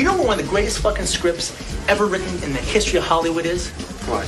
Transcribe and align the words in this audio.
You 0.00 0.06
know 0.06 0.16
what 0.16 0.28
one 0.28 0.40
of 0.40 0.46
the 0.46 0.50
greatest 0.50 0.78
fucking 0.78 1.04
scripts 1.04 1.52
ever 1.86 2.06
written 2.06 2.42
in 2.42 2.54
the 2.54 2.58
history 2.58 2.98
of 2.98 3.04
Hollywood 3.04 3.44
is? 3.44 3.68
What? 4.08 4.26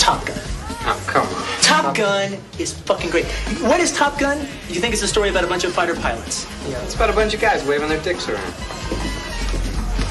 Top 0.00 0.26
Gun. 0.26 0.36
Oh, 0.82 1.04
come 1.06 1.24
on. 1.28 1.62
Top 1.62 1.94
Gun 1.94 2.36
is 2.58 2.72
fucking 2.72 3.10
great. 3.10 3.24
What 3.62 3.78
is 3.78 3.92
Top 3.92 4.18
Gun? 4.18 4.40
You 4.66 4.80
think 4.80 4.94
it's 4.94 5.04
a 5.04 5.06
story 5.06 5.28
about 5.28 5.44
a 5.44 5.46
bunch 5.46 5.62
of 5.62 5.72
fighter 5.72 5.94
pilots? 5.94 6.44
Yeah, 6.68 6.82
it's 6.82 6.96
about 6.96 7.08
a 7.08 7.12
bunch 7.12 7.34
of 7.34 7.40
guys 7.40 7.64
waving 7.68 7.88
their 7.88 8.02
dicks 8.02 8.28
around. 8.28 8.52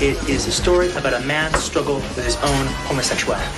It 0.01 0.17
is 0.29 0.47
a 0.47 0.51
story 0.53 0.89
about 0.94 1.13
a 1.13 1.25
man's 1.25 1.62
struggle 1.62 1.96
with 1.96 2.23
his 2.23 2.37
own 2.37 2.65
homosexuality. 2.87 3.51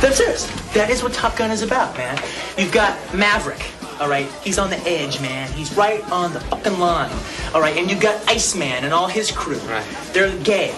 That's 0.00 0.16
serious. 0.16 0.46
That 0.72 0.90
is 0.90 1.04
what 1.04 1.12
Top 1.12 1.36
Gun 1.36 1.52
is 1.52 1.62
about, 1.62 1.96
man. 1.96 2.20
You've 2.56 2.72
got 2.72 2.98
Maverick, 3.14 3.70
all 4.00 4.08
right? 4.08 4.28
He's 4.42 4.58
on 4.58 4.70
the 4.70 4.78
edge, 4.88 5.20
man. 5.20 5.50
He's 5.52 5.74
right 5.76 6.02
on 6.10 6.32
the 6.32 6.40
fucking 6.40 6.78
line, 6.78 7.14
all 7.54 7.60
right? 7.60 7.76
And 7.76 7.90
you've 7.90 8.00
got 8.00 8.16
Iceman 8.28 8.84
and 8.84 8.92
all 8.92 9.06
his 9.08 9.30
crew. 9.30 9.58
Right. 9.60 9.84
They're 10.12 10.36
gay. 10.38 10.74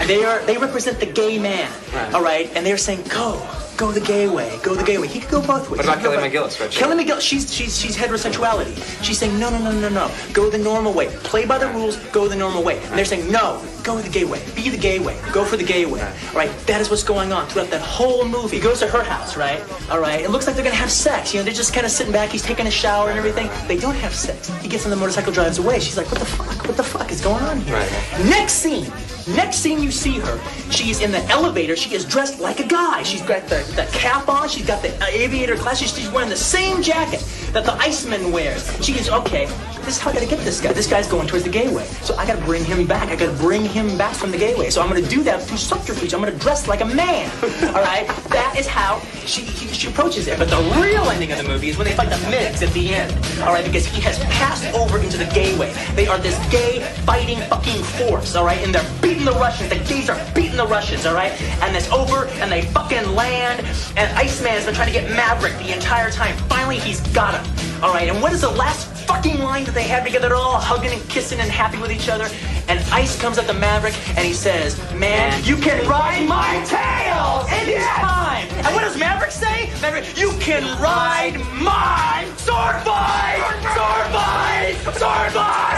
And 0.00 0.08
they 0.08 0.24
are 0.24 0.40
they 0.44 0.56
represent 0.58 0.98
the 0.98 1.06
gay 1.06 1.38
man, 1.38 1.70
Right. 1.94 2.14
all 2.14 2.22
right? 2.22 2.50
And 2.56 2.66
they're 2.66 2.76
saying, 2.78 3.02
go, 3.08 3.34
go 3.76 3.92
the 3.92 4.00
gay 4.00 4.28
way, 4.28 4.58
go 4.62 4.74
the 4.74 4.84
gay 4.84 4.98
way. 4.98 5.08
He 5.08 5.20
could 5.20 5.30
go 5.30 5.40
both 5.40 5.70
ways. 5.70 5.78
What 5.78 5.84
about 5.84 5.98
He 5.98 6.04
could 6.04 6.14
go 6.14 6.16
Kelly 6.16 6.30
McGillis, 6.30 6.60
right? 6.60 6.70
Kelly 6.70 7.04
McGill, 7.04 7.20
she's 7.20 7.52
she's 7.52 7.78
she's 7.78 7.96
heterosexuality. 7.96 8.74
She's 9.02 9.18
saying 9.18 9.38
no, 9.38 9.50
no, 9.50 9.58
no, 9.58 9.72
no, 9.72 9.88
no. 9.88 10.10
Go 10.32 10.50
the 10.50 10.58
normal 10.58 10.92
way. 10.92 11.08
Play 11.24 11.44
by 11.46 11.58
the 11.58 11.68
rules. 11.68 11.96
Go 12.12 12.28
the 12.28 12.36
normal 12.36 12.62
way. 12.62 12.78
And 12.78 12.98
they're 12.98 13.04
saying 13.04 13.30
no. 13.30 13.64
Go 13.82 13.98
the 13.98 14.08
gay 14.08 14.24
way. 14.24 14.42
Be 14.54 14.70
the 14.70 14.78
gay 14.78 14.98
way. 14.98 15.18
Go 15.32 15.44
for 15.44 15.56
the 15.56 15.64
gay 15.64 15.84
way. 15.84 16.00
All 16.00 16.34
right. 16.34 16.50
That 16.66 16.80
is 16.80 16.88
what's 16.88 17.02
going 17.02 17.32
on 17.32 17.46
throughout 17.48 17.70
that 17.70 17.82
whole 17.82 18.24
movie. 18.26 18.56
He 18.56 18.62
goes 18.62 18.80
to 18.80 18.88
her 18.88 19.02
house, 19.02 19.36
right? 19.36 19.62
All 19.90 20.00
right. 20.00 20.20
It 20.20 20.30
looks 20.30 20.46
like 20.46 20.56
they're 20.56 20.64
gonna 20.64 20.76
have 20.76 20.90
sex. 20.90 21.34
You 21.34 21.40
know, 21.40 21.44
they're 21.44 21.52
just 21.52 21.74
kind 21.74 21.84
of 21.84 21.92
sitting 21.92 22.12
back. 22.12 22.30
He's 22.30 22.42
taking 22.42 22.66
a 22.66 22.70
shower 22.70 23.10
and 23.10 23.18
everything. 23.18 23.50
They 23.68 23.76
don't 23.76 23.96
have 23.96 24.14
sex. 24.14 24.48
He 24.62 24.68
gets 24.68 24.84
on 24.84 24.90
the 24.90 24.96
motorcycle, 24.96 25.32
drives 25.32 25.58
away. 25.58 25.80
She's 25.80 25.96
like, 25.96 26.10
what 26.10 26.20
the 26.20 26.26
fuck? 26.26 26.66
What 26.66 26.76
the 26.76 26.82
fuck 26.82 27.10
is 27.10 27.20
going 27.20 27.44
on 27.44 27.60
here? 27.60 27.74
Right. 27.74 28.24
Next 28.24 28.54
scene. 28.54 28.90
Next 29.26 29.58
scene 29.58 29.82
you 29.82 29.90
see 29.90 30.18
her, 30.18 30.38
she's 30.70 31.00
in 31.00 31.10
the 31.10 31.24
elevator. 31.30 31.76
She 31.76 31.94
is 31.94 32.04
dressed 32.04 32.40
like 32.40 32.60
a 32.60 32.66
guy. 32.66 33.02
She's 33.02 33.22
got 33.22 33.46
the, 33.48 33.64
the 33.74 33.88
cap 33.92 34.28
on. 34.28 34.48
She's 34.48 34.66
got 34.66 34.82
the 34.82 34.92
aviator 35.08 35.56
glasses. 35.56 35.96
She's 35.96 36.10
wearing 36.10 36.28
the 36.28 36.36
same 36.36 36.82
jacket 36.82 37.24
that 37.52 37.64
the 37.64 37.72
Iceman 37.74 38.32
wears. 38.32 38.70
She 38.84 38.92
is 38.92 39.08
okay. 39.08 39.46
This 39.84 39.96
is 39.96 39.98
how 40.00 40.10
I 40.10 40.14
gotta 40.14 40.26
get 40.26 40.40
this 40.40 40.60
guy. 40.60 40.72
This 40.72 40.86
guy's 40.86 41.06
going 41.06 41.26
towards 41.26 41.44
the 41.44 41.50
gay 41.50 41.72
way. 41.74 41.84
So 42.02 42.14
I 42.16 42.26
gotta 42.26 42.42
bring 42.44 42.64
him 42.64 42.86
back. 42.86 43.08
I 43.08 43.16
gotta 43.16 43.36
bring 43.38 43.64
him 43.64 43.96
back 43.96 44.14
from 44.14 44.30
the 44.30 44.38
gay 44.38 44.54
way. 44.54 44.70
So 44.70 44.82
I'm 44.82 44.88
gonna 44.88 45.02
do 45.02 45.22
that 45.24 45.42
through 45.42 45.58
subterfuge. 45.58 46.12
I'm 46.14 46.20
gonna 46.20 46.36
dress 46.36 46.68
like 46.68 46.80
a 46.80 46.86
man. 46.86 47.30
All 47.68 47.82
right. 47.82 48.06
That 48.28 48.56
is 48.58 48.66
how 48.66 49.00
she 49.26 49.42
he, 49.42 49.68
she 49.68 49.88
approaches 49.88 50.26
it. 50.26 50.38
But 50.38 50.48
the 50.48 50.60
real 50.80 51.04
ending 51.10 51.32
of 51.32 51.38
the 51.38 51.44
movie 51.44 51.68
is 51.68 51.76
when 51.76 51.86
they 51.86 51.94
fight 51.94 52.10
the 52.10 52.16
Migs 52.16 52.62
at 52.62 52.72
the 52.72 52.94
end. 52.94 53.12
All 53.42 53.52
right, 53.52 53.64
because 53.64 53.86
he 53.86 54.00
has 54.02 54.18
passed 54.24 54.72
over 54.74 54.98
into 54.98 55.16
the 55.16 55.26
gay 55.26 55.56
way. 55.58 55.72
They 55.94 56.06
are 56.06 56.18
this 56.18 56.38
gay 56.50 56.80
fighting 57.04 57.38
fucking 57.48 57.82
force. 57.82 58.36
All 58.36 58.44
right, 58.44 58.58
and 58.64 58.74
they're 58.74 58.90
beating 59.14 59.32
the 59.32 59.38
Russians. 59.38 59.70
The 59.70 59.76
gays 59.76 60.10
are 60.10 60.20
beating 60.34 60.56
the 60.56 60.66
Russians. 60.66 61.06
All 61.06 61.14
right, 61.14 61.32
and 61.62 61.76
it's 61.76 61.90
over, 61.90 62.26
and 62.42 62.50
they 62.50 62.62
fucking 62.62 63.14
land. 63.14 63.60
And 63.96 64.10
Iceman's 64.18 64.64
been 64.64 64.74
trying 64.74 64.92
to 64.92 64.92
get 64.92 65.08
Maverick 65.10 65.56
the 65.58 65.72
entire 65.72 66.10
time. 66.10 66.36
Finally, 66.48 66.78
he's 66.78 67.00
got 67.08 67.34
him. 67.34 67.82
All 67.82 67.92
right, 67.92 68.08
and 68.08 68.20
what 68.20 68.32
is 68.32 68.40
the 68.40 68.50
last 68.50 68.88
fucking 69.06 69.38
line 69.38 69.64
that 69.64 69.74
they 69.74 69.84
have 69.84 70.04
together? 70.04 70.28
They're 70.28 70.36
all 70.36 70.58
hugging 70.58 70.92
and 70.92 71.08
kissing 71.08 71.38
and 71.38 71.50
happy 71.50 71.78
with 71.78 71.92
each 71.92 72.08
other. 72.08 72.28
And 72.66 72.80
Ice 72.92 73.20
comes 73.20 73.38
up 73.38 73.46
to 73.46 73.54
Maverick 73.54 73.94
and 74.16 74.26
he 74.26 74.32
says, 74.32 74.78
"Man, 74.94 75.44
you 75.44 75.56
can 75.56 75.86
ride 75.86 76.26
my 76.26 76.64
tail 76.64 77.46
anytime." 77.50 78.48
And 78.64 78.74
what 78.74 78.80
does 78.80 78.96
Maverick 78.96 79.30
say? 79.30 79.70
Maverick, 79.82 80.16
"You 80.16 80.32
can 80.40 80.64
ride 80.80 81.38
my 81.52 82.24
sword 82.36 82.76
fight, 82.82 83.42
sword 83.76 84.06
fight, 84.12 84.76
sword 84.98 85.32
fight." 85.32 85.73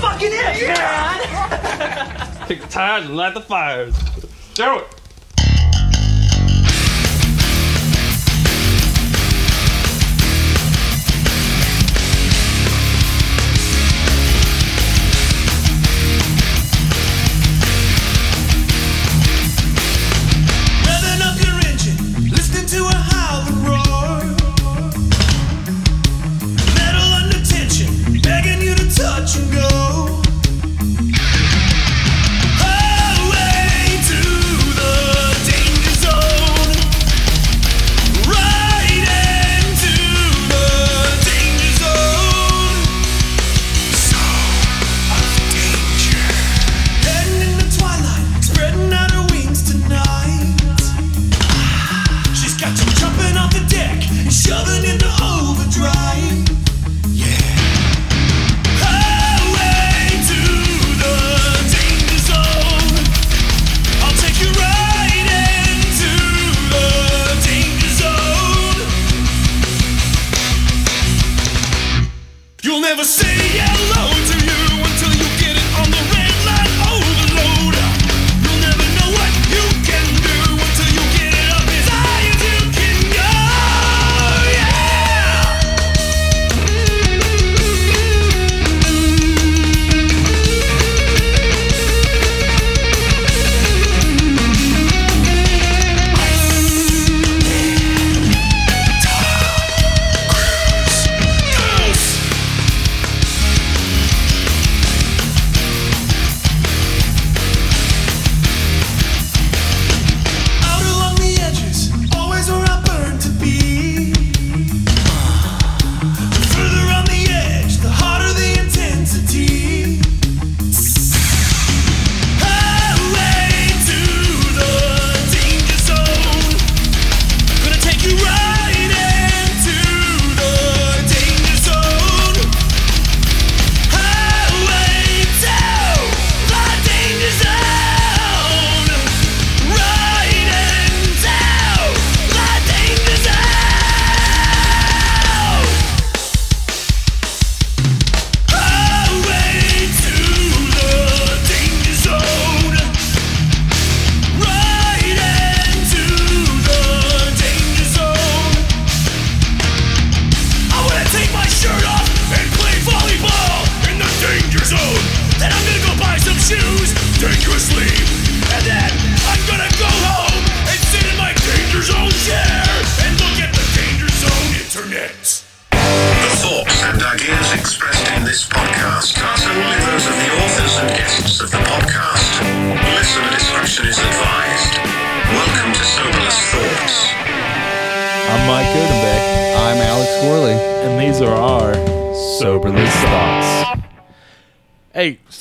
Fucking 0.00 0.30
it, 0.32 0.68
man. 0.68 2.46
Pick 2.46 2.60
the 2.62 2.68
tires 2.68 3.06
and 3.06 3.16
light 3.16 3.34
the 3.34 3.40
fires. 3.40 3.96
Do 4.54 4.78
it. 4.78 4.97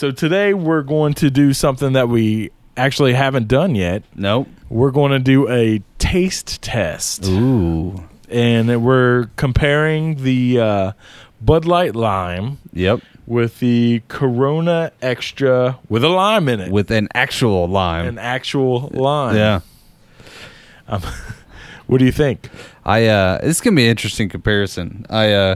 So 0.07 0.11
today 0.11 0.53
we're 0.53 0.83
going 0.83 1.13
to 1.15 1.29
do 1.29 1.53
something 1.53 1.91
that 1.91 2.07
we 2.07 2.49
actually 2.77 3.11
haven't 3.13 3.49
done 3.49 3.75
yet. 3.75 4.03
Nope. 4.15 4.47
We're 4.69 4.91
going 4.91 5.11
to 5.11 5.19
do 5.19 5.49
a 5.49 5.81
taste 5.99 6.61
test, 6.61 7.25
Ooh. 7.25 8.05
and 8.29 8.85
we're 8.85 9.29
comparing 9.35 10.23
the 10.23 10.59
uh, 10.61 10.91
Bud 11.41 11.65
Light 11.65 11.93
Lime 11.93 12.57
Yep. 12.71 13.01
with 13.25 13.59
the 13.59 14.01
Corona 14.07 14.93
Extra 15.01 15.77
with 15.89 16.05
a 16.05 16.09
lime 16.09 16.47
in 16.47 16.61
it, 16.61 16.71
With 16.71 16.89
an 16.89 17.09
actual 17.13 17.67
lime. 17.67 18.07
an 18.07 18.17
actual 18.17 18.89
lime. 18.93 19.35
yeah. 19.35 19.59
What 21.87 21.99
do 21.99 22.05
you 22.05 22.11
think? 22.11 22.49
I 22.85 23.07
uh 23.07 23.39
this 23.41 23.61
can 23.61 23.73
be 23.73 23.85
an 23.85 23.89
interesting 23.91 24.27
comparison. 24.27 25.05
I 25.09 25.31
uh 25.31 25.55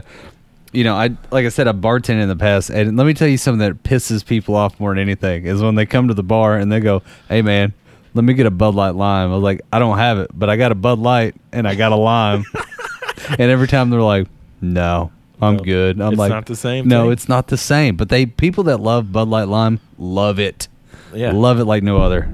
you 0.72 0.84
know, 0.84 0.94
I 0.96 1.10
like 1.30 1.46
I 1.46 1.48
said, 1.50 1.68
I 1.68 1.72
bartended 1.72 2.22
in 2.22 2.28
the 2.28 2.36
past, 2.36 2.70
and 2.70 2.96
let 2.96 3.06
me 3.06 3.14
tell 3.14 3.28
you 3.28 3.36
something 3.38 3.60
that 3.60 3.82
pisses 3.82 4.24
people 4.24 4.54
off 4.56 4.78
more 4.80 4.90
than 4.90 4.98
anything 4.98 5.44
is 5.46 5.62
when 5.62 5.74
they 5.74 5.86
come 5.86 6.08
to 6.08 6.14
the 6.14 6.22
bar 6.22 6.56
and 6.56 6.72
they 6.72 6.80
go, 6.80 7.02
"Hey, 7.28 7.42
man, 7.42 7.72
let 8.14 8.24
me 8.24 8.34
get 8.34 8.46
a 8.46 8.50
Bud 8.50 8.74
Light 8.74 8.94
lime." 8.94 9.30
I 9.30 9.34
was 9.34 9.42
like, 9.42 9.60
"I 9.72 9.78
don't 9.78 9.98
have 9.98 10.18
it, 10.18 10.30
but 10.32 10.48
I 10.50 10.56
got 10.56 10.72
a 10.72 10.74
Bud 10.74 10.98
Light 10.98 11.34
and 11.52 11.68
I 11.68 11.74
got 11.74 11.92
a 11.92 11.96
lime." 11.96 12.44
and 13.30 13.40
every 13.50 13.68
time 13.68 13.90
they're 13.90 14.00
like, 14.00 14.28
"No, 14.60 15.12
I'm 15.40 15.56
No, 15.56 15.62
good." 15.62 16.00
I'm 16.00 16.12
it's 16.12 16.18
like, 16.18 16.30
not 16.30 16.46
the 16.46 16.56
same 16.56 16.88
No, 16.88 17.04
thing? 17.04 17.12
it's 17.12 17.28
not 17.28 17.48
the 17.48 17.56
same. 17.58 17.96
But 17.96 18.08
they 18.08 18.24
people 18.26 18.64
that 18.64 18.78
love 18.80 19.12
Bud 19.12 19.28
Light 19.28 19.48
lime 19.48 19.78
love 19.98 20.38
it. 20.38 20.68
Yeah. 21.14 21.32
love 21.32 21.60
it 21.60 21.64
like 21.66 21.82
no 21.82 21.98
other. 21.98 22.28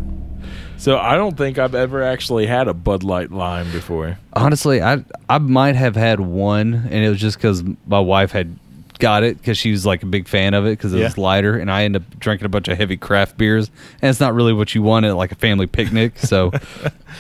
So 0.78 0.96
I 0.98 1.16
don't 1.16 1.36
think 1.36 1.58
I've 1.58 1.75
ever 1.75 2.02
actually 2.02 2.46
had 2.46 2.69
a 2.69 2.75
Bud 2.75 3.02
Light 3.02 3.30
Lime 3.32 3.70
before. 3.72 4.19
Honestly, 4.32 4.80
I 4.80 5.04
I 5.28 5.38
might 5.38 5.75
have 5.76 5.96
had 5.96 6.20
one, 6.20 6.72
and 6.75 6.94
it 7.04 7.08
was 7.08 7.20
just 7.20 7.36
because 7.36 7.62
my 7.86 8.00
wife 8.00 8.30
had 8.32 8.56
got 9.00 9.22
it 9.22 9.36
because 9.38 9.58
she 9.58 9.70
was 9.70 9.84
like 9.86 10.02
a 10.02 10.06
big 10.06 10.26
fan 10.28 10.54
of 10.54 10.66
it 10.66 10.70
because 10.70 10.92
it 10.94 10.98
Yeah. 10.98 11.04
was 11.04 11.19
lighter, 11.19 11.56
and 11.58 11.70
I 11.70 11.84
ended 11.84 12.02
up 12.02 12.19
drinking 12.20 12.46
a 12.46 12.48
bunch 12.48 12.69
of 12.69 12.78
heavy 12.78 12.96
craft 12.96 13.36
beers, 13.36 13.70
and 14.00 14.08
it's 14.08 14.20
not 14.20 14.34
really 14.34 14.52
what 14.52 14.75
you 14.75 14.82
want 14.82 15.04
at 15.04 15.16
like 15.16 15.32
a 15.32 15.36
family 15.36 15.66
picnic. 15.66 16.19
So 16.19 16.52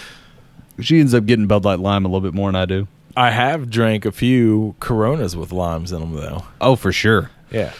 she 0.80 1.00
ends 1.00 1.14
up 1.14 1.26
getting 1.26 1.46
Bud 1.46 1.64
Light 1.64 1.80
Lime 1.80 2.04
a 2.04 2.08
little 2.08 2.20
bit 2.20 2.34
more 2.34 2.48
than 2.48 2.56
I 2.60 2.64
do. 2.64 2.86
I 3.16 3.30
have 3.30 3.68
drank 3.70 4.04
a 4.04 4.12
few 4.12 4.76
Coronas 4.78 5.34
with 5.34 5.50
limes 5.50 5.90
in 5.90 5.98
them, 6.00 6.14
though. 6.14 6.44
Oh, 6.60 6.76
for 6.76 6.92
sure. 6.92 7.30
Yeah. 7.50 7.72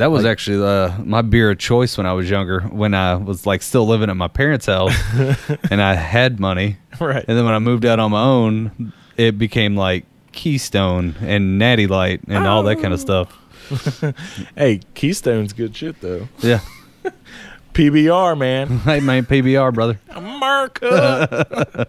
That 0.00 0.10
was 0.10 0.24
actually 0.24 0.64
uh, 0.66 0.96
my 1.04 1.20
beer 1.20 1.50
of 1.50 1.58
choice 1.58 1.98
when 1.98 2.06
I 2.06 2.14
was 2.14 2.30
younger. 2.30 2.62
When 2.62 2.94
I 2.94 3.16
was 3.16 3.44
like 3.44 3.60
still 3.60 3.86
living 3.86 4.08
at 4.08 4.16
my 4.16 4.28
parents' 4.28 4.64
house, 4.64 4.94
and 5.70 5.82
I 5.82 5.92
had 5.92 6.40
money. 6.40 6.78
Right. 6.98 7.22
And 7.28 7.36
then 7.36 7.44
when 7.44 7.52
I 7.52 7.58
moved 7.58 7.84
out 7.84 7.98
on 8.00 8.10
my 8.12 8.22
own, 8.22 8.94
it 9.18 9.36
became 9.36 9.76
like 9.76 10.06
Keystone 10.32 11.16
and 11.20 11.58
Natty 11.58 11.86
Light 11.86 12.22
and 12.28 12.46
all 12.46 12.62
that 12.62 12.80
kind 12.80 12.94
of 12.94 13.00
stuff. 13.00 13.36
Hey, 14.56 14.80
Keystone's 14.94 15.52
good 15.52 15.76
shit, 15.76 16.00
though. 16.00 16.28
Yeah. 16.38 16.60
PBR, 17.74 18.38
man. 18.38 18.78
Hey 18.78 19.00
man, 19.00 19.26
PBR 19.26 19.74
brother. 19.74 20.00
America. 20.08 21.86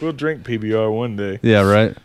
we'll 0.00 0.12
drink 0.12 0.44
PBR 0.44 0.94
one 0.94 1.16
day. 1.16 1.40
Yeah, 1.42 1.62
right. 1.62 1.96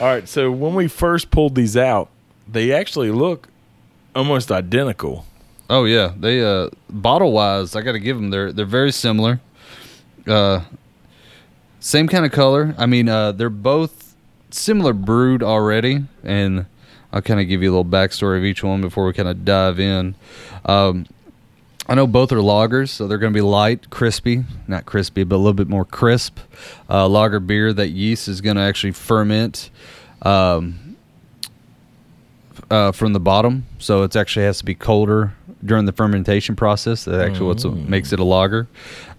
All 0.00 0.06
right. 0.06 0.26
So 0.26 0.50
when 0.50 0.74
we 0.74 0.88
first 0.88 1.30
pulled 1.30 1.54
these 1.54 1.76
out, 1.76 2.08
they 2.48 2.72
actually 2.72 3.10
look 3.10 3.48
almost 4.14 4.50
identical. 4.52 5.24
Oh 5.68 5.84
yeah, 5.84 6.12
they 6.18 6.42
uh 6.42 6.70
bottle 6.90 7.32
wise, 7.32 7.74
I 7.74 7.82
got 7.82 7.92
to 7.92 8.00
give 8.00 8.16
them 8.16 8.30
they're 8.30 8.52
they're 8.52 8.66
very 8.66 8.92
similar. 8.92 9.40
Uh 10.26 10.64
same 11.80 12.08
kind 12.08 12.24
of 12.24 12.32
color. 12.32 12.74
I 12.78 12.86
mean, 12.86 13.08
uh 13.08 13.32
they're 13.32 13.50
both 13.50 14.14
similar 14.50 14.92
brewed 14.92 15.42
already 15.42 16.04
and 16.22 16.66
I'll 17.12 17.22
kind 17.22 17.40
of 17.40 17.48
give 17.48 17.62
you 17.62 17.70
a 17.70 17.72
little 17.72 17.84
backstory 17.84 18.38
of 18.38 18.44
each 18.44 18.62
one 18.62 18.80
before 18.80 19.06
we 19.06 19.12
kind 19.12 19.28
of 19.28 19.44
dive 19.44 19.80
in. 19.80 20.14
Um 20.64 21.06
I 21.86 21.94
know 21.94 22.06
both 22.06 22.32
are 22.32 22.36
lagers, 22.36 22.88
so 22.88 23.06
they're 23.06 23.18
going 23.18 23.34
to 23.34 23.36
be 23.36 23.42
light, 23.42 23.90
crispy, 23.90 24.44
not 24.66 24.86
crispy, 24.86 25.22
but 25.22 25.36
a 25.36 25.38
little 25.38 25.52
bit 25.52 25.68
more 25.68 25.84
crisp. 25.84 26.38
Uh, 26.88 27.06
lager 27.06 27.40
beer 27.40 27.74
that 27.74 27.88
yeast 27.90 28.26
is 28.26 28.40
going 28.40 28.56
to 28.56 28.62
actually 28.62 28.92
ferment 28.92 29.68
um, 30.22 30.78
uh, 32.70 32.92
from 32.92 33.12
the 33.12 33.20
bottom, 33.20 33.66
so 33.78 34.02
it 34.02 34.16
actually 34.16 34.44
has 34.44 34.58
to 34.58 34.64
be 34.64 34.74
colder 34.74 35.34
during 35.64 35.86
the 35.86 35.92
fermentation 35.92 36.56
process. 36.56 37.04
That 37.04 37.20
actually 37.20 37.46
what's 37.46 37.64
what 37.64 37.76
makes 37.76 38.12
it 38.12 38.20
a 38.20 38.24
lager. 38.24 38.68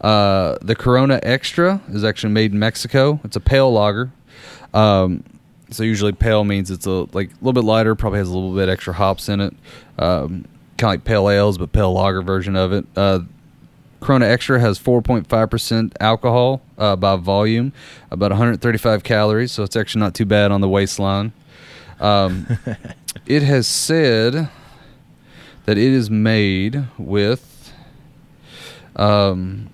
Uh, 0.01 0.57
the 0.61 0.75
Corona 0.75 1.19
Extra 1.23 1.81
is 1.89 2.03
actually 2.03 2.33
made 2.33 2.51
in 2.51 2.59
Mexico. 2.59 3.19
It's 3.23 3.35
a 3.35 3.39
pale 3.39 3.71
lager. 3.71 4.11
Um, 4.73 5.23
so 5.71 5.83
usually 5.83 6.11
pale 6.11 6.43
means 6.43 6.69
it's 6.69 6.85
a 6.85 7.07
like 7.13 7.31
a 7.31 7.35
little 7.35 7.53
bit 7.53 7.63
lighter, 7.63 7.95
probably 7.95 8.19
has 8.19 8.29
a 8.29 8.33
little 8.33 8.55
bit 8.55 8.69
extra 8.69 8.93
hops 8.93 9.29
in 9.29 9.41
it. 9.41 9.53
Um, 9.97 10.45
kind 10.77 10.91
of 10.93 10.99
like 10.99 11.03
pale 11.05 11.29
ales, 11.29 11.57
but 11.57 11.71
pale 11.71 11.93
lager 11.93 12.21
version 12.21 12.55
of 12.55 12.73
it. 12.73 12.85
Uh, 12.95 13.21
Corona 14.01 14.27
Extra 14.27 14.59
has 14.59 14.77
4.5% 14.77 15.93
alcohol 15.99 16.61
uh, 16.77 16.95
by 16.95 17.15
volume, 17.15 17.73
about 18.11 18.29
135 18.29 19.03
calories, 19.03 19.51
so 19.51 19.63
it's 19.63 19.75
actually 19.75 20.01
not 20.01 20.13
too 20.13 20.25
bad 20.25 20.51
on 20.51 20.61
the 20.61 20.69
waistline. 20.69 21.33
Um, 21.99 22.45
it 23.25 23.43
has 23.43 23.67
said 23.67 24.49
that 25.65 25.77
it 25.77 25.93
is 25.93 26.09
made 26.09 26.87
with. 26.97 27.73
Um, 28.95 29.69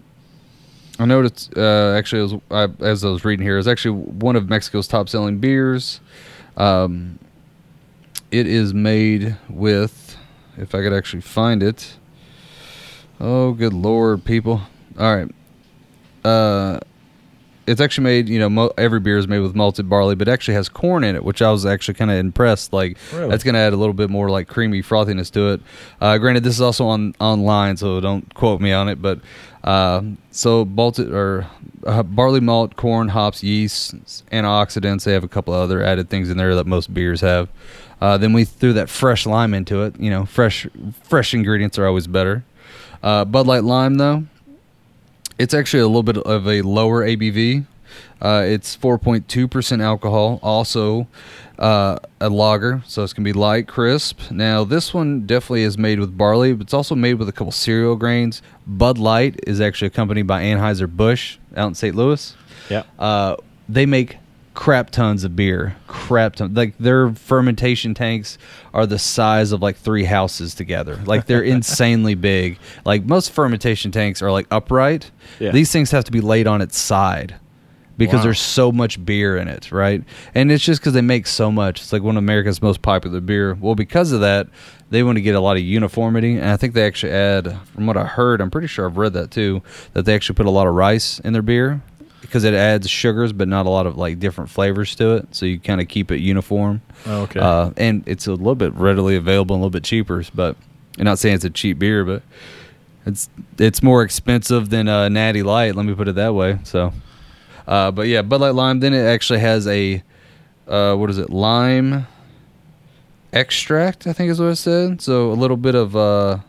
I 0.99 1.05
noticed 1.05 1.57
uh, 1.57 1.93
actually, 1.97 2.41
I, 2.51 2.67
as 2.79 3.03
I 3.03 3.09
was 3.09 3.25
reading 3.25 3.45
here, 3.45 3.57
it's 3.57 3.67
actually 3.67 3.97
one 3.99 4.35
of 4.35 4.49
Mexico's 4.49 4.87
top 4.87 5.09
selling 5.09 5.39
beers. 5.39 5.99
Um, 6.57 7.19
it 8.29 8.47
is 8.47 8.73
made 8.73 9.37
with, 9.49 10.17
if 10.57 10.73
I 10.75 10.81
could 10.81 10.93
actually 10.93 11.21
find 11.21 11.63
it. 11.63 11.97
Oh, 13.19 13.51
good 13.51 13.73
lord, 13.73 14.23
people! 14.25 14.61
All 14.97 15.15
right, 15.15 15.31
uh, 16.23 16.79
it's 17.71 17.81
actually 17.81 18.03
made. 18.03 18.29
You 18.29 18.39
know, 18.39 18.49
mo- 18.49 18.71
every 18.77 18.99
beer 18.99 19.17
is 19.17 19.27
made 19.27 19.39
with 19.39 19.55
malted 19.55 19.89
barley, 19.89 20.15
but 20.15 20.27
it 20.27 20.31
actually 20.31 20.53
has 20.55 20.69
corn 20.69 21.03
in 21.03 21.15
it, 21.15 21.23
which 21.23 21.41
I 21.41 21.51
was 21.51 21.65
actually 21.65 21.95
kind 21.95 22.11
of 22.11 22.17
impressed. 22.17 22.73
Like 22.73 22.97
Really? 23.13 23.29
that's 23.29 23.43
going 23.43 23.55
to 23.55 23.59
add 23.61 23.73
a 23.73 23.77
little 23.77 23.93
bit 23.93 24.09
more 24.09 24.29
like 24.29 24.47
creamy 24.47 24.81
frothiness 24.83 25.31
to 25.31 25.53
it. 25.53 25.61
Uh, 25.99 26.17
granted, 26.17 26.43
this 26.43 26.53
is 26.53 26.61
also 26.61 26.85
on 26.87 27.15
online, 27.19 27.77
so 27.77 27.99
don't 27.99 28.31
quote 28.35 28.61
me 28.61 28.71
on 28.73 28.89
it. 28.89 29.01
But 29.01 29.19
uh, 29.63 30.01
so 30.31 30.65
malted 30.65 31.11
or 31.13 31.47
uh, 31.85 32.03
barley 32.03 32.39
malt, 32.41 32.75
corn, 32.75 33.07
hops, 33.07 33.43
yeast, 33.43 33.95
antioxidants. 34.31 35.03
They 35.05 35.13
have 35.13 35.23
a 35.23 35.27
couple 35.27 35.53
of 35.53 35.61
other 35.61 35.83
added 35.83 36.09
things 36.09 36.29
in 36.29 36.37
there 36.37 36.55
that 36.55 36.67
most 36.67 36.93
beers 36.93 37.21
have. 37.21 37.49
Uh, 38.01 38.17
then 38.17 38.33
we 38.33 38.43
threw 38.45 38.73
that 38.73 38.89
fresh 38.89 39.25
lime 39.27 39.53
into 39.53 39.83
it. 39.83 39.99
You 39.99 40.09
know, 40.09 40.25
fresh 40.25 40.67
fresh 41.03 41.33
ingredients 41.33 41.77
are 41.77 41.85
always 41.85 42.07
better. 42.07 42.43
Uh, 43.03 43.25
Bud 43.25 43.47
Light 43.47 43.63
Lime 43.63 43.95
though, 43.95 44.25
it's 45.41 45.55
actually 45.55 45.79
a 45.79 45.87
little 45.87 46.03
bit 46.03 46.17
of 46.17 46.47
a 46.47 46.61
lower 46.61 47.03
ABV. 47.03 47.65
Uh, 48.21 48.43
it's 48.45 48.77
4.2% 48.77 49.81
alcohol, 49.81 50.39
also 50.43 51.07
uh, 51.57 51.97
a 52.19 52.29
lager, 52.29 52.83
so 52.85 53.03
it's 53.03 53.11
going 53.11 53.25
to 53.25 53.33
be 53.33 53.37
light, 53.37 53.67
crisp. 53.67 54.29
Now, 54.29 54.63
this 54.63 54.93
one 54.93 55.25
definitely 55.25 55.63
is 55.63 55.79
made 55.79 55.99
with 55.99 56.15
barley, 56.15 56.53
but 56.53 56.65
it's 56.65 56.75
also 56.75 56.93
made 56.93 57.15
with 57.15 57.27
a 57.27 57.31
couple 57.31 57.51
cereal 57.51 57.95
grains. 57.95 58.43
Bud 58.67 58.99
Light 58.99 59.39
is 59.47 59.59
actually 59.59 59.87
accompanied 59.87 60.27
by 60.27 60.43
Anheuser-Busch 60.43 61.37
out 61.57 61.69
in 61.69 61.73
St. 61.73 61.95
Louis. 61.95 62.35
Yeah. 62.69 62.83
Uh, 62.99 63.37
they 63.67 63.87
make 63.87 64.17
crap 64.53 64.89
tons 64.89 65.23
of 65.23 65.35
beer. 65.35 65.75
Crap 65.87 66.35
ton. 66.35 66.53
Like 66.53 66.77
their 66.77 67.11
fermentation 67.13 67.93
tanks 67.93 68.37
are 68.73 68.85
the 68.85 68.99
size 68.99 69.51
of 69.51 69.61
like 69.61 69.77
three 69.77 70.03
houses 70.03 70.53
together. 70.55 70.97
Like 71.05 71.25
they're 71.25 71.41
insanely 71.57 72.15
big. 72.15 72.57
Like 72.85 73.05
most 73.05 73.31
fermentation 73.31 73.91
tanks 73.91 74.21
are 74.21 74.31
like 74.31 74.47
upright. 74.51 75.11
Yeah. 75.39 75.51
These 75.51 75.71
things 75.71 75.91
have 75.91 76.03
to 76.05 76.11
be 76.11 76.21
laid 76.21 76.47
on 76.47 76.61
its 76.61 76.77
side 76.77 77.35
because 77.97 78.17
Wow. 78.19 78.23
there's 78.23 78.39
so 78.39 78.71
much 78.71 79.03
beer 79.05 79.37
in 79.37 79.47
it, 79.47 79.71
right? 79.71 80.03
And 80.33 80.51
it's 80.51 80.63
just 80.63 80.81
because 80.81 80.93
they 80.93 81.01
make 81.01 81.27
so 81.27 81.51
much. 81.51 81.81
It's 81.81 81.93
like 81.93 82.01
one 82.01 82.17
of 82.17 82.23
America's 82.23 82.61
most 82.61 82.81
popular 82.81 83.21
beer. 83.21 83.55
Well, 83.59 83.75
because 83.75 84.11
of 84.11 84.21
that, 84.21 84.47
they 84.89 85.03
want 85.03 85.17
to 85.17 85.21
get 85.21 85.35
a 85.35 85.39
lot 85.39 85.55
of 85.55 85.63
uniformity, 85.63 86.35
and 86.35 86.49
I 86.49 86.57
think 86.57 86.73
they 86.73 86.85
actually 86.85 87.13
add, 87.13 87.57
from 87.73 87.85
what 87.87 87.95
I 87.95 88.03
heard, 88.03 88.41
I'm 88.41 88.51
pretty 88.51 88.67
sure 88.67 88.85
I've 88.85 88.97
read 88.97 89.13
that 89.13 89.31
too, 89.31 89.61
that 89.93 90.03
they 90.03 90.13
actually 90.13 90.35
put 90.35 90.47
a 90.47 90.49
lot 90.51 90.67
of 90.67 90.73
rice 90.73 91.19
in 91.19 91.31
their 91.31 91.41
beer 91.41 91.81
because 92.21 92.43
it 92.43 92.53
adds 92.53 92.89
sugars, 92.89 93.33
but 93.33 93.47
not 93.47 93.65
a 93.65 93.69
lot 93.69 93.85
of 93.85 93.97
like 93.97 94.19
different 94.19 94.49
flavors 94.49 94.95
to 94.95 95.15
it. 95.15 95.35
So 95.35 95.45
you 95.45 95.59
kind 95.59 95.81
of 95.81 95.87
keep 95.87 96.11
it 96.11 96.19
uniform. 96.19 96.81
Okay. 97.05 97.39
Uh, 97.39 97.71
and 97.77 98.03
it's 98.07 98.27
a 98.27 98.31
little 98.31 98.55
bit 98.55 98.73
readily 98.75 99.15
available 99.15 99.55
and 99.55 99.61
a 99.61 99.65
little 99.65 99.71
bit 99.71 99.83
cheaper, 99.83 100.23
but 100.33 100.55
I'm 100.97 101.05
not 101.05 101.19
saying 101.19 101.35
it's 101.35 101.45
a 101.45 101.49
cheap 101.49 101.79
beer, 101.79 102.05
but 102.05 102.23
it's 103.05 103.29
it's 103.57 103.81
more 103.81 104.03
expensive 104.03 104.69
than 104.69 104.87
uh, 104.87 105.09
Natty 105.09 105.43
Light. 105.43 105.75
Let 105.75 105.85
me 105.85 105.93
put 105.93 106.07
it 106.07 106.15
that 106.15 106.35
way. 106.35 106.59
So, 106.63 106.93
uh, 107.67 107.91
but 107.91 108.07
yeah, 108.07 108.21
Bud 108.21 108.41
Light 108.41 108.55
Lime. 108.55 108.79
Then 108.79 108.93
it 108.93 109.05
actually 109.05 109.39
has 109.39 109.67
a 109.67 110.03
uh, 110.67 110.95
what 110.95 111.09
is 111.09 111.17
it? 111.17 111.29
Lime 111.29 112.05
extract, 113.33 114.07
I 114.07 114.13
think 114.13 114.29
is 114.29 114.39
what 114.39 114.47
it 114.47 114.55
said. 114.57 115.01
So 115.01 115.31
a 115.31 115.33
little 115.33 115.57
bit 115.57 115.75
of 115.75 115.95
a 115.95 115.99
uh, 115.99 116.39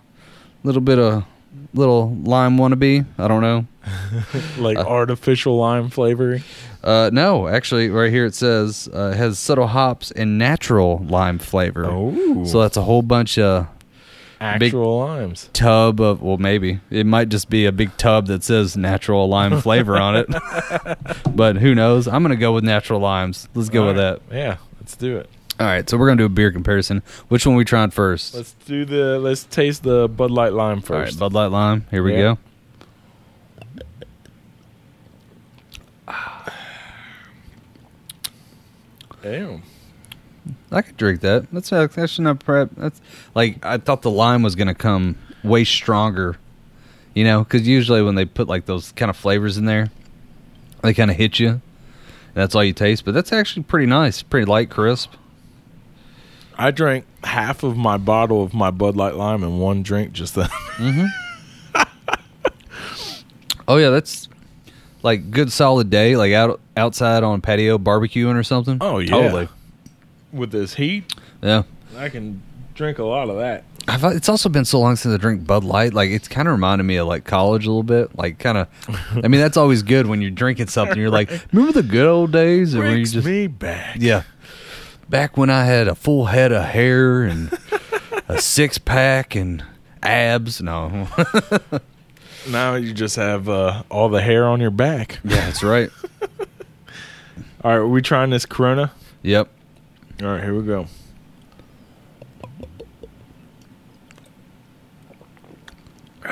little 0.64 0.82
bit 0.82 0.98
of 0.98 1.24
little 1.74 2.14
lime 2.22 2.56
wannabe. 2.56 3.04
I 3.18 3.28
don't 3.28 3.40
know. 3.42 3.66
like 4.58 4.78
artificial 4.78 5.56
lime 5.56 5.90
flavoring. 5.90 6.42
Uh, 6.82 7.10
no, 7.12 7.48
actually, 7.48 7.90
right 7.90 8.10
here 8.10 8.26
it 8.26 8.34
says 8.34 8.88
uh, 8.92 9.12
has 9.12 9.38
subtle 9.38 9.68
hops 9.68 10.10
and 10.10 10.38
natural 10.38 11.04
lime 11.08 11.38
flavor. 11.38 11.86
Oh. 11.86 12.44
so 12.44 12.60
that's 12.60 12.76
a 12.76 12.82
whole 12.82 13.02
bunch 13.02 13.38
of 13.38 13.68
Actual 14.40 14.98
limes. 14.98 15.48
tub 15.52 16.00
of 16.00 16.20
well, 16.20 16.36
maybe 16.36 16.80
it 16.90 17.06
might 17.06 17.28
just 17.28 17.48
be 17.48 17.64
a 17.66 17.70
big 17.72 17.96
tub 17.96 18.26
that 18.26 18.42
says 18.42 18.76
natural 18.76 19.28
lime 19.28 19.60
flavor 19.60 19.96
on 19.96 20.16
it. 20.16 20.26
but 21.36 21.56
who 21.56 21.76
knows? 21.76 22.08
I'm 22.08 22.22
gonna 22.22 22.34
go 22.34 22.52
with 22.52 22.64
natural 22.64 22.98
limes. 22.98 23.48
Let's 23.54 23.68
go 23.68 23.86
with 23.86 23.96
that. 23.96 24.20
Yeah, 24.32 24.56
let's 24.80 24.96
do 24.96 25.16
it. 25.18 25.30
All 25.60 25.66
right, 25.66 25.88
so 25.88 25.96
we're 25.96 26.08
gonna 26.08 26.18
do 26.18 26.24
a 26.24 26.28
beer 26.30 26.50
comparison. 26.50 27.02
Which 27.28 27.46
one 27.46 27.56
we 27.56 27.64
trying 27.64 27.90
first? 27.90 28.34
Let's 28.34 28.52
do 28.64 28.84
the. 28.84 29.18
Let's 29.18 29.44
taste 29.44 29.82
the 29.82 30.08
Bud 30.08 30.30
Light 30.30 30.52
lime 30.52 30.68
All 30.88 30.96
right, 30.98 31.06
first. 31.08 31.18
Bud 31.18 31.32
Light 31.32 31.46
Lime. 31.52 31.86
Here 31.90 32.02
we 32.02 32.12
Yeah. 32.14 32.36
go. 36.08 36.12
Damn. 39.22 39.62
I 40.72 40.82
could 40.82 40.96
drink 40.96 41.20
that. 41.20 41.46
That's 41.52 41.72
actually 41.72 42.24
not 42.24 42.40
prep. 42.40 42.70
That's 42.76 43.00
like 43.34 43.64
I 43.64 43.78
thought 43.78 44.02
the 44.02 44.10
lime 44.10 44.42
was 44.42 44.54
gonna 44.56 44.74
come 44.74 45.16
way 45.44 45.64
stronger, 45.64 46.36
you 47.14 47.24
know, 47.24 47.44
because 47.44 47.68
usually 47.68 48.02
when 48.02 48.14
they 48.14 48.24
put 48.24 48.48
like 48.48 48.64
those 48.66 48.90
kind 48.92 49.10
of 49.10 49.16
flavors 49.16 49.58
in 49.58 49.66
there, 49.66 49.90
they 50.82 50.94
kind 50.94 51.10
of 51.10 51.16
hit 51.16 51.38
you. 51.38 51.48
And 51.48 51.60
that's 52.34 52.54
all 52.54 52.64
you 52.64 52.72
taste. 52.72 53.04
But 53.04 53.12
that's 53.14 53.32
actually 53.32 53.64
pretty 53.64 53.86
nice, 53.86 54.22
pretty 54.22 54.46
light, 54.46 54.70
crisp. 54.70 55.12
I 56.58 56.70
drank 56.70 57.04
half 57.24 57.62
of 57.62 57.76
my 57.76 57.96
bottle 57.96 58.42
of 58.42 58.52
my 58.54 58.70
Bud 58.70 58.96
Light 58.96 59.14
lime 59.14 59.42
in 59.42 59.58
one 59.58 59.82
drink 59.82 60.12
just 60.12 60.34
then. 60.34 60.48
Mm-hmm. 60.72 61.06
Oh 63.68 63.76
yeah, 63.76 63.90
that's 63.90 64.28
like 65.02 65.30
good 65.30 65.52
solid 65.52 65.88
day, 65.90 66.16
like 66.16 66.32
out 66.32 66.60
outside 66.76 67.22
on 67.22 67.40
patio 67.40 67.78
barbecuing 67.78 68.34
or 68.34 68.42
something. 68.42 68.78
Oh, 68.80 68.98
yeah. 68.98 69.10
totally. 69.10 69.48
With 70.32 70.50
this 70.50 70.74
heat, 70.74 71.14
Yeah. 71.42 71.62
I 71.96 72.08
can 72.08 72.42
drink 72.74 72.98
a 72.98 73.04
lot 73.04 73.28
of 73.28 73.36
that. 73.36 73.64
I've, 73.86 74.02
it's 74.04 74.28
also 74.28 74.48
been 74.48 74.64
so 74.64 74.80
long 74.80 74.96
since 74.96 75.12
I 75.14 75.18
drink 75.18 75.46
Bud 75.46 75.62
Light. 75.64 75.92
Like 75.92 76.10
it's 76.10 76.26
kind 76.28 76.48
of 76.48 76.52
reminded 76.52 76.84
me 76.84 76.96
of 76.96 77.06
like 77.06 77.24
college 77.24 77.66
a 77.66 77.68
little 77.68 77.82
bit. 77.82 78.16
Like 78.16 78.38
kind 78.38 78.58
of, 78.58 78.68
I 79.12 79.28
mean 79.28 79.40
that's 79.40 79.56
always 79.56 79.82
good 79.82 80.06
when 80.06 80.20
you're 80.22 80.30
drinking 80.30 80.68
something. 80.68 80.98
You're 80.98 81.10
like, 81.10 81.30
remember 81.52 81.72
the 81.72 81.82
good 81.86 82.06
old 82.06 82.32
days, 82.32 82.74
and 82.74 82.82
where 82.82 82.90
you 82.90 82.96
Brings 82.96 83.12
just 83.12 83.26
me 83.26 83.46
back. 83.46 83.96
yeah, 84.00 84.22
back 85.12 85.36
when 85.36 85.50
I 85.50 85.64
had 85.66 85.88
a 85.88 85.94
full 85.94 86.24
head 86.24 86.52
of 86.52 86.64
hair 86.64 87.22
and 87.22 87.52
a 88.28 88.38
six 88.40 88.78
pack 88.78 89.34
and 89.36 89.62
abs. 90.02 90.60
No, 90.62 91.06
Now 92.48 92.74
you 92.74 92.92
just 92.94 93.14
have 93.16 93.46
uh, 93.48 93.82
all 93.90 94.08
the 94.08 94.22
hair 94.22 94.48
on 94.48 94.60
your 94.60 94.70
back. 94.72 95.20
yeah, 95.22 95.36
that's 95.36 95.62
right. 95.62 95.90
All 97.64 97.70
right, 97.70 97.76
are 97.76 97.86
we 97.86 98.02
trying 98.02 98.30
this 98.30 98.44
Corona? 98.44 98.90
Yep. 99.22 99.48
All 100.22 100.26
right, 100.28 100.42
here 100.42 100.52
we 100.58 100.66
go. 100.66 100.86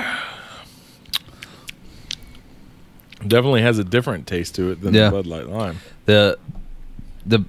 Definitely 3.26 3.62
has 3.62 3.78
a 3.78 3.84
different 3.84 4.26
taste 4.26 4.54
to 4.56 4.70
it 4.70 4.80
than 4.80 4.94
Yeah. 4.94 5.06
the 5.10 5.16
Bud 5.16 5.26
Light 5.26 5.48
Lime. 5.48 5.78
the 6.06 6.38
the 7.26 7.44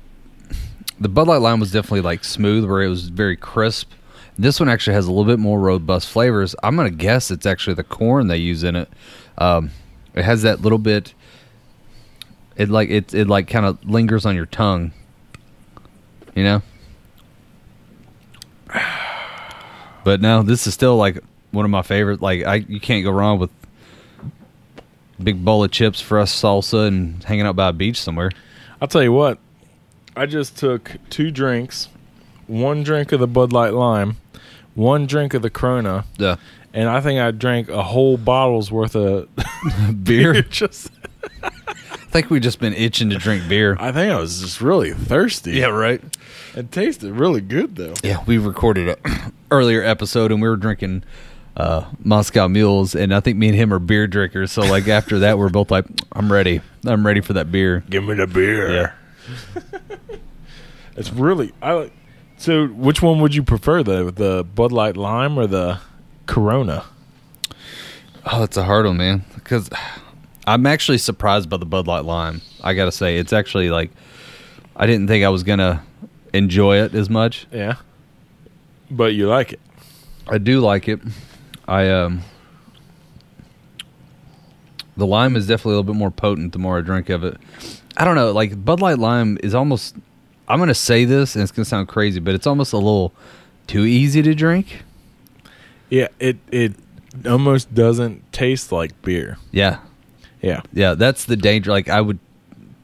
the 1.02 1.10
Bud 1.10 1.28
Light 1.28 1.42
Lime 1.42 1.60
was 1.60 1.72
definitely 1.72 2.02
like 2.02 2.24
smooth, 2.24 2.64
where 2.64 2.84
it 2.84 2.88
was 2.88 3.10
very 3.10 3.36
crisp. 3.36 3.92
This 4.38 4.60
one 4.60 4.70
actually 4.70 4.94
has 4.94 5.08
a 5.08 5.12
little 5.12 5.26
bit 5.26 5.40
more 5.40 5.60
robust 5.60 6.08
flavors. 6.08 6.56
I'm 6.62 6.76
gonna 6.76 6.92
guess 6.92 7.32
it's 7.32 7.48
actually 7.48 7.74
the 7.74 7.84
corn 7.84 8.28
they 8.28 8.38
use 8.38 8.64
in 8.64 8.76
it. 8.76 8.88
Um, 9.40 9.72
it 10.14 10.24
has 10.24 10.44
that 10.44 10.62
little 10.62 10.78
bit. 10.78 11.16
It 12.56 12.70
like 12.70 12.90
it 12.90 13.16
it 13.16 13.28
like 13.28 13.48
kind 13.48 13.66
of 13.66 13.84
lingers 13.84 14.28
on 14.28 14.36
your 14.36 14.46
tongue. 14.46 14.94
You 16.36 16.44
know. 16.44 16.62
But 20.04 20.20
no, 20.20 20.42
this 20.42 20.66
is 20.66 20.74
still 20.74 20.98
like 20.98 21.20
one 21.52 21.64
of 21.64 21.70
my 21.70 21.84
favorite. 21.84 22.24
Like 22.24 22.44
I, 22.44 22.56
you 22.56 22.80
can't 22.80 23.04
go 23.04 23.12
wrong 23.12 23.38
with 23.38 23.52
big 25.22 25.46
bowl 25.46 25.64
of 25.64 25.70
chips, 25.70 26.02
fresh 26.02 26.30
salsa, 26.30 26.88
and 26.88 27.24
hanging 27.24 27.46
out 27.46 27.56
by 27.56 27.70
a 27.70 27.74
beach 27.74 28.02
somewhere. 28.02 28.32
I'll 28.82 28.88
tell 28.88 29.04
you 29.04 29.12
what. 29.12 29.38
I 30.16 30.26
just 30.26 30.58
took 30.58 30.98
two 31.10 31.32
drinks, 31.32 31.88
one 32.48 32.84
drink 32.84 33.12
of 33.12 33.20
the 33.20 33.28
Bud 33.28 33.54
Light 33.54 33.74
Lime, 33.74 34.18
one 34.76 35.06
drink 35.06 35.34
of 35.34 35.42
the 35.42 35.50
Corona, 35.50 36.06
Yeah. 36.18 36.36
and 36.74 36.90
I 36.90 37.00
think 37.02 37.20
I 37.20 37.32
drank 37.32 37.70
a 37.70 37.84
whole 37.84 38.18
bottle's 38.18 38.72
worth 38.72 38.96
of 38.96 39.30
beer. 40.04 40.42
just 40.50 40.92
I 41.44 42.14
think 42.14 42.30
we 42.30 42.42
just 42.42 42.60
been 42.60 42.74
itching 42.74 43.10
to 43.12 43.18
drink 43.18 43.48
beer. 43.48 43.78
I 43.80 43.94
think 43.94 44.12
I 44.12 44.20
was 44.20 44.42
just 44.42 44.60
really 44.60 44.92
thirsty. 44.92 45.52
Yeah, 45.54 45.68
right. 45.68 46.02
It 46.56 46.72
tasted 46.72 47.14
really 47.14 47.40
good 47.40 47.78
though. 47.78 47.94
Yeah, 48.04 48.22
we 48.26 48.38
recorded 48.38 48.90
a 48.90 49.32
earlier 49.52 49.82
episode 49.82 50.32
and 50.34 50.42
we 50.42 50.50
were 50.50 50.58
drinking 50.58 51.04
uh, 51.56 51.86
Moscow 52.04 52.48
Mules, 52.50 52.96
and 52.96 53.14
I 53.14 53.22
think 53.22 53.38
me 53.38 53.48
and 53.50 53.56
him 53.58 53.74
are 53.74 53.80
beer 53.80 54.08
drinkers. 54.08 54.52
So 54.52 54.62
like 54.62 54.88
after 54.90 55.20
that, 55.20 55.38
we're 55.38 55.50
both 55.50 55.72
like, 55.72 55.86
"I'm 56.12 56.32
ready. 56.32 56.62
I'm 56.86 57.06
ready 57.06 57.22
for 57.22 57.32
that 57.34 57.50
beer." 57.52 57.84
Give 57.90 58.04
me 58.04 58.14
the 58.16 58.28
beer. 58.28 58.94
it's 61.02 61.12
really 61.12 61.52
I 61.62 61.74
like. 61.74 61.94
So, 62.38 62.68
which 62.68 63.02
one 63.02 63.20
would 63.22 63.36
you 63.36 63.44
prefer, 63.44 63.84
the 63.84 64.12
the 64.12 64.44
Bud 64.44 64.72
Light 64.72 64.96
Lime 64.96 65.38
or 65.38 65.48
the 65.48 65.80
Corona? 66.28 66.86
Oh, 68.26 68.40
that's 68.40 68.58
a 68.58 68.64
hard 68.64 68.86
one, 68.86 68.98
man. 68.98 69.26
Because 69.34 69.70
I'm 70.48 70.66
actually 70.66 71.00
surprised 71.00 71.50
by 71.50 71.58
the 71.58 71.66
Bud 71.66 71.88
Light 71.88 72.06
Lime. 72.06 72.42
I 72.64 72.74
gotta 72.74 72.92
say, 72.92 73.18
it's 73.18 73.34
actually 73.34 73.70
like 73.70 73.92
I 74.76 74.86
didn't 74.86 75.08
think 75.08 75.26
I 75.26 75.30
was 75.30 75.44
gonna 75.44 75.84
enjoy 76.34 76.78
it 76.84 76.94
as 76.94 77.10
much. 77.10 77.48
Yeah, 77.52 77.76
but 78.90 79.14
you 79.16 79.28
like 79.28 79.54
it. 79.54 79.60
I 80.30 80.38
do 80.38 80.60
like 80.62 80.88
it. 80.88 81.00
I 81.68 81.90
um 81.90 82.22
the 84.98 85.08
lime 85.08 85.36
is 85.36 85.48
definitely 85.48 85.74
a 85.74 85.78
little 85.78 85.94
bit 85.94 85.98
more 85.98 86.12
potent 86.12 86.54
the 86.54 86.60
more 86.60 86.78
I 86.78 86.82
drink 86.82 87.10
of 87.10 87.24
it. 87.24 87.38
I 87.98 88.06
don't 88.06 88.16
know, 88.16 88.32
like 88.32 88.64
Bud 88.64 88.82
Light 88.82 89.00
Lime 89.00 89.38
is 89.44 89.56
almost 89.56 89.96
I'm 90.52 90.60
gonna 90.60 90.74
say 90.74 91.06
this 91.06 91.36
and 91.36 91.44
it's 91.44 91.52
gonna 91.52 91.66
sound 91.66 91.88
crazy, 91.88 92.20
but 92.20 92.34
it's 92.36 92.46
almost 92.48 92.74
a 92.74 92.78
little 92.78 93.14
too 93.68 93.86
easy 93.86 94.22
to 94.22 94.34
drink. 94.36 94.84
Yeah, 95.90 96.08
it 96.20 96.38
it 96.52 96.74
almost 97.26 97.74
doesn't 97.74 98.32
taste 98.32 98.72
like 98.72 99.00
beer. 99.02 99.38
Yeah. 99.52 99.80
Yeah, 100.42 100.62
Yeah, 100.74 100.96
that's 100.96 101.26
the 101.26 101.36
danger. 101.36 101.70
Like 101.70 101.88
I 101.90 102.02
would 102.02 102.18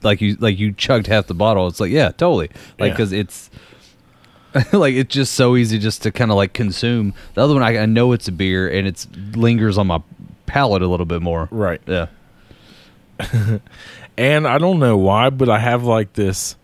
like 0.04 0.22
you 0.22 0.36
like 0.40 0.60
you 0.60 0.74
chugged 0.74 1.08
half 1.08 1.26
the 1.28 1.34
bottle. 1.34 1.68
It's 1.68 1.80
like, 1.80 1.90
yeah, 1.92 2.10
totally. 2.12 2.50
Like 2.80 2.92
Yeah. 2.92 2.98
cuz 2.98 3.12
it's 3.12 3.50
like 4.74 4.94
it's 4.94 5.14
just 5.14 5.34
so 5.34 5.56
easy 5.56 5.80
just 5.80 6.04
to 6.04 6.12
kind 6.12 6.30
of 6.30 6.38
like 6.38 6.54
consume. 6.54 7.14
The 7.34 7.42
other 7.42 7.54
one 7.56 7.64
I, 7.64 7.80
I 7.80 7.86
know 7.88 8.12
it's 8.12 8.28
a 8.28 8.32
beer 8.32 8.68
and 8.70 8.88
it's 8.88 9.08
lingers 9.36 9.78
on 9.80 9.88
my 9.88 10.02
palate 10.46 10.82
a 10.84 10.88
little 10.88 11.06
bit 11.08 11.22
more. 11.22 11.48
right. 11.52 11.82
Yeah. 11.88 12.08
And 14.20 14.48
I 14.48 14.58
don't 14.58 14.80
know 14.80 14.98
why, 14.98 15.30
but 15.30 15.48
I 15.48 15.60
have 15.60 15.84
like 15.84 16.14
this 16.14 16.56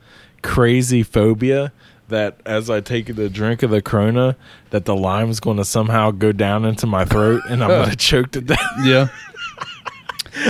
crazy 0.43 1.01
phobia 1.01 1.71
that 2.09 2.37
as 2.45 2.69
I 2.69 2.81
take 2.81 3.15
the 3.15 3.29
drink 3.29 3.63
of 3.63 3.71
the 3.71 3.81
Corona, 3.81 4.35
that 4.69 4.85
the 4.85 4.95
lime's 4.95 5.39
going 5.39 5.57
to 5.57 5.65
somehow 5.65 6.11
go 6.11 6.31
down 6.31 6.65
into 6.65 6.85
my 6.85 7.05
throat 7.05 7.41
and 7.49 7.63
I'm 7.63 7.69
going 7.69 7.89
to 7.89 7.95
choke 7.95 8.31
to 8.31 8.41
death. 8.41 8.59
Yeah. 8.83 9.07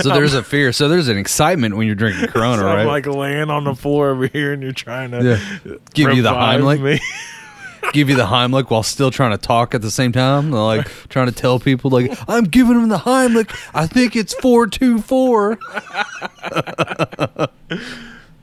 So 0.00 0.10
there's 0.10 0.34
a 0.34 0.42
fear. 0.42 0.72
So 0.72 0.88
there's 0.88 1.08
an 1.08 1.18
excitement 1.18 1.76
when 1.76 1.86
you're 1.86 1.94
drinking 1.94 2.28
Corona, 2.28 2.56
So 2.60 2.64
right? 2.66 2.80
I'm 2.80 2.86
like 2.86 3.06
laying 3.06 3.50
on 3.50 3.64
the 3.64 3.74
floor 3.74 4.10
over 4.10 4.26
here, 4.26 4.52
and 4.54 4.62
you're 4.62 4.72
trying 4.72 5.10
to 5.12 5.22
Yeah. 5.22 5.74
Give 5.92 6.12
you 6.14 6.22
the 6.22 6.30
Heimlich? 6.32 6.80
me. 6.82 7.00
Give 7.92 8.08
you 8.08 8.16
the 8.16 8.24
Heimlich 8.24 8.70
while 8.70 8.82
still 8.82 9.10
trying 9.10 9.32
to 9.32 9.36
talk 9.38 9.74
at 9.74 9.82
the 9.82 9.90
same 9.90 10.10
time, 10.10 10.50
like 10.50 10.88
trying 11.10 11.26
to 11.26 11.32
tell 11.32 11.58
people, 11.60 11.90
like 11.90 12.10
I'm 12.26 12.44
giving 12.44 12.74
them 12.80 12.88
the 12.88 12.96
Heimlich. 12.96 13.54
I 13.74 13.86
think 13.86 14.16
it's 14.16 14.32
four 14.32 14.66
two 14.66 15.00
four. 15.02 15.58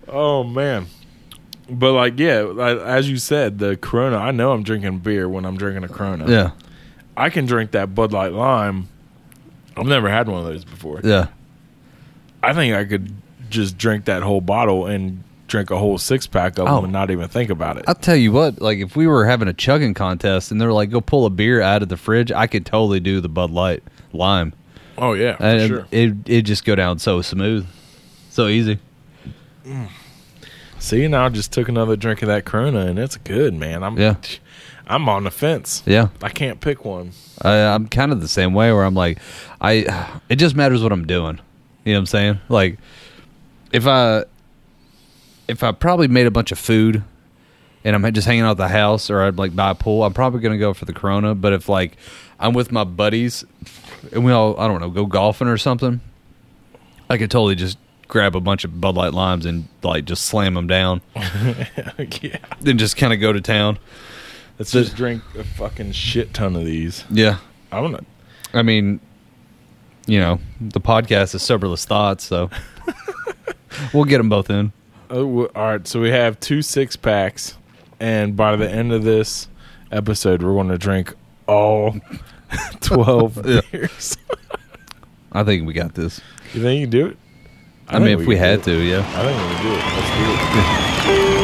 Oh 0.08 0.44
man, 0.44 0.86
but 1.70 1.94
like 1.94 2.20
yeah, 2.20 2.42
like, 2.42 2.78
as 2.80 3.10
you 3.10 3.18
said, 3.18 3.60
the 3.60 3.78
Corona. 3.78 4.18
I 4.18 4.32
know 4.32 4.52
I'm 4.52 4.64
drinking 4.64 5.00
beer 5.00 5.28
when 5.30 5.46
I'm 5.46 5.58
drinking 5.58 5.84
a 5.84 5.88
Corona. 5.90 6.30
Yeah, 6.30 6.52
I 7.16 7.30
can 7.30 7.46
drink 7.46 7.72
that 7.72 7.94
Bud 7.96 8.12
Light 8.14 8.34
Lime. 8.34 8.88
I've 9.78 9.86
never 9.86 10.10
had 10.10 10.28
one 10.28 10.40
of 10.42 10.46
those 10.46 10.66
before. 10.66 11.00
yeah. 11.04 11.28
I 12.44 12.54
think 12.54 12.76
I 12.76 12.86
could 12.86 13.14
just 13.50 13.78
drink 13.78 14.06
that 14.06 14.24
whole 14.24 14.42
bottle 14.42 14.86
and 14.88 15.24
drink 15.48 15.70
a 15.70 15.78
whole 15.78 15.98
six 15.98 16.26
pack 16.28 16.58
of 16.58 16.68
Oh. 16.68 16.76
them 16.76 16.86
and 16.86 16.94
not 16.94 17.12
even 17.12 17.28
think 17.28 17.50
about 17.50 17.78
it. 17.78 17.86
I'll 17.88 17.94
tell 17.96 18.16
you 18.16 18.32
what, 18.32 18.62
like 18.62 18.80
if 18.80 18.96
we 18.96 19.06
were 19.08 19.26
having 19.26 19.48
a 19.48 19.54
chugging 19.54 19.94
contest 19.94 20.52
and 20.52 20.60
they're 20.60 20.74
like, 20.74 20.90
go 20.90 21.02
pull 21.02 21.26
a 21.26 21.30
beer 21.30 21.62
out 21.62 21.84
of 21.84 21.90
the 21.90 21.98
fridge, 21.98 22.32
I 22.32 22.48
could 22.48 22.66
totally 22.66 23.00
do 23.00 23.22
the 23.22 23.30
Bud 23.30 23.52
Light 23.52 23.84
lime. 24.14 24.54
oh 24.98 25.14
yeah, 25.14 25.36
for 25.38 25.44
And 25.44 25.68
sure. 25.68 25.88
it 25.92 26.14
it 26.26 26.42
just 26.44 26.66
go 26.66 26.74
down 26.76 27.00
so 27.00 27.22
smooth, 27.22 27.66
so 28.30 28.48
easy. 28.48 28.80
Mm. 29.66 29.88
See, 30.82 31.08
now 31.08 31.28
I 31.28 31.30
just 31.30 31.54
took 31.54 31.70
another 31.70 31.96
drink 31.96 32.24
of 32.24 32.28
that 32.28 32.44
Corona 32.44 32.88
and 32.88 32.98
it's 32.98 33.16
good, 33.16 33.54
man. 33.54 33.84
I'm 33.84 33.98
Yeah. 34.00 34.16
I'm 34.88 35.08
on 35.08 35.26
the 35.26 35.32
fence. 35.32 35.84
Yeah. 35.86 36.08
I 36.24 36.30
can't 36.30 36.60
pick 36.60 36.84
one. 36.84 37.12
I, 37.40 37.52
I'm 37.52 37.88
kind 37.88 38.12
of 38.12 38.20
the 38.20 38.28
same 38.28 38.56
way 38.56 38.74
where 38.74 38.84
I'm 38.84 38.96
like, 38.96 39.20
I 39.62 40.20
it 40.28 40.38
just 40.38 40.56
matters 40.56 40.82
what 40.82 40.92
I'm 40.92 41.06
doing. 41.06 41.40
You 41.86 41.94
know 41.94 42.00
what 42.00 42.02
I'm 42.02 42.06
saying? 42.08 42.40
Like, 42.50 42.80
if 43.72 43.86
I 43.86 44.26
if 45.48 45.62
I 45.62 45.72
probably 45.72 46.08
made 46.08 46.26
a 46.26 46.32
bunch 46.32 46.52
of 46.52 46.58
food 46.58 47.04
and 47.84 47.96
I'm 47.96 48.14
just 48.14 48.26
hanging 48.26 48.42
out 48.42 48.52
at 48.52 48.58
the 48.58 48.68
house 48.68 49.12
or 49.12 49.22
I'd 49.22 49.38
like 49.38 49.56
buy 49.56 49.70
a 49.70 49.76
pool, 49.76 50.04
I'm 50.04 50.14
probably 50.14 50.42
gonna 50.42 50.58
go 50.58 50.74
for 50.74 50.86
the 50.86 50.94
Corona. 50.94 51.36
But 51.36 51.54
if 51.54 51.70
like 51.70 51.96
I'm 52.40 52.54
with 52.54 52.72
my 52.72 52.86
buddies 52.86 53.46
and 54.12 54.26
we 54.26 54.32
all 54.32 54.60
I 54.60 54.68
don't 54.68 54.82
know 54.82 54.90
go 54.90 55.06
golfing 55.06 55.48
or 55.48 55.58
something, 55.58 56.02
I 57.08 57.20
could 57.20 57.30
totally 57.30 57.56
just 57.56 57.78
grab 58.12 58.36
a 58.36 58.42
bunch 58.42 58.66
of 58.66 58.80
Bud 58.82 58.96
Light 58.96 59.14
limes 59.14 59.46
and 59.46 59.68
like 59.82 60.06
just 60.06 60.26
slam 60.26 60.54
them 60.54 60.68
down, 60.68 61.02
yeah. 61.16 62.38
then 62.60 62.78
just 62.78 62.98
kind 62.98 63.14
of 63.14 63.20
go 63.20 63.34
to 63.34 63.42
town. 63.42 63.80
Let's 64.60 64.72
just 64.72 64.96
drink 64.96 65.24
a 65.40 65.44
fucking 65.44 65.94
shit 65.94 66.34
ton 66.34 66.56
of 66.56 66.66
these. 66.66 67.06
Yeah, 67.10 67.38
I'm 67.72 67.84
gonna. 67.84 68.06
I 68.54 68.62
mean, 68.62 69.00
you 70.06 70.20
know, 70.20 70.40
the 70.60 70.82
podcast 70.82 71.34
is 71.34 71.42
soberless 71.42 71.86
thoughts, 71.86 72.26
so 72.26 72.52
we'll 73.94 74.04
get 74.04 74.18
them 74.18 74.30
both 74.30 74.50
in. 74.52 74.74
Oh, 75.10 75.46
all 75.46 75.66
right. 75.66 75.88
So 75.88 76.00
we 76.02 76.10
have 76.10 76.40
two 76.40 76.62
six 76.62 76.96
packs, 76.96 77.58
and 78.00 78.36
by 78.36 78.56
the 78.58 78.70
end 78.70 78.92
of 78.92 79.04
this 79.04 79.48
episode, 79.92 80.44
we're 80.44 80.54
going 80.54 80.68
to 80.68 80.78
drink 80.78 81.14
all 81.48 81.96
twelve 82.82 83.42
beers. 83.42 84.18
I 85.32 85.44
think 85.44 85.66
we 85.66 85.74
got 85.74 85.96
this. 85.96 86.20
you 86.54 86.62
think 86.62 86.82
you 86.82 86.88
can 86.88 86.92
do 86.92 87.06
it? 87.08 87.18
I, 87.92 88.00
mean, 88.00 88.20
if 88.20 88.26
we 88.26 88.36
can 88.36 88.44
had 88.44 88.64
do 88.64 88.80
to, 88.80 88.84
yeah. 88.84 89.00
I 89.00 89.24
think 89.24 89.38
we 89.38 89.70
do 89.70 89.76
it. 89.76 89.84
Let's 89.96 91.26
do 91.26 91.36
it. 91.36 91.38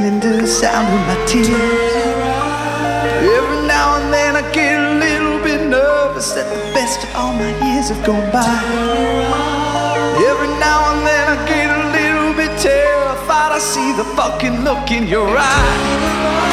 listening 0.00 0.20
to 0.20 0.40
the 0.40 0.46
sound 0.46 0.88
of 0.88 1.06
my 1.06 1.26
tears. 1.26 1.46
Every 3.20 3.66
now 3.66 4.00
and 4.00 4.12
then 4.12 4.36
I 4.36 4.50
get 4.52 4.78
a 4.80 4.94
little 4.98 5.38
bit 5.44 5.68
nervous 5.68 6.32
that 6.32 6.48
the 6.48 6.72
best 6.72 7.04
of 7.04 7.14
all 7.14 7.32
my 7.34 7.50
years 7.66 7.90
have 7.90 8.04
gone 8.06 8.30
by. 8.32 8.48
Every 10.30 10.48
now 10.58 10.92
and 10.92 11.06
then 11.06 11.24
I 11.28 11.46
get 11.46 11.68
a 11.70 11.82
little 11.92 12.32
bit 12.34 12.58
terrified. 12.58 13.52
I 13.52 13.58
see 13.58 13.92
the 13.92 14.04
fucking 14.16 14.64
look 14.64 14.90
in 14.90 15.06
your 15.06 15.28
eye. 15.36 16.49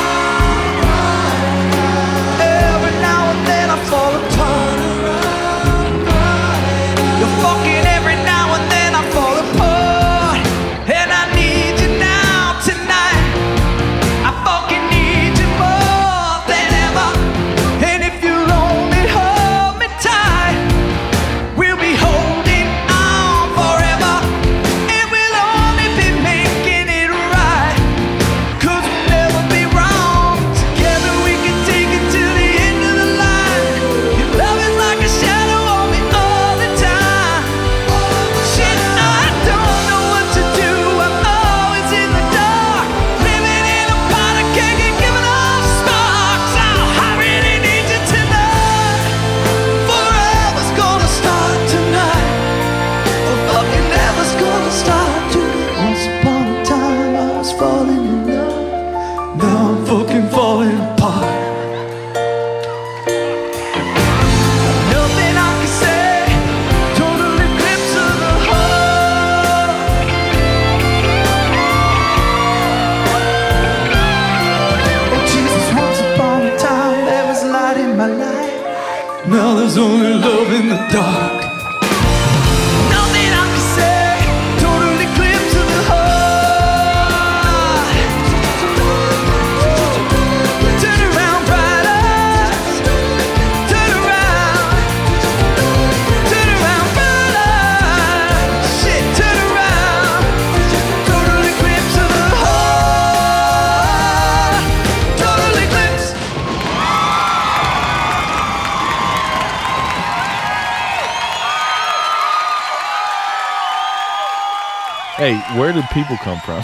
Did 115.81 115.89
people 115.91 116.17
come 116.17 116.39
from? 116.41 116.63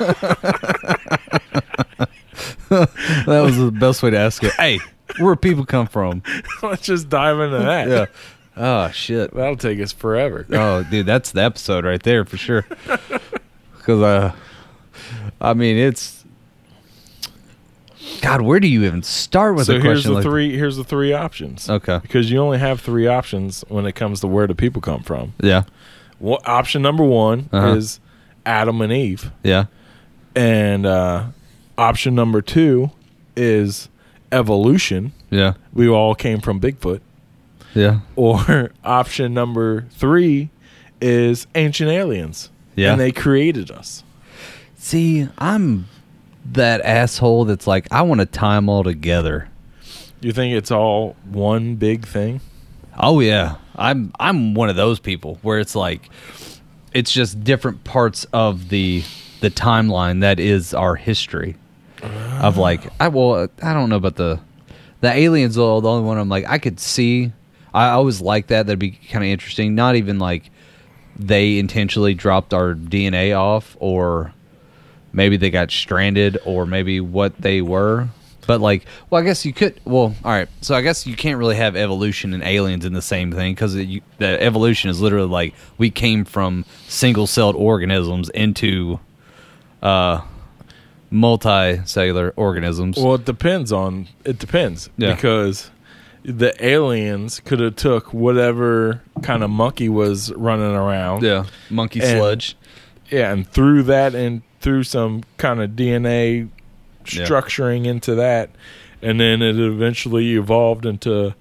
That 2.70 3.42
was 3.44 3.56
the 3.58 3.70
best 3.72 4.02
way 4.02 4.10
to 4.10 4.16
ask 4.18 4.42
it. 4.44 4.52
Hey, 4.52 4.78
where 5.18 5.34
people 5.36 5.64
come 5.66 5.86
from? 5.88 6.22
Let's 6.62 6.82
just 6.82 7.08
dive 7.08 7.40
into 7.40 7.58
that. 7.58 7.88
Yeah. 7.88 8.06
Oh 8.56 8.90
shit. 8.92 9.34
That'll 9.34 9.56
take 9.56 9.80
us 9.80 9.92
forever. 9.92 10.46
Oh, 10.50 10.84
dude, 10.84 11.06
that's 11.06 11.32
the 11.32 11.42
episode 11.42 11.84
right 11.84 12.02
there 12.02 12.24
for 12.24 12.36
sure. 12.36 12.64
Because 13.76 14.02
uh, 14.02 14.32
I 15.40 15.54
mean, 15.54 15.78
it's 15.78 16.22
God. 18.20 18.42
Where 18.42 18.60
do 18.60 18.68
you 18.68 18.84
even 18.84 19.02
start 19.02 19.56
with 19.56 19.66
so 19.66 19.76
a 19.76 19.80
here's 19.80 20.00
question 20.02 20.10
the 20.10 20.14
like? 20.16 20.22
three. 20.24 20.56
Here's 20.56 20.76
the 20.76 20.84
three 20.84 21.14
options. 21.14 21.68
Okay. 21.68 21.98
Because 22.02 22.30
you 22.30 22.38
only 22.38 22.58
have 22.58 22.80
three 22.82 23.06
options 23.06 23.64
when 23.68 23.86
it 23.86 23.92
comes 23.92 24.20
to 24.20 24.26
where 24.26 24.46
do 24.46 24.52
people 24.54 24.82
come 24.82 25.02
from. 25.02 25.32
Yeah. 25.42 25.62
Well, 26.20 26.40
option 26.44 26.82
number 26.82 27.02
one 27.02 27.48
Uh-huh. 27.52 27.74
is 27.74 28.00
Adam 28.50 28.80
and 28.80 28.92
Eve, 28.92 29.30
Yeah. 29.44 29.66
and 30.34 30.84
uh, 30.84 31.26
option 31.78 32.14
number 32.16 32.42
two 32.42 32.90
is 33.36 33.88
evolution. 34.32 35.12
Yeah. 35.30 35.54
We 35.72 35.88
all 35.88 36.14
came 36.16 36.40
from 36.40 36.60
Bigfoot. 36.60 37.00
Yeah. 37.74 38.00
Or 38.16 38.72
option 38.84 39.32
number 39.34 39.82
three 39.92 40.50
is 41.00 41.46
ancient 41.54 41.90
aliens. 41.90 42.50
Yeah. 42.76 42.92
and 42.92 43.00
they 43.00 43.12
created 43.12 43.70
us. 43.70 44.02
See, 44.76 45.28
I'm 45.38 45.86
that 46.52 46.80
asshole 46.80 47.44
that's 47.44 47.66
like, 47.66 47.86
I 47.92 48.02
want 48.02 48.20
to 48.20 48.26
tie 48.26 48.54
them 48.56 48.68
all 48.68 48.82
together. 48.82 49.48
You 50.20 50.32
think 50.32 50.54
it's 50.56 50.70
all 50.70 51.14
one 51.30 51.76
big 51.76 52.06
thing? 52.06 52.40
Oh 52.98 53.20
yeah, 53.20 53.56
I'm 53.76 54.12
I'm 54.18 54.54
one 54.54 54.68
of 54.68 54.76
those 54.76 54.98
people 55.00 55.38
where 55.42 55.58
it's 55.60 55.74
like 55.74 56.10
it's 56.92 57.12
just 57.12 57.42
different 57.44 57.84
parts 57.84 58.26
of 58.32 58.68
the 58.68 59.02
the 59.40 59.50
timeline 59.50 60.20
that 60.20 60.38
is 60.38 60.74
our 60.74 60.96
history 60.96 61.56
of 62.40 62.56
like 62.56 62.82
I 63.00 63.08
well 63.08 63.48
I 63.62 63.72
don't 63.74 63.88
know 63.88 63.96
about 63.96 64.16
the 64.16 64.40
the 65.00 65.10
aliens 65.12 65.56
are 65.56 65.80
the 65.80 65.88
only 65.88 66.06
one 66.06 66.18
I'm 66.18 66.28
like 66.28 66.46
I 66.46 66.58
could 66.58 66.80
see 66.80 67.32
I 67.72 67.90
always 67.90 68.20
like 68.20 68.48
that 68.48 68.66
that'd 68.66 68.78
be 68.78 68.90
kind 68.90 69.24
of 69.24 69.30
interesting. 69.30 69.74
Not 69.74 69.96
even 69.96 70.18
like 70.18 70.50
they 71.16 71.58
intentionally 71.58 72.14
dropped 72.14 72.52
our 72.52 72.74
DNA 72.74 73.36
off 73.36 73.76
or 73.80 74.32
maybe 75.12 75.36
they 75.36 75.50
got 75.50 75.70
stranded 75.70 76.38
or 76.44 76.66
maybe 76.66 77.00
what 77.00 77.36
they 77.40 77.62
were 77.62 78.08
But 78.50 78.60
like, 78.60 78.84
well, 79.10 79.22
I 79.22 79.24
guess 79.24 79.46
you 79.46 79.52
could. 79.52 79.80
Well, 79.84 80.12
all 80.24 80.32
right. 80.32 80.48
So 80.60 80.74
I 80.74 80.82
guess 80.82 81.06
you 81.06 81.14
can't 81.14 81.38
really 81.38 81.54
have 81.54 81.76
evolution 81.76 82.34
and 82.34 82.42
aliens 82.42 82.84
in 82.84 82.94
the 82.94 83.02
same 83.02 83.30
thing 83.30 83.54
because 83.54 83.74
the 83.74 84.02
evolution 84.20 84.90
is 84.90 85.00
literally 85.00 85.28
like 85.28 85.54
we 85.78 85.88
came 85.88 86.24
from 86.24 86.64
single-celled 86.88 87.54
organisms 87.54 88.28
into 88.30 88.98
uh, 89.82 90.22
multicellular 91.12 92.32
organisms. 92.36 92.96
Well, 92.98 93.14
it 93.14 93.24
depends 93.24 93.72
on 93.72 94.08
it 94.24 94.38
depends 94.38 94.90
Yeah. 94.96 95.14
because 95.14 95.70
the 96.24 96.52
aliens 96.64 97.40
could 97.40 97.60
have 97.60 97.76
took 97.76 98.12
whatever 98.12 99.00
kind 99.22 99.42
of 99.42 99.50
monkey 99.50 99.88
was 99.88 100.32
running 100.34 100.74
around. 100.74 101.22
yeah, 101.22 101.44
monkey 101.70 102.00
And- 102.00 102.18
sludge. 102.18 102.56
Yeah, 103.10 103.32
and 103.32 103.46
threw 103.46 103.82
that 103.84 104.14
and 104.14 104.42
threw 104.60 104.82
some 104.84 105.22
kind 105.36 105.60
of 105.60 105.70
DNA 105.70 106.48
Yeah. 107.06 107.24
structuring 107.24 107.86
into 107.86 108.14
that, 108.16 108.50
and 109.02 109.18
then 109.20 109.42
it 109.42 109.58
eventually 109.58 110.34
evolved 110.34 110.84
into 110.86 111.34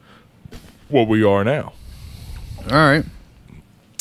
what 0.87 1.07
we 1.07 1.23
are 1.23 1.43
now. 1.43 1.73
All 2.69 2.77
right. 2.77 3.05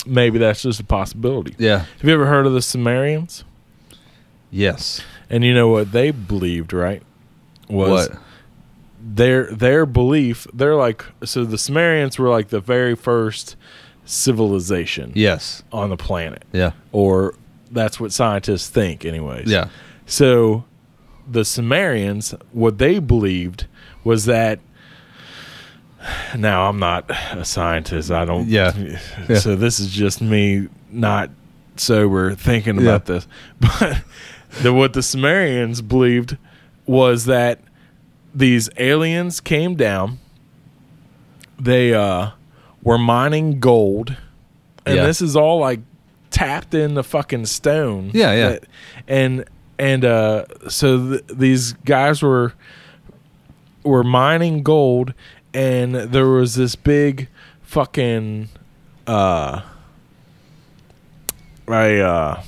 Maybe 0.07 0.39
that's 0.39 0.63
just 0.63 0.81
a 0.81 0.85
possibility. 0.85 1.55
Yeah. 1.59 1.79
Have 1.81 2.05
you 2.05 2.15
ever 2.15 2.27
heard 2.27 2.47
of 2.47 2.53
the 2.53 2.63
Sumerians? 2.63 3.45
Yes. 4.51 5.01
And 5.29 5.45
you 5.45 5.53
know 5.53 5.69
what 5.69 5.93
they 5.93 6.11
believed, 6.11 6.73
right? 6.73 7.03
Was 7.69 8.09
what? 8.09 8.19
their 9.01 9.53
their 9.53 9.85
belief 9.87 10.47
they're 10.55 10.75
like 10.75 11.05
so 11.25 11.45
the 11.45 11.59
Sumerians 11.59 12.19
were 12.19 12.29
like 12.31 12.49
the 12.49 12.61
very 12.61 12.95
first 12.97 13.57
civilization 14.07 15.13
Yes. 15.15 15.63
on 15.73 15.91
the 15.91 15.97
planet. 15.97 16.45
Yeah. 16.53 16.73
Or 16.93 17.35
that's 17.71 18.01
what 18.01 18.13
scientists 18.13 18.69
think 18.71 19.05
anyways. 19.05 19.51
Yeah. 19.51 19.69
So 20.07 20.65
the 21.31 21.45
Sumerians 21.45 22.35
what 22.53 22.79
they 22.79 22.99
believed 22.99 23.67
was 24.05 24.25
that 24.25 24.61
now 26.37 26.69
I'm 26.69 26.79
not 26.79 27.11
a 27.33 27.45
scientist. 27.45 28.11
I 28.11 28.25
don't 28.25 28.49
Yeah. 28.49 28.73
Yeah. 29.29 29.39
So 29.39 29.57
this 29.57 29.81
is 29.81 29.91
just 29.91 30.21
me 30.21 30.69
not 30.91 31.31
sober 31.77 32.35
thinking 32.35 32.81
about 32.81 33.07
this. 33.07 33.27
But 33.61 34.03
the, 34.63 34.73
what 34.73 34.93
the 34.95 35.03
Sumerians 35.03 35.83
believed 35.83 36.37
was 36.87 37.27
that 37.27 37.61
these 38.35 38.71
aliens 38.79 39.41
came 39.41 39.75
down. 39.75 40.19
They 41.61 41.93
uh, 41.93 42.31
were 42.83 42.99
mining 42.99 43.59
gold, 43.61 44.17
and 44.87 44.97
Yeah. 44.97 45.07
this 45.07 45.21
is 45.21 45.37
all 45.37 45.59
like 45.59 45.81
tapped 46.31 46.73
in 46.73 46.95
the 46.95 47.03
fucking 47.05 47.47
stone. 47.47 48.11
Yeah, 48.15 48.33
yeah. 48.33 48.49
That- 48.51 48.65
and 49.09 49.45
and 49.79 50.05
uh, 50.05 50.45
so 50.69 51.11
th- 51.11 51.25
these 51.33 51.73
guys 51.85 52.23
were 52.23 52.53
were 53.85 54.05
mining 54.05 54.63
gold, 54.63 55.15
and 55.55 55.95
there 55.95 56.29
was 56.29 56.55
this 56.57 56.75
big 56.77 57.29
fucking 57.63 58.49
uh, 59.07 59.63
I 61.69 61.97
uh, 61.99 62.43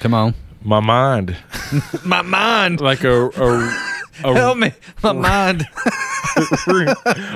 Come 0.00 0.14
on. 0.14 0.34
my 0.62 0.80
mind 0.80 1.36
My 2.04 2.22
mind. 2.22 2.80
like 2.80 3.04
a 3.04 3.26
a, 3.28 3.88
a, 4.24 4.34
Help 4.34 4.58
me. 4.58 4.72
My 5.02 5.12
mind. 5.30 5.66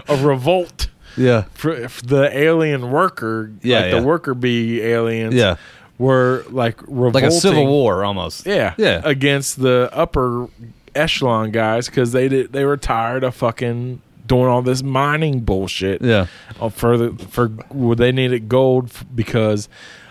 a 0.09 0.17
revolt. 0.23 0.89
yeah. 1.17 1.45
for, 1.55 1.89
for 1.89 2.03
the 2.07 2.31
alien 2.37 2.91
worker, 2.91 3.53
Yeah, 3.63 3.81
like 3.81 3.93
yeah. 3.93 4.01
the 4.01 4.07
worker 4.07 4.35
bee 4.35 4.81
aliens, 4.83 5.35
Yeah. 5.35 5.57
Were 5.99 6.45
like 6.51 6.81
revolting, 6.83 7.23
Like 7.23 7.25
a 7.25 7.31
civil 7.31 7.67
war 7.67 8.05
almost. 8.05 8.47
yeah, 8.47 8.75
Yeah. 8.77 9.01
against 9.05 9.61
the 9.61 9.89
upper 9.93 10.49
echelon 10.95 11.51
guys 11.51 11.87
because 11.87 12.13
they 12.13 12.27
did 12.29 12.53
they 12.53 12.65
were 12.65 12.77
tired 12.77 13.23
of 13.25 13.35
fucking 13.35 14.01
doing 14.27 14.47
all 14.47 14.63
this 14.63 14.83
mining 14.83 15.41
bullshit. 15.41 16.03
Yeah. 16.03 16.27
uh, 16.61 16.69
for 16.69 16.97
the 16.99 17.13
for 17.27 17.51
well, 17.71 17.95
they 17.95 18.13
needed 18.13 18.49
gold 18.49 18.91
because 19.15 19.69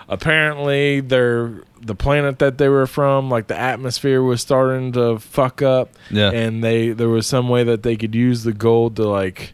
apparently 0.07 1.01
they're 1.01 1.51
the 1.81 1.95
planet 1.95 2.39
that 2.39 2.57
they 2.57 2.69
were 2.69 2.87
from 2.87 3.29
like 3.29 3.47
the 3.47 3.57
atmosphere 3.57 4.21
was 4.21 4.41
starting 4.41 4.91
to 4.93 5.19
fuck 5.19 5.61
up 5.61 5.89
Yeah. 6.09 6.31
and 6.31 6.63
they 6.63 6.89
there 6.91 7.09
was 7.09 7.27
some 7.27 7.49
way 7.49 7.63
that 7.63 7.83
they 7.83 7.95
could 7.95 8.15
use 8.15 8.43
the 8.43 8.53
gold 8.53 8.95
to 8.97 9.03
like 9.07 9.53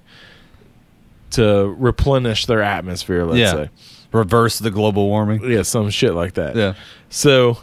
to 1.31 1.73
replenish 1.77 2.45
their 2.45 2.61
atmosphere 2.61 3.25
let's 3.25 3.39
yeah. 3.39 3.51
say 3.51 3.69
Reverse 4.11 4.59
the 4.59 4.71
global 4.71 5.07
warming. 5.07 5.49
yeah 5.49 5.61
some 5.61 5.89
shit 5.89 6.13
like 6.13 6.33
that 6.33 6.55
Yeah. 6.55 6.73
so 7.09 7.57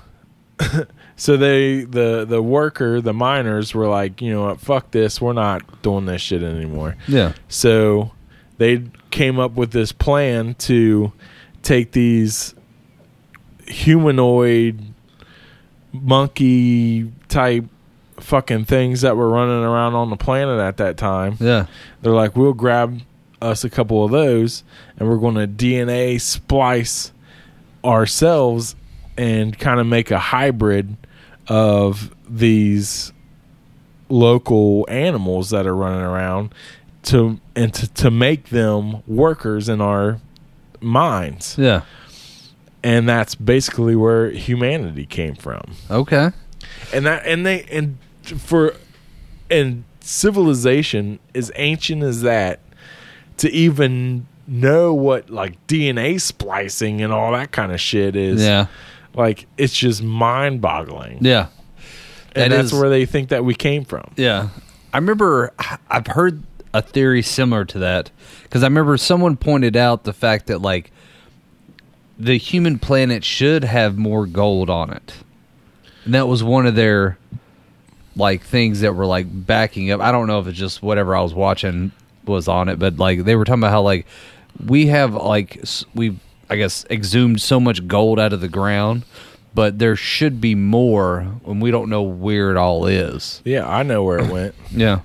so 1.17 1.37
they 1.37 1.83
the 1.85 2.25
the 2.29 2.43
worker 2.43 3.01
the 3.01 3.13
miners 3.13 3.75
were 3.75 3.87
like 3.89 4.21
you 4.23 4.33
know 4.33 4.47
what 4.47 4.61
fuck 4.61 4.91
this 4.91 5.21
we're 5.21 5.33
not 5.35 5.83
doing 5.83 6.07
this 6.07 6.23
shit 6.23 6.43
anymore 6.43 6.97
Yeah. 7.07 7.33
so 7.49 8.13
they 8.57 8.85
came 9.11 9.39
up 9.39 9.53
with 9.53 9.71
this 9.73 9.93
plan 9.93 10.55
to 10.55 11.13
take 11.63 11.93
these 11.93 12.55
humanoid 13.67 14.81
monkey 15.93 17.13
type 17.29 17.65
fucking 18.21 18.65
things 18.65 19.03
that 19.03 19.17
were 19.17 19.29
running 19.29 19.63
around 19.65 19.95
on 19.95 20.11
the 20.11 20.17
planet 20.17 20.59
at 20.61 20.77
that 20.79 20.97
time. 20.97 21.37
Yeah. 21.41 21.67
They're 22.03 22.13
like, 22.13 22.37
we'll 22.37 22.53
grab 22.53 23.01
us 23.41 23.65
a 23.65 23.71
couple 23.71 24.05
of 24.05 24.11
those 24.11 24.65
and 24.97 25.09
we're 25.09 25.17
going 25.19 25.35
to 25.37 25.47
DNA 25.47 26.21
splice 26.21 27.13
ourselves 27.85 28.75
and 29.17 29.59
kind 29.59 29.81
of 29.81 29.87
make 29.87 30.11
a 30.11 30.19
hybrid 30.19 30.97
of 31.49 32.15
these 32.29 33.13
local 34.09 34.87
animals 34.89 35.51
that 35.51 35.67
are 35.67 35.75
running 35.77 36.01
around 36.03 36.55
to 37.05 37.39
and 37.55 37.73
to, 37.75 37.93
to 37.95 38.11
make 38.11 38.49
them 38.49 39.03
workers 39.07 39.69
in 39.69 39.81
our 39.81 40.21
minds 40.81 41.57
Yeah. 41.59 41.83
and 42.83 43.09
that's 43.09 43.35
basically 43.35 43.95
where 43.97 44.31
humanity 44.31 45.07
came 45.07 45.35
from 45.35 45.63
Okay. 45.91 46.31
and 46.93 47.07
that 47.07 47.25
and 47.27 47.45
they 47.47 47.63
and 47.65 47.99
for 48.37 48.75
and 49.51 49.85
civilization 50.01 51.19
as 51.35 51.51
ancient 51.57 52.03
as 52.03 52.23
that 52.23 52.61
to 53.39 53.51
even 53.51 54.27
know 54.47 54.95
what 54.95 55.29
like 55.31 55.55
DNA 55.67 56.21
splicing 56.21 57.03
and 57.03 57.13
all 57.13 57.33
that 57.33 57.53
kind 57.53 57.73
of 57.73 57.81
shit 57.81 58.17
is 58.17 58.43
Yeah. 58.43 58.67
like 59.15 59.47
it's 59.59 59.77
just 59.77 60.03
mind 60.03 60.61
boggling 60.61 61.19
Yeah. 61.21 61.49
and 62.35 62.53
That 62.53 62.57
that's 62.57 62.73
is- 62.73 62.79
where 62.79 62.89
they 62.89 63.05
think 63.07 63.29
that 63.29 63.45
we 63.45 63.55
came 63.55 63.85
from 63.85 64.11
Yeah. 64.17 64.49
I 64.93 64.99
remember 64.99 65.53
I've 65.91 66.07
heard 66.07 66.43
a 66.73 66.81
theory 66.83 67.23
similar 67.23 67.65
to 67.67 67.79
that 67.81 68.11
because 68.45 68.63
I 68.63 68.67
remember 68.67 68.97
someone 68.97 69.37
pointed 69.37 69.77
out 69.77 70.05
the 70.05 70.13
fact 70.15 70.47
that 70.47 70.63
like 70.63 70.91
the 72.19 72.37
human 72.39 72.79
planet 72.79 73.25
should 73.25 73.65
have 73.65 73.97
more 73.97 74.27
gold 74.27 74.69
on 74.71 74.91
it. 74.93 75.15
And 76.05 76.15
that 76.15 76.27
was 76.27 76.43
one 76.43 76.67
of 76.67 76.75
their 76.75 77.19
like 78.17 78.43
things 78.43 78.81
that 78.81 78.95
were 78.95 79.07
like 79.07 79.27
backing 79.31 79.91
up. 79.91 80.01
I 80.01 80.11
don't 80.11 80.27
know 80.27 80.41
if 80.41 80.47
it's 80.47 80.59
just 80.59 80.83
whatever 80.83 81.15
I 81.15 81.21
was 81.21 81.35
watching 81.35 81.93
was 82.29 82.47
on 82.49 82.69
it, 82.69 82.79
but 82.79 82.99
like 82.99 83.25
they 83.25 83.35
were 83.37 83.45
talking 83.45 83.61
about 83.63 83.71
how 83.73 83.83
like 83.83 84.07
we 84.67 84.87
have 84.87 85.15
like 85.15 85.63
we 85.95 86.19
I 86.51 86.57
guess 86.57 86.85
exhumed 86.91 87.41
so 87.41 87.59
much 87.61 87.87
gold 87.89 88.19
out 88.21 88.33
of 88.33 88.41
the 88.41 88.49
ground, 88.49 89.05
but 89.55 89.79
there 89.79 89.97
should 89.97 90.41
be 90.41 90.55
more 90.55 91.21
and 91.47 91.61
we 91.63 91.71
don't 91.71 91.89
know 91.91 92.03
where 92.03 92.51
it 92.51 92.57
all 92.57 92.87
is. 92.87 93.43
yeah 93.45 93.69
I 93.69 93.83
know 93.83 94.03
where 94.05 94.19
it 94.19 94.31
went 94.33 94.55
Yeah. 94.71 95.01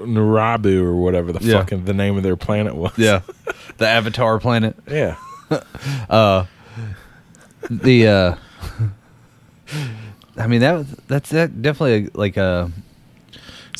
Nibiru 0.00 0.82
or 0.82 0.96
whatever 0.96 1.32
the 1.32 1.42
Yeah. 1.44 1.58
fucking 1.60 1.84
the 1.86 1.94
name 1.94 2.16
of 2.16 2.22
their 2.22 2.36
planet 2.36 2.74
was 2.74 2.92
Yeah. 2.96 3.20
the 3.78 3.86
Avatar 3.88 4.38
planet. 4.40 4.76
yeah 4.90 5.16
uh 6.10 6.44
The 7.70 8.06
uh 8.08 8.36
I 10.36 10.46
mean 10.46 10.60
that 10.60 10.86
that's 11.08 11.30
that 11.30 11.62
definitely 11.62 12.10
like 12.14 12.36
a 12.36 12.70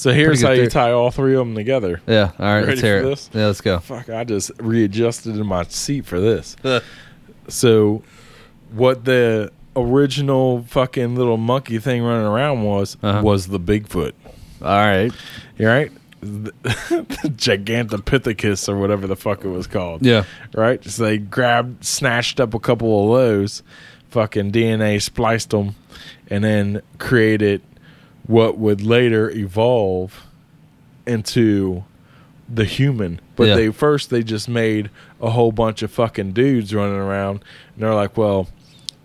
so 0.05 0.13
here's 0.13 0.43
how 0.43 0.51
you 0.51 0.57
theory. 0.63 0.71
tie 0.71 0.91
all 0.93 1.11
three 1.11 1.35
of 1.35 1.39
them 1.47 1.55
together 1.55 2.01
yeah, 2.07 2.31
all 2.39 2.47
right, 2.47 2.55
Ready 2.61 2.67
let's 2.69 2.81
hear 2.81 3.01
for 3.01 3.07
it. 3.07 3.11
this? 3.11 3.31
Yeah, 3.33 3.47
let's 3.47 3.61
go. 3.61 3.79
fuck 3.81 4.09
I 4.11 4.25
just 4.25 4.51
readjusted 4.61 5.37
in 5.37 5.47
my 5.47 5.65
seat 5.65 6.05
for 6.07 6.21
this 6.21 6.57
So, 7.49 8.03
what 8.73 9.05
the 9.05 9.53
original 9.77 10.63
fucking 10.69 11.15
little 11.17 11.37
monkey 11.37 11.79
thing 11.79 12.03
running 12.03 12.27
around 12.27 12.63
was 12.63 12.97
Uh-huh. 13.03 13.21
was 13.23 13.49
the 13.49 13.61
Bigfoot. 13.61 14.13
All 14.63 14.69
right. 14.79 15.13
You 15.59 15.67
right? 15.69 15.93
The, 16.21 16.53
the 16.63 17.29
Gigantopithecus 17.37 18.69
or 18.69 18.79
whatever 18.79 19.07
the 19.07 19.17
fuck 19.17 19.45
it 19.45 19.49
was 19.49 19.67
called. 19.67 20.05
Yeah. 20.07 20.25
Right. 20.55 20.83
So 20.85 21.05
they 21.05 21.19
grabbed, 21.19 21.85
snatched 21.85 22.41
up 22.41 22.55
a 22.55 22.59
couple 22.59 23.13
of 23.15 23.19
those, 23.21 23.63
fucking 24.11 24.53
DNA 24.53 25.03
spliced 25.03 25.51
them, 25.51 25.75
and 26.29 26.43
then 26.43 26.81
created 26.99 27.61
what 28.27 28.59
would 28.59 28.81
later 28.83 29.31
evolve 29.31 30.27
into 31.07 31.85
the 32.53 32.65
human. 32.65 33.21
But 33.37 33.49
Yeah. 33.49 33.55
they 33.57 33.69
first 33.73 34.11
they 34.11 34.23
just 34.23 34.49
made 34.49 34.91
a 35.21 35.31
whole 35.31 35.53
bunch 35.53 35.83
of 35.83 35.91
fucking 35.91 36.33
dudes 36.33 36.75
running 36.75 36.97
around, 36.97 37.41
and 37.75 37.83
they're 37.85 37.95
like, 37.95 38.17
"Well, 38.17 38.49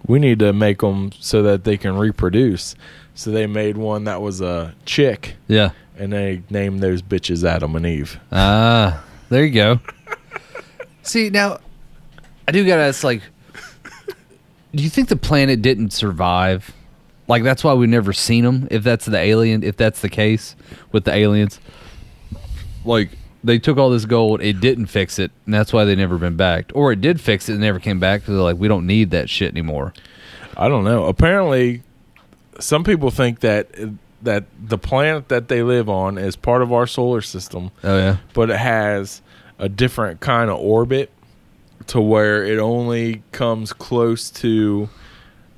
we 0.06 0.20
need 0.20 0.40
to 0.40 0.54
make 0.54 0.80
them 0.80 1.12
so 1.20 1.42
that 1.44 1.64
they 1.64 1.78
can 1.78 1.98
reproduce." 1.98 2.76
So 3.16 3.32
they 3.32 3.48
made 3.48 3.76
one 3.78 4.06
that 4.06 4.22
was 4.22 4.40
a 4.40 4.74
chick, 4.86 5.36
Yeah. 5.48 5.72
and 5.98 6.14
they 6.14 6.42
named 6.50 6.82
those 6.82 7.02
bitches 7.02 7.44
Adam 7.44 7.76
and 7.76 7.86
Eve. 7.86 8.20
Ah, 8.32 9.04
there 9.30 9.44
you 9.44 9.52
go. 9.52 9.80
See 11.04 11.30
now, 11.30 11.60
I 12.48 12.52
do 12.52 12.66
gotta 12.66 12.84
ask. 12.84 13.04
Like, 13.04 13.22
do 14.76 14.84
you 14.84 14.90
think 14.90 15.10
the 15.10 15.16
planet 15.18 15.62
didn't 15.62 15.92
survive? 15.92 16.72
Like 17.30 17.44
that's 17.44 17.64
why 17.64 17.74
we've 17.76 17.88
never 17.88 18.12
seen 18.12 18.44
them. 18.44 18.68
If 18.72 18.84
that's 18.84 19.06
the 19.06 19.20
alien, 19.20 19.64
if 19.64 19.78
that's 19.78 20.02
the 20.02 20.10
case 20.10 20.56
with 20.92 21.06
the 21.06 21.14
aliens, 21.14 21.60
like 22.84 23.12
they 23.44 23.60
took 23.60 23.78
all 23.78 23.92
this 23.92 24.06
gold, 24.06 24.42
it 24.42 24.60
didn't 24.60 24.88
fix 24.88 25.20
it, 25.20 25.32
and 25.46 25.54
that's 25.54 25.72
why 25.72 25.86
they 25.86 25.96
never 25.96 26.18
been 26.18 26.36
backed. 26.36 26.72
Or 26.76 26.92
it 26.92 27.02
did 27.02 27.22
fix 27.22 27.48
it 27.48 27.54
and 27.54 27.62
never 27.62 27.80
came 27.80 28.00
back 28.00 28.22
because 28.22 28.34
they're 28.34 28.44
like, 28.44 28.58
we 28.58 28.68
don't 28.68 28.88
need 28.88 29.12
that 29.12 29.30
shit 29.30 29.52
anymore. 29.52 29.94
I 30.58 30.68
don't 30.68 30.84
know. 30.84 31.06
Apparently, 31.06 31.84
some 32.60 32.84
people 32.84 33.12
think 33.12 33.42
that 33.42 33.70
that 34.24 34.46
the 34.60 34.78
planet 34.80 35.30
that 35.30 35.48
they 35.48 35.62
live 35.62 35.88
on 35.88 36.18
is 36.18 36.36
part 36.36 36.64
of 36.64 36.74
our 36.74 36.88
solar 36.88 37.22
system, 37.22 37.70
Oh 37.84 37.96
yeah, 37.96 38.18
but 38.34 38.50
it 38.50 38.58
has 38.58 39.22
a 39.60 39.70
different 39.70 40.20
kind 40.20 40.50
of 40.50 40.58
orbit 40.60 41.12
to 41.88 42.02
where 42.02 42.44
it 42.44 42.58
only 42.58 43.22
comes 43.32 43.72
close 43.72 44.32
to 44.32 44.90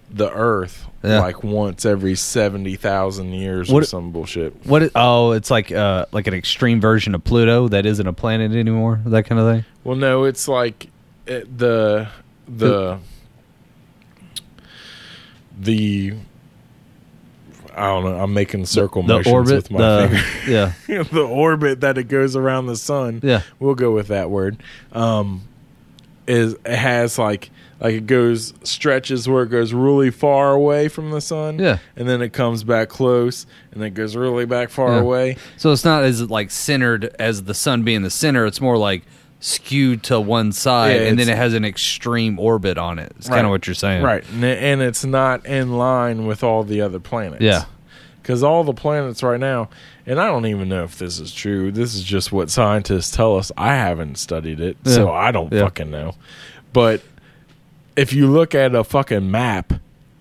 the 0.09 0.29
Earth 0.31 0.85
Yeah. 1.03 1.19
like 1.21 1.43
once 1.43 1.85
every 1.85 2.15
seventy 2.15 2.75
thousand 2.75 3.33
years 3.33 3.71
or 3.71 3.83
some 3.83 4.11
bullshit. 4.11 4.53
what? 4.65 4.83
Is, 4.83 4.91
oh, 4.95 5.31
it's 5.31 5.49
like 5.49 5.71
uh 5.71 6.05
like 6.11 6.27
an 6.27 6.33
extreme 6.35 6.79
version 6.79 7.15
of 7.15 7.23
Pluto 7.23 7.67
that 7.69 7.85
isn't 7.87 8.05
a 8.05 8.13
planet 8.13 8.51
anymore. 8.51 9.01
That 9.05 9.23
kind 9.23 9.41
of 9.41 9.51
thing. 9.51 9.65
Well, 9.83 9.95
no, 9.95 10.25
it's 10.25 10.47
like 10.47 10.89
it, 11.25 11.57
the 11.57 12.07
the 12.47 12.99
the 15.59 16.13
I 17.75 17.87
don't 17.87 18.03
know. 18.03 18.19
I'm 18.19 18.33
making 18.33 18.65
circle 18.65 19.01
The 19.03 19.15
motions 19.15 19.33
orbit, 19.33 19.53
with 19.55 19.71
my 19.71 19.79
the 19.79 20.07
finger. 20.09 20.51
yeah, 20.51 21.03
the 21.11 21.21
orbit 21.23 21.81
that 21.81 21.97
it 21.97 22.05
goes 22.05 22.35
around 22.35 22.67
the 22.67 22.75
sun. 22.75 23.21
Yeah. 23.23 23.41
we'll 23.59 23.75
go 23.75 23.91
with 23.91 24.09
that 24.09 24.29
word. 24.29 24.61
Um, 24.91 25.47
is 26.27 26.53
it 26.65 26.75
has 26.75 27.17
like 27.17 27.49
like 27.81 27.95
it 27.95 28.05
goes 28.07 28.53
stretches 28.63 29.27
where 29.27 29.43
it 29.43 29.49
goes 29.49 29.73
really 29.73 30.11
far 30.11 30.51
away 30.53 30.87
from 30.87 31.09
the 31.11 31.19
sun. 31.19 31.59
Yeah. 31.59 31.79
and 31.97 32.07
then 32.07 32.21
it 32.21 32.31
comes 32.31 32.63
back 32.63 32.87
close, 32.89 33.45
and 33.71 33.81
then 33.81 33.87
it 33.87 33.93
goes 33.95 34.15
really 34.15 34.45
back 34.45 34.69
far 34.69 34.93
Yeah. 34.93 35.01
away. 35.01 35.37
So 35.57 35.71
it's 35.73 35.83
not 35.83 36.03
as 36.03 36.29
like 36.29 36.51
centered 36.51 37.13
as 37.19 37.43
the 37.43 37.53
sun 37.53 37.83
being 37.83 38.03
the 38.03 38.09
center. 38.11 38.45
It's 38.45 38.61
more 38.61 38.77
like 38.77 39.01
skewed 39.39 40.03
to 40.03 40.19
one 40.21 40.51
side, 40.51 40.95
Yeah, 41.01 41.07
and 41.07 41.17
then 41.19 41.27
it 41.27 41.35
has 41.35 41.55
an 41.55 41.65
extreme 41.65 42.37
orbit 42.37 42.77
on 42.77 42.99
it. 42.99 43.11
It's 43.17 43.27
kind 43.27 43.45
of 43.45 43.49
what 43.49 43.65
you're 43.65 43.73
saying, 43.73 44.03
Right, 44.03 44.23
and, 44.31 44.43
it- 44.43 44.61
and 44.61 44.81
it's 44.83 45.03
not 45.03 45.43
in 45.47 45.77
line 45.77 46.27
with 46.27 46.43
all 46.43 46.63
the 46.63 46.81
other 46.81 46.99
planets. 46.99 47.41
Yeah. 47.41 47.63
because 48.21 48.43
all 48.43 48.63
the 48.63 48.73
planets 48.73 49.23
right 49.23 49.39
now, 49.39 49.67
and 50.05 50.21
I 50.21 50.27
don't 50.27 50.45
even 50.45 50.69
know 50.69 50.83
if 50.83 50.99
this 50.99 51.19
is 51.19 51.33
true. 51.33 51.71
This 51.71 51.95
is 51.95 52.03
just 52.03 52.31
what 52.31 52.51
scientists 52.51 53.09
tell 53.09 53.35
us. 53.35 53.51
I 53.57 53.73
haven't 53.75 54.19
studied 54.19 54.59
it, 54.59 54.77
so 54.85 55.11
I 55.11 55.31
don't 55.31 55.51
Yeah. 55.51 55.63
fucking 55.63 55.89
know. 55.89 56.13
But 56.71 57.01
if 57.95 58.13
you 58.13 58.27
look 58.27 58.53
at 58.55 58.73
a 58.75 58.83
fucking 58.83 59.29
map 59.29 59.73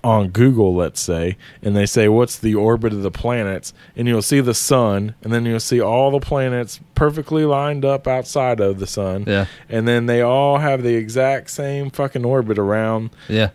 on 0.02 0.28
Google, 0.30 0.74
let's 0.74 1.00
say, 1.00 1.37
and 1.62 1.76
they 1.76 1.85
say 1.85 2.09
what's 2.09 2.38
the 2.38 2.54
orbit 2.54 2.92
of 2.94 3.02
the 3.02 3.11
planets, 3.11 3.74
and 3.94 4.09
you'll 4.09 4.22
see 4.22 4.40
the 4.40 4.54
sun, 4.54 5.14
and 5.22 5.30
then 5.33 5.44
you'll 5.44 5.61
see 5.61 5.80
all 5.80 6.11
the 6.11 6.20
planets 6.20 6.80
perfectly 6.94 7.44
lined 7.44 7.85
up 7.85 8.09
outside 8.09 8.61
of 8.61 8.78
the 8.78 8.87
sun. 8.87 9.24
Yeah. 9.26 9.44
And 9.68 9.87
then 9.87 10.06
they 10.06 10.22
all 10.22 10.59
have 10.59 10.83
the 10.83 10.94
exact 10.94 11.50
same 11.50 11.90
fucking 11.90 12.24
orbit 12.24 12.59
around 12.59 13.11
Yeah, 13.28 13.50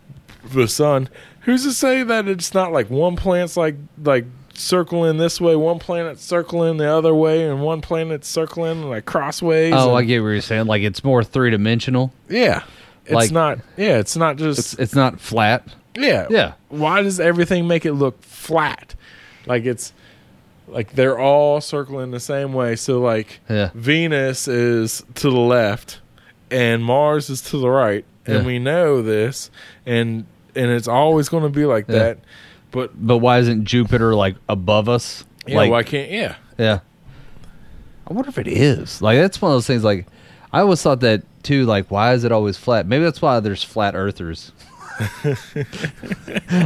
the 0.54 0.68
sun. 0.68 1.10
Who's 1.42 1.64
to 1.64 1.72
say 1.74 2.04
that 2.04 2.28
it's 2.28 2.54
not 2.54 2.72
like 2.72 2.90
one 2.92 3.16
planet's 3.16 3.58
like 3.58 3.76
like 4.04 4.26
circling 4.54 5.18
this 5.18 5.42
way, 5.42 5.56
one 5.56 5.80
planet's 5.80 6.24
circling 6.24 6.78
the 6.78 6.88
other 6.90 7.14
way, 7.14 7.48
and 7.50 7.62
one 7.62 7.82
planet's 7.82 8.28
circling 8.28 8.84
like 8.90 9.06
crossways? 9.06 9.74
Oh, 9.76 9.96
I 9.96 10.04
get 10.04 10.22
what 10.22 10.30
you're 10.30 10.42
saying. 10.42 10.68
Like 10.68 10.84
it's 10.84 11.04
more 11.04 11.24
three 11.24 11.50
dimensional. 11.50 12.14
yeah. 12.30 12.64
It's 13.06 13.14
like- 13.14 13.32
not. 13.32 13.60
Yeah, 13.78 13.98
it's 14.00 14.16
not 14.18 14.38
just. 14.38 14.60
It's 14.60 14.74
it's 14.76 14.96
not 14.96 15.20
flat. 15.20 15.68
yeah, 15.96 16.28
yeah. 16.30 16.54
Why 16.70 17.02
does 17.02 17.20
everything 17.20 17.68
make 17.68 17.86
it 17.86 17.94
look 17.94 18.22
flat? 18.24 18.96
Like 19.46 19.66
it's 19.66 19.94
like 20.68 20.94
they're 20.94 21.20
all 21.20 21.62
circling 21.62 22.12
the 22.12 22.20
same 22.20 22.54
way. 22.54 22.76
So 22.76 23.00
like 23.00 23.40
Yeah. 23.50 23.70
Venus 23.76 24.48
is 24.48 25.04
to 25.16 25.30
the 25.30 25.40
left, 25.40 26.00
and 26.50 26.84
Mars 26.84 27.30
is 27.30 27.42
to 27.52 27.58
the 27.58 27.70
right, 27.70 28.04
and 28.26 28.38
Yeah. 28.40 28.44
we 28.46 28.60
know 28.60 29.02
this, 29.02 29.52
and 29.86 30.26
and 30.56 30.72
it's 30.72 30.88
always 30.88 31.30
going 31.30 31.44
to 31.44 31.50
be 31.50 31.66
like 31.66 31.86
Yeah. 31.88 32.00
that. 32.00 32.18
But 32.72 32.92
But 32.96 33.20
why 33.20 33.38
isn't 33.40 33.66
Jupiter 33.66 34.16
like 34.16 34.36
above 34.50 34.90
us? 34.90 35.24
Yeah, 35.48 35.58
like 35.58 35.72
why 35.72 35.84
can't 35.84 36.10
yeah? 36.12 36.36
yeah. 36.58 36.80
I 38.08 38.14
wonder 38.14 38.30
if 38.30 38.38
it 38.38 38.48
is. 38.48 39.02
Like 39.02 39.18
that's 39.20 39.42
one 39.42 39.52
of 39.52 39.56
those 39.56 39.68
things. 39.68 39.84
Like 39.84 40.08
I 40.52 40.62
always 40.62 40.82
thought 40.82 41.00
that 41.02 41.24
too. 41.46 41.66
Like 41.66 41.90
why 41.90 42.14
is 42.14 42.26
it 42.26 42.32
always 42.34 42.58
flat? 42.58 42.86
Maybe 42.88 43.06
that's 43.06 43.22
why 43.22 43.40
there's 43.40 43.64
flat 43.64 43.96
earthers. 43.96 44.52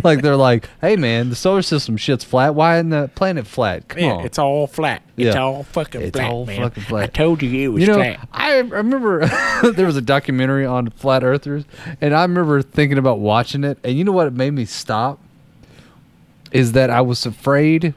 like 0.04 0.22
they're 0.22 0.36
like, 0.36 0.70
hey 0.82 0.96
man, 0.96 1.30
the 1.30 1.36
solar 1.36 1.62
system 1.62 1.98
shit's 1.98 2.24
flat. 2.24 2.56
Why 2.56 2.78
isn't 2.78 2.90
the 2.90 3.10
planet 3.16 3.48
flat? 3.48 3.88
Come 3.88 4.00
Yeah, 4.04 4.12
on. 4.14 4.26
it's 4.26 4.38
all 4.38 4.68
flat. 4.68 5.02
It's 5.18 5.36
Yeah. 5.36 5.42
all 5.42 5.64
fucking 5.64 6.02
It's 6.02 6.18
flat, 6.18 6.32
all 6.32 6.46
man. 6.46 6.62
fucking 6.62 6.84
flat. 6.84 7.04
I 7.04 7.08
told 7.08 7.42
you 7.42 7.50
it 7.64 7.68
was 7.74 7.82
you 7.82 7.88
know, 7.88 7.96
flat. 7.96 8.28
I, 8.32 8.56
I 8.56 8.60
remember 8.60 9.26
there 9.76 9.86
was 9.86 9.98
a 9.98 10.02
documentary 10.02 10.66
on 10.66 10.90
flat 10.92 11.24
earthers, 11.24 11.66
and 12.02 12.14
I 12.14 12.22
remember 12.22 12.62
thinking 12.62 12.98
about 12.98 13.20
watching 13.20 13.64
it. 13.64 13.78
And 13.84 13.98
you 13.98 14.04
know 14.04 14.12
what? 14.12 14.28
It 14.28 14.34
made 14.34 14.52
me 14.52 14.66
stop. 14.66 15.20
Is 16.52 16.72
that 16.72 16.90
I 16.90 17.02
was 17.02 17.26
afraid 17.28 17.94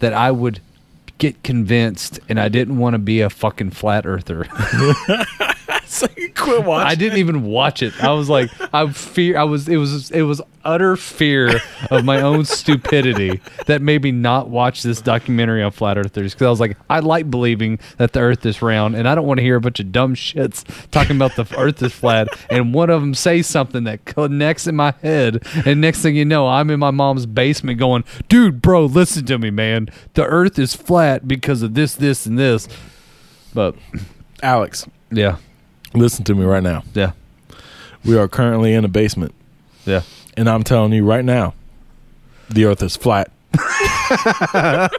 that 0.00 0.12
I 0.12 0.30
would 0.32 0.60
get 1.18 1.42
convinced, 1.44 2.18
and 2.28 2.40
I 2.40 2.48
didn't 2.48 2.78
want 2.78 2.94
to 2.94 2.98
be 2.98 3.20
a 3.20 3.30
fucking 3.30 3.70
flat 3.70 4.04
earther. 4.04 4.46
So 6.04 6.08
you 6.16 6.32
quit 6.32 6.64
watching. 6.64 6.88
I 6.88 6.96
didn't 6.96 7.18
even 7.18 7.44
watch 7.44 7.80
it. 7.80 8.02
I 8.02 8.10
was 8.10 8.28
like, 8.28 8.50
I 8.74 8.90
fear. 8.90 9.38
I 9.38 9.44
was. 9.44 9.68
It 9.68 9.76
was. 9.76 10.10
It 10.10 10.22
was 10.22 10.42
utter 10.64 10.96
fear 10.96 11.60
of 11.90 12.04
my 12.04 12.20
own 12.20 12.44
stupidity 12.44 13.40
that 13.66 13.82
made 13.82 14.02
me 14.02 14.10
not 14.10 14.48
watch 14.48 14.82
this 14.82 15.00
documentary 15.00 15.62
on 15.62 15.70
flat 15.70 15.96
earthers 15.96 16.34
because 16.34 16.46
I 16.46 16.50
was 16.50 16.58
like, 16.58 16.76
I 16.90 17.00
like 17.00 17.30
believing 17.30 17.78
that 17.98 18.12
the 18.12 18.20
Earth 18.20 18.44
is 18.44 18.60
round, 18.60 18.96
and 18.96 19.06
I 19.06 19.14
don't 19.14 19.26
want 19.26 19.38
to 19.38 19.44
hear 19.44 19.54
a 19.54 19.60
bunch 19.60 19.78
of 19.78 19.92
dumb 19.92 20.16
shits 20.16 20.64
talking 20.90 21.14
about 21.14 21.36
the 21.36 21.46
Earth 21.56 21.80
is 21.82 21.92
flat, 21.92 22.28
and 22.50 22.74
one 22.74 22.90
of 22.90 23.00
them 23.00 23.14
say 23.14 23.42
something 23.42 23.84
that 23.84 24.04
connects 24.04 24.66
in 24.66 24.74
my 24.74 24.94
head, 25.02 25.46
and 25.64 25.80
next 25.80 26.02
thing 26.02 26.16
you 26.16 26.24
know, 26.24 26.48
I'm 26.48 26.70
in 26.70 26.80
my 26.80 26.90
mom's 26.90 27.26
basement 27.26 27.78
going, 27.78 28.02
dude, 28.28 28.60
bro, 28.60 28.86
listen 28.86 29.26
to 29.26 29.38
me, 29.38 29.50
man. 29.50 29.90
The 30.14 30.24
Earth 30.24 30.58
is 30.58 30.74
flat 30.74 31.28
because 31.28 31.62
of 31.62 31.74
this, 31.74 31.94
this, 31.94 32.26
and 32.26 32.36
this. 32.36 32.66
But 33.52 33.76
Alex, 34.42 34.86
yeah, 35.12 35.36
listen 35.94 36.24
to 36.24 36.34
me 36.34 36.44
right 36.44 36.62
now. 36.62 36.82
yeah, 36.94 37.12
We 38.04 38.16
are 38.18 38.28
currently 38.28 38.74
in 38.74 38.84
a 38.84 38.88
basement, 38.88 39.34
yeah. 39.86 40.02
and 40.36 40.48
I'm 40.48 40.62
telling 40.62 40.92
you 40.92 41.04
right 41.04 41.24
now, 41.24 41.54
the 42.50 42.64
Earth 42.66 42.82
is 42.82 42.96
flat. 42.96 43.30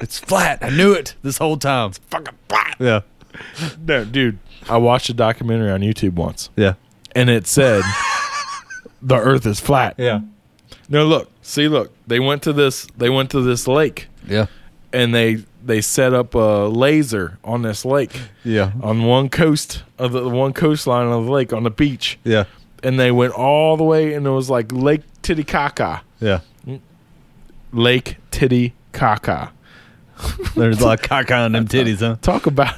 It's 0.00 0.18
flat. 0.18 0.58
I 0.60 0.70
knew 0.70 0.92
it 0.92 1.14
this 1.22 1.38
whole 1.38 1.56
time. 1.56 1.90
It's 1.90 1.98
fucking 2.10 2.34
flat. 2.48 2.76
Yeah. 2.78 3.00
No, 3.86 4.04
dude. 4.04 4.38
I 4.68 4.76
watched 4.76 5.08
a 5.08 5.14
documentary 5.14 5.70
on 5.70 5.80
YouTube 5.80 6.14
once, 6.14 6.50
Yeah. 6.56 6.74
and 7.14 7.30
it 7.30 7.46
said 7.46 7.82
the 9.02 9.14
Earth 9.16 9.46
is 9.46 9.60
flat. 9.60 9.94
Yeah. 9.96 10.20
No, 10.88 11.06
look, 11.06 11.30
see, 11.42 11.68
look. 11.68 11.92
They 12.06 12.20
went 12.20 12.42
to 12.42 12.52
this. 12.52 12.86
They 12.98 13.08
went 13.08 13.30
to 13.30 13.40
this 13.40 13.66
lake, 13.68 14.08
Yeah. 14.28 14.46
and 14.92 15.14
they 15.14 15.44
they 15.64 15.80
set 15.80 16.12
up 16.12 16.34
a 16.34 16.68
laser 16.68 17.38
on 17.42 17.62
this 17.62 17.84
lake 17.84 18.20
Yeah. 18.44 18.72
on 18.82 19.04
one 19.04 19.28
coast 19.28 19.82
of 19.98 20.12
the 20.12 20.28
one 20.28 20.52
coastline 20.52 21.06
of 21.08 21.24
the 21.24 21.30
lake 21.32 21.52
on 21.52 21.62
the 21.62 21.70
beach, 21.70 22.18
Yeah. 22.24 22.44
and 22.82 22.98
they 23.00 23.10
went 23.10 23.32
all 23.32 23.76
the 23.76 23.84
way, 23.84 24.12
and 24.14 24.26
it 24.26 24.30
was 24.30 24.50
like 24.50 24.70
Lake 24.72 25.02
Titicaca, 25.22 26.02
Yeah. 26.20 26.40
Lake 27.72 28.16
Titicaca. 28.30 29.50
There's 30.54 30.80
a 30.80 30.84
lot 30.84 31.00
of 31.04 31.10
caca 31.10 31.44
on 31.44 31.52
them 31.52 31.66
titties, 31.66 31.98
huh? 32.00 32.16
Talk 32.22 32.46
about. 32.46 32.74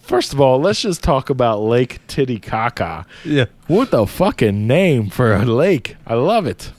First 0.00 0.32
of 0.32 0.40
all, 0.40 0.58
let's 0.58 0.80
just 0.80 1.02
talk 1.02 1.28
about 1.28 1.60
Lake 1.60 2.00
Titicaca. 2.06 3.04
Yeah. 3.26 3.44
What 3.66 3.90
the 3.90 4.06
fucking 4.06 4.66
name 4.66 5.10
for 5.10 5.34
a 5.34 5.44
lake? 5.44 5.96
I 6.06 6.14
love 6.14 6.46
it. 6.46 6.72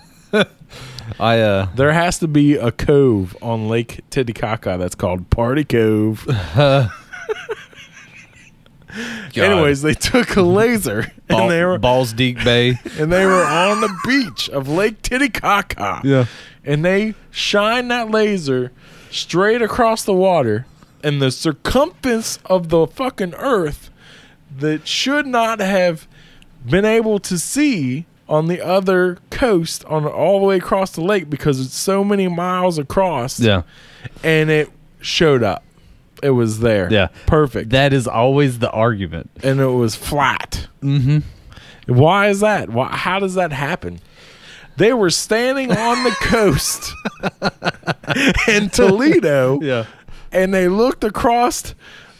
I 1.19 1.39
uh 1.39 1.67
There 1.75 1.93
has 1.93 2.19
to 2.19 2.27
be 2.27 2.55
a 2.55 2.71
cove 2.71 3.37
on 3.41 3.69
Lake 3.69 4.01
Titicaca 4.09 4.77
that's 4.77 4.95
called 4.95 5.29
Party 5.29 5.63
Cove. 5.63 6.27
Anyways, 9.35 9.81
they 9.81 9.93
took 9.93 10.35
a 10.35 10.41
laser 10.41 11.11
ball, 11.27 11.41
and 11.41 11.51
they 11.51 11.63
were 11.63 11.77
balls 11.77 12.13
deep 12.13 12.43
bay. 12.43 12.75
and 12.99 13.11
they 13.11 13.25
were 13.25 13.43
on 13.43 13.81
the 13.81 13.95
beach 14.05 14.49
of 14.49 14.67
Lake 14.67 15.01
Titicaca. 15.01 16.01
Yeah. 16.03 16.25
And 16.63 16.83
they 16.83 17.13
shine 17.29 17.87
that 17.89 18.09
laser 18.09 18.71
straight 19.11 19.61
across 19.61 20.03
the 20.03 20.13
water 20.13 20.65
and 21.03 21.21
the 21.21 21.31
circumference 21.31 22.39
of 22.45 22.69
the 22.69 22.87
fucking 22.87 23.33
earth 23.35 23.89
that 24.57 24.87
should 24.87 25.25
not 25.25 25.59
have 25.59 26.07
been 26.65 26.85
able 26.85 27.19
to 27.19 27.37
see 27.37 28.05
on 28.29 28.47
the 28.47 28.61
other 28.65 29.17
coast 29.31 29.83
on 29.85 30.05
all 30.05 30.39
the 30.39 30.45
way 30.45 30.55
across 30.57 30.91
the 30.91 31.01
lake 31.01 31.29
because 31.29 31.59
it's 31.59 31.75
so 31.75 32.03
many 32.03 32.27
miles 32.29 32.77
across 32.77 33.39
Yeah. 33.39 33.63
and 34.23 34.49
it 34.49 34.69
showed 35.01 35.43
up. 35.43 35.63
It 36.21 36.29
was 36.31 36.59
there. 36.59 36.87
Yeah. 36.91 37.07
Perfect. 37.25 37.69
That 37.71 37.91
is 37.93 38.07
always 38.07 38.59
the 38.59 38.69
argument. 38.71 39.29
and 39.43 39.59
it 39.59 39.65
was 39.67 39.95
flat. 39.95 40.67
Mm-hmm. 40.81 41.19
Why 41.93 42.29
is 42.29 42.41
that? 42.41 42.69
Why, 42.69 42.89
how 42.95 43.19
does 43.19 43.33
that 43.35 43.51
happen? 43.51 43.99
They 44.77 44.93
were 44.93 45.09
standing 45.09 45.71
on 45.75 46.03
the 46.03 46.11
coast 46.21 46.93
in 48.47 48.69
Toledo, 48.69 49.59
Yeah. 49.61 49.85
and 50.31 50.53
they 50.53 50.67
looked 50.67 51.03
across 51.03 51.73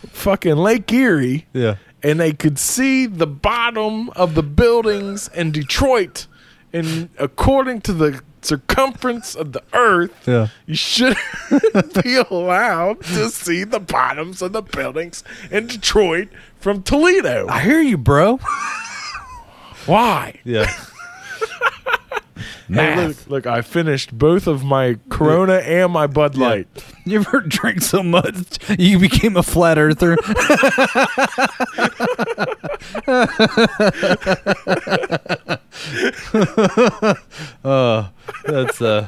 fucking 0.08 0.56
Lake 0.56 0.92
Erie, 0.92 1.46
Yeah. 1.54 1.76
And 2.04 2.20
they 2.20 2.34
could 2.34 2.58
see 2.60 3.06
the 3.06 3.28
bottom 3.28 4.10
of 4.12 4.36
the 4.36 4.44
buildings 4.44 5.30
in 5.34 5.52
Detroit. 5.52 6.28
And 6.72 7.10
according 7.18 7.82
to 7.82 7.94
the 7.94 8.22
circumference 8.42 9.36
of 9.36 9.52
the 9.52 9.62
earth, 9.74 10.14
Yeah. 10.28 10.48
you 10.66 10.76
shouldn't 10.76 11.18
be 12.04 12.16
allowed 12.16 13.02
to 13.04 13.30
see 13.30 13.64
the 13.64 13.80
bottoms 13.80 14.42
of 14.42 14.54
the 14.54 14.62
buildings 14.62 15.24
in 15.52 15.68
Detroit 15.68 16.30
from 16.58 16.84
Toledo. 16.84 17.48
I 17.50 17.62
hear 17.62 17.82
you, 17.82 17.98
bro. 17.98 18.38
Why? 19.86 20.40
Yeah. 20.44 20.72
Hey, 22.70 23.08
look, 23.08 23.28
look, 23.28 23.48
I 23.48 23.62
finished 23.62 24.18
both 24.18 24.48
of 24.48 24.64
my 24.64 24.98
Corona 25.10 25.56
and 25.56 25.92
my 25.92 26.08
Bud 26.08 26.36
Light. 26.38 26.68
You 27.06 27.20
ever 27.22 27.42
drink 27.48 27.82
so 27.82 28.04
much 28.04 28.60
you 28.80 29.00
became 29.00 29.36
a 29.38 29.44
flat 29.44 29.78
earther? 29.78 30.18
uh, 37.64 38.08
that's 38.46 38.82
uh 38.82 39.08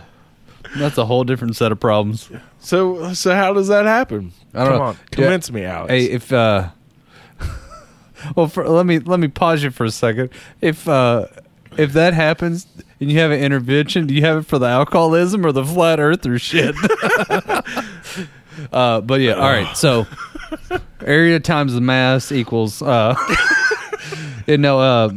that's 0.78 0.98
a 0.98 1.06
whole 1.06 1.24
different 1.24 1.56
set 1.56 1.72
of 1.72 1.80
problems. 1.80 2.30
So, 2.60 3.13
so 3.13 3.36
how 3.36 3.54
does 3.54 3.67
that 3.67 3.86
happen? 3.86 4.32
I 4.54 4.60
don't 4.63 4.67
Come 4.67 4.78
know. 4.78 4.84
on, 4.86 4.98
convince 5.12 5.52
me, 5.52 5.65
Alex. 5.65 5.91
Hey, 5.91 6.06
if 6.06 6.32
uh 6.32 6.70
Well, 8.36 8.48
for, 8.48 8.67
let 8.67 8.86
me 8.86 9.00
let 9.00 9.20
me 9.20 9.28
pause 9.28 9.63
you 9.63 9.72
for 9.72 9.86
a 9.86 9.91
second. 9.91 10.30
If 10.62 10.88
uh 10.88 11.28
if 11.78 11.94
that 11.94 12.13
happens 12.13 12.67
and 13.01 13.11
you 13.11 13.19
have 13.19 13.31
an 13.31 13.39
intervention, 13.39 14.07
do 14.07 14.13
you 14.13 14.21
have 14.21 14.37
it 14.37 14.45
for 14.45 14.57
the 14.59 14.67
alcoholism 14.67 15.45
or 15.45 15.51
the 15.51 15.65
flat 15.65 15.99
earther 15.99 16.39
shit? 16.39 16.73
uh 18.71 19.01
but 19.01 19.21
yeah, 19.21 19.33
all 19.33 19.49
right. 19.49 19.75
So 19.75 20.05
area 21.05 21.39
times 21.39 21.73
the 21.73 21.81
mass 21.81 22.31
equals 22.31 22.81
uh 22.81 23.15
you 24.47 24.57
know 24.57 24.79
uh 24.79 25.09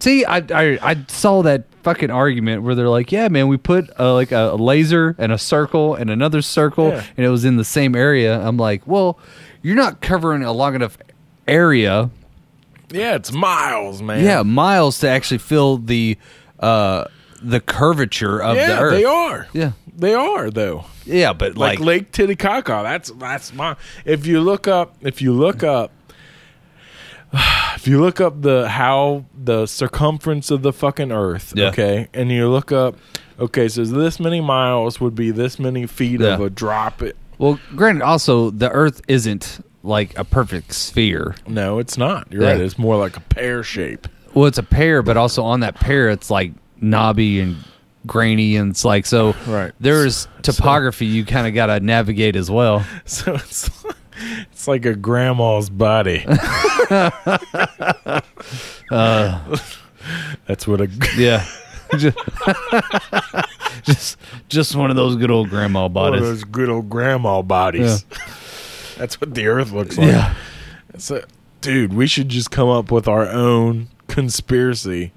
see 0.00 0.24
I, 0.24 0.38
I 0.38 0.78
I 0.82 0.96
saw 1.08 1.42
that 1.42 1.64
fucking 1.82 2.10
argument 2.10 2.62
where 2.62 2.74
they're 2.74 2.88
like, 2.88 3.12
yeah, 3.12 3.28
man, 3.28 3.48
we 3.48 3.56
put 3.56 3.88
uh, 3.98 4.12
like 4.12 4.30
a, 4.32 4.54
laser 4.58 5.14
and 5.18 5.32
a 5.32 5.38
circle 5.38 5.94
and 5.94 6.10
another 6.10 6.42
circle 6.42 6.88
Yeah. 6.88 7.04
and 7.16 7.24
it 7.24 7.30
was 7.30 7.44
in 7.46 7.56
the 7.56 7.64
same 7.64 7.94
area. 7.94 8.38
I'm 8.40 8.56
like, 8.58 8.86
well, 8.86 9.18
you're 9.62 9.76
not 9.76 10.00
covering 10.02 10.42
a 10.42 10.52
long 10.52 10.74
enough 10.74 10.98
area, 11.46 12.10
yeah, 12.90 13.14
it's 13.14 13.32
miles, 13.32 14.02
man. 14.02 14.24
yeah, 14.24 14.42
miles 14.42 14.98
to 15.00 15.08
actually 15.08 15.38
fill 15.38 15.78
the 15.78 16.18
uh 16.58 17.04
the 17.42 17.60
curvature 17.60 18.40
of 18.42 18.56
yeah, 18.56 18.66
the 18.68 18.78
earth. 18.80 18.92
they 18.92 19.04
are. 19.04 19.46
Yeah. 19.52 19.72
they 19.94 20.14
are 20.14 20.50
though. 20.50 20.84
Yeah, 21.04 21.32
but 21.32 21.56
Like, 21.56 21.78
like, 21.78 21.86
Lake 21.86 22.12
Titicaca. 22.12 22.80
That's 22.84 23.10
that's 23.12 23.52
my. 23.54 23.76
If 24.04 24.26
you 24.26 24.40
look 24.40 24.68
up, 24.68 24.96
if 25.00 25.22
you 25.22 25.32
look 25.32 25.62
up, 25.62 25.90
if 27.32 27.86
you 27.86 28.00
look 28.00 28.20
up 28.20 28.42
the 28.42 28.68
how 28.68 29.24
the 29.36 29.66
circumference 29.66 30.50
of 30.50 30.62
the 30.62 30.72
fucking 30.72 31.12
Earth, 31.12 31.52
Yeah. 31.56 31.68
okay, 31.68 32.08
and 32.14 32.30
you 32.30 32.48
look 32.48 32.72
up, 32.72 32.96
okay, 33.38 33.68
so 33.68 33.84
this 33.84 34.18
many 34.18 34.40
miles 34.40 35.00
would 35.00 35.14
be 35.14 35.30
this 35.30 35.58
many 35.58 35.86
feet 35.86 36.20
of 36.20 36.40
a 36.40 36.50
drop. 36.50 37.02
It 37.02 37.16
well, 37.38 37.60
granted, 37.76 38.02
also 38.02 38.50
the 38.50 38.70
Earth 38.70 39.00
isn't 39.08 39.64
like 39.84 40.18
a 40.18 40.24
perfect 40.24 40.72
sphere. 40.72 41.34
no, 41.46 41.78
it's 41.78 41.96
not. 41.96 42.26
You're 42.32 42.42
Yeah. 42.42 42.52
right. 42.52 42.60
It's 42.60 42.78
more 42.78 42.96
like 42.96 43.16
a 43.16 43.20
pear 43.20 43.62
shape. 43.62 44.08
Well, 44.34 44.46
it's 44.46 44.58
a 44.58 44.62
pear, 44.62 45.02
but 45.02 45.16
also 45.16 45.42
on 45.44 45.60
that 45.60 45.76
pear, 45.76 46.10
it's 46.10 46.30
like 46.30 46.52
knobby 46.80 47.40
and 47.40 47.56
grainy, 48.06 48.56
and 48.56 48.70
it's 48.70 48.84
like 48.84 49.06
so. 49.06 49.34
Right. 49.46 49.72
There's 49.80 50.26
topography 50.42 51.06
you 51.06 51.24
kind 51.24 51.46
of 51.46 51.54
got 51.54 51.66
to 51.66 51.80
navigate 51.80 52.36
as 52.36 52.50
well. 52.50 52.84
So 53.06 53.34
it's 53.34 53.70
it's 54.50 54.66
like 54.68 54.84
a 54.84 54.94
grandma's 54.94 55.70
body. 55.70 56.24
Uh, 58.90 59.56
that's 60.46 60.66
what 60.66 60.80
a 60.80 60.88
Yeah. 61.16 61.44
just, 61.98 62.16
just 63.82 64.16
just 64.48 64.74
one 64.76 64.88
of 64.90 64.96
those 64.96 65.16
good 65.16 65.30
old 65.30 65.50
grandma 65.50 65.80
one 65.82 65.86
of 65.88 65.92
bodies. 65.94 66.20
those 66.22 66.44
good 66.44 66.68
old 66.70 66.88
grandma 66.88 67.42
bodies. 67.42 68.04
That's 68.96 69.20
what 69.20 69.34
the 69.34 69.46
Earth 69.46 69.72
looks 69.72 69.98
like. 69.98 70.08
Yeah. 70.08 70.34
So, 70.96 71.22
dude, 71.60 71.92
we 71.92 72.06
should 72.06 72.28
just 72.30 72.50
come 72.50 72.68
up 72.68 72.90
with 72.90 73.06
our 73.08 73.26
own 73.28 73.88
conspiracy. 74.06 75.12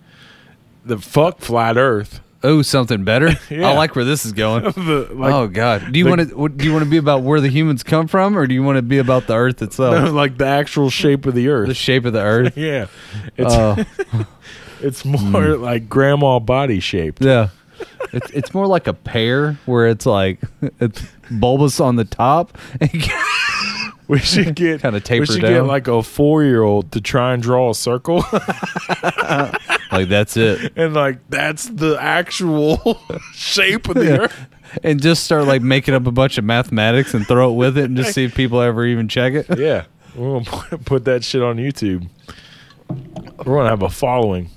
The 0.85 0.97
fuck 0.97 1.39
flat 1.39 1.77
Earth. 1.77 2.21
Oh, 2.43 2.61
something 2.63 3.03
better. 3.03 3.35
Yeah. 3.51 3.69
I 3.69 3.73
like 3.73 3.95
where 3.95 4.05
this 4.05 4.25
is 4.25 4.31
going. 4.31 4.63
The, 4.73 5.09
like, 5.11 5.33
oh 5.33 5.47
God! 5.47 5.91
Do 5.91 5.99
you 5.99 6.07
want 6.07 6.21
to? 6.21 6.49
Do 6.49 6.65
you 6.65 6.71
want 6.71 6.83
to 6.85 6.89
be 6.89 6.97
about 6.97 7.21
where 7.21 7.41
the 7.41 7.49
humans 7.49 7.83
come 7.83 8.07
from, 8.07 8.37
or 8.37 8.47
do 8.47 8.53
you 8.53 8.63
want 8.63 8.77
to 8.77 8.81
be 8.81 8.97
about 8.97 9.27
the 9.27 9.35
Earth 9.35 9.61
itself, 9.61 9.93
no, 10.05 10.11
like 10.11 10.37
the 10.37 10.45
actual 10.45 10.89
shape 10.89 11.25
of 11.25 11.35
the 11.35 11.49
Earth. 11.49 11.67
the 11.67 11.73
shape 11.73 12.05
of 12.05 12.13
the 12.13 12.21
Earth? 12.21 12.57
yeah, 12.57 12.87
it's 13.37 13.53
Oh, 13.53 13.85
it's 14.81 15.05
more 15.05 15.55
hmm. 15.55 15.61
like 15.61 15.89
grandma 15.89 16.39
body 16.39 16.79
shaped. 16.79 17.21
yeah. 17.23 17.49
It's 18.13 18.29
it's 18.31 18.53
more 18.53 18.67
like 18.67 18.87
a 18.87 18.93
pear 18.93 19.59
where 19.65 19.87
it's 19.87 20.05
like 20.05 20.39
it's 20.79 21.03
bulbous 21.29 21.79
on 21.79 21.95
the 21.95 22.05
top. 22.05 22.57
We 24.11 24.19
should 24.19 24.55
get 24.55 24.81
Kinda 24.81 24.97
We 24.97 25.01
taper 25.01 25.25
should 25.25 25.41
down. 25.41 25.51
get 25.53 25.61
like 25.65 25.87
a 25.87 26.03
four 26.03 26.43
year 26.43 26.61
old 26.63 26.91
to 26.91 27.01
try 27.01 27.33
and 27.33 27.41
draw 27.41 27.69
a 27.71 27.75
circle, 27.75 28.23
like 29.91 30.07
that's 30.09 30.37
it. 30.37 30.73
and 30.75 30.93
like 30.93 31.19
that's 31.29 31.65
the 31.69 31.97
actual 31.99 32.99
shape 33.33 33.87
of 33.89 33.95
the 33.95 34.05
Yeah. 34.05 34.17
Earth. 34.17 34.47
and 34.83 35.01
just 35.01 35.23
start 35.23 35.45
like 35.45 35.61
making 35.61 35.93
up 35.93 36.05
a 36.07 36.11
bunch 36.11 36.37
of 36.37 36.43
mathematics 36.43 37.13
and 37.13 37.25
throw 37.27 37.51
it 37.51 37.55
with 37.55 37.77
it 37.77 37.85
and 37.85 37.97
just 37.97 38.13
see 38.13 38.25
if 38.25 38.35
people 38.35 38.61
ever 38.61 38.85
even 38.85 39.07
check 39.07 39.33
it. 39.33 39.45
Yeah, 39.57 39.85
we're 40.15 40.41
gonna 40.41 40.77
put- 40.79 41.05
that 41.05 41.23
shit 41.23 41.41
on 41.41 41.57
YouTube. 41.57 42.07
We're 42.89 43.57
gonna 43.57 43.69
have 43.69 43.81
a 43.83 43.89
following. 43.89 44.49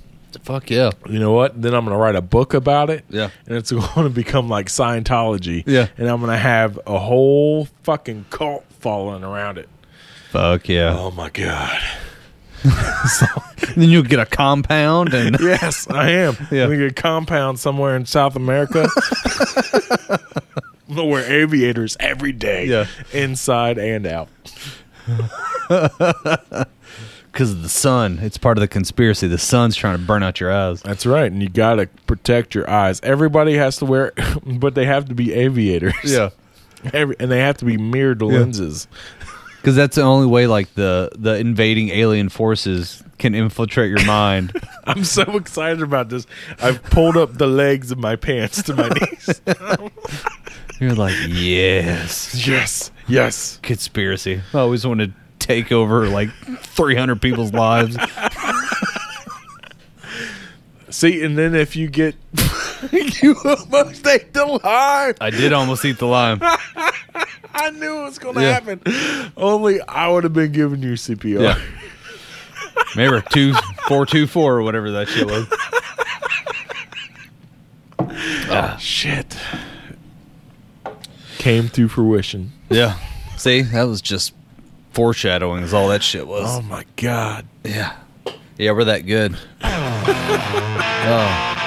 Fuck 0.42 0.68
yeah. 0.68 0.90
You 1.08 1.20
know 1.20 1.32
what? 1.32 1.62
Then 1.62 1.74
I'm 1.74 1.84
gonna 1.84 1.96
write 1.96 2.16
a 2.16 2.20
book 2.20 2.54
about 2.54 2.90
it. 2.90 3.04
Yeah. 3.08 3.30
and 3.46 3.56
it's 3.56 3.70
going 3.72 3.84
to 4.02 4.10
become 4.10 4.48
like 4.48 4.66
Scientology. 4.66 5.62
Yeah. 5.64 5.86
and 5.96 6.08
I'm 6.08 6.20
gonna 6.20 6.36
have 6.36 6.78
a 6.86 6.98
whole 6.98 7.66
fucking 7.84 8.26
cult 8.30 8.64
following 8.84 9.24
around 9.24 9.56
it. 9.56 9.66
Fuck 10.28 10.68
yeah. 10.68 10.94
Oh 10.94 11.10
my 11.10 11.30
god. 11.30 11.80
And 13.66 13.82
then 13.82 13.88
you'll 13.88 14.02
get 14.02 14.18
a 14.20 14.26
compound 14.26 15.14
and 15.14 15.38
Yes, 15.40 15.88
I 15.88 16.10
am. 16.10 16.36
Yeah. 16.50 16.64
I'm 16.64 16.70
gonna 16.70 16.88
get 16.88 16.98
a 16.98 17.02
compound 17.02 17.58
somewhere 17.58 17.96
in 17.96 18.04
South 18.04 18.36
America. 18.36 18.86
I'm 20.90 21.08
wear 21.08 21.24
aviators 21.24 21.96
every 21.98 22.32
day. 22.32 22.66
Yeah. 22.66 22.86
inside 23.14 23.78
and 23.78 24.06
out. 24.06 24.28
because 27.32 27.52
of 27.52 27.62
the 27.62 27.68
sun. 27.70 28.18
It's 28.20 28.36
part 28.36 28.58
of 28.58 28.60
the 28.60 28.68
conspiracy. 28.68 29.28
The 29.28 29.38
sun's 29.38 29.76
trying 29.76 29.98
to 29.98 30.04
burn 30.04 30.22
out 30.22 30.40
your 30.40 30.52
eyes. 30.52 30.82
That's 30.82 31.06
right, 31.06 31.32
and 31.32 31.42
you 31.42 31.48
gotta 31.48 31.86
protect 32.06 32.54
your 32.54 32.68
eyes. 32.68 33.00
Everybody 33.02 33.54
has 33.54 33.78
to 33.78 33.86
wear, 33.86 34.12
but 34.44 34.74
they 34.74 34.84
have 34.84 35.08
to 35.08 35.14
be 35.14 35.32
aviators. 35.32 35.94
Every, 36.92 37.16
and 37.18 37.30
they 37.30 37.40
have 37.40 37.56
to 37.58 37.64
be 37.64 37.76
mirrored 37.76 38.22
lenses. 38.22 38.88
because 39.56 39.76
that's 39.76 39.96
the 39.96 40.02
only 40.02 40.26
way 40.26 40.46
like 40.46 40.74
the 40.74 41.10
the 41.16 41.36
invading 41.36 41.88
alien 41.90 42.28
forces 42.28 43.02
can 43.18 43.34
infiltrate 43.34 43.90
your 43.90 44.04
mind. 44.04 44.52
I'm 44.84 45.04
so 45.04 45.22
excited 45.36 45.82
about 45.82 46.08
this. 46.10 46.26
I've 46.58 46.82
pulled 46.82 47.16
up 47.16 47.38
the 47.38 47.46
legs 47.46 47.90
of 47.90 47.98
my 47.98 48.16
pants 48.16 48.62
to 48.64 48.74
my 48.74 48.88
knees. 48.88 49.40
You're 50.80 50.94
like, 50.94 51.14
yes, 51.28 52.46
yes, 52.46 52.90
yes. 53.06 53.60
conspiracy. 53.62 54.42
I 54.52 54.58
always 54.58 54.86
want 54.86 55.00
to 55.00 55.12
take 55.38 55.72
over 55.72 56.08
like 56.08 56.30
300 56.30 57.22
people's 57.22 57.52
lives. 57.52 57.96
See, 60.94 61.24
and 61.24 61.36
then 61.36 61.56
if 61.56 61.74
you 61.74 61.88
get, 61.88 62.14
you 62.92 63.34
almost 63.44 64.06
ate 64.06 64.32
the 64.32 64.46
lime. 64.46 65.14
I 65.20 65.30
did 65.30 65.52
almost 65.52 65.84
eat 65.84 65.98
the 65.98 66.06
lime. 66.06 66.38
I 67.52 67.70
knew 67.70 67.98
it 67.98 68.02
was 68.04 68.18
going 68.20 68.36
to 68.36 68.40
Yeah. 68.42 68.52
happen. 68.52 68.80
Only 69.36 69.80
I 69.80 70.06
would 70.08 70.22
have 70.22 70.32
been 70.32 70.52
giving 70.52 70.82
you 70.84 70.92
CPR. 70.92 71.40
Yeah. 71.42 71.60
Remember 72.94 73.22
two 73.28 73.54
four 73.88 74.06
two 74.06 74.28
four 74.28 74.54
or 74.56 74.62
whatever 74.62 74.92
that 74.92 75.08
shit 75.08 75.26
was. 75.26 75.46
Ah. 77.98 78.74
Oh 78.76 78.78
shit. 78.78 79.36
Came 81.38 81.68
to 81.70 81.88
fruition. 81.88 82.52
Yeah. 82.70 82.96
See, 83.36 83.62
that 83.62 83.82
was 83.84 84.00
just 84.00 84.32
foreshadowing. 84.92 85.64
Is 85.64 85.74
all 85.74 85.88
that 85.88 86.04
shit 86.04 86.26
was. 86.28 86.44
Oh 86.46 86.62
my 86.62 86.84
god. 86.96 87.46
Yeah. 87.64 87.96
Yeah, 88.56 88.72
we're 88.72 88.84
that 88.84 89.06
good. 89.06 89.36
oh. 89.64 91.63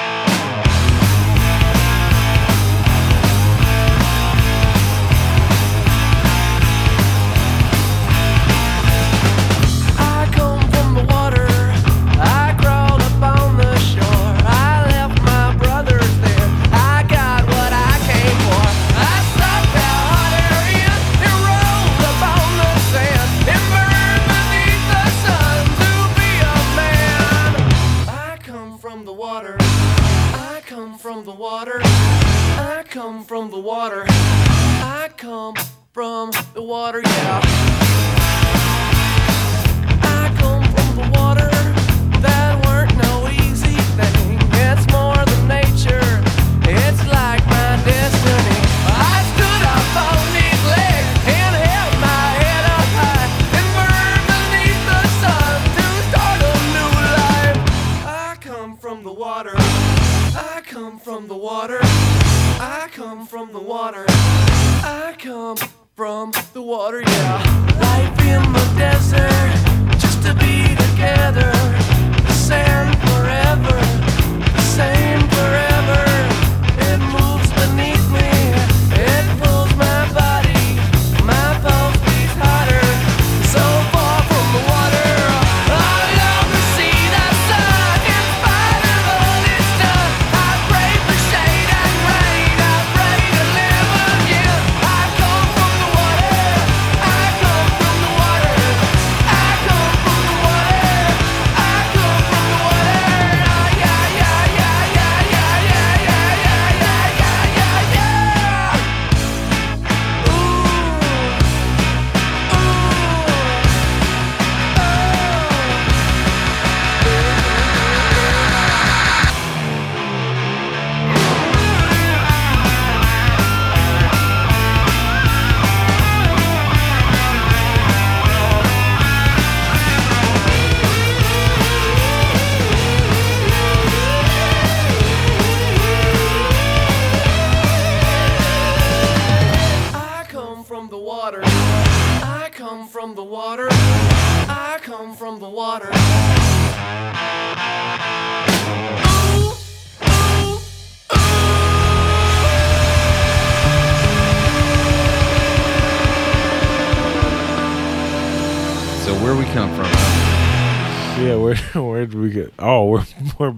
The 33.58 33.64
water. 33.64 34.04
I 34.08 35.10
come 35.16 35.54
from 35.92 36.30
the 36.54 36.62
water, 36.62 37.00
yeah. 37.02 37.77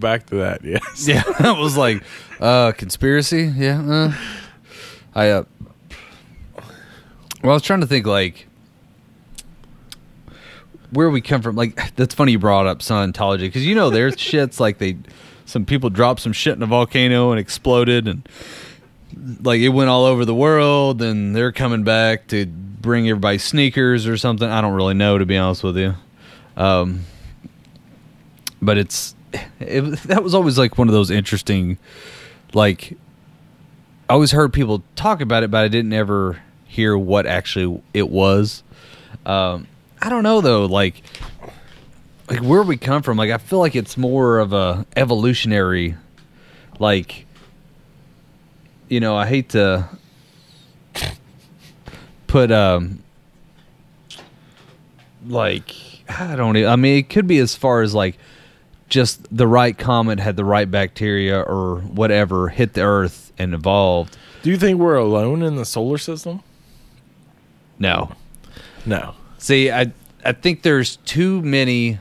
Back 0.00 0.26
to 0.26 0.36
that. 0.36 0.64
Yes. 0.64 1.06
Yeah, 1.06 1.22
I 1.38 1.52
was 1.52 1.76
like, 1.76 2.02
uh, 2.40 2.72
conspiracy. 2.72 3.52
Yeah, 3.54 3.80
uh, 3.82 4.12
I 5.14 5.30
uh, 5.30 5.44
well, 7.42 7.52
I 7.52 7.54
was 7.54 7.62
trying 7.62 7.80
to 7.80 7.86
think 7.86 8.06
like 8.06 8.46
where 10.90 11.10
we 11.10 11.20
come 11.20 11.42
from. 11.42 11.56
Like 11.56 11.94
that's 11.96 12.14
funny 12.14 12.32
you 12.32 12.38
brought 12.38 12.66
up 12.66 12.80
Scientology 12.80 13.40
because 13.40 13.66
you 13.66 13.74
know 13.74 13.90
there's 13.90 14.16
shits 14.16 14.60
like 14.60 14.78
they 14.78 14.96
some 15.44 15.64
people 15.64 15.90
dropped 15.90 16.20
some 16.20 16.32
shit 16.32 16.54
in 16.54 16.62
a 16.62 16.66
volcano 16.66 17.30
and 17.32 17.40
exploded 17.40 18.06
and 18.06 18.28
like 19.42 19.60
it 19.60 19.70
went 19.70 19.90
all 19.90 20.04
over 20.04 20.24
the 20.24 20.34
world 20.34 21.02
and 21.02 21.34
they're 21.34 21.50
coming 21.50 21.82
back 21.82 22.28
to 22.28 22.46
bring 22.46 23.08
everybody 23.08 23.38
sneakers 23.38 24.06
or 24.06 24.16
something. 24.16 24.48
I 24.48 24.60
don't 24.60 24.74
really 24.74 24.94
know 24.94 25.18
to 25.18 25.26
be 25.26 25.36
honest 25.36 25.64
with 25.64 25.76
you. 25.76 25.94
Um, 26.56 27.04
but 28.62 28.78
it's 28.78 29.14
it, 29.60 29.80
that 30.04 30.22
was 30.22 30.34
always 30.34 30.58
like 30.58 30.78
one 30.78 30.88
of 30.88 30.94
those 30.94 31.10
interesting 31.10 31.78
like 32.52 32.96
I 34.08 34.14
always 34.14 34.32
heard 34.32 34.52
people 34.52 34.82
talk 34.96 35.20
about 35.20 35.42
it 35.42 35.50
but 35.50 35.64
I 35.64 35.68
didn't 35.68 35.92
ever 35.92 36.42
hear 36.66 36.96
what 36.96 37.26
actually 37.26 37.82
it 37.94 38.08
was. 38.08 38.62
Um 39.26 39.66
I 40.00 40.08
don't 40.08 40.22
know 40.22 40.40
though 40.40 40.66
like 40.66 41.02
like 42.28 42.40
where 42.40 42.62
we 42.62 42.76
come 42.76 43.02
from 43.02 43.18
like 43.18 43.30
I 43.30 43.38
feel 43.38 43.58
like 43.58 43.76
it's 43.76 43.96
more 43.96 44.38
of 44.38 44.52
a 44.52 44.86
evolutionary 44.96 45.96
like 46.78 47.26
you 48.88 49.00
know 49.00 49.16
I 49.16 49.26
hate 49.26 49.50
to 49.50 49.88
put 52.26 52.50
um 52.50 53.02
like 55.26 55.74
I 56.08 56.36
don't 56.36 56.56
even, 56.56 56.70
I 56.70 56.76
mean 56.76 56.98
it 56.98 57.08
could 57.08 57.26
be 57.26 57.38
as 57.38 57.54
far 57.54 57.82
as 57.82 57.94
like 57.94 58.18
just 58.90 59.34
the 59.34 59.46
right 59.46 59.78
comet 59.78 60.20
had 60.20 60.36
the 60.36 60.44
right 60.44 60.70
bacteria 60.70 61.40
or 61.40 61.76
whatever 61.76 62.48
hit 62.48 62.74
the 62.74 62.82
earth 62.82 63.32
and 63.38 63.54
evolved. 63.54 64.18
Do 64.42 64.50
you 64.50 64.58
think 64.58 64.78
we're 64.78 64.96
alone 64.96 65.42
in 65.42 65.56
the 65.56 65.64
solar 65.64 65.96
system? 65.96 66.42
No. 67.78 68.12
No. 68.84 69.14
See, 69.38 69.70
I 69.70 69.92
I 70.24 70.32
think 70.32 70.62
there's 70.62 70.96
too 70.96 71.40
many 71.42 71.98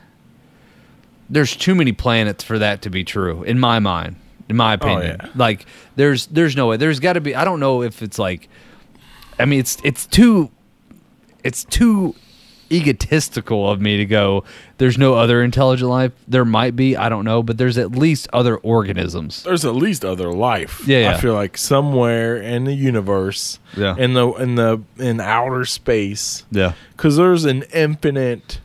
there's 1.30 1.56
too 1.56 1.74
many 1.74 1.92
planets 1.92 2.42
for 2.42 2.58
that 2.58 2.82
to 2.82 2.90
be 2.90 3.04
true 3.04 3.42
in 3.44 3.58
my 3.58 3.78
mind. 3.78 4.16
In 4.48 4.56
my 4.56 4.72
oh, 4.72 4.74
opinion. 4.74 5.16
yeah. 5.22 5.30
Like 5.36 5.64
there's 5.96 6.26
there's 6.26 6.56
no 6.56 6.66
way. 6.66 6.76
There's 6.76 7.00
got 7.00 7.14
to 7.14 7.20
be 7.20 7.34
I 7.34 7.44
don't 7.44 7.60
know 7.60 7.82
if 7.82 8.02
it's 8.02 8.18
like 8.18 8.48
I 9.38 9.44
mean 9.44 9.60
it's 9.60 9.78
it's 9.84 10.06
too 10.06 10.50
it's 11.44 11.64
too 11.64 12.14
egotistical 12.72 13.68
of 13.70 13.80
me 13.80 13.96
to 13.96 14.04
go 14.06 14.44
there's 14.78 14.96
no 14.96 15.14
other 15.14 15.42
intelligent 15.42 15.90
life. 15.90 16.12
There 16.26 16.44
might 16.44 16.74
be, 16.76 16.96
I 16.96 17.08
don't 17.10 17.24
know, 17.24 17.42
but 17.42 17.58
there's 17.58 17.76
at 17.76 17.92
least 17.92 18.28
other 18.32 18.56
organisms. 18.56 19.42
There's 19.42 19.64
at 19.66 19.74
least 19.74 20.04
other 20.04 20.32
life. 20.32 20.82
Yeah, 20.86 21.00
yeah. 21.00 21.10
I 21.10 21.20
feel 21.20 21.34
like 21.34 21.58
somewhere 21.58 22.36
in 22.36 22.64
the 22.64 22.72
universe, 22.74 23.58
Yeah. 23.76 23.94
in 23.98 24.14
the 24.14 24.28
in 24.34 24.54
the 24.54 24.80
in 24.98 25.20
outer 25.20 25.64
space, 25.66 26.44
Yeah. 26.50 26.72
because 26.96 27.16
there's 27.16 27.44
an 27.44 27.64
infinite 27.74 28.60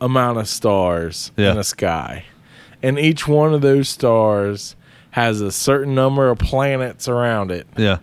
amount 0.00 0.38
of 0.38 0.48
stars 0.48 1.32
Yeah. 1.36 1.50
in 1.50 1.56
the 1.56 1.64
sky, 1.64 2.24
and 2.82 2.98
each 2.98 3.28
one 3.28 3.52
of 3.52 3.60
those 3.60 3.88
stars 3.88 4.74
has 5.10 5.40
a 5.40 5.50
certain 5.52 5.94
number 5.94 6.30
of 6.30 6.38
planets 6.38 7.08
around 7.08 7.50
it. 7.50 7.66
Yeah. 7.76 7.98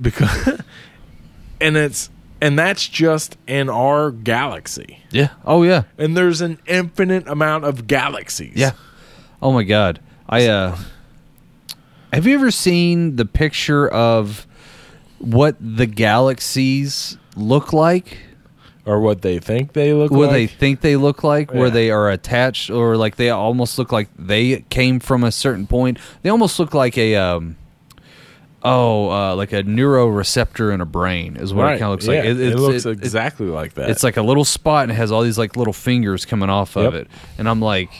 Because, 0.00 0.60
and 1.60 1.76
it's 1.76 2.10
and 2.44 2.58
that's 2.58 2.86
just 2.86 3.36
in 3.46 3.68
our 3.70 4.10
galaxy, 4.10 4.98
Yeah. 5.10 5.28
Oh 5.44 5.62
yeah. 5.62 5.84
and 5.98 6.16
there's 6.16 6.40
an 6.42 6.58
infinite 6.66 7.26
amount 7.28 7.64
of 7.64 7.86
galaxies. 7.86 8.52
Yeah. 8.56 8.72
Oh 9.40 9.52
my 9.52 9.62
god. 9.64 10.00
I 10.28 10.46
uh 10.46 10.76
Have 12.12 12.26
you 12.26 12.34
ever 12.34 12.50
seen 12.50 13.16
the 13.16 13.24
picture 13.24 13.88
of 13.88 14.46
what 15.18 15.56
the 15.60 15.86
galaxies 15.86 17.16
look 17.36 17.72
like? 17.72 18.18
or 18.86 19.00
what 19.00 19.22
they 19.22 19.38
think 19.38 19.72
they 19.72 19.94
look 19.94 20.10
What 20.10 20.26
like. 20.28 20.32
they 20.32 20.46
think 20.46 20.82
they 20.82 20.96
look 20.96 21.24
like, 21.24 21.50
where 21.54 21.70
they 21.70 21.90
are 21.90 22.10
attached 22.10 22.68
or 22.68 22.98
like 22.98 23.16
they 23.16 23.30
almost 23.30 23.78
look 23.78 23.90
like 23.92 24.08
they 24.18 24.60
came 24.68 25.00
from 25.00 25.24
a 25.24 25.32
certain 25.32 25.66
point. 25.66 25.98
They 26.20 26.28
almost 26.28 26.58
look 26.58 26.74
like 26.74 26.98
a 26.98 27.16
um 27.16 27.56
oh, 28.64 29.10
uh, 29.10 29.36
like 29.36 29.52
a 29.52 29.62
neuroreceptor 29.62 30.72
in 30.72 30.80
a 30.80 30.86
brain 30.86 31.36
is 31.36 31.52
what 31.52 31.66
it 31.66 31.78
kind 31.78 31.84
of 31.84 31.90
looks 31.90 32.06
yeah, 32.06 32.14
like. 32.14 32.24
it, 32.24 32.40
it's- 32.40 32.58
looks 32.60 32.86
it- 32.86 32.90
it- 32.90 32.98
exactly 32.98 33.46
like 33.46 33.74
that. 33.74 33.90
it's 33.90 34.02
like 34.02 34.16
a 34.16 34.22
little 34.22 34.44
spot 34.44 34.84
and 34.84 34.92
it 34.92 34.94
has 34.94 35.12
all 35.12 35.22
these 35.22 35.38
like 35.38 35.56
little 35.56 35.72
fingers 35.72 36.24
coming 36.24 36.48
off 36.50 36.76
of 36.76 36.94
it. 36.94 37.08
And 37.38 37.48
i'm 37.48 37.60
like 37.60 37.90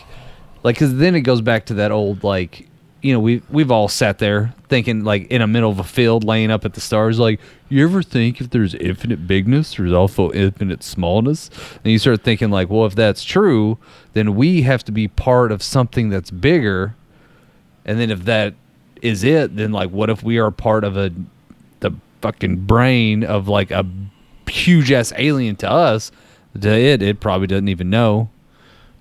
like 0.62 0.76
because 0.76 0.96
then 0.96 1.14
it 1.14 1.20
goes 1.20 1.40
back 1.42 1.66
to 1.66 1.74
that 1.74 1.92
old 1.92 2.24
like 2.24 2.66
you 3.02 3.12
know 3.12 3.20
we 3.20 3.42
we've 3.50 3.70
all 3.70 3.86
sat 3.88 4.18
there 4.18 4.54
thinking 4.70 5.04
like 5.04 5.26
in 5.26 5.42
the 5.42 5.46
middle 5.46 5.70
of 5.70 5.78
a 5.78 5.84
field 5.84 6.24
laying 6.24 6.50
up 6.50 6.64
at 6.64 6.72
the 6.72 6.80
stars 6.80 7.18
like 7.18 7.38
you 7.68 7.84
ever 7.84 8.02
think 8.02 8.40
if 8.40 8.48
there's 8.48 8.74
infinite 8.76 9.26
bigness 9.26 9.76
there's 9.76 9.92
also 9.92 10.32
infinite 10.32 10.82
smallness? 10.82 11.50
And 11.84 11.92
you 11.92 11.98
start 11.98 12.22
thinking 12.22 12.48
like 12.50 12.70
well 12.70 12.86
if 12.86 12.94
that's 12.94 13.22
true 13.22 13.76
then 14.14 14.34
we 14.34 14.62
have 14.62 14.82
to 14.84 14.92
be 14.92 15.06
part 15.08 15.52
of 15.52 15.62
something 15.62 16.08
that's 16.08 16.30
bigger. 16.30 16.94
And 17.84 18.00
then 18.00 18.10
if 18.10 18.24
that 18.24 18.54
is 19.04 19.22
it, 19.22 19.54
then 19.56 19.70
like 19.70 19.90
what 19.90 20.10
if 20.10 20.22
we 20.24 20.38
are 20.38 20.50
part 20.50 20.82
of 20.82 20.96
a 20.96 21.12
the 21.80 21.92
fucking 22.22 22.56
brain 22.66 23.22
of 23.22 23.46
like 23.46 23.70
a 23.70 23.86
huge 24.48 24.90
ass 24.90 25.12
alien 25.16 25.56
to 25.56 25.70
us? 25.70 26.10
To 26.60 26.68
it, 26.70 27.02
it 27.02 27.20
probably 27.20 27.46
doesn't 27.46 27.68
even 27.68 27.90
know. 27.90 28.30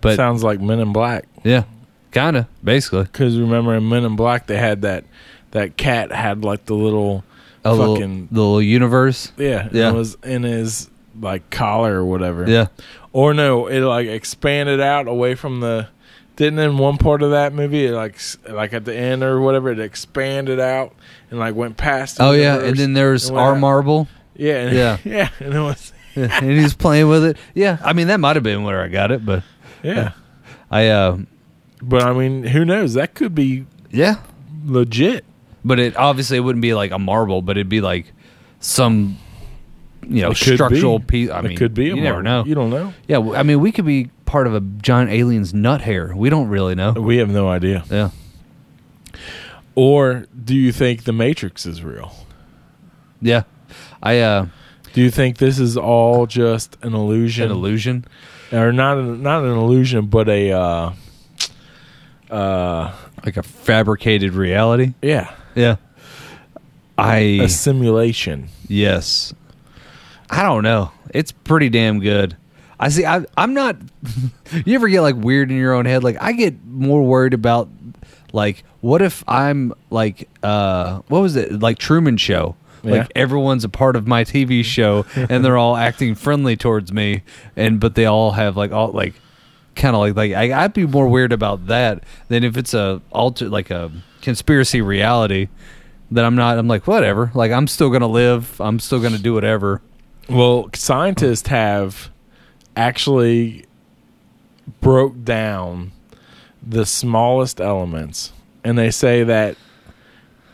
But 0.01 0.17
Sounds 0.17 0.43
like 0.43 0.59
Men 0.59 0.79
in 0.79 0.91
Black. 0.91 1.25
yeah, 1.43 1.63
kind 2.11 2.35
of 2.37 2.45
basically. 2.63 3.03
Because 3.03 3.39
remember 3.39 3.73
in 3.75 3.87
Men 3.87 4.03
in 4.03 4.15
Black 4.15 4.47
they 4.47 4.57
had 4.57 4.81
that 4.81 5.05
that 5.51 5.77
cat 5.77 6.11
had 6.11 6.43
like 6.43 6.65
the 6.65 6.73
little 6.75 7.23
A 7.63 7.73
little, 7.73 7.95
fucking 7.95 8.27
the 8.31 8.39
little 8.41 8.61
universe. 8.61 9.31
yeah 9.37 9.69
Yeah. 9.71 9.89
It 9.89 9.93
was 9.93 10.17
in 10.23 10.43
his 10.43 10.89
like 11.21 11.49
collar 11.51 11.95
or 11.95 12.05
whatever. 12.05 12.49
Yeah. 12.49 12.67
Or 13.13 13.33
no, 13.35 13.67
it 13.67 13.81
like 13.81 14.07
expanded 14.07 14.81
out 14.81 15.07
away 15.07 15.35
from 15.35 15.59
the. 15.61 15.87
Didn't 16.35 16.57
in 16.59 16.77
one 16.79 16.97
part 16.97 17.21
of 17.21 17.31
that 17.31 17.53
movie, 17.53 17.85
it 17.85 17.91
like 17.93 18.17
like 18.49 18.73
at 18.73 18.85
the 18.85 18.95
end 18.95 19.21
or 19.23 19.39
whatever, 19.39 19.71
it 19.71 19.79
expanded 19.79 20.59
out 20.59 20.93
and 21.29 21.39
like 21.39 21.53
went 21.55 21.77
past. 21.77 22.17
the 22.17 22.23
Oh 22.23 22.31
yeah, 22.31 22.59
and 22.59 22.75
then 22.75 22.93
there's 22.93 23.29
and 23.29 23.37
our 23.37 23.53
out. 23.53 23.59
marble. 23.59 24.07
Yeah, 24.35 24.55
and, 24.65 24.75
Yeah. 24.75 24.97
yeah, 25.03 25.29
and 25.39 25.53
it 25.53 25.59
was 25.59 25.93
and 26.15 26.43
he's 26.49 26.73
playing 26.73 27.07
with 27.07 27.23
it. 27.23 27.37
Yeah, 27.53 27.77
I 27.83 27.93
mean 27.93 28.07
that 28.07 28.19
might 28.19 28.35
have 28.35 28.43
been 28.43 28.63
where 28.63 28.81
I 28.81 28.87
got 28.87 29.11
it, 29.11 29.23
but 29.25 29.43
yeah. 29.83 30.13
I 30.71 30.87
uh 30.87 31.17
But 31.83 32.01
I 32.03 32.13
mean, 32.13 32.43
who 32.43 32.65
knows? 32.65 32.95
That 32.95 33.13
could 33.13 33.35
be 33.35 33.65
yeah, 33.91 34.15
legit. 34.65 35.23
but 35.63 35.79
it 35.79 35.95
obviously 35.97 36.37
it 36.37 36.41
wouldn't 36.41 36.63
be 36.63 36.73
like 36.73 36.89
a 36.91 36.97
marble, 36.99 37.43
but 37.43 37.57
it'd 37.57 37.69
be 37.69 37.81
like 37.81 38.11
some 38.59 39.17
you 40.07 40.23
know 40.23 40.33
structural 40.33 40.97
be. 40.99 41.05
piece. 41.05 41.29
I 41.29 41.39
it 41.39 41.43
mean, 41.45 41.57
could 41.57 41.75
be. 41.75 41.91
A 41.91 41.95
you 41.95 42.01
never 42.01 42.23
marble. 42.23 42.43
know. 42.43 42.49
You 42.49 42.55
don't 42.55 42.69
know. 42.71 42.93
Yeah, 43.07 43.19
i 43.37 43.43
mean 43.43 43.59
we 43.59 43.71
could 43.71 43.85
be 43.85 44.09
part 44.33 44.47
of 44.47 44.55
a 44.55 44.61
giant 44.61 45.11
alien's 45.11 45.53
nut 45.53 45.81
hair. 45.81 46.11
We 46.15 46.27
don't 46.31 46.47
really 46.47 46.73
know. 46.73 46.93
We 46.93 47.17
have 47.17 47.29
no 47.29 47.47
idea. 47.49 47.83
Yeah. 47.91 48.09
Or 49.75 50.25
do 50.43 50.55
you 50.55 50.71
think 50.71 51.03
the 51.03 51.13
Matrix 51.13 51.67
is 51.67 51.83
real? 51.83 52.11
Yeah. 53.21 53.43
I 54.01 54.19
uh 54.21 54.47
Do 54.93 55.01
you 55.01 55.11
think 55.11 55.37
this 55.37 55.59
is 55.59 55.77
all 55.77 56.25
just 56.25 56.77
an 56.81 56.95
illusion? 56.95 57.45
an 57.45 57.51
illusion. 57.51 58.05
or 58.51 58.71
not? 58.73 58.97
An, 58.97 59.21
not 59.21 59.43
an 59.43 59.51
illusion, 59.55 60.07
but 60.07 60.27
a 60.29 60.51
uh, 60.51 60.93
uh, 62.31 62.91
Like 63.23 63.37
a 63.37 63.43
fabricated 63.43 64.33
reality. 64.33 64.93
yeah, 65.03 65.31
Yeah. 65.53 65.75
I 66.97 67.17
a 67.43 67.49
simulation. 67.49 68.49
Yes. 68.67 69.33
I 70.27 70.41
don't 70.41 70.63
know. 70.63 70.91
It's 71.11 71.31
pretty 71.31 71.69
damn 71.69 71.99
good. 71.99 72.35
I 72.79 72.89
see. 72.89 73.05
I, 73.05 73.25
I'm 73.37 73.53
not. 73.53 73.77
you 74.65 74.75
ever 74.75 74.87
get 74.89 75.01
like 75.01 75.15
weird 75.15 75.51
in 75.51 75.57
your 75.57 75.73
own 75.73 75.85
head? 75.85 76.03
Like 76.03 76.17
I 76.21 76.33
get 76.33 76.63
more 76.65 77.03
worried 77.03 77.33
about 77.33 77.69
like 78.33 78.63
what 78.81 79.01
if 79.01 79.23
I'm 79.27 79.73
like 79.91 80.27
uh 80.41 80.99
what 81.07 81.21
was 81.21 81.35
it 81.35 81.59
like 81.61 81.77
Truman 81.77 82.17
Show? 82.17 82.55
Like 82.83 82.93
Yeah. 83.03 83.07
everyone's 83.15 83.63
a 83.63 83.69
part 83.69 83.95
of 83.95 84.07
my 84.07 84.23
TV 84.23 84.63
show 84.65 85.05
and 85.15 85.45
they're 85.45 85.57
all 85.57 85.77
acting 85.77 86.15
friendly 86.15 86.57
towards 86.57 86.91
me, 86.91 87.21
and 87.55 87.79
but 87.79 87.95
they 87.95 88.05
all 88.05 88.31
have 88.31 88.57
like 88.57 88.71
all 88.71 88.91
like 88.91 89.13
kind 89.75 89.95
of 89.95 90.01
like 90.01 90.15
like 90.15 90.31
I, 90.33 90.63
I'd 90.63 90.73
be 90.73 90.85
more 90.85 91.07
weird 91.07 91.31
about 91.31 91.67
that 91.67 92.03
than 92.27 92.43
if 92.43 92.57
it's 92.57 92.73
a 92.73 93.01
alter 93.11 93.47
like 93.49 93.69
a 93.71 93.91
conspiracy 94.21 94.81
reality 94.81 95.47
that 96.11 96.25
I'm 96.25 96.35
not. 96.35 96.57
I'm 96.57 96.67
like 96.67 96.85
whatever. 96.87 97.31
Like 97.33 97.51
I'm 97.51 97.67
still 97.67 97.89
gonna 97.89 98.07
live. 98.07 98.59
I'm 98.59 98.79
still 98.79 98.99
gonna 98.99 99.17
do 99.17 99.33
whatever. 99.33 99.81
Well, 100.29 100.69
scientists 100.73 101.47
have 101.47 102.09
actually 102.75 103.65
broke 104.81 105.23
down 105.23 105.91
the 106.65 106.85
smallest 106.85 107.59
elements, 107.59 108.31
and 108.63 108.77
they 108.77 108.89
say 108.91 109.23
that, 109.23 109.57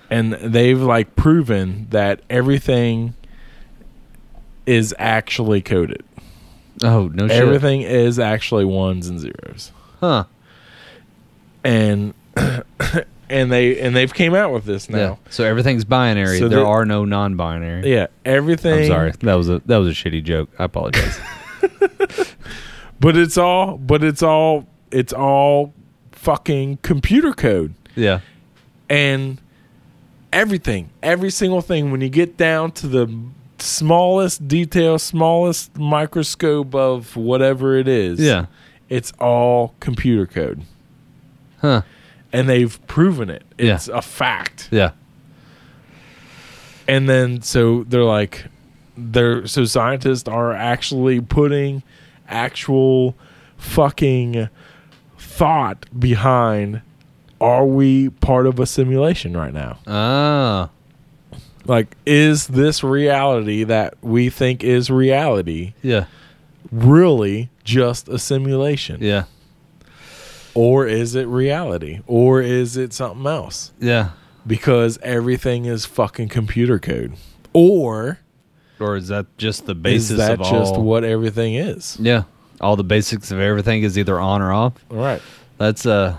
and 0.09 0.34
they've 0.34 0.82
like 0.82 1.15
proven 1.15 1.88
that 1.91 2.22
everything 2.30 3.13
is 4.65 4.93
actually 4.97 5.61
coded. 5.61 6.03
Oh 6.84 7.07
no 7.07 7.28
shit. 7.28 7.38
Everything 7.41 7.82
is 7.82 8.20
actually 8.20 8.65
ones 8.65 9.07
and 9.07 9.20
zeros, 9.20 9.72
Huh. 9.99 10.24
and 11.63 12.13
and 13.30 13.51
they 13.51 13.80
and 13.80 13.95
they've 13.95 14.13
came 14.13 14.34
out 14.34 14.51
with 14.53 14.65
this 14.65 14.89
now. 14.89 14.97
Yeah. 14.97 15.15
So 15.30 15.43
everything's 15.43 15.86
binary. 15.86 16.39
So 16.39 16.47
there 16.47 16.59
the- 16.59 16.65
are 16.65 16.86
no 16.86 17.05
non-binary. 17.05 17.91
Yeah, 17.91 18.07
everything. 18.26 18.84
I'm 18.84 18.88
sorry. 18.88 19.11
That 19.20 19.36
was 19.36 19.49
a 19.49 19.59
that 19.65 19.78
was 19.78 19.89
a 19.89 19.91
shitty 19.91 20.24
joke. 20.24 20.49
I 20.57 20.63
apologize. 20.65 21.20
but 22.99 23.18
it's 23.18 23.38
all. 23.38 23.78
But 23.78 24.03
it's 24.03 24.24
all. 24.24 24.68
It's 24.91 25.14
all 25.14 25.74
fucking 26.12 26.78
computer 26.82 27.32
code. 27.34 27.74
yeah. 27.95 28.20
and 28.89 29.39
everything, 30.34 30.89
every 31.01 31.30
single 31.30 31.62
thing, 31.62 31.91
when 31.91 32.01
you 32.01 32.10
get 32.10 32.38
down 32.38 32.72
to 32.72 32.88
the 32.88 33.07
smallest 33.60 34.47
detail, 34.47 34.99
smallest 34.99 35.78
microscope 35.78 36.74
of 36.76 37.16
whatever 37.16 37.78
it 37.78 37.88
is, 37.88 38.20
Yeah. 38.20 38.45
it's 38.89 39.12
all 39.20 39.74
computer 39.80 40.26
code. 40.26 40.62
Huh. 41.62 41.82
And 42.34 42.47
they've 42.49 42.80
proven 42.88 43.30
it. 43.30 43.43
Yeah. 43.57 43.76
It's 43.76 43.88
a 43.88 44.01
fact. 44.01 44.70
Yeah. 44.72 44.91
And 46.88 47.07
then 47.07 47.41
so 47.41 47.84
they're 47.86 48.03
like 48.03 48.45
they're 49.00 49.47
so 49.47 49.66
scientists 49.66 50.28
are 50.28 50.54
actually 50.54 51.22
putting 51.22 51.82
actual 52.28 53.16
fucking 53.58 54.50
thought 55.18 55.86
behind 56.00 56.82
are 57.41 57.66
we 57.66 58.10
part 58.10 58.45
of 58.45 58.60
a 58.60 58.66
simulation 58.66 59.36
right 59.36 59.54
now? 59.54 59.78
Ah. 59.88 60.70
like 61.66 61.95
is 62.06 62.47
this 62.47 62.84
reality 62.84 63.64
that 63.64 63.93
we 64.02 64.30
think 64.30 64.64
is 64.64 64.89
reality 64.89 65.74
Yeah. 65.82 66.06
really 66.72 67.50
just 67.64 68.10
a 68.10 68.18
simulation 68.20 68.97
Yeah. 69.02 69.24
or 70.54 70.88
is 70.88 71.16
it 71.16 71.28
reality 71.28 72.00
or 72.08 72.41
is 72.41 72.76
it 72.78 72.93
something 72.93 73.26
else 73.28 73.72
Yeah. 73.80 74.10
because 74.47 74.97
everything 75.04 75.66
is 75.66 75.86
fucking 75.86 76.30
computer 76.30 76.80
code 76.80 77.14
or 77.54 78.20
Or 78.80 78.95
is 78.95 79.09
that 79.09 79.25
just 79.38 79.65
the 79.65 79.75
basis 79.75 80.11
is 80.11 80.17
that 80.17 80.34
of 80.34 80.41
all? 80.41 80.51
just 80.51 80.77
what 80.77 81.03
everything 81.03 81.55
is 81.55 81.97
Yeah. 81.99 82.23
All 82.61 82.75
the 82.75 82.84
basics 82.84 83.32
of 83.32 83.39
everything 83.39 83.84
is 83.84 83.97
either 83.97 84.19
on 84.19 84.41
or 84.41 84.51
off. 84.51 84.73
right 84.89 85.21
That's 85.57 85.86
uh 85.86 86.17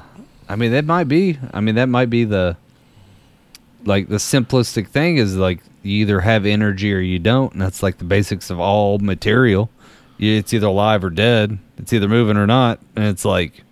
I 0.48 0.56
mean 0.56 0.72
that 0.72 0.84
might 0.84 1.08
be 1.08 1.38
I 1.52 1.61
mean 1.61 1.74
that 1.76 1.88
might 1.88 2.11
be 2.11 2.24
the 2.24 2.56
like 3.84 4.08
the 4.08 4.16
simplistic 4.16 4.88
thing 4.88 5.16
is 5.16 5.36
like 5.36 5.61
you 5.82 6.02
either 6.02 6.20
have 6.20 6.44
energy 6.44 6.92
or 6.92 6.98
you 6.98 7.18
don't 7.18 7.52
and 7.52 7.62
that's 7.62 7.82
like 7.82 7.98
the 7.98 8.04
basics 8.04 8.50
of 8.50 8.61
all 8.61 8.98
material. 8.98 9.70
It's 10.18 10.52
either 10.52 10.66
alive 10.66 11.02
or 11.02 11.08
dead. 11.11 11.58
It's 11.78 11.92
either 11.92 12.08
moving 12.08 12.36
or 12.36 12.46
not 12.46 12.78
and 12.96 13.06
it's 13.06 13.24
like 13.24 13.62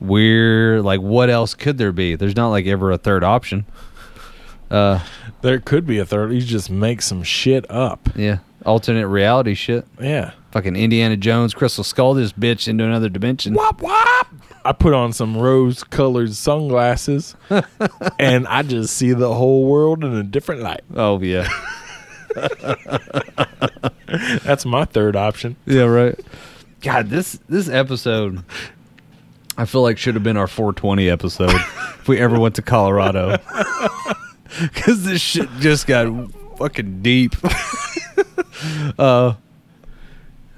we're 0.00 0.82
like 0.82 1.00
what 1.00 1.30
else 1.30 1.54
could 1.54 1.78
there 1.78 1.92
be? 1.92 2.16
There's 2.16 2.36
not 2.36 2.48
like 2.48 2.66
ever 2.66 2.90
a 2.92 2.98
third 2.98 3.24
option. 3.24 3.64
Uh 4.70 5.00
there 5.42 5.60
could 5.60 5.86
be 5.86 5.98
a 5.98 6.04
third 6.06 6.32
you 6.32 6.40
just 6.40 6.70
make 6.70 7.00
some 7.02 7.22
shit 7.22 7.70
up 7.70 8.08
yeah, 8.16 8.38
alternate 8.64 9.06
reality 9.06 9.54
shit. 9.54 9.86
yeah 10.00 10.32
Fucking 10.50 10.74
Indiana 10.74 11.16
Jones, 11.16 11.52
Crystal 11.54 11.84
Skull 11.84 12.14
this 12.14 12.32
bitch 12.32 12.66
into 12.66 12.82
another 12.84 13.08
dimension. 13.08 13.54
wop 13.54 13.80
wop 13.82 14.26
i 14.64 14.72
put 14.72 14.92
on 14.94 15.12
some 15.12 15.36
rose 15.36 15.84
colored 15.84 16.34
sunglasses 16.34 17.36
and 18.18 18.46
i 18.48 18.62
just 18.62 18.96
see 18.96 19.12
the 19.12 19.32
whole 19.32 19.66
world 19.66 20.02
in 20.02 20.12
a 20.14 20.22
different 20.24 20.62
light 20.62 20.80
Oh 20.94 21.20
yeah. 21.20 21.46
that's 24.44 24.64
my 24.66 24.84
third 24.84 25.16
option 25.16 25.56
Yeah, 25.66 25.82
right. 25.84 26.18
God, 26.82 27.08
this 27.08 27.38
this 27.48 27.68
episode, 27.68 28.42
I 29.56 29.64
feel 29.64 29.82
like 29.82 29.96
should 29.98 30.14
have 30.14 30.22
been 30.24 30.36
our 30.36 30.46
420 30.46 31.08
episode 31.08 31.50
if 31.50 32.06
we 32.08 32.18
ever 32.18 32.38
went 32.38 32.54
to 32.56 32.62
Colorado, 32.62 33.38
because 34.74 35.04
this 35.04 35.20
shit 35.20 35.48
just 35.60 35.86
got 35.86 36.30
fucking 36.58 37.02
deep. 37.02 37.34
uh, 38.98 39.34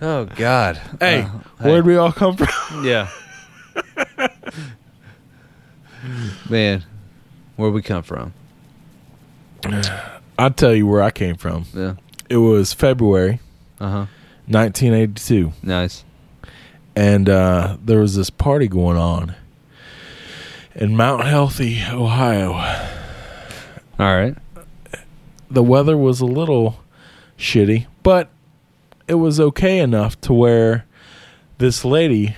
oh 0.00 0.24
God. 0.36 0.80
Hey, 1.00 1.22
Uh, 1.22 1.28
where'd 1.58 1.86
we 1.86 1.96
all 1.96 2.12
come 2.12 2.36
from? 2.36 2.84
yeah, 2.84 3.08
man, 6.48 6.84
where'd 7.56 7.74
we 7.74 7.82
come 7.82 8.02
from? 8.02 8.32
I'll 10.38 10.50
tell 10.52 10.74
you 10.74 10.86
where 10.86 11.02
I 11.02 11.10
came 11.10 11.36
from. 11.36 11.64
Yeah. 11.74 11.94
It 12.28 12.36
was 12.36 12.72
February 12.72 13.40
Uh 13.80 13.88
huh. 13.90 14.06
1982, 14.46 15.52
Nice. 15.62 16.04
and 16.96 17.28
uh, 17.28 17.76
there 17.84 17.98
was 18.00 18.14
this 18.16 18.30
party 18.30 18.66
going 18.68 18.96
on 18.96 19.34
in 20.74 20.96
Mount 20.96 21.24
Healthy, 21.24 21.82
Ohio. 21.90 22.52
All 23.98 24.14
right. 24.16 24.36
The 25.50 25.62
weather 25.62 25.96
was 25.96 26.20
a 26.20 26.26
little 26.26 26.80
shitty, 27.38 27.86
but 28.02 28.28
it 29.06 29.14
was 29.14 29.40
okay 29.40 29.78
enough 29.78 30.20
to 30.22 30.32
where 30.32 30.84
this 31.58 31.84
lady 31.84 32.36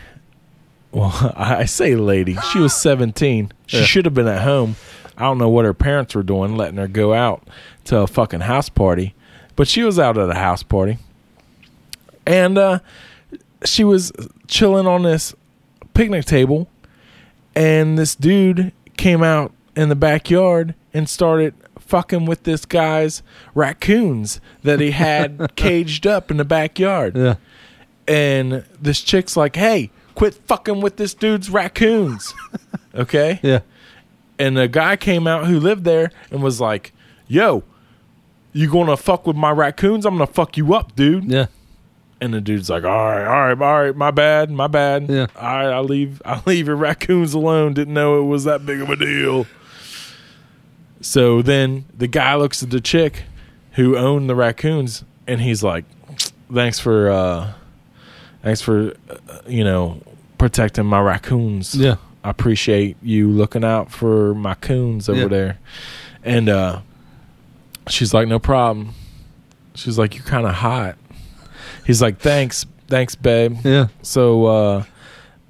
well, 0.93 1.33
I 1.37 1.67
say 1.67 1.95
lady. 1.95 2.37
She 2.53 2.59
was 2.59 2.75
17. 2.75 3.53
She 3.67 3.79
Yeah. 3.79 3.85
should 3.85 4.05
have 4.07 4.15
been 4.15 4.27
at 4.27 4.43
home. 4.43 4.77
I 5.17 5.23
don't 5.23 5.39
know 5.39 5.49
what 5.49 5.65
her 5.65 5.75
parents 5.75 6.15
were 6.15 6.23
doing, 6.23 6.57
letting 6.57 6.79
her 6.79 6.89
go 6.89 7.13
out 7.15 7.47
to 7.85 7.99
a 7.99 8.07
fucking 8.07 8.41
house 8.41 8.69
party. 8.69 9.15
But 9.55 9.69
she 9.69 9.83
was 9.83 9.99
out 9.99 10.17
at 10.19 10.31
a 10.31 10.35
house 10.35 10.63
party. 10.63 10.99
And 12.27 12.57
uh, 12.59 12.79
she 13.65 13.85
was 13.85 14.11
chilling 14.49 14.87
on 14.87 15.03
this 15.03 15.35
picnic 15.95 16.25
table. 16.25 16.69
And 17.55 17.99
this 17.99 18.15
dude 18.17 18.73
came 18.97 19.23
out 19.23 19.53
in 19.81 19.89
the 19.89 19.97
backyard 19.97 20.74
and 20.93 21.09
started 21.09 21.55
fucking 21.78 22.26
with 22.26 22.45
this 22.45 22.64
guy's 22.64 23.22
raccoons 23.55 24.41
that 24.62 24.81
he 24.81 24.91
had 24.93 25.53
caged 25.57 26.07
up 26.07 26.31
in 26.31 26.37
the 26.37 26.45
backyard 26.45 27.16
Yeah. 27.16 27.37
and 28.07 28.64
this 28.81 29.01
chick's 29.01 29.37
like, 29.37 29.57
"Hey, 29.57 29.91
quit 30.14 30.35
fucking 30.35 30.81
with 30.81 30.97
this 30.97 31.14
dude's 31.14 31.51
raccoons." 31.51 32.35
okay? 32.95 33.41
Yeah. 33.43 33.61
And 34.39 34.57
the 34.57 34.68
guy 34.68 34.97
came 34.97 35.26
out 35.26 35.47
who 35.47 35.59
lived 35.61 35.85
there 35.85 36.11
and 36.31 36.43
was 36.43 36.61
like, 36.61 36.93
"Yo, 37.28 37.62
you 38.53 38.70
going 38.70 38.87
to 38.89 38.97
fuck 38.97 39.26
with 39.26 39.37
my 39.37 39.51
raccoons? 39.51 40.07
I'm 40.07 40.16
going 40.16 40.26
to 40.26 40.33
fuck 40.33 40.57
you 40.57 40.74
up, 40.74 40.95
dude." 40.97 41.24
Yeah. 41.24 41.47
And 42.22 42.35
the 42.35 42.41
dude's 42.41 42.68
like, 42.68 42.85
"All 42.85 42.91
right, 42.91 43.24
all 43.26 43.55
right, 43.55 43.62
all 43.62 43.83
right, 43.85 43.97
my 43.97 44.11
bad, 44.11 44.51
my 44.51 44.66
bad. 44.66 45.09
Yeah. 45.09 45.26
All 45.37 45.43
right, 45.43 45.72
I'll 45.72 45.85
leave 45.85 46.20
I'll 46.24 46.43
leave 46.47 46.66
your 46.66 46.76
raccoons 46.76 47.33
alone. 47.35 47.72
Didn't 47.74 47.95
know 47.95 48.20
it 48.20 48.26
was 48.26 48.45
that 48.45 48.64
big 48.66 48.81
of 48.81 48.91
a 48.91 48.97
deal." 48.97 49.47
So 51.01 51.43
then 51.43 51.85
the 51.97 52.07
guy 52.07 52.35
looks 52.37 52.63
at 52.63 52.71
the 52.71 52.81
chick 52.81 53.23
who 53.73 53.97
owned 53.97 54.29
the 54.29 54.35
raccoons 54.35 55.05
and 55.27 55.41
he's 55.41 55.63
like, 55.63 55.85
"Thanks 56.53 56.79
for 56.79 57.11
uh 57.11 57.53
thanks 58.43 58.61
for 58.61 58.95
uh, 59.09 59.17
you 59.47 59.65
know 59.65 60.03
protecting 60.39 60.87
my 60.87 61.01
raccoons. 61.01 61.75
Yeah. 61.75 61.97
I 62.23 62.31
appreciate 62.31 62.97
you 63.03 63.31
looking 63.31 63.65
out 63.65 63.91
for 63.91 64.35
my 64.35 64.55
coons 64.55 65.09
over 65.09 65.21
Yeah. 65.23 65.29
there." 65.29 65.59
And 66.25 66.49
uh 66.49 66.81
she's 67.89 68.13
like, 68.13 68.29
"No 68.29 68.39
problem." 68.39 68.95
She's 69.75 69.99
like, 69.99 70.15
"You're 70.17 70.25
kind 70.25 70.47
of 70.47 70.55
hot." 70.55 70.97
He's 71.87 72.03
like, 72.03 72.19
"Thanks, 72.19 72.67
thanks, 72.89 73.15
babe." 73.15 73.57
Yeah. 73.65 73.87
So 74.03 74.45
uh, 74.47 74.85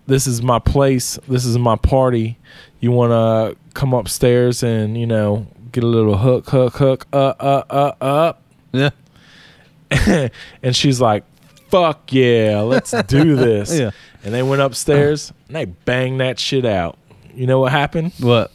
this 0.06 0.26
is 0.26 0.42
my 0.42 0.58
place. 0.60 1.18
This 1.26 1.44
is 1.44 1.58
my 1.58 1.74
party. 1.76 2.38
You 2.80 2.92
want 2.92 3.10
to 3.10 3.59
come 3.80 3.94
upstairs 3.94 4.62
and 4.62 4.98
you 4.98 5.06
know 5.06 5.46
get 5.72 5.82
a 5.82 5.86
little 5.86 6.18
hook, 6.18 6.50
hook, 6.50 6.74
hook, 6.76 7.06
uh, 7.14 7.32
uh, 7.40 7.62
uh, 7.70 7.92
up. 8.04 8.42
Yeah. 8.72 8.90
and 10.62 10.76
she's 10.76 11.00
like, 11.00 11.24
"Fuck 11.70 12.12
yeah, 12.12 12.60
let's 12.60 12.90
do 13.04 13.36
this." 13.46 13.76
Yeah. 13.76 13.90
And 14.22 14.34
they 14.34 14.42
went 14.42 14.60
upstairs 14.60 15.32
and 15.46 15.56
they 15.56 15.64
banged 15.64 16.20
that 16.20 16.38
shit 16.38 16.66
out. 16.66 16.98
You 17.34 17.46
know 17.46 17.60
what 17.60 17.72
happened? 17.72 18.12
What? 18.20 18.52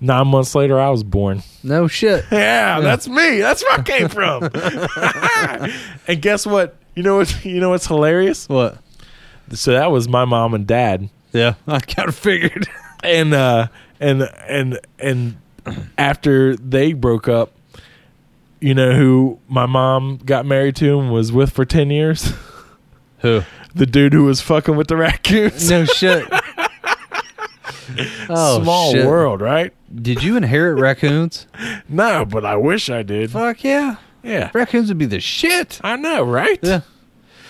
Nine 0.00 0.26
months 0.26 0.54
later, 0.56 0.80
I 0.80 0.90
was 0.90 1.04
born. 1.04 1.42
No 1.62 1.86
shit. 1.86 2.24
Yeah, 2.32 2.80
that's 2.80 3.06
me. 3.06 3.38
That's 3.38 3.62
where 3.62 3.78
I 3.78 3.82
came 3.82 4.08
from. 4.08 4.48
and 6.08 6.20
guess 6.20 6.44
what? 6.44 6.76
You 6.96 7.04
know 7.04 7.18
what? 7.18 7.44
You 7.44 7.60
know 7.60 7.70
what's 7.70 7.86
hilarious? 7.86 8.48
What? 8.48 8.78
So 9.52 9.72
that 9.72 9.92
was 9.92 10.08
my 10.08 10.24
mom 10.24 10.54
and 10.54 10.66
dad. 10.66 11.08
Yeah. 11.32 11.54
I 11.68 11.78
kind 11.78 12.08
of 12.08 12.16
figured. 12.16 12.66
and 13.04 13.32
uh 13.32 13.68
and 14.00 14.22
and 14.48 14.78
and 14.98 15.36
after 15.98 16.56
they 16.56 16.92
broke 16.92 17.28
up 17.28 17.52
you 18.60 18.74
know 18.74 18.92
who 18.92 19.38
my 19.48 19.66
mom 19.66 20.16
got 20.24 20.44
married 20.46 20.74
to 20.76 20.98
and 20.98 21.12
was 21.12 21.30
with 21.32 21.52
for 21.52 21.64
10 21.64 21.90
years 21.90 22.32
Who? 23.20 23.42
the 23.74 23.86
dude 23.86 24.12
who 24.14 24.24
was 24.24 24.40
fucking 24.40 24.74
with 24.76 24.88
the 24.88 24.96
raccoons 24.96 25.70
No 25.70 25.84
shit. 25.84 26.26
oh, 28.28 28.62
small 28.62 28.92
shit. 28.92 29.06
world 29.06 29.40
right 29.40 29.72
Did 29.94 30.22
you 30.22 30.36
inherit 30.36 30.78
raccoons? 30.78 31.46
no 31.88 32.24
but 32.24 32.44
i 32.44 32.56
wish 32.56 32.88
i 32.90 33.02
did 33.02 33.30
Fuck 33.32 33.64
yeah. 33.64 33.96
yeah 34.22 34.50
Raccoons 34.54 34.88
would 34.88 34.98
be 34.98 35.06
the 35.06 35.20
shit. 35.20 35.80
i 35.82 35.96
know 35.96 36.22
right 36.22 36.58
Yeah. 36.62 36.80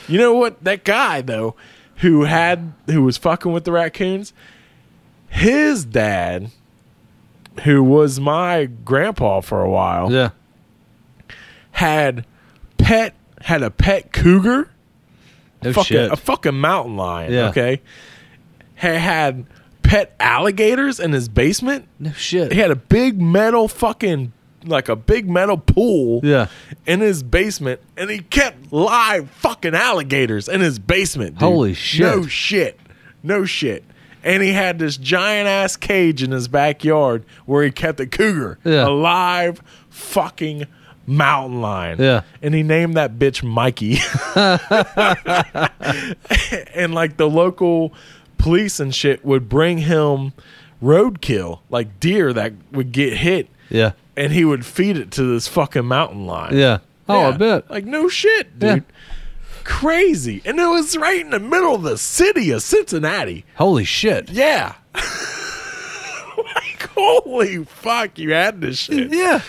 you 0.08 0.18
know 0.18 0.34
what 0.34 0.62
that 0.64 0.84
guy 0.84 1.20
though 1.22 1.54
who 1.96 2.24
had 2.24 2.72
who 2.86 3.02
was 3.02 3.16
fucking 3.18 3.52
with 3.52 3.64
the 3.64 3.72
raccoons 3.72 4.32
his 5.30 5.84
dad 5.86 6.50
who 7.64 7.82
was 7.82 8.20
my 8.20 8.66
grandpa 8.66 9.40
for 9.40 9.62
a 9.62 9.70
while 9.70 10.12
Yeah. 10.12 10.30
had 11.72 12.26
pet 12.78 13.14
had 13.42 13.62
a 13.62 13.70
pet 13.70 14.12
cougar, 14.12 14.68
No 15.62 15.72
fucking, 15.72 15.84
shit. 15.96 16.12
a 16.12 16.16
fucking 16.16 16.54
mountain 16.60 16.96
lion. 16.96 17.32
Yeah. 17.32 17.48
Okay, 17.48 17.80
had, 18.74 18.96
had 18.98 19.46
pet 19.82 20.14
alligators 20.20 21.00
in 21.00 21.12
his 21.12 21.28
basement. 21.28 21.88
no 21.98 22.12
shit. 22.12 22.52
He 22.52 22.58
had 22.58 22.70
a 22.70 22.76
big 22.76 23.20
metal 23.20 23.66
fucking 23.68 24.32
like 24.66 24.90
a 24.90 24.96
big 24.96 25.28
metal 25.30 25.56
pool. 25.56 26.20
Yeah. 26.22 26.48
In 26.86 27.00
his 27.00 27.22
basement, 27.22 27.80
and 27.96 28.10
he 28.10 28.18
kept 28.18 28.70
live 28.72 29.30
fucking 29.30 29.74
alligators 29.74 30.48
in 30.48 30.60
his 30.60 30.78
basement. 30.78 31.34
dude. 31.36 31.40
Holy 31.48 31.72
shit. 31.74 32.00
No 32.02 32.26
shit. 32.26 32.78
No 33.22 33.44
shit. 33.46 33.84
And 34.22 34.42
he 34.42 34.52
had 34.52 34.78
this 34.78 34.96
giant 34.96 35.48
ass 35.48 35.76
cage 35.76 36.22
in 36.22 36.30
his 36.30 36.48
backyard 36.48 37.24
where 37.46 37.64
he 37.64 37.70
kept 37.70 38.00
a 38.00 38.06
cougar, 38.06 38.58
Yeah. 38.64 38.86
a 38.86 38.90
live 38.90 39.62
fucking 39.88 40.64
mountain 41.06 41.60
lion. 41.60 41.98
Yeah. 42.00 42.22
And 42.42 42.54
he 42.54 42.62
named 42.62 42.94
that 42.94 43.18
bitch 43.18 43.42
Mikey. 43.42 43.98
and 46.74 46.94
like 46.94 47.16
the 47.16 47.28
local 47.28 47.92
police 48.38 48.80
and 48.80 48.94
shit 48.94 49.24
would 49.24 49.48
bring 49.48 49.78
him 49.78 50.32
roadkill, 50.82 51.60
like 51.68 52.00
deer 52.00 52.32
that 52.32 52.52
would 52.72 52.92
get 52.92 53.18
hit, 53.18 53.48
Yeah. 53.68 53.92
and 54.16 54.32
he 54.32 54.44
would 54.44 54.64
feed 54.64 54.96
it 54.96 55.10
to 55.12 55.22
this 55.22 55.48
fucking 55.48 55.86
mountain 55.86 56.26
lion. 56.26 56.56
Yeah. 56.56 56.78
Oh, 57.08 57.20
I 57.20 57.28
Yeah. 57.30 57.36
bet. 57.36 57.70
Like 57.70 57.84
no 57.84 58.08
shit, 58.08 58.48
Yeah. 58.60 58.78
Crazy. 59.70 60.42
And 60.44 60.58
it 60.60 60.66
was 60.66 60.96
right 60.96 61.20
in 61.20 61.30
the 61.30 61.38
middle 61.40 61.74
of 61.74 61.82
the 61.82 61.96
city 61.96 62.50
of 62.50 62.62
Cincinnati. 62.62 63.44
Holy 63.54 63.84
shit. 63.84 64.28
Yeah. 64.30 64.74
like 64.94 66.88
holy 66.94 67.64
fuck, 67.64 68.18
you 68.18 68.32
had 68.32 68.60
this 68.60 68.78
shit. 68.78 69.12
Yeah. 69.12 69.40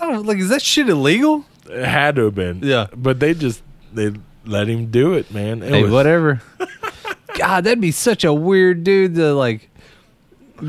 I 0.00 0.10
don't 0.10 0.26
like. 0.26 0.38
Is 0.38 0.48
that 0.50 0.62
shit 0.62 0.88
illegal? 0.88 1.44
It 1.68 1.84
had 1.84 2.16
to 2.16 2.26
have 2.26 2.34
been. 2.34 2.60
Yeah. 2.62 2.88
But 2.94 3.20
they 3.20 3.34
just 3.34 3.62
they 3.92 4.12
let 4.44 4.68
him 4.68 4.90
do 4.90 5.14
it, 5.14 5.30
man. 5.32 5.62
It 5.62 5.70
Hey, 5.70 5.82
was- 5.84 5.92
whatever. 5.92 6.42
God, 7.34 7.64
that'd 7.64 7.80
be 7.80 7.92
such 7.92 8.24
a 8.24 8.32
weird 8.34 8.84
dude 8.84 9.14
to 9.14 9.32
like 9.34 9.70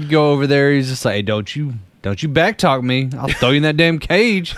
go 0.10 0.32
over 0.32 0.48
there. 0.48 0.72
He's 0.74 0.90
just 0.90 1.04
like, 1.04 1.16
hey, 1.16 1.22
don't 1.24 1.54
you, 1.56 1.74
don't 2.02 2.24
you 2.24 2.30
backtalk 2.30 2.84
me? 2.84 3.10
I'll 3.18 3.28
throw 3.28 3.50
you 3.50 3.58
in 3.58 3.64
that 3.64 3.76
damn 3.78 4.00
cage. 4.00 4.56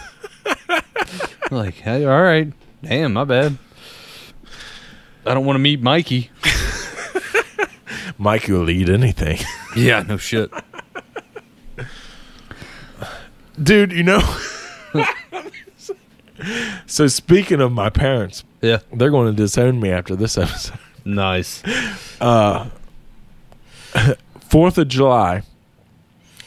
like, 1.52 1.74
hey, 1.76 2.06
all 2.06 2.22
right, 2.22 2.54
damn, 2.84 3.14
my 3.14 3.24
bad. 3.24 3.58
I 5.26 5.34
don't 5.34 5.45
want 5.45 5.55
to 5.55 5.59
meet 5.61 5.82
Mikey. 5.82 6.30
Mikey 8.17 8.51
will 8.51 8.69
eat 8.69 8.89
anything. 8.89 9.39
Yeah, 9.76 10.03
no 10.03 10.15
shit. 10.15 10.49
Dude, 13.61 13.91
you 13.91 14.03
know 14.03 14.21
So 16.86 17.07
speaking 17.07 17.59
of 17.59 17.73
my 17.73 17.89
parents, 17.89 18.45
Yeah, 18.61 18.80
they're 18.93 19.09
going 19.09 19.28
to 19.28 19.34
disown 19.36 19.82
me 19.82 19.89
after 19.91 20.15
this 20.15 20.38
episode. 20.38 20.80
nice. 21.03 21.61
Uh, 22.21 22.69
Fourth 24.39 24.78
of 24.78 24.88
July, 24.88 25.41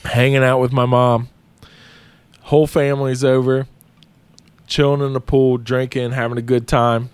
hanging 0.05 0.43
out 0.43 0.59
with 0.61 0.73
my 0.73 0.87
mom. 0.87 1.29
Whole 2.45 2.67
family's 2.67 3.23
over, 3.25 3.67
chilling 4.67 5.03
in 5.07 5.13
the 5.13 5.21
pool, 5.21 5.59
drinking, 5.59 6.13
having 6.13 6.39
a 6.39 6.43
good 6.43 6.67
time. 6.67 7.11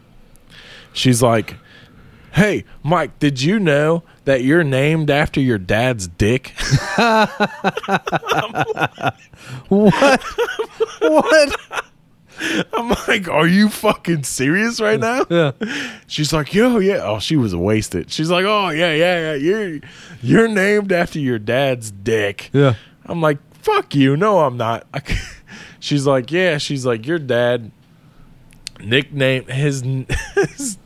She's 0.95 1.23
like, 1.23 1.57
"Hey, 2.33 2.65
Mike, 2.83 3.19
did 3.19 3.43
you 3.43 3.61
know 3.61 4.03
that 4.25 4.43
you're 4.43 4.65
named 4.65 5.11
after 5.11 5.41
your 5.41 5.59
dad's 5.59 6.09
dick?" 6.09 6.55
What? 9.69 10.23
what? 11.01 11.61
I'm 12.73 12.89
like, 13.07 13.29
"Are 13.29 13.47
you 13.47 13.69
fucking 13.69 14.23
serious 14.23 14.81
right 14.81 14.99
now?" 14.99 15.27
Yeah. 15.29 15.53
She's 16.07 16.33
like, 16.33 16.55
"Yo, 16.55 16.79
yeah." 16.79 17.01
Oh, 17.03 17.19
she 17.19 17.37
was 17.37 17.55
wasted. 17.55 18.11
She's 18.11 18.31
like, 18.31 18.47
"Oh, 18.47 18.71
yeah, 18.71 18.95
yeah, 18.95 19.19
yeah. 19.21 19.35
You're 19.35 19.81
you're 20.23 20.49
named 20.49 20.93
after 20.93 21.19
your 21.19 21.39
dad's 21.39 21.91
dick." 21.91 22.49
Yeah. 22.55 22.75
I'm 23.07 23.21
like, 23.21 23.39
fuck 23.65 23.95
you. 23.95 24.17
No, 24.17 24.41
I'm 24.41 24.57
not. 24.57 24.87
I 24.93 25.01
she's 25.81 26.07
like, 26.07 26.31
yeah. 26.31 26.59
She's 26.59 26.87
like, 26.87 27.07
your 27.07 27.19
dad 27.19 27.73
nickname 28.81 29.47
his, 29.47 29.83
his 30.35 30.79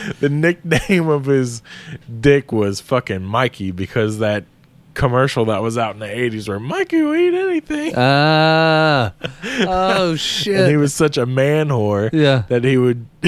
the 0.20 0.28
nickname 0.28 1.08
of 1.08 1.26
his 1.26 1.62
dick 2.20 2.52
was 2.52 2.80
fucking 2.80 3.22
Mikey 3.22 3.70
because 3.70 4.18
that 4.18 4.44
commercial 4.94 5.44
that 5.44 5.62
was 5.62 5.76
out 5.76 5.94
in 5.94 6.00
the 6.00 6.06
80s 6.06 6.48
where 6.48 6.58
Mikey 6.58 7.02
will 7.02 7.14
eat 7.14 7.34
anything. 7.34 7.92
Ah. 7.96 9.12
oh 9.68 10.14
shit. 10.16 10.58
and 10.58 10.70
he 10.70 10.76
was 10.76 10.94
such 10.94 11.16
a 11.18 11.26
man 11.26 11.68
whore 11.68 12.10
Yeah. 12.12 12.44
that 12.48 12.64
he 12.64 12.76
would 12.78 13.06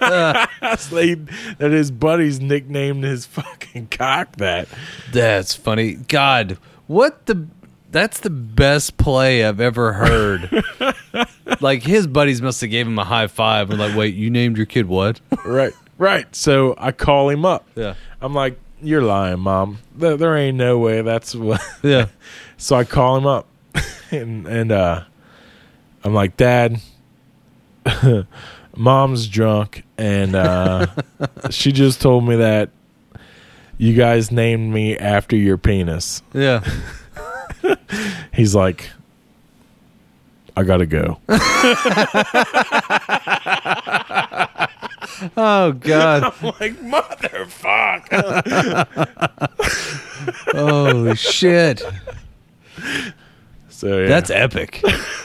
they, 0.00 1.14
that 1.14 1.70
his 1.70 1.90
buddies 1.90 2.40
nicknamed 2.40 3.04
his 3.04 3.26
fucking 3.26 3.88
cock 3.88 4.36
that. 4.36 4.68
That's 5.12 5.54
funny. 5.54 5.94
God, 5.94 6.58
what 6.86 7.26
the? 7.26 7.46
That's 7.94 8.18
the 8.18 8.30
best 8.30 8.96
play 8.96 9.44
I've 9.44 9.60
ever 9.60 9.92
heard. 9.92 10.64
like 11.60 11.84
his 11.84 12.08
buddies 12.08 12.42
must 12.42 12.60
have 12.60 12.68
gave 12.70 12.88
him 12.88 12.98
a 12.98 13.04
high 13.04 13.28
five 13.28 13.70
and 13.70 13.78
like, 13.78 13.96
wait, 13.96 14.16
you 14.16 14.30
named 14.30 14.56
your 14.56 14.66
kid 14.66 14.86
what? 14.86 15.20
Right, 15.44 15.72
right. 15.96 16.34
So 16.34 16.74
I 16.76 16.90
call 16.90 17.28
him 17.28 17.44
up. 17.44 17.64
Yeah. 17.76 17.94
I'm 18.20 18.34
like, 18.34 18.58
"You're 18.82 19.02
lying, 19.02 19.38
mom. 19.38 19.78
There, 19.94 20.16
there 20.16 20.36
ain't 20.36 20.56
no 20.56 20.76
way. 20.76 21.02
That's 21.02 21.36
what." 21.36 21.62
Yeah. 21.84 22.06
So 22.56 22.74
I 22.74 22.82
call 22.82 23.16
him 23.16 23.26
up, 23.26 23.46
and 24.10 24.48
and 24.48 24.72
uh, 24.72 25.04
I'm 26.02 26.14
like, 26.14 26.36
Dad, 26.36 26.80
mom's 28.76 29.28
drunk, 29.28 29.84
and 29.96 30.34
uh, 30.34 30.88
she 31.50 31.70
just 31.70 32.02
told 32.02 32.26
me 32.26 32.34
that 32.34 32.70
you 33.78 33.94
guys 33.94 34.32
named 34.32 34.74
me 34.74 34.98
after 34.98 35.36
your 35.36 35.58
penis. 35.58 36.22
Yeah. 36.32 36.68
He's 38.32 38.54
like, 38.54 38.90
I 40.56 40.62
gotta 40.62 40.86
go. 40.86 41.18
Oh 45.36 45.72
God. 45.72 46.24
I'm 46.42 46.46
like, 46.60 46.76
motherfucker. 46.80 48.86
Holy 50.52 51.16
shit. 51.16 51.82
So 53.68 54.00
yeah. 54.00 54.08
That's 54.08 54.30
epic. 54.30 54.80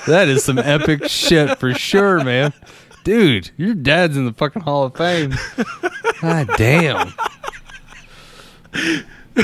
That 0.08 0.28
is 0.28 0.44
some 0.44 0.60
epic 0.60 1.08
shit 1.08 1.58
for 1.58 1.74
sure, 1.74 2.24
man. 2.24 2.54
Dude, 3.04 3.52
your 3.58 3.74
dad's 3.74 4.18
in 4.18 4.26
the 4.26 4.34
fucking 4.34 4.62
Hall 4.62 4.84
of 4.86 4.96
Fame. 4.96 5.34
God 6.22 6.50
damn. 6.58 7.14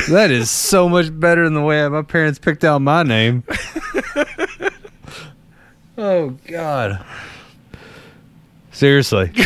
That 0.10 0.32
is 0.32 0.52
so 0.52 0.90
much 0.90 1.18
better 1.18 1.46
than 1.46 1.54
the 1.54 1.62
way 1.62 1.88
my 1.88 2.02
parents 2.02 2.40
picked 2.40 2.64
out 2.64 2.80
my 2.80 3.04
name. 3.04 3.44
oh 5.98 6.30
God. 6.48 7.04
Seriously. 8.72 9.32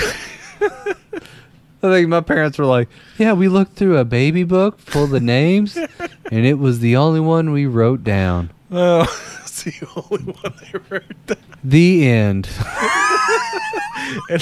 I 1.81 1.81
think 1.81 2.09
my 2.09 2.19
parents 2.21 2.57
were 2.57 2.65
like, 2.65 2.89
"Yeah, 3.17 3.33
we 3.33 3.47
looked 3.47 3.77
through 3.77 3.97
a 3.97 4.05
baby 4.05 4.43
book 4.43 4.79
full 4.79 5.15
of 5.15 5.23
names, 5.23 5.77
and 5.77 6.45
it 6.45 6.59
was 6.59 6.79
the 6.79 6.97
only 6.97 7.21
one 7.21 7.51
we 7.51 7.65
wrote 7.67 8.03
down." 8.03 8.49
Oh, 8.71 9.03
it's 9.41 9.63
the 9.63 9.87
only 9.95 10.33
one 10.33 10.53
I 10.61 10.77
wrote 10.89 11.25
down. 11.25 11.37
The 11.63 12.07
end. 12.07 12.49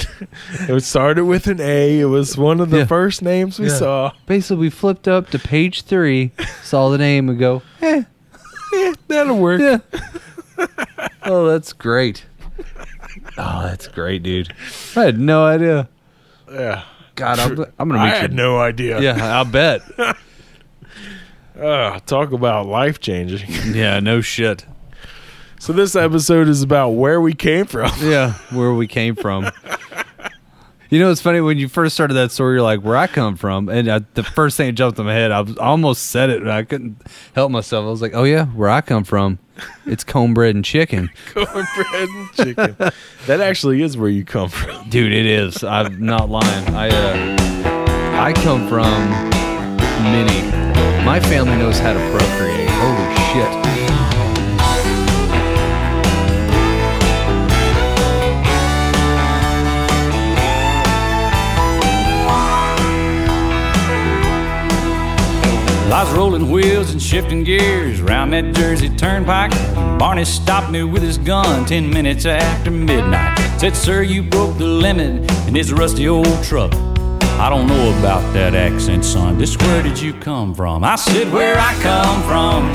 It 0.68 0.82
started 0.82 1.24
with 1.24 1.46
an 1.46 1.60
A. 1.60 2.00
It 2.00 2.06
was 2.06 2.36
one 2.38 2.60
of 2.60 2.70
the 2.70 2.78
Yeah. 2.78 2.86
first 2.86 3.22
names 3.22 3.58
we 3.58 3.66
Yeah. 3.68 3.74
saw. 3.74 4.12
Basically, 4.26 4.56
we 4.56 4.70
flipped 4.70 5.06
up 5.08 5.30
to 5.30 5.38
page 5.38 5.82
three, 5.82 6.32
saw 6.62 6.88
the 6.88 6.98
name, 6.98 7.28
and 7.28 7.38
go, 7.38 7.62
eh, 7.82 8.02
Yeah, 8.72 8.92
that'll 9.08 9.38
work. 9.38 9.60
yeah. 9.60 9.78
oh, 11.24 11.46
that's 11.48 11.72
great. 11.72 12.24
Oh, 13.36 13.62
that's 13.62 13.88
great, 13.88 14.22
dude. 14.22 14.52
I 14.96 15.04
had 15.04 15.18
no 15.18 15.44
idea. 15.44 15.88
Yeah. 16.50 16.82
God, 17.14 17.38
I'm, 17.38 17.64
I'm 17.78 17.88
gonna 17.88 18.00
I 18.02 18.08
had 18.08 18.30
you. 18.30 18.36
no 18.36 18.58
idea. 18.60 19.00
Yeah, 19.00 19.40
I 19.40 19.44
bet. 19.44 19.82
Uh, 21.60 21.98
talk 22.06 22.30
about 22.30 22.66
life 22.66 23.00
changing. 23.00 23.74
yeah, 23.74 23.98
no 23.98 24.20
shit. 24.20 24.64
So 25.60 25.72
this 25.72 25.96
episode 25.96 26.48
is 26.48 26.62
about 26.62 26.90
where 26.90 27.20
we 27.20 27.34
came 27.34 27.66
from. 27.66 27.90
Yeah, 28.00 28.34
where 28.50 28.72
we 28.72 28.86
came 28.86 29.14
from. 29.16 29.50
You 30.90 30.98
know, 31.00 31.10
it's 31.10 31.20
funny 31.20 31.42
when 31.42 31.58
you 31.58 31.68
first 31.68 31.94
started 31.94 32.14
that 32.14 32.32
story. 32.32 32.54
You're 32.54 32.62
like, 32.62 32.80
"Where 32.80 32.96
I 32.96 33.06
come 33.08 33.36
from," 33.36 33.68
and 33.68 33.86
uh, 33.88 34.00
the 34.14 34.22
first 34.22 34.56
thing 34.56 34.68
that 34.68 34.72
jumped 34.72 34.98
in 34.98 35.04
my 35.04 35.12
head, 35.12 35.30
I, 35.30 35.42
was, 35.42 35.54
almost 35.58 36.06
said 36.06 36.30
it, 36.30 36.40
and 36.40 36.50
I 36.50 36.62
couldn't 36.64 37.02
help 37.34 37.50
myself. 37.50 37.84
I 37.84 37.90
was 37.90 38.00
like, 38.00 38.12
"Oh 38.14 38.24
yeah, 38.24 38.46
where 38.46 38.70
I 38.70 38.80
come 38.80 39.04
from, 39.04 39.38
it's 39.84 40.02
cornbread 40.02 40.54
and 40.54 40.64
chicken, 40.64 41.10
Cornbread 41.34 42.08
and 42.08 42.32
chicken. 42.32 42.76
that 43.26 43.40
actually 43.42 43.82
is 43.82 43.98
where 43.98 44.08
you 44.08 44.24
come 44.24 44.48
from. 44.48 44.88
dude. 44.88 45.12
It 45.12 45.26
is. 45.26 45.62
I'm 45.62 46.02
not 46.06 46.30
lying. 46.30 46.74
I 46.74 46.88
uh, 46.88 48.22
I 48.22 48.32
come 48.32 48.66
from 48.70 49.10
many. 50.04 50.40
My 51.04 51.20
family 51.20 51.58
knows 51.58 51.78
how 51.78 51.92
to 51.92 52.00
procreate. 52.10 52.70
Holy 52.70 53.14
shit. 53.34 53.77
Was 65.88 66.12
rolling 66.14 66.50
wheels 66.50 66.90
and 66.90 67.00
shifting 67.00 67.44
gears 67.44 68.02
round 68.02 68.34
that 68.34 68.54
Jersey 68.54 68.90
turnpike. 68.90 69.52
Barney 69.98 70.26
stopped 70.26 70.70
me 70.70 70.82
with 70.84 71.02
his 71.02 71.16
gun 71.16 71.64
ten 71.64 71.88
minutes 71.88 72.26
after 72.26 72.70
midnight. 72.70 73.38
Said, 73.58 73.74
Sir, 73.74 74.02
you 74.02 74.22
broke 74.22 74.58
the 74.58 74.66
limit 74.66 75.30
in 75.48 75.54
this 75.54 75.72
rusty 75.72 76.06
old 76.06 76.44
truck. 76.44 76.74
I 77.40 77.48
don't 77.48 77.66
know 77.66 77.98
about 77.98 78.20
that 78.34 78.54
accent, 78.54 79.02
son. 79.02 79.38
Just 79.38 79.62
where 79.62 79.82
did 79.82 79.98
you 79.98 80.12
come 80.12 80.54
from? 80.54 80.84
I 80.84 80.96
said, 80.96 81.32
Where 81.32 81.56
I 81.58 81.72
come 81.80 82.22
from. 82.24 82.70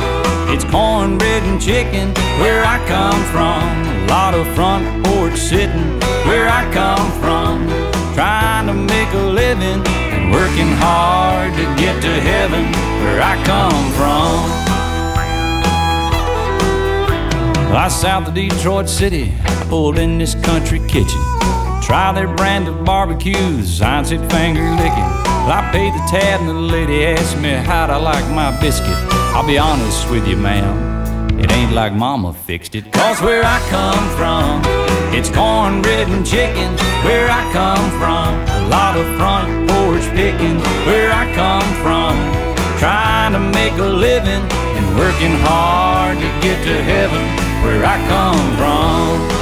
It's 0.51 0.63
cornbread 0.63 1.43
and 1.43 1.61
chicken. 1.61 2.15
Where 2.41 2.65
I 2.65 2.79
come 2.87 3.23
from. 3.31 4.05
A 4.05 4.07
lot 4.07 4.33
of 4.33 4.47
front 4.55 5.05
porch 5.05 5.37
sitting. 5.37 5.99
Where 6.25 6.49
I 6.49 6.63
come 6.73 7.11
from. 7.21 7.67
Trying 8.15 8.65
to 8.65 8.73
make 8.73 9.13
a 9.13 9.17
living 9.17 10.02
working 10.33 10.71
hard 10.81 11.53
to 11.53 11.63
get 11.77 12.01
to 12.01 12.09
heaven. 12.09 12.65
Where 13.03 13.21
I 13.21 13.35
come 13.45 13.85
from. 13.93 14.63
I 17.75 17.87
south 17.89 18.27
of 18.27 18.33
Detroit 18.33 18.87
City, 18.87 19.33
pulled 19.67 19.99
in 19.99 20.17
this 20.17 20.35
country 20.35 20.79
kitchen. 20.87 21.21
Try 21.81 22.11
their 22.13 22.33
brand 22.33 22.67
of 22.67 22.85
barbecues, 22.85 23.81
I 23.81 24.03
said 24.03 24.31
finger 24.31 24.61
licking. 24.71 25.09
I 25.45 25.69
paid 25.73 25.93
the 25.93 26.05
tab 26.09 26.39
and 26.39 26.49
the 26.49 26.53
lady 26.53 27.05
asked 27.05 27.37
me 27.39 27.51
how'd 27.51 27.89
I 27.89 27.97
like 27.97 28.25
my 28.31 28.57
biscuit. 28.61 28.95
I'll 29.35 29.45
be 29.45 29.57
honest 29.57 30.09
with 30.09 30.25
you, 30.25 30.37
ma'am, 30.37 30.92
it 31.39 31.51
ain't 31.51 31.73
like 31.73 31.93
mama 31.93 32.33
fixed 32.33 32.75
it. 32.75 32.91
Cause 32.91 33.21
where 33.21 33.43
I 33.43 33.59
come 33.69 34.05
from, 34.17 34.61
it's 35.13 35.29
cornbread 35.29 36.07
and 36.09 36.25
chicken. 36.25 36.69
Where 37.05 37.29
I 37.29 37.43
come 37.51 37.85
from, 37.99 38.29
a 38.63 38.69
lot 38.69 38.97
of 38.97 39.05
front 39.17 39.69
porch 39.69 40.05
picking. 40.15 40.57
Where 40.89 41.11
I 41.11 41.25
come 41.33 41.69
from, 41.83 42.13
trying 42.79 43.33
to 43.33 43.39
make 43.39 43.73
a 43.73 43.89
living 44.07 44.43
and 44.77 44.85
working 44.97 45.35
hard 45.47 46.17
to 46.17 46.29
get 46.41 46.57
to 46.63 46.75
heaven. 46.83 47.23
Where 47.63 47.85
I 47.85 47.97
come 48.07 48.57
from. 48.57 49.32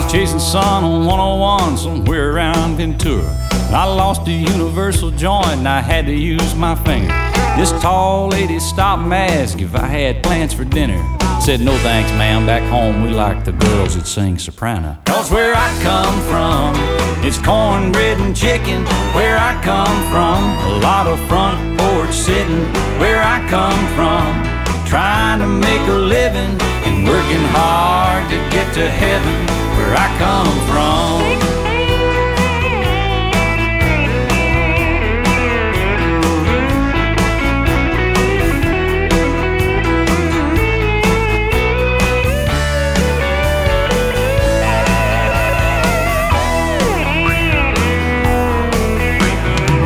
Was 0.00 0.12
chasing 0.12 0.38
sun 0.38 0.84
on 0.84 1.06
101 1.06 1.76
somewhere 1.76 2.32
around 2.32 2.76
Ventura. 2.76 3.28
I 3.72 3.84
lost 3.84 4.26
a 4.28 4.32
universal 4.32 5.10
joint 5.10 5.46
and 5.46 5.68
I 5.68 5.80
had 5.80 6.06
to 6.06 6.12
use 6.12 6.54
my 6.54 6.74
finger. 6.74 7.12
This 7.56 7.72
tall 7.82 8.28
lady 8.28 8.58
stopped 8.58 9.02
and 9.02 9.12
asked 9.12 9.60
if 9.60 9.74
I 9.74 9.86
had 9.86 10.22
plans 10.22 10.54
for 10.54 10.64
dinner. 10.64 11.00
Said, 11.40 11.60
no 11.60 11.76
thanks, 11.78 12.10
ma'am. 12.12 12.46
Back 12.46 12.62
home, 12.70 13.02
we 13.02 13.10
like 13.10 13.44
the 13.44 13.52
girls 13.52 13.96
that 13.96 14.06
sing 14.06 14.38
soprano. 14.38 14.98
Cause 15.06 15.30
where 15.30 15.54
I 15.54 15.68
come 15.82 16.16
from, 16.30 17.24
it's 17.24 17.38
cornbread 17.38 18.20
and 18.20 18.36
chicken. 18.36 18.84
Where 19.14 19.38
I 19.38 19.52
come 19.62 19.98
from, 20.12 20.40
a 20.72 20.78
lot 20.80 21.06
of 21.06 21.18
front 21.28 21.78
porch 21.78 22.12
sitting. 22.12 22.64
Where 23.00 23.22
I 23.22 23.38
come 23.48 23.80
from, 23.96 24.86
trying 24.86 25.40
to 25.40 25.46
make 25.46 25.88
a 25.88 25.98
living 25.98 26.60
and 26.86 27.06
working 27.06 27.44
hard 27.52 28.28
to 28.30 28.36
get 28.50 28.72
to 28.74 28.88
heaven. 28.88 29.59
Where 29.90 29.98
I 29.98 30.18
come 30.18 30.46
from. 30.68 31.20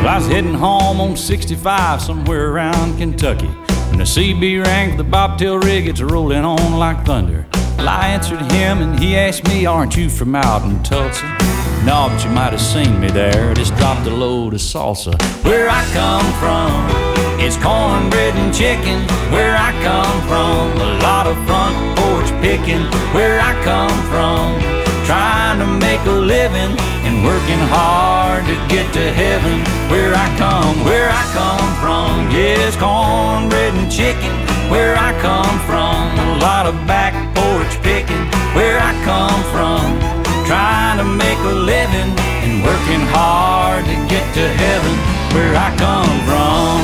I 0.07 0.17
was 0.19 0.27
heading 0.27 0.53
home 0.53 1.01
on 1.01 1.17
65 1.17 2.01
somewhere 2.03 2.51
around 2.51 2.99
Kentucky. 2.99 3.47
When 3.47 3.97
the 3.97 4.03
CB 4.03 4.63
rang 4.63 4.91
for 4.91 4.97
the 4.97 5.03
bobtail 5.03 5.57
rig, 5.57 5.87
it's 5.87 5.99
rolling 5.99 6.45
on 6.45 6.77
like 6.77 7.03
thunder. 7.07 7.47
Well, 7.85 8.01
I 8.01 8.07
answered 8.07 8.51
him 8.51 8.81
and 8.81 8.97
he 8.97 9.15
asked 9.15 9.47
me, 9.47 9.67
Aren't 9.67 9.95
you 9.95 10.09
from 10.09 10.33
out 10.33 10.63
in 10.63 10.81
Tulsa? 10.81 11.21
No, 11.85 12.09
but 12.09 12.23
you 12.23 12.31
might 12.31 12.49
have 12.49 12.59
seen 12.59 12.99
me 12.99 13.11
there. 13.11 13.53
Just 13.53 13.75
dropped 13.75 14.07
a 14.07 14.09
load 14.09 14.55
of 14.55 14.59
salsa. 14.59 15.13
Where 15.45 15.69
I 15.69 15.85
come 15.93 16.25
from, 16.41 16.73
it's 17.39 17.57
cornbread 17.61 18.33
and 18.41 18.51
chicken. 18.51 19.05
Where 19.29 19.55
I 19.55 19.69
come 19.85 20.17
from, 20.25 20.81
a 20.81 20.97
lot 21.05 21.27
of 21.27 21.37
front 21.45 21.77
porch 21.99 22.29
picking. 22.41 22.81
Where 23.13 23.39
I 23.39 23.53
come 23.61 23.93
from, 24.09 24.57
trying 25.05 25.59
to 25.59 25.67
make 25.77 26.01
a 26.07 26.17
living 26.17 26.73
and 27.05 27.23
working 27.23 27.61
hard 27.69 28.45
to 28.49 28.55
get 28.65 28.91
to 28.97 29.13
heaven. 29.13 29.61
Where 29.93 30.15
I 30.15 30.25
come, 30.41 30.83
where 30.85 31.11
I 31.11 31.21
come 31.37 31.69
from, 31.77 32.31
yes, 32.33 32.75
cornbread 32.77 33.75
and 33.75 33.91
chicken. 33.91 34.54
Where 34.71 34.97
I 34.97 35.11
come 35.21 35.57
from, 35.69 36.01
a 36.19 36.37
lot 36.39 36.65
of 36.65 36.75
back 36.87 37.13
porch 37.35 37.73
picking. 37.81 38.25
Where 38.55 38.79
I 38.79 38.93
come 39.05 39.41
from, 39.53 39.85
trying 40.45 40.97
to 40.97 41.05
make 41.05 41.39
a 41.39 41.53
living 41.53 42.11
and 42.43 42.63
working 42.63 43.01
hard 43.13 43.85
to 43.85 43.95
get 44.09 44.25
to 44.35 44.47
heaven. 44.47 44.95
Where 45.35 45.55
I 45.55 45.69
come 45.77 46.15
from, 46.27 46.75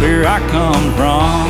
where 0.00 0.26
I 0.26 0.38
come 0.50 0.94
from, 0.98 1.48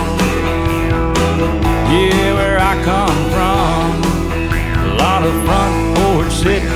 yeah, 1.91 2.35
where 2.35 2.59
I 2.59 2.75
come 2.85 3.21
from. 3.35 4.01
A 4.91 4.95
lot 4.97 5.23
of 5.25 5.33
front 5.45 5.75
porch 5.97 6.33
sitting, 6.33 6.71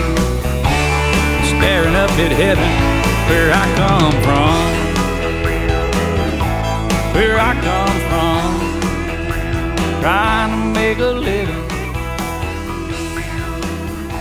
staring 1.55 1.95
up 1.95 2.11
at 2.11 2.33
heaven. 2.33 2.71
Where 3.29 3.53
I 3.55 3.65
come 3.81 4.13
from, 4.23 4.84
where 7.15 7.39
I 7.39 7.55
come 7.61 7.97
from, 8.11 10.01
trying 10.03 10.51
to 10.51 10.81
make 10.81 10.99
a 10.99 11.13
living. 11.13 11.65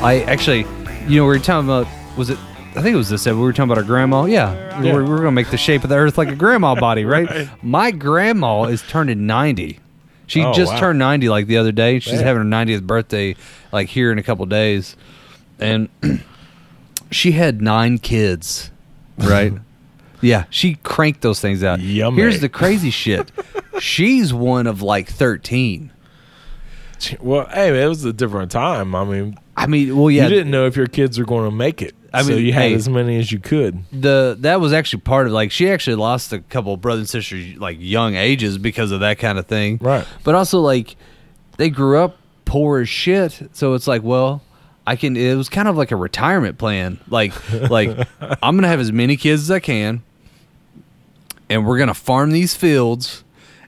I 0.03 0.21
actually, 0.27 0.59
you 1.07 1.17
know, 1.17 1.23
we 1.23 1.27
were 1.29 1.39
talking 1.39 1.67
about 1.67 1.87
was 2.17 2.29
it? 2.29 2.37
I 2.75 2.81
think 2.81 2.93
it 2.93 2.97
was 2.97 3.09
this. 3.09 3.25
We 3.25 3.33
were 3.33 3.53
talking 3.53 3.71
about 3.71 3.77
our 3.77 3.83
grandma. 3.83 4.25
Yeah, 4.25 4.81
We're, 4.81 5.03
we 5.03 5.09
were 5.09 5.17
gonna 5.17 5.31
make 5.31 5.49
the 5.51 5.57
shape 5.57 5.83
of 5.83 5.89
the 5.89 5.95
earth 5.95 6.17
like 6.17 6.27
a 6.29 6.35
grandma 6.35 6.75
body, 6.79 7.05
right? 7.05 7.49
My 7.63 7.91
grandma 7.91 8.63
is 8.65 8.81
turning 8.83 9.25
ninety. 9.27 9.79
She 10.27 10.41
Oh, 10.43 10.53
just 10.53 10.73
wow. 10.73 10.79
turned 10.79 10.99
ninety 10.99 11.29
like 11.29 11.47
the 11.47 11.57
other 11.57 11.71
day. 11.71 11.99
She's 11.99 12.13
Yeah. 12.13 12.19
having 12.27 12.39
her 12.39 12.43
ninetieth 12.43 12.83
birthday 12.83 13.35
like 13.71 13.89
here 13.89 14.11
in 14.11 14.17
a 14.19 14.23
couple 14.23 14.45
days, 14.45 14.95
and 15.59 15.89
she 17.11 17.31
had 17.33 17.61
nine 17.61 17.97
kids, 17.99 18.71
right? 19.17 19.53
yeah, 20.23 20.45
she 20.49 20.75
cranked 20.83 21.21
those 21.21 21.39
things 21.39 21.63
out. 21.63 21.79
Yummy. 21.79 22.17
Here's 22.21 22.39
the 22.41 22.49
crazy 22.49 22.89
shit. 22.89 23.31
She's 23.79 24.33
one 24.33 24.65
of 24.67 24.81
like 24.81 25.07
thirteen. 25.09 25.91
Well, 27.19 27.47
hey, 27.47 27.83
it 27.83 27.87
was 27.87 28.05
a 28.05 28.13
different 28.13 28.49
time. 28.51 28.95
I 28.95 29.03
mean, 29.03 29.37
I 29.57 29.67
mean, 29.67 29.97
well, 29.97 30.09
yeah, 30.09 30.23
you 30.23 30.29
didn't 30.29 30.51
know 30.51 30.65
if 30.67 30.77
your 30.77 30.87
kids 30.87 31.19
were 31.19 31.25
going 31.25 31.49
to 31.49 31.55
make 31.55 31.81
it. 31.81 31.93
I 32.13 32.21
so 32.21 32.29
mean, 32.29 32.45
you 32.45 32.53
had 32.53 32.61
hey. 32.69 32.73
as 32.75 32.87
many 32.87 33.17
as 33.19 33.31
you 33.31 33.39
could. 33.39 33.83
the 33.91 34.37
that 34.41 34.61
was 34.61 34.71
actually 34.71 35.01
part 35.01 35.25
of 35.27 35.33
like 35.33 35.51
she 35.51 35.69
actually 35.69 35.95
lost 35.95 36.31
a 36.31 36.39
couple 36.39 36.73
of 36.73 36.79
brothers 36.79 36.99
and 37.01 37.09
sisters 37.09 37.57
like 37.57 37.77
young 37.79 38.15
ages 38.15 38.57
because 38.59 38.91
of 38.91 38.99
that 39.01 39.17
kind 39.17 39.37
of 39.39 39.47
thing 39.47 39.79
Right. 39.81 40.05
but 40.23 40.35
also 40.35 40.59
like 40.59 40.95
they 41.57 41.71
grew 41.71 41.97
up 41.97 42.17
poor 42.45 42.81
as 42.81 42.89
shit 42.89 43.41
so 43.53 43.73
it's 43.73 43.87
like 43.87 44.03
well 44.03 44.43
i 44.85 44.95
can 44.95 45.17
it 45.17 45.33
was 45.33 45.49
kind 45.49 45.67
of 45.67 45.75
like 45.75 45.89
a 45.89 45.95
retirement 45.95 46.59
plan 46.59 46.99
like 47.07 47.33
like 47.71 47.89
i'm 48.43 48.55
gonna 48.57 48.67
have 48.67 48.79
as 48.79 48.91
many 48.91 49.17
kids 49.17 49.41
as 49.43 49.49
i 49.51 49.59
can 49.59 50.03
and 51.53 51.65
we're 51.65 51.77
gonna 51.77 51.93
farm 51.93 52.31
these 52.31 52.55
fields 52.55 53.23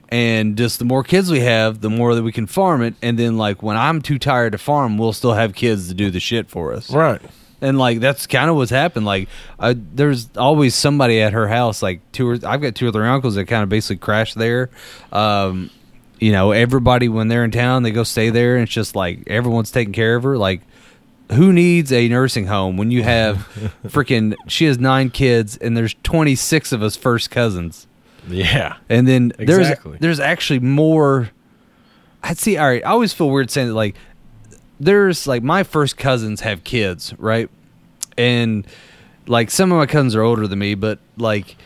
and 0.08 0.56
just 0.56 0.78
the 0.78 0.84
more 0.84 1.02
kids 1.02 1.30
we 1.30 1.40
have 1.40 1.80
the 1.80 1.90
more 1.90 2.14
that 2.14 2.22
we 2.22 2.30
can 2.32 2.46
farm 2.46 2.82
it 2.82 2.94
and 3.02 3.18
then 3.18 3.36
like 3.36 3.62
when 3.62 3.76
i'm 3.76 4.00
too 4.00 4.18
tired 4.18 4.52
to 4.52 4.58
farm 4.58 4.98
we'll 4.98 5.12
still 5.12 5.32
have 5.34 5.54
kids 5.54 5.88
to 5.88 5.94
do 5.94 6.10
the 6.10 6.20
shit 6.20 6.48
for 6.48 6.72
us 6.72 6.90
Right. 6.92 7.20
and 7.60 7.76
like 7.78 7.98
that's 8.00 8.26
kind 8.26 8.48
of 8.50 8.56
what's 8.56 8.70
happened. 8.70 9.06
Like, 9.06 9.28
I, 9.58 9.72
there's 9.72 10.28
always 10.36 10.74
somebody 10.74 11.20
at 11.22 11.32
her 11.32 11.48
house. 11.48 11.82
Like 11.82 12.00
two 12.12 12.28
or 12.28 12.34
I've 12.46 12.60
got 12.60 12.74
two 12.74 12.86
or 12.88 12.92
three 12.92 13.08
uncles 13.08 13.34
that 13.36 13.46
kind 13.46 13.62
of 13.62 13.68
basically 13.70 13.96
crash 13.96 14.34
there. 14.34 14.68
Um, 15.10 15.70
you 16.20 16.32
know, 16.32 16.52
everybody 16.52 17.08
when 17.08 17.28
they're 17.28 17.44
in 17.44 17.50
town, 17.50 17.82
they 17.82 17.90
go 17.92 18.04
stay 18.04 18.28
there, 18.30 18.56
and 18.56 18.64
it's 18.64 18.72
just 18.72 18.94
like 18.94 19.24
everyone's 19.26 19.70
taking 19.70 19.94
care 19.94 20.16
of 20.16 20.22
her. 20.24 20.36
Like, 20.36 20.60
who 21.32 21.52
needs 21.52 21.92
a 21.92 22.08
nursing 22.08 22.46
home 22.46 22.76
when 22.76 22.90
you 22.90 23.02
have 23.02 23.36
freaking? 23.86 24.34
She 24.48 24.64
has 24.66 24.78
nine 24.78 25.10
kids, 25.10 25.56
and 25.56 25.76
there's 25.76 25.94
26 26.02 26.72
of 26.72 26.82
us 26.82 26.96
first 26.96 27.30
cousins. 27.30 27.86
Yeah. 28.28 28.76
And 28.88 29.06
then 29.06 29.32
Exactly. 29.38 29.92
there's 29.92 30.00
there's 30.00 30.20
actually 30.20 30.60
more. 30.60 31.30
I'd 32.22 32.38
see. 32.38 32.56
All 32.56 32.66
right, 32.66 32.84
I 32.84 32.90
always 32.90 33.12
feel 33.12 33.30
weird 33.30 33.50
saying 33.50 33.68
that. 33.68 33.74
Like, 33.74 33.94
there's 34.80 35.26
like 35.26 35.42
my 35.42 35.62
first 35.62 35.96
cousins 35.96 36.40
have 36.40 36.64
kids, 36.64 37.14
right? 37.18 37.48
And 38.18 38.66
like 39.28 39.50
some 39.50 39.70
of 39.72 39.78
my 39.78 39.86
cousins 39.86 40.14
are 40.16 40.22
older 40.22 40.46
than 40.48 40.58
me, 40.58 40.74
but 40.74 40.98
like 41.16 41.56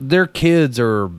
their 0.00 0.26
kids 0.26 0.78
are. 0.78 1.10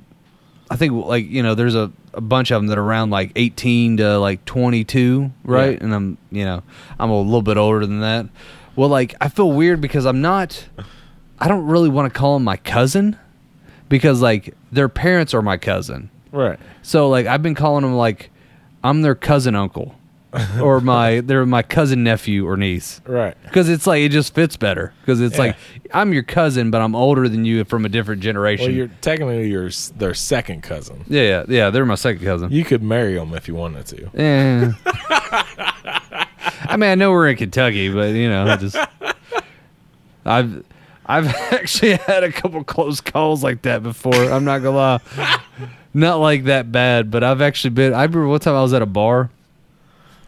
I 0.71 0.75
think 0.75 0.93
like 1.05 1.27
you 1.29 1.41
know, 1.43 1.55
there's 1.55 1.75
a, 1.75 1.91
a 2.13 2.21
bunch 2.21 2.51
of 2.51 2.61
them 2.61 2.67
that 2.67 2.77
are 2.77 2.83
around 2.83 3.09
like 3.09 3.31
18 3.35 3.97
to 3.97 4.17
like 4.19 4.43
22, 4.45 5.31
right? 5.43 5.73
Yeah. 5.73 5.83
And 5.83 5.93
I'm 5.93 6.17
you 6.31 6.45
know 6.45 6.63
I'm 6.99 7.09
a 7.09 7.21
little 7.21 7.41
bit 7.41 7.57
older 7.57 7.85
than 7.85 8.01
that. 8.01 8.27
Well, 8.75 8.89
like 8.89 9.15
I 9.19 9.29
feel 9.29 9.51
weird 9.51 9.81
because 9.81 10.05
I'm 10.05 10.21
not. 10.21 10.67
I 11.39 11.47
don't 11.47 11.65
really 11.65 11.89
want 11.89 12.11
to 12.11 12.17
call 12.17 12.35
them 12.35 12.43
my 12.43 12.57
cousin 12.57 13.17
because 13.87 14.21
like 14.21 14.55
their 14.71 14.89
parents 14.89 15.33
are 15.33 15.41
my 15.41 15.57
cousin. 15.57 16.09
Right. 16.31 16.59
So 16.81 17.09
like 17.09 17.25
I've 17.25 17.43
been 17.43 17.55
calling 17.55 17.83
them 17.83 17.95
like 17.95 18.29
I'm 18.83 19.01
their 19.01 19.15
cousin 19.15 19.55
uncle 19.55 19.95
or 20.61 20.79
my 20.79 21.21
they're 21.21 21.45
my 21.45 21.63
cousin 21.63 22.03
nephew 22.03 22.47
or 22.47 22.55
niece. 22.55 23.01
Right. 23.05 23.35
Because 23.43 23.67
it's 23.67 23.87
like 23.87 24.01
it 24.01 24.09
just 24.09 24.35
fits 24.35 24.55
better. 24.57 24.93
Because 25.01 25.21
it's 25.21 25.35
Yeah. 25.37 25.41
like 25.45 25.55
I'm 25.91 26.13
your 26.13 26.21
cousin, 26.23 26.69
but 26.69 26.81
I'm 26.81 26.95
older 26.95 27.27
than 27.27 27.45
you 27.45 27.63
from 27.65 27.83
a 27.85 27.89
different 27.89 28.21
generation. 28.21 28.67
Well, 28.67 28.75
you're 28.75 28.91
technically 29.01 29.49
your 29.49 29.71
their 29.97 30.13
second 30.13 30.61
cousin. 30.61 31.03
yeah, 31.07 31.21
yeah, 31.21 31.45
yeah. 31.47 31.69
They're 31.71 31.85
my 31.85 31.95
second 31.95 32.23
cousin. 32.23 32.51
You 32.51 32.63
could 32.63 32.83
marry 32.83 33.15
them 33.15 33.33
if 33.33 33.47
you 33.47 33.55
wanted 33.55 33.85
to. 33.87 34.09
Eh. 34.15 34.71
I 36.61 36.77
mean, 36.77 36.89
I 36.91 36.95
know 36.95 37.11
we're 37.11 37.29
in 37.29 37.37
Kentucky, 37.37 37.91
but 37.91 38.13
you 38.13 38.29
know, 38.29 38.45
I 38.45 38.55
just 38.57 38.77
I've 40.25 40.63
I've 41.05 41.27
actually 41.51 41.93
had 41.95 42.23
a 42.23 42.31
couple 42.31 42.63
close 42.63 43.01
calls 43.01 43.43
like 43.43 43.63
that 43.63 43.81
before. 43.81 44.13
I'm 44.31 44.45
not 44.45 44.59
gonna 44.59 44.77
lie, 44.77 45.39
not 45.93 46.17
like 46.17 46.43
that 46.45 46.71
bad, 46.71 47.09
but 47.09 47.23
I've 47.23 47.41
actually 47.41 47.71
been. 47.71 47.93
I 47.93 48.03
remember 48.03 48.27
one 48.27 48.39
time 48.39 48.55
I 48.55 48.61
was 48.61 48.73
at 48.73 48.81
a 48.81 48.85
bar, 48.87 49.31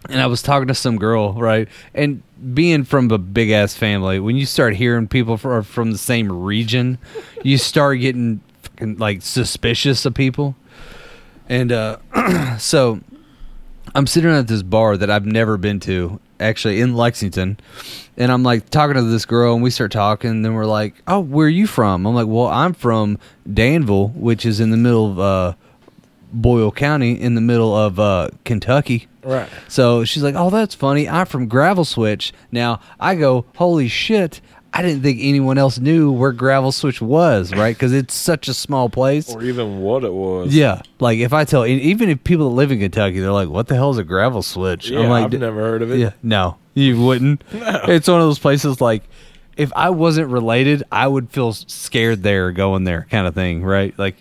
and 0.10 0.20
I 0.20 0.28
was 0.28 0.41
talking 0.41 0.68
to 0.68 0.76
some 0.76 0.97
girl, 0.97 1.34
right? 1.34 1.68
And 1.93 2.24
being 2.54 2.84
from 2.84 3.12
a 3.12 3.18
big 3.18 3.52
ass 3.52 3.76
family, 3.76 4.20
when 4.20 4.36
you 4.36 4.45
start 4.45 4.76
hearing 4.76 5.08
people 5.08 5.38
from 5.38 5.64
from 5.64 5.91
the 5.91 5.97
same 5.97 6.32
region, 6.32 6.97
you 7.43 7.58
start 7.58 7.99
getting 7.99 8.41
like 8.80 9.22
suspicious 9.22 10.06
of 10.06 10.14
people, 10.14 10.56
and 11.47 11.72
uh, 11.72 11.97
so 12.58 12.99
I'm 13.93 14.08
sitting 14.08 14.32
at 14.32 14.47
this 14.47 14.64
bar 14.64 14.97
that 14.97 15.10
I've 15.12 15.26
never 15.26 15.58
been 15.58 15.80
to, 15.82 16.20
actually 16.39 16.82
in 16.82 16.95
Lexington, 16.95 17.60
and 18.18 18.32
I'm 18.32 18.43
like 18.43 18.70
talking 18.70 18.95
to 18.95 19.04
this 19.04 19.26
girl, 19.26 19.54
and 19.54 19.62
we 19.64 19.70
start 19.70 19.91
talking. 19.91 20.32
And 20.32 20.45
then 20.45 20.56
we're 20.56 20.66
like, 20.66 20.95
"Oh, 21.08 21.20
where 21.20 21.45
are 21.45 21.49
you 21.49 21.68
from?" 21.68 22.08
I'm 22.08 22.16
like, 22.16 22.28
"Well, 22.28 22.47
I'm 22.47 22.74
from 22.74 23.20
Danville, 23.52 24.10
which 24.10 24.45
is 24.45 24.60
in 24.60 24.72
the 24.72 24.78
middle 24.78 25.12
of 25.12 25.20
uh, 25.20 25.54
Boyle 26.32 26.71
County, 26.71 27.19
in 27.19 27.36
the 27.36 27.41
middle 27.41 27.75
of 27.75 27.99
uh, 27.99 28.29
Kentucky." 28.45 29.07
Right. 29.23 29.49
So 29.67 30.03
she's 30.03 30.23
like, 30.23 30.36
"Oh, 30.36 30.49
that's 30.49 30.75
funny. 30.75 31.07
I'm 31.07 31.25
from 31.25 31.47
Gravel 31.47 31.86
Switch." 31.86 32.34
Now 32.51 32.79
I 32.99 33.15
go, 33.15 33.45
"Holy 33.55 33.88
shit!" 33.88 34.41
I 34.73 34.82
didn't 34.82 35.01
think 35.01 35.19
anyone 35.21 35.57
else 35.57 35.79
knew 35.79 36.11
where 36.11 36.32
Gravel 36.32 36.71
Switch 36.71 37.01
was, 37.01 37.53
right? 37.53 37.75
Because 37.75 37.91
it's 37.91 38.13
such 38.13 38.47
a 38.47 38.53
small 38.53 38.89
place. 38.89 39.29
Or 39.29 39.43
even 39.43 39.82
what 39.82 40.05
it 40.05 40.13
was. 40.13 40.55
Yeah, 40.55 40.82
like 40.99 41.19
if 41.19 41.34
I 41.34 41.43
tell, 41.43 41.65
even 41.65 42.09
if 42.09 42.23
people 42.23 42.49
that 42.49 42.55
live 42.55 42.71
in 42.71 42.79
Kentucky, 42.79 43.19
they're 43.19 43.34
like, 43.34 43.49
"What 43.49 43.67
the 43.67 43.75
hell 43.75 43.91
is 43.91 43.97
a 43.97 44.03
gravel 44.03 44.41
switch?" 44.41 44.89
Yeah, 44.89 45.01
I'm 45.01 45.09
like, 45.09 45.25
I've 45.25 45.39
never 45.39 45.59
heard 45.59 45.82
of 45.82 45.91
it. 45.91 45.97
Yeah, 45.97 46.11
no, 46.23 46.57
you 46.73 47.01
wouldn't. 47.01 47.43
no. 47.53 47.82
It's 47.88 48.07
one 48.07 48.21
of 48.21 48.27
those 48.27 48.39
places 48.39 48.79
like, 48.79 49.03
if 49.57 49.73
I 49.75 49.89
wasn't 49.89 50.29
related, 50.29 50.84
I 50.89 51.05
would 51.05 51.29
feel 51.32 51.51
scared 51.51 52.23
there 52.23 52.53
going 52.53 52.86
there, 52.86 53.07
kind 53.09 53.27
of 53.27 53.36
thing, 53.36 53.63
right? 53.63 53.93
Like, 53.99 54.15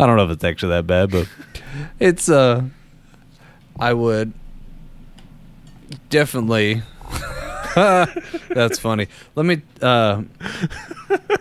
I 0.00 0.06
don't 0.06 0.16
know 0.16 0.24
if 0.24 0.30
it's 0.30 0.44
actually 0.44 0.70
that 0.70 0.86
bad, 0.86 1.10
but 1.10 1.28
it's 1.98 2.28
uh, 2.28 2.62
I 3.78 3.92
would 3.92 4.32
definitely. 6.08 6.82
that's 7.74 8.78
funny. 8.78 9.06
Let 9.36 9.46
me. 9.46 9.62
uh 9.82 10.22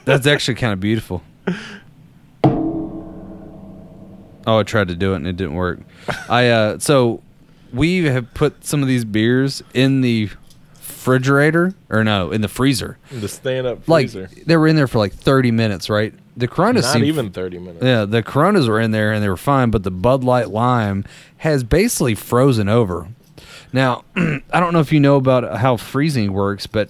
That's 0.05 0.27
actually 0.27 0.55
kind 0.55 0.73
of 0.73 0.79
beautiful. 0.79 1.23
Oh, 4.47 4.57
I 4.59 4.63
tried 4.63 4.87
to 4.87 4.95
do 4.95 5.13
it 5.13 5.17
and 5.17 5.27
it 5.27 5.37
didn't 5.37 5.55
work. 5.55 5.79
I 6.27 6.49
uh 6.49 6.79
so 6.79 7.21
we 7.73 8.03
have 8.05 8.33
put 8.33 8.65
some 8.65 8.81
of 8.81 8.87
these 8.87 9.05
beers 9.05 9.61
in 9.73 10.01
the 10.01 10.29
refrigerator 10.75 11.73
or 11.89 12.03
no, 12.03 12.31
in 12.31 12.41
the 12.41 12.47
freezer. 12.47 12.97
The 13.11 13.27
stand 13.27 13.67
up 13.67 13.87
Like 13.87 14.09
freezer. 14.09 14.29
they 14.45 14.57
were 14.57 14.67
in 14.67 14.75
there 14.75 14.87
for 14.87 14.97
like 14.99 15.13
30 15.13 15.51
minutes, 15.51 15.89
right? 15.89 16.13
The 16.39 16.47
Coronas 16.47 16.85
Not 16.85 16.93
seem- 16.93 17.05
even 17.05 17.29
thirty 17.31 17.59
minutes. 17.59 17.83
Yeah, 17.83 18.05
the 18.05 18.23
Coronas 18.23 18.67
were 18.67 18.79
in 18.79 18.91
there 18.91 19.11
and 19.11 19.23
they 19.23 19.29
were 19.29 19.37
fine, 19.37 19.69
but 19.69 19.83
the 19.83 19.91
Bud 19.91 20.23
Light 20.23 20.49
Lime 20.49 21.05
has 21.37 21.63
basically 21.63 22.15
frozen 22.15 22.67
over. 22.69 23.07
Now, 23.71 24.03
I 24.15 24.59
don't 24.59 24.73
know 24.73 24.79
if 24.79 24.91
you 24.91 24.99
know 24.99 25.15
about 25.17 25.57
how 25.59 25.77
freezing 25.77 26.33
works, 26.33 26.65
but 26.67 26.89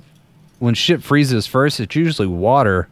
when 0.59 0.73
shit 0.75 1.03
freezes 1.03 1.45
first, 1.47 1.79
it's 1.79 1.95
usually 1.95 2.27
water. 2.27 2.87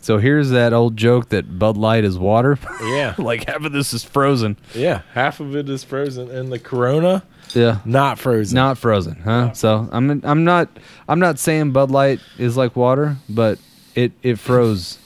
So 0.00 0.18
here's 0.18 0.50
that 0.50 0.72
old 0.72 0.96
joke 0.96 1.28
that 1.30 1.58
Bud 1.58 1.76
Light 1.76 2.04
is 2.04 2.16
water. 2.18 2.58
Yeah, 2.82 3.14
like 3.18 3.46
half 3.48 3.64
of 3.64 3.72
this 3.72 3.92
is 3.92 4.02
frozen. 4.04 4.56
yeah. 4.74 5.02
Half 5.12 5.40
of 5.40 5.54
it 5.54 5.68
is 5.68 5.84
frozen, 5.84 6.30
and 6.30 6.50
the 6.50 6.58
Corona 6.58 7.22
Yeah. 7.54 7.78
not 7.84 8.18
frozen. 8.18 8.54
Not 8.54 8.78
frozen, 8.78 9.16
huh? 9.16 9.52
So 9.52 9.88
I'm 9.92 10.20
I'm 10.24 10.44
not 10.44 10.68
I'm 11.08 11.18
not 11.20 11.38
saying 11.38 11.72
Bud 11.72 11.90
Light 11.90 12.20
is 12.38 12.56
like 12.56 12.74
water, 12.76 13.16
but 13.28 13.58
it 13.94 14.12
it 14.22 14.38
froze. 14.38 14.98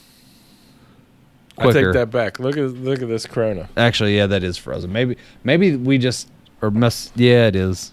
I 1.57 1.71
take 1.71 1.93
that 1.93 2.09
back. 2.11 2.39
Look 2.39 2.57
at 2.57 2.63
look 2.71 3.01
at 3.01 3.07
this 3.07 3.25
Corona. 3.25 3.69
Actually, 3.77 4.15
yeah, 4.17 4.27
that 4.27 4.43
is 4.43 4.57
frozen. 4.57 4.91
Maybe 4.91 5.17
maybe 5.43 5.75
we 5.75 5.97
just 5.97 6.29
or 6.61 6.71
must 6.71 7.11
yeah, 7.15 7.47
it 7.47 7.55
is. 7.55 7.91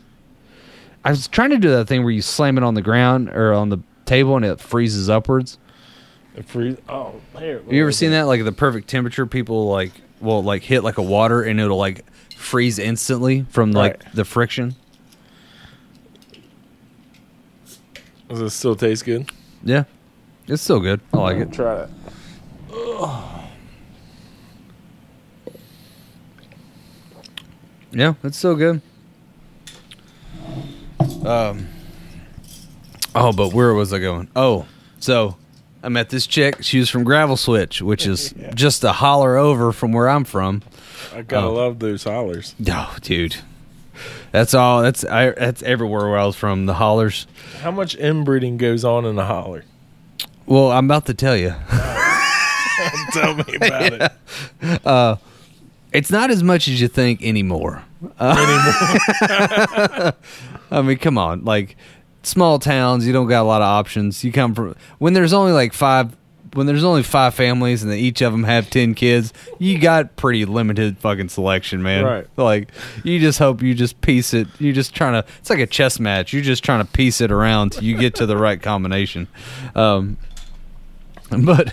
I 1.05 1.11
was 1.11 1.29
trying 1.29 1.51
to 1.51 1.59
do 1.59 1.71
that 1.71 1.87
thing 1.87 2.03
where 2.03 2.13
you 2.13 2.23
slam 2.23 2.57
it 2.59 2.65
on 2.65 2.75
the 2.75 2.83
ground 2.83 3.29
or 3.31 3.53
on 3.53 3.69
the 3.71 3.79
table 4.07 4.37
and 4.37 4.45
it 4.45 4.61
freezes 4.61 5.09
upwards. 5.09 5.59
It 6.37 6.47
freeze. 6.47 6.77
Oh, 6.89 7.15
here. 7.39 7.63
You 7.69 7.83
ever 7.83 7.93
seen 7.93 8.11
that? 8.13 8.23
Like 8.23 8.45
the 8.45 8.53
perfect 8.53 8.89
temperature, 8.89 9.27
people 9.27 9.69
like 9.69 9.93
will 10.21 10.43
like 10.43 10.63
hit 10.63 10.83
like 10.85 10.99
a 10.99 11.03
water 11.03 11.43
and 11.43 11.59
it'll 11.61 11.77
like 11.79 12.05
freeze 12.37 12.79
instantly 12.79 13.47
from 13.51 13.73
like 13.73 14.03
Right. 14.05 14.15
the 14.15 14.25
friction. 14.25 14.75
Does 18.29 18.41
it 18.41 18.51
still 18.51 18.77
taste 18.77 19.05
good? 19.05 19.31
Yeah, 19.65 19.85
it's 20.47 20.63
still 20.63 20.81
good. 20.81 21.01
I 21.13 21.17
like 21.19 21.37
it. 21.39 21.53
Try 21.53 21.85
it. 21.85 21.91
Yeah, 27.93 28.15
it's 28.23 28.39
so 28.39 28.55
good. 28.55 28.81
Um. 31.25 31.69
Oh, 33.15 33.33
but 33.33 33.53
where 33.53 33.75
was 33.75 33.93
I 33.93 33.99
going? 33.99 34.29
Oh, 34.37 34.67
so 35.01 35.37
I 35.83 35.89
met 35.89 36.11
this 36.11 36.27
chick. 36.27 36.63
She 36.63 36.79
was 36.79 36.89
from 36.89 37.05
Gravel 37.05 37.37
Switch, 37.37 37.83
which 37.83 38.07
is 38.07 38.33
just 38.55 38.85
a 38.85 38.93
holler 38.93 39.37
over 39.37 39.73
from 39.73 39.93
where 39.93 40.09
I'm 40.09 40.25
from. 40.25 40.63
I 41.15 41.23
gotta 41.23 41.47
Oh. 41.49 41.55
love 41.55 41.79
those 41.81 42.05
hollers. 42.05 42.55
Oh, 42.69 42.97
dude, 43.01 43.37
that's 44.33 44.55
all. 44.55 44.83
That's 44.83 45.05
I. 45.05 45.31
That's 45.31 45.63
everywhere 45.63 46.09
where 46.09 46.19
I 46.19 46.27
was 46.27 46.37
from. 46.37 46.67
The 46.67 46.75
hollers. 46.75 47.27
How 47.63 47.71
much 47.71 47.97
inbreeding 47.97 48.57
goes 48.57 48.85
on 48.85 49.05
in 49.05 49.19
a 49.19 49.25
holler? 49.27 49.65
Well, 50.47 50.71
I'm 50.71 50.85
about 50.87 51.07
to 51.07 51.15
tell 51.15 51.37
you. 51.37 51.55
Tell 53.13 53.35
me 53.35 53.57
about 53.57 54.13
it. 54.63 55.21
It's 55.93 56.11
not 56.11 56.31
as 56.31 56.43
much 56.43 56.69
as 56.69 56.81
you 56.81 56.89
think 56.89 57.23
anymore. 57.23 57.85
I 58.21 60.13
mean, 60.83 60.97
come 60.99 61.19
on. 61.19 61.45
Like 61.45 61.77
small 62.23 62.59
towns, 62.59 63.07
you 63.07 63.13
don't 63.13 63.29
got 63.29 63.43
a 63.43 63.49
lot 63.49 63.63
of 63.63 63.67
options. 63.67 64.23
You 64.25 64.33
come 64.33 64.55
from 64.55 64.77
when 64.99 65.13
there's 65.15 65.33
only 65.33 65.53
like 65.53 65.73
five 65.73 66.17
when 66.55 66.67
there's 66.67 66.85
only 66.85 67.03
five 67.03 67.35
families 67.35 67.83
and 67.83 67.93
each 67.93 68.21
of 68.23 68.33
them 68.33 68.45
have 68.45 68.71
10 68.71 68.95
kids, 68.95 69.33
you 69.59 69.79
got 69.79 70.17
pretty 70.17 70.45
limited 70.45 70.99
fucking 70.99 71.29
selection, 71.29 71.83
man. 71.83 72.05
Right. 72.05 72.27
Like 72.37 72.71
you 73.05 73.21
just 73.21 73.39
hope 73.39 73.63
you 73.63 73.75
just 73.75 74.01
piece 74.01 74.35
it. 74.35 74.49
You're 74.59 74.75
just 74.75 74.95
trying 74.95 75.13
to 75.13 75.29
it's 75.39 75.51
like 75.51 75.61
a 75.61 75.67
chess 75.67 76.01
match. 76.01 76.33
You're 76.33 76.43
just 76.43 76.65
trying 76.65 76.85
to 76.85 76.91
piece 76.91 77.21
it 77.21 77.31
around 77.31 77.73
till 77.73 77.85
you 77.85 77.97
get 77.97 78.15
to 78.17 78.27
the 78.27 78.37
right 78.37 78.61
combination. 78.61 79.29
Um 79.75 80.17
but 81.45 81.73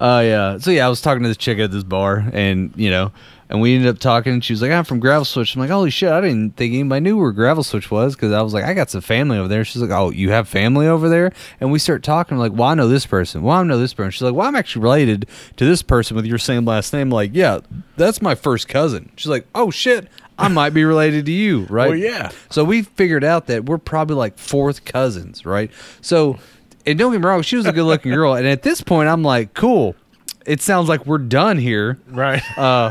uh 0.00 0.22
yeah. 0.24 0.58
So 0.58 0.70
yeah 0.70 0.86
i 0.86 0.88
was 0.88 1.00
talking 1.00 1.22
to 1.22 1.28
this 1.28 1.36
chick 1.36 1.58
at 1.58 1.70
this 1.70 1.84
bar 1.84 2.24
and 2.32 2.72
you 2.76 2.90
know 2.90 3.12
and 3.50 3.60
we 3.60 3.74
ended 3.74 3.88
up 3.88 3.98
talking. 3.98 4.32
And 4.32 4.44
she 4.44 4.54
was 4.54 4.62
like 4.62 4.70
i'm 4.70 4.84
from 4.84 5.00
gravel 5.00 5.24
switch. 5.24 5.54
I'm 5.54 5.60
like 5.60 5.70
holy 5.70 5.90
shit 5.90 6.10
i 6.10 6.20
didn't 6.20 6.56
think 6.56 6.72
anybody 6.72 7.00
knew 7.00 7.18
where 7.18 7.32
gravel 7.32 7.62
switch 7.62 7.90
was 7.90 8.14
because 8.14 8.32
i 8.32 8.40
was 8.40 8.54
like 8.54 8.64
i 8.64 8.72
got 8.72 8.90
some 8.90 9.02
family 9.02 9.38
over 9.38 9.48
there. 9.48 9.64
She's 9.64 9.82
like 9.82 9.90
oh 9.90 10.10
you 10.10 10.30
have 10.30 10.48
family 10.48 10.86
over 10.86 11.08
there? 11.08 11.32
And 11.60 11.70
we 11.70 11.78
start 11.78 12.02
talking. 12.02 12.36
I'm 12.36 12.40
like 12.40 12.52
well 12.52 12.68
i 12.68 12.74
know 12.74 12.88
this 12.88 13.06
person. 13.06 13.42
Well 13.42 13.58
i 13.58 13.62
know 13.62 13.78
this 13.78 13.94
person. 13.94 14.10
She's 14.12 14.22
like 14.22 14.34
well 14.34 14.46
i'm 14.46 14.56
actually 14.56 14.82
related 14.82 15.28
to 15.56 15.64
this 15.64 15.82
person 15.82 16.16
with 16.16 16.26
your 16.26 16.38
same 16.38 16.64
last 16.64 16.92
name. 16.92 17.10
Like 17.10 17.30
yeah 17.34 17.60
that's 17.96 18.22
my 18.22 18.34
first 18.34 18.68
cousin. 18.68 19.10
She's 19.16 19.28
like 19.28 19.46
oh 19.54 19.70
shit 19.70 20.08
i 20.36 20.48
might 20.48 20.70
be 20.70 20.84
related 20.84 21.26
to 21.26 21.32
you 21.32 21.64
right? 21.70 21.90
Well, 21.90 21.96
yeah. 21.96 22.32
so 22.50 22.64
we 22.64 22.82
figured 22.82 23.24
out 23.24 23.46
that 23.46 23.66
we're 23.66 23.78
probably 23.78 24.16
like 24.16 24.38
fourth 24.38 24.84
cousins, 24.84 25.46
right? 25.46 25.70
So, 26.00 26.38
and 26.86 26.98
don't 26.98 27.12
get 27.12 27.20
me 27.20 27.26
wrong, 27.26 27.42
she 27.42 27.56
was 27.56 27.66
a 27.66 27.72
good 27.72 27.84
looking 27.84 28.12
girl. 28.12 28.34
And 28.34 28.46
at 28.46 28.62
this 28.62 28.80
point, 28.80 29.08
I'm 29.08 29.22
like, 29.22 29.54
cool. 29.54 29.94
It 30.46 30.60
sounds 30.60 30.88
like 30.88 31.06
we're 31.06 31.18
done 31.18 31.58
here. 31.58 31.98
Right. 32.08 32.42
Uh, 32.58 32.90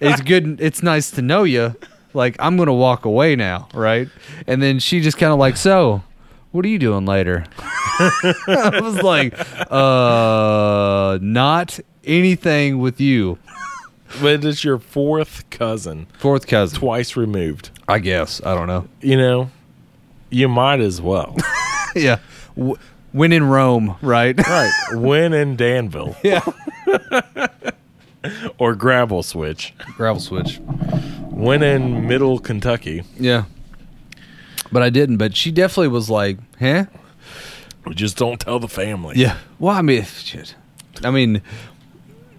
it's 0.00 0.20
good. 0.22 0.60
It's 0.60 0.82
nice 0.82 1.10
to 1.12 1.22
know 1.22 1.44
you. 1.44 1.74
Like, 2.14 2.36
I'm 2.38 2.56
going 2.56 2.66
to 2.66 2.72
walk 2.72 3.04
away 3.04 3.36
now, 3.36 3.68
right? 3.74 4.08
And 4.46 4.62
then 4.62 4.78
she 4.78 5.00
just 5.00 5.16
kind 5.18 5.32
of 5.32 5.38
like, 5.38 5.56
so, 5.56 6.02
what 6.50 6.64
are 6.64 6.68
you 6.68 6.78
doing 6.78 7.06
later? 7.06 7.44
I 7.58 8.80
was 8.82 9.02
like, 9.02 9.34
uh, 9.70 11.18
not 11.22 11.78
anything 12.04 12.78
with 12.78 13.00
you. 13.00 13.38
but 14.20 14.44
it's 14.44 14.62
your 14.64 14.78
fourth 14.78 15.48
cousin, 15.50 16.06
Fourth 16.18 16.46
cousin. 16.46 16.78
twice 16.78 17.16
removed. 17.16 17.70
I 17.88 17.98
guess. 17.98 18.40
I 18.44 18.54
don't 18.54 18.66
know. 18.66 18.86
You 19.00 19.16
know, 19.16 19.50
you 20.30 20.48
might 20.48 20.80
as 20.80 21.00
well. 21.00 21.36
yeah. 21.94 22.18
When 23.12 23.32
in 23.32 23.44
Rome, 23.44 23.96
right? 24.00 24.36
right. 24.48 24.72
Win 24.92 25.32
in 25.32 25.56
Danville 25.56 26.16
yeah. 26.22 26.44
or 28.58 28.74
Gravel 28.74 29.22
Switch. 29.22 29.74
Gravel 29.96 30.20
switch. 30.20 30.60
Win 31.30 31.62
in 31.62 32.06
Middle 32.06 32.38
Kentucky. 32.38 33.02
Yeah. 33.18 33.44
But 34.70 34.82
I 34.82 34.90
didn't. 34.90 35.18
But 35.18 35.36
she 35.36 35.50
definitely 35.50 35.88
was 35.88 36.08
like, 36.08 36.38
huh? 36.58 36.86
We 37.84 37.94
just 37.94 38.16
don't 38.16 38.40
tell 38.40 38.58
the 38.58 38.68
family. 38.68 39.16
Yeah. 39.18 39.36
Well, 39.58 39.76
I 39.76 39.82
mean, 39.82 40.04
shit. 40.04 40.54
I 41.02 41.10
mean, 41.10 41.42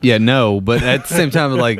yeah, 0.01 0.17
no. 0.17 0.61
But 0.61 0.81
at 0.81 1.07
the 1.07 1.13
same 1.13 1.29
time, 1.31 1.53
like, 1.57 1.79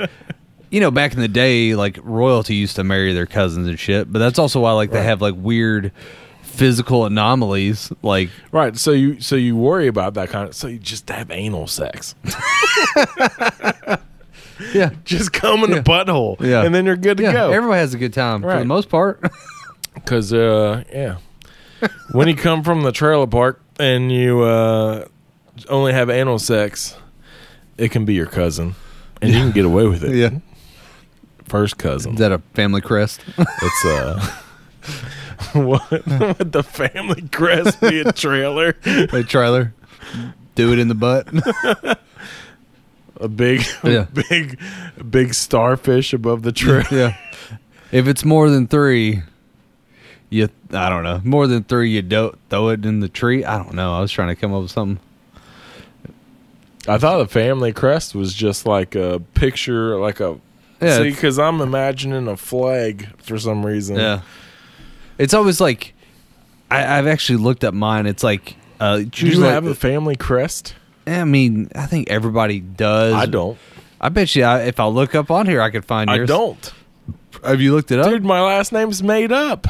you 0.70 0.80
know, 0.80 0.92
back 0.92 1.14
in 1.14 1.20
the 1.20 1.28
day, 1.28 1.76
like 1.76 1.98
royalty 2.04 2.56
used 2.56 2.76
to 2.76 2.84
marry 2.84 3.14
their 3.14 3.26
cousins 3.26 3.68
and 3.68 3.80
shit. 3.80 4.12
But 4.12 4.20
that's 4.20 4.38
also 4.38 4.60
why, 4.60 4.74
like, 4.74 4.92
they 4.92 5.02
have 5.02 5.22
like 5.22 5.36
weird 5.38 5.92
physical 6.54 7.06
anomalies. 7.06 7.92
Like, 8.02 8.30
Right. 8.52 8.78
So 8.78 8.92
you 8.92 9.20
so 9.20 9.36
you 9.36 9.56
worry 9.56 9.88
about 9.88 10.14
that 10.14 10.30
kind 10.30 10.48
of 10.48 10.56
so 10.56 10.68
you 10.68 10.80
just 10.80 11.10
have 11.10 11.32
anal 11.32 11.68
sex. 11.68 12.16
yeah, 14.74 14.92
Just 15.04 15.34
come 15.34 15.64
in 15.64 15.72
Yeah. 15.72 15.78
the 15.78 15.84
butthole. 15.84 16.40
Yeah. 16.40 16.64
And 16.64 16.74
then 16.74 16.86
you're 16.86 16.96
good 16.96 17.18
to 17.18 17.24
yeah. 17.24 17.34
go. 17.34 17.52
Everybody 17.52 17.80
has 17.80 17.94
a 17.94 17.98
good 17.98 18.14
time 18.14 18.42
for 18.42 18.58
the 18.58 18.66
most 18.66 18.90
part. 18.90 19.22
Because, 19.96 20.34
uh, 20.34 20.84
yeah. 20.92 21.18
when 22.14 22.28
you 22.28 22.36
come 22.36 22.64
from 22.64 22.82
the 22.82 22.92
trailer 22.92 23.28
park 23.28 23.62
and 23.80 24.12
you 24.12 24.42
uh, 24.42 25.06
only 25.70 25.94
have 25.94 26.10
anal 26.10 26.40
sex, 26.40 26.98
it 27.78 27.92
can 27.92 28.04
be 28.04 28.16
your 28.16 28.26
cousin. 28.26 28.74
And 29.22 29.32
you 29.32 29.38
can 29.40 29.52
get 29.52 29.66
away 29.66 29.86
with 29.86 30.04
it. 30.04 30.16
yeah 30.16 30.40
First 31.46 31.78
cousin. 31.78 32.14
Is 32.14 32.20
that 32.20 32.32
a 32.32 32.40
family 32.56 32.82
crest? 32.82 33.24
It's, 33.38 33.86
uh, 33.86 34.28
what, 35.54 35.90
would 35.92 36.52
the 36.52 36.64
family 36.64 37.28
crest 37.32 37.80
be 37.82 38.00
a 38.02 38.12
trailer? 38.12 38.76
a 38.86 39.24
trailer. 39.24 39.74
Do 40.56 40.72
it 40.74 40.80
in 40.80 40.88
the 40.88 40.96
butt. 40.96 41.28
A 43.18 43.28
big, 43.28 43.64
Yeah. 43.84 44.06
big, 44.30 44.60
big 45.10 45.34
starfish 45.34 46.14
above 46.14 46.42
the 46.44 46.52
trailer. 46.52 46.86
yeah. 46.92 47.18
If 47.92 48.08
it's 48.08 48.26
more 48.26 48.50
than 48.50 48.68
three, 48.68 49.22
you 50.30 50.50
I 50.72 50.90
don't 50.90 51.04
know. 51.04 51.22
More 51.24 51.46
than 51.48 51.64
three, 51.64 51.92
you 51.92 52.02
don't 52.02 52.38
throw 52.50 52.70
it 52.70 52.86
in 52.86 53.00
the 53.02 53.08
tree. 53.10 53.46
I 53.46 53.58
don't 53.58 53.76
know. 53.76 53.94
I 53.94 54.02
was 54.02 54.12
trying 54.12 54.30
to 54.30 54.36
come 54.36 54.54
up 54.54 54.64
with 54.64 54.72
something. 54.72 55.00
I 56.88 56.98
thought 56.98 57.20
the 57.20 57.28
family 57.28 57.72
crest 57.72 58.14
was 58.16 58.34
just 58.34 58.66
like 58.66 58.96
a 58.96 59.22
picture, 59.36 59.98
like 60.00 60.20
a. 60.20 60.40
Yeah, 60.82 60.98
see, 60.98 61.12
because 61.12 61.40
I'm 61.40 61.62
imagining 61.62 62.28
a 62.28 62.36
flag 62.36 63.08
for 63.22 63.38
some 63.40 63.66
reason. 63.66 63.96
Yeah. 63.96 64.22
It's 65.18 65.34
always 65.34 65.60
like 65.62 65.94
I, 66.72 66.98
I've 66.98 67.08
actually 67.08 67.38
looked 67.38 67.64
up 67.64 67.74
mine. 67.74 68.06
It's 68.06 68.24
like 68.24 68.56
uh, 68.80 69.00
it's 69.02 69.12
Do 69.20 69.26
you 69.26 69.30
usually 69.30 69.50
have 69.50 69.66
a 69.66 69.76
family 69.76 70.16
crest? 70.16 70.76
I 71.06 71.24
mean, 71.26 71.70
I 71.76 71.86
think 71.86 72.10
everybody 72.10 72.60
does. 72.60 73.14
I 73.14 73.26
don't. 73.26 73.58
I 74.00 74.10
bet 74.10 74.36
you, 74.36 74.44
I, 74.44 74.64
if 74.64 74.80
I 74.80 74.86
look 74.86 75.16
up 75.16 75.32
on 75.32 75.46
here, 75.48 75.62
I 75.62 75.70
could 75.70 75.86
find 75.86 76.10
I 76.10 76.16
yours. 76.16 76.28
don't. 76.30 76.74
Have 77.44 77.62
you 77.62 77.74
looked 77.76 77.92
it 77.92 78.00
up? 78.00 78.10
Dude, 78.10 78.24
my 78.24 78.42
last 78.42 78.72
name's 78.72 79.04
made 79.04 79.32
up. 79.32 79.68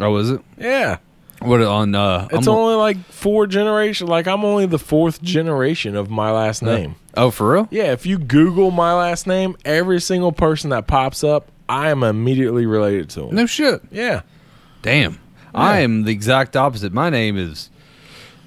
Oh, 0.00 0.16
is 0.16 0.30
it? 0.30 0.40
Yeah. 0.58 0.98
What 1.40 1.60
on? 1.62 1.94
Uh, 1.94 2.28
It's 2.30 2.46
I'm- 2.46 2.56
only 2.56 2.74
like 2.76 2.98
four 3.06 3.46
generations. 3.46 4.08
Like 4.08 4.26
I'm 4.28 4.44
only 4.44 4.66
the 4.66 4.78
fourth 4.78 5.20
generation 5.22 5.96
of 5.96 6.10
my 6.10 6.30
last 6.30 6.62
name. 6.62 6.94
Oh, 7.16 7.30
for 7.30 7.52
real? 7.52 7.68
Yeah, 7.70 7.92
if 7.92 8.06
you 8.06 8.18
Google 8.18 8.70
my 8.70 8.92
last 8.94 9.26
name, 9.26 9.56
every 9.64 10.00
single 10.00 10.32
person 10.32 10.70
that 10.70 10.86
pops 10.86 11.22
up, 11.24 11.50
I 11.68 11.90
am 11.90 12.02
immediately 12.04 12.66
related 12.66 13.10
to 13.10 13.20
them. 13.22 13.34
No 13.34 13.46
shit. 13.46 13.82
Yeah. 13.90 14.22
Damn. 14.82 15.20
I 15.54 15.80
am 15.80 16.04
the 16.04 16.12
exact 16.12 16.56
opposite. 16.56 16.92
My 16.92 17.10
name 17.10 17.36
is 17.36 17.70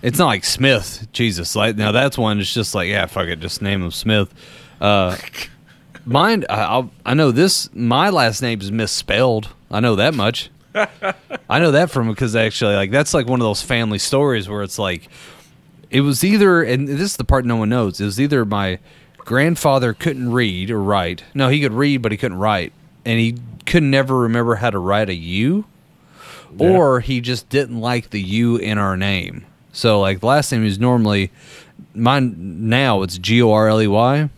It's 0.01 0.19
not 0.19 0.27
like 0.27 0.43
Smith. 0.43 1.07
Jesus, 1.11 1.55
like 1.55 1.75
now 1.75 1.91
that's 1.91 2.17
one. 2.17 2.39
It's 2.39 2.53
just 2.53 2.75
like 2.75 2.89
yeah, 2.89 3.05
fuck 3.05 3.27
it, 3.27 3.39
just 3.39 3.61
name 3.61 3.83
him 3.83 3.91
Smith. 3.91 4.33
Uh, 4.81 5.15
mine, 6.05 6.45
I, 6.49 6.87
I 7.05 7.13
know 7.13 7.31
this. 7.31 7.69
My 7.73 8.09
last 8.09 8.41
name 8.41 8.61
is 8.61 8.71
misspelled. 8.71 9.49
I 9.71 9.79
know 9.79 9.95
that 9.95 10.13
much. 10.13 10.49
I 11.49 11.59
know 11.59 11.71
that 11.71 11.89
from 11.89 12.09
because 12.09 12.35
actually, 12.35 12.75
like 12.75 12.91
that's 12.91 13.13
like 13.13 13.27
one 13.27 13.39
of 13.39 13.45
those 13.45 13.61
family 13.61 13.99
stories 13.99 14.49
where 14.49 14.63
it's 14.63 14.79
like 14.79 15.07
it 15.89 16.01
was 16.01 16.23
either, 16.23 16.61
and 16.63 16.87
this 16.87 16.99
is 16.99 17.17
the 17.17 17.23
part 17.23 17.45
no 17.45 17.55
one 17.55 17.69
knows. 17.69 18.01
It 18.01 18.05
was 18.05 18.19
either 18.19 18.43
my 18.43 18.79
grandfather 19.17 19.93
couldn't 19.93 20.31
read 20.31 20.69
or 20.71 20.81
write. 20.81 21.23
No, 21.33 21.49
he 21.49 21.61
could 21.61 21.73
read, 21.73 22.01
but 22.01 22.11
he 22.11 22.17
couldn't 22.17 22.39
write, 22.39 22.73
and 23.05 23.19
he 23.19 23.37
could 23.65 23.83
never 23.83 24.17
remember 24.17 24.55
how 24.55 24.69
to 24.69 24.79
write 24.79 25.09
a 25.09 25.15
U, 25.15 25.65
or 26.59 26.99
he 26.99 27.21
just 27.21 27.49
didn't 27.49 27.79
like 27.79 28.09
the 28.11 28.21
U 28.21 28.57
in 28.57 28.77
our 28.77 28.95
name. 28.97 29.45
So, 29.71 29.99
like 29.99 30.19
the 30.21 30.27
last 30.27 30.51
name 30.51 30.65
is 30.65 30.79
normally 30.79 31.31
mine. 31.93 32.35
Now 32.69 33.01
it's 33.01 33.17
G 33.17 33.41
O 33.41 33.51
R 33.51 33.67
L 33.67 33.81
E 33.81 33.87
Y, 33.87 34.29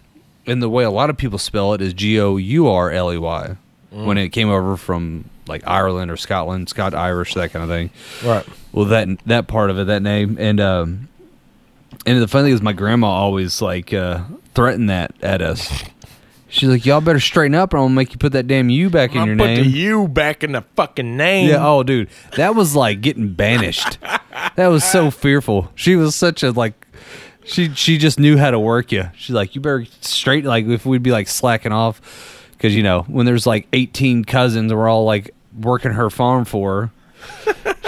and 0.46 0.62
the 0.64 0.70
way 0.70 0.84
a 0.84 0.90
lot 0.92 1.10
of 1.10 1.18
people 1.18 1.38
spell 1.38 1.74
it 1.74 1.82
is 1.82 1.94
G 1.94 2.20
O 2.20 2.38
U 2.38 2.68
R 2.68 2.92
L 2.92 3.12
E 3.14 3.18
Y. 3.18 3.56
When 3.90 4.18
it 4.18 4.30
came 4.30 4.50
over 4.50 4.78
from 4.78 5.26
like 5.48 5.64
Ireland 5.66 6.12
or 6.12 6.18
Scotland, 6.18 6.70
Scott 6.70 6.94
Irish, 6.94 7.34
that 7.36 7.52
kind 7.52 7.64
of 7.64 7.70
thing 7.70 7.90
Right. 8.24 8.46
well 8.74 8.86
that 8.86 9.08
that 9.26 9.48
part 9.48 9.70
of 9.70 9.80
it 9.80 9.86
that 9.88 10.02
name 10.04 10.36
and 10.40 10.60
um 10.60 11.08
and 12.06 12.22
the 12.22 12.28
funny 12.28 12.48
thing 12.48 12.54
is 12.54 12.62
my 12.62 12.74
grandma 12.74 13.08
always 13.08 13.62
like 13.62 13.94
uh 13.94 14.24
threatened 14.54 14.90
that 14.90 15.14
at 15.22 15.42
us 15.42 15.84
she's 16.50 16.70
like 16.70 16.86
y'all 16.86 17.02
better 17.02 17.20
straighten 17.20 17.56
up 17.56 17.74
or 17.74 17.78
i'm 17.78 17.84
gonna 17.86 17.96
make 17.96 18.12
you 18.12 18.18
put 18.18 18.32
that 18.32 18.48
damn 18.48 18.70
u 18.70 18.90
back 18.90 19.14
in 19.16 19.22
I 19.22 19.26
your 19.26 19.36
put 19.38 19.46
name 19.46 19.64
the 19.64 19.70
U 19.70 20.08
back 20.08 20.44
in 20.44 20.54
the 20.54 20.62
fucking 20.76 21.18
name. 21.18 21.50
yeah 21.50 21.66
oh 21.68 21.84
dude 21.84 22.10
that 22.36 22.56
was 22.56 22.76
like 22.76 23.02
getting 23.02 23.34
banished 23.34 24.00
that 24.56 24.68
was 24.68 24.84
so 24.84 25.12
fearful 25.12 25.72
she 25.76 25.96
was 25.96 26.16
such 26.16 26.44
a 26.44 26.52
like 26.52 26.74
she 27.44 27.74
she 27.74 27.98
just 27.98 28.20
knew 28.20 28.38
how 28.38 28.52
to 28.52 28.60
work 28.60 28.92
you 28.92 29.10
she's 29.16 29.36
like 29.36 29.56
you 29.56 29.62
better 29.62 29.86
straight 30.02 30.46
like 30.46 30.66
if 30.68 30.86
we'd 30.86 31.04
be 31.04 31.12
like 31.12 31.28
slacking 31.28 31.72
off 31.72 32.02
because 32.52 32.76
you 32.76 32.84
know 32.84 33.02
when 33.08 33.26
there's 33.26 33.46
like 33.48 33.68
18 33.74 34.24
cousins 34.26 34.74
we're 34.74 34.88
all 34.90 35.06
like 35.06 35.32
working 35.60 35.92
her 35.92 36.10
farm 36.10 36.46
for 36.46 36.82
her 36.82 36.92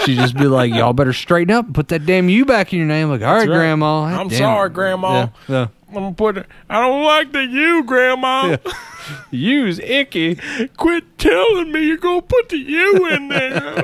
she'd 0.04 0.16
just 0.16 0.36
be 0.36 0.44
like 0.46 0.72
y'all 0.72 0.92
better 0.92 1.12
straighten 1.12 1.54
up 1.54 1.66
and 1.66 1.74
put 1.74 1.88
that 1.88 2.04
damn 2.06 2.28
u 2.28 2.44
back 2.44 2.72
in 2.72 2.78
your 2.78 2.88
name 2.88 3.08
like 3.10 3.20
all 3.22 3.34
right, 3.34 3.40
right. 3.48 3.54
grandma 3.54 4.02
I'm 4.04 4.28
Damn. 4.28 4.38
sorry, 4.38 4.70
Grandma. 4.70 5.12
yeah, 5.12 5.28
yeah. 5.48 5.66
I'm 5.90 5.94
gonna 5.94 6.14
put 6.14 6.38
it. 6.38 6.46
I 6.68 6.80
don't 6.80 7.02
like 7.02 7.32
the 7.32 7.44
U, 7.44 7.82
Grandma. 7.82 8.58
U's 9.32 9.80
icky 9.80 10.36
Quit 10.76 11.18
telling 11.18 11.72
me 11.72 11.84
you're 11.84 11.96
gonna 11.96 12.22
put 12.22 12.48
the 12.48 12.58
U 12.58 13.08
in 13.08 13.28
there. 13.28 13.58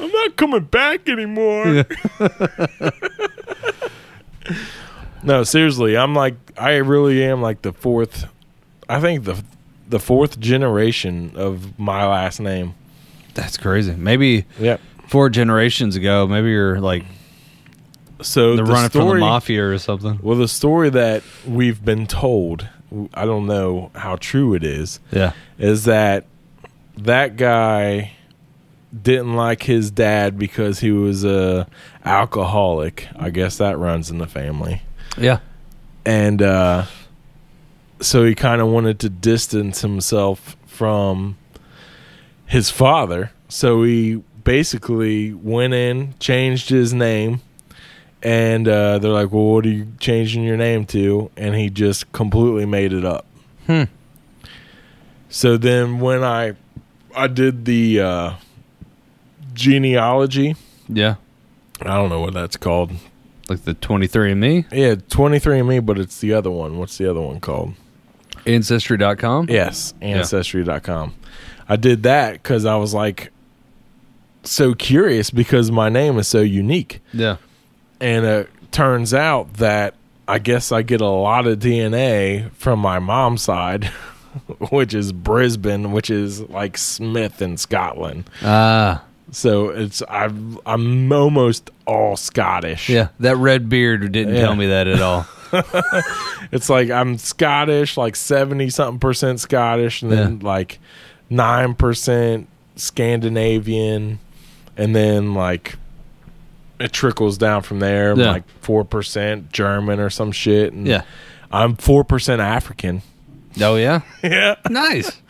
I'm 0.00 0.10
not 0.10 0.36
coming 0.36 0.64
back 0.64 1.06
anymore. 1.06 1.84
no, 5.22 5.42
seriously, 5.42 5.98
I'm 5.98 6.14
like, 6.14 6.36
I 6.56 6.76
really 6.76 7.22
am 7.22 7.42
like 7.42 7.60
the 7.60 7.74
fourth. 7.74 8.24
I 8.88 9.00
think 9.00 9.24
the 9.24 9.44
the 9.86 10.00
fourth 10.00 10.40
generation 10.40 11.32
of 11.34 11.78
my 11.78 12.06
last 12.06 12.40
name. 12.40 12.74
that's 13.34 13.58
crazy 13.58 13.94
maybe 13.94 14.46
yeah. 14.58 14.78
four 15.08 15.28
generations 15.28 15.94
ago 15.94 16.26
maybe 16.26 16.48
you're 16.48 16.80
like 16.80 17.04
So 18.24 18.56
they're 18.56 18.64
the 18.64 18.72
running 18.72 18.90
from 18.90 19.00
the 19.02 19.06
story- 19.06 19.20
mafia 19.20 19.64
or 19.68 19.78
something 19.78 20.18
Well, 20.22 20.36
the 20.38 20.48
story 20.48 20.90
that 20.90 21.22
we've 21.46 21.84
been 21.84 22.06
told, 22.06 22.66
I 23.14 23.24
don't 23.26 23.46
know 23.46 23.90
how 23.94 24.16
true 24.16 24.54
it 24.54 24.64
is, 24.64 25.00
yeah 25.12 25.32
is 25.58 25.84
that 25.84 26.24
that 26.98 27.36
guy 27.36 28.12
didn't 29.02 29.34
like 29.34 29.64
his 29.64 29.90
dad 29.90 30.38
because 30.38 30.80
he 30.80 30.90
was 30.92 31.24
a 31.24 31.66
alcoholic. 32.04 33.08
I 33.16 33.30
guess 33.30 33.58
that 33.58 33.78
runs 33.78 34.10
in 34.10 34.18
the 34.18 34.26
family. 34.26 34.82
yeah 35.18 35.38
And 36.06 36.40
uh 36.42 36.84
so 38.00 38.24
he 38.24 38.34
kind 38.34 38.60
of 38.60 38.68
wanted 38.68 38.98
to 39.00 39.08
distance 39.08 39.80
himself 39.82 40.56
from 40.66 41.36
his 42.46 42.70
father. 42.70 43.30
So 43.48 43.82
he 43.84 44.22
basically 44.42 45.32
went 45.32 45.74
in, 45.74 46.14
changed 46.18 46.68
his 46.68 46.92
name, 46.92 47.40
and 48.24 48.66
uh, 48.66 48.98
they're 48.98 49.10
like, 49.12 49.30
"Well, 49.32 49.44
what 49.44 49.64
are 49.66 49.68
you 49.68 49.86
changing 50.00 50.42
your 50.42 50.56
name 50.56 50.86
to?" 50.86 51.30
And 51.36 51.54
he 51.54 51.70
just 51.70 52.10
completely 52.12 52.66
made 52.66 52.92
it 52.92 53.04
up. 53.04 53.26
Hmm. 53.66 53.84
So 55.28 55.56
then, 55.56 56.00
when 56.00 56.24
I 56.24 56.54
I 57.14 57.26
did 57.28 57.64
the 57.64 58.00
uh, 58.00 58.32
genealogy, 59.52 60.56
yeah 60.88 61.16
I 61.80 61.94
don't 61.94 62.08
know 62.10 62.20
what 62.20 62.34
that's 62.34 62.56
called. 62.56 62.92
like 63.48 63.64
the 63.64 63.74
23andme 63.74 64.66
Yeah, 64.72 64.94
twenty 65.10 65.38
three 65.38 65.58
and 65.58 65.68
Me, 65.68 65.78
but 65.80 65.98
it's 65.98 66.18
the 66.20 66.32
other 66.32 66.50
one. 66.50 66.78
What's 66.78 66.98
the 66.98 67.08
other 67.10 67.20
one 67.20 67.40
called? 67.40 67.74
ancestry.com 68.46 69.46
Yes, 69.48 69.94
ancestry.com. 70.02 71.14
I 71.68 71.76
did 71.76 72.02
that 72.02 72.34
because 72.34 72.64
I 72.66 72.76
was 72.76 72.92
like 72.92 73.32
so 74.42 74.74
curious 74.74 75.30
because 75.30 75.70
my 75.70 75.88
name 75.88 76.18
is 76.18 76.28
so 76.28 76.40
unique. 76.40 77.00
yeah 77.12 77.36
And 78.04 78.26
it 78.26 78.50
turns 78.72 79.14
out 79.14 79.54
that 79.54 79.94
I 80.28 80.38
guess 80.38 80.72
I 80.72 80.82
get 80.82 81.00
a 81.00 81.06
lot 81.08 81.46
of 81.46 81.58
DNA 81.58 82.50
from 82.52 82.78
my 82.80 82.98
mom's 82.98 83.42
side, 83.42 83.84
which 84.70 84.92
is 84.94 85.12
Brisbane, 85.12 85.92
which 85.92 86.10
is 86.10 86.40
like 86.42 86.76
Smith 86.76 87.40
in 87.40 87.56
Scotland. 87.56 88.24
ah 88.42 89.02
So 89.32 89.70
it's 89.70 90.02
I'm 90.08 90.58
I'm 90.66 91.10
almost 91.12 91.70
all 91.86 92.16
Scottish. 92.16 92.88
yeah 92.90 93.08
that 93.20 93.36
red 93.36 93.68
beard 93.68 94.10
didn't 94.12 94.34
Yeah. 94.34 94.40
tell 94.42 94.56
me 94.56 94.66
that 94.66 94.86
at 94.86 95.00
all 95.00 95.26
It's 96.52 96.68
like 96.68 96.90
I'm 96.90 97.16
Scottish, 97.18 97.96
like 97.96 98.16
seventy 98.16 98.70
something 98.70 98.98
percent 98.98 99.40
Scottish, 99.40 100.02
and 100.02 100.10
then 100.12 100.38
like 100.40 100.78
nine 101.30 101.74
percent 101.74 102.48
Scandinavian, 102.76 104.18
and 104.76 104.94
then 104.96 105.34
like 105.34 105.76
it 106.80 106.92
trickles 106.92 107.38
down 107.38 107.62
from 107.62 107.78
there, 107.80 108.14
Yeah. 108.18 108.30
like 108.32 108.48
four 108.60 108.84
percent 108.84 109.52
German 109.52 110.00
or 110.00 110.10
some 110.10 110.32
shit. 110.32 110.72
And 110.72 110.86
Yeah. 110.86 111.02
I'm 111.52 111.76
four 111.76 112.04
percent 112.04 112.40
African. 112.40 113.02
oh 113.60 113.76
yeah 113.76 114.00
Yeah, 114.22 114.56
nice 114.68 115.20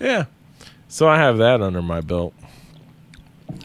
yeah. 0.00 0.24
So 0.88 1.06
I 1.08 1.16
have 1.18 1.38
that 1.38 1.60
under 1.60 1.82
my 1.82 2.00
belt. 2.00 2.32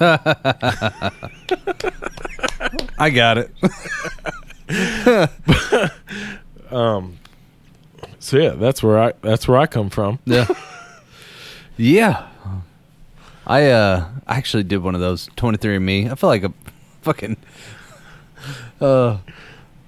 i 2.99 3.09
got 3.09 3.37
it 3.37 3.51
um 6.71 7.17
So 8.19 8.37
yeah, 8.37 8.49
that's 8.51 8.83
where 8.83 8.99
I 8.99 9.13
that's 9.21 9.47
where 9.47 9.57
I 9.57 9.65
come 9.65 9.89
from. 9.89 10.19
Yeah. 10.25 10.45
yeah. 11.77 12.27
I 13.47 13.69
uh 13.71 14.05
I 14.27 14.35
actually 14.37 14.63
did 14.63 14.79
one 14.83 14.93
of 14.95 15.01
those 15.01 15.27
23andme. 15.37 16.11
I 16.11 16.15
feel 16.15 16.29
like 16.29 16.43
a 16.43 16.53
fucking 17.09 17.37
uh 18.81 19.17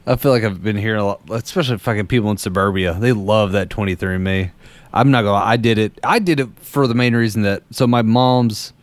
I 0.08 0.16
feel 0.16 0.32
like 0.32 0.44
I've 0.44 0.64
been 0.64 0.78
hearing 0.78 1.00
a 1.00 1.06
lot, 1.06 1.22
especially 1.30 1.78
fucking 1.78 2.08
people 2.08 2.32
in 2.32 2.38
suburbia. 2.38 2.96
They 3.00 3.12
love 3.12 3.52
that 3.52 3.70
23 3.70 4.18
Me. 4.18 4.50
I'm 4.92 5.12
not 5.12 5.22
gonna 5.22 5.34
lie, 5.34 5.52
I 5.52 5.58
did 5.58 5.78
it. 5.78 6.00
I 6.04 6.18
did 6.18 6.40
it 6.40 6.50
for 6.60 6.88
the 6.88 6.96
main 6.96 7.16
reason 7.16 7.44
that 7.44 7.64
so 7.70 7.86
my 7.86 8.02
mom's 8.02 8.74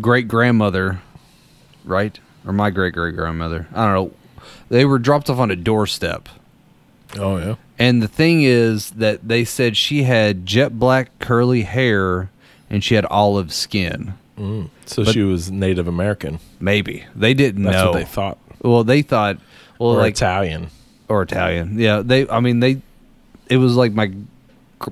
great 0.00 0.26
grandmother, 0.26 1.00
right? 1.84 2.18
Or 2.44 2.52
my 2.52 2.70
great 2.70 2.92
great 2.92 3.14
grandmother. 3.14 3.68
I 3.72 3.84
don't 3.84 3.94
know. 3.94 4.42
They 4.68 4.84
were 4.84 4.98
dropped 4.98 5.30
off 5.30 5.38
on 5.38 5.50
a 5.50 5.56
doorstep. 5.56 6.28
Oh 7.16 7.38
yeah. 7.38 7.54
And 7.78 8.02
the 8.02 8.08
thing 8.08 8.42
is 8.42 8.90
that 8.92 9.26
they 9.26 9.44
said 9.44 9.76
she 9.76 10.02
had 10.02 10.44
jet 10.44 10.78
black 10.78 11.16
curly 11.20 11.62
hair 11.62 12.30
and 12.68 12.82
she 12.82 12.96
had 12.96 13.06
olive 13.06 13.52
skin. 13.52 14.14
Mm. 14.38 14.70
So 14.86 15.04
But- 15.04 15.12
she 15.14 15.22
was 15.22 15.50
Native 15.50 15.88
American. 15.88 16.38
Maybe 16.60 17.04
they 17.14 17.34
didn't 17.34 17.64
That's 17.64 17.74
know. 17.76 17.90
what 17.90 17.98
they 17.98 18.04
thought. 18.04 18.38
Well, 18.62 18.84
they 18.84 19.02
thought, 19.02 19.38
well, 19.78 19.90
Or 19.90 19.98
like 19.98 20.14
Italian. 20.14 20.68
or 21.08 21.22
Italian. 21.22 21.78
Yeah, 21.78 22.02
they. 22.04 22.28
I 22.28 22.40
mean, 22.40 22.60
they. 22.60 22.80
It 23.48 23.56
was 23.58 23.76
like 23.76 23.92
my 23.92 24.10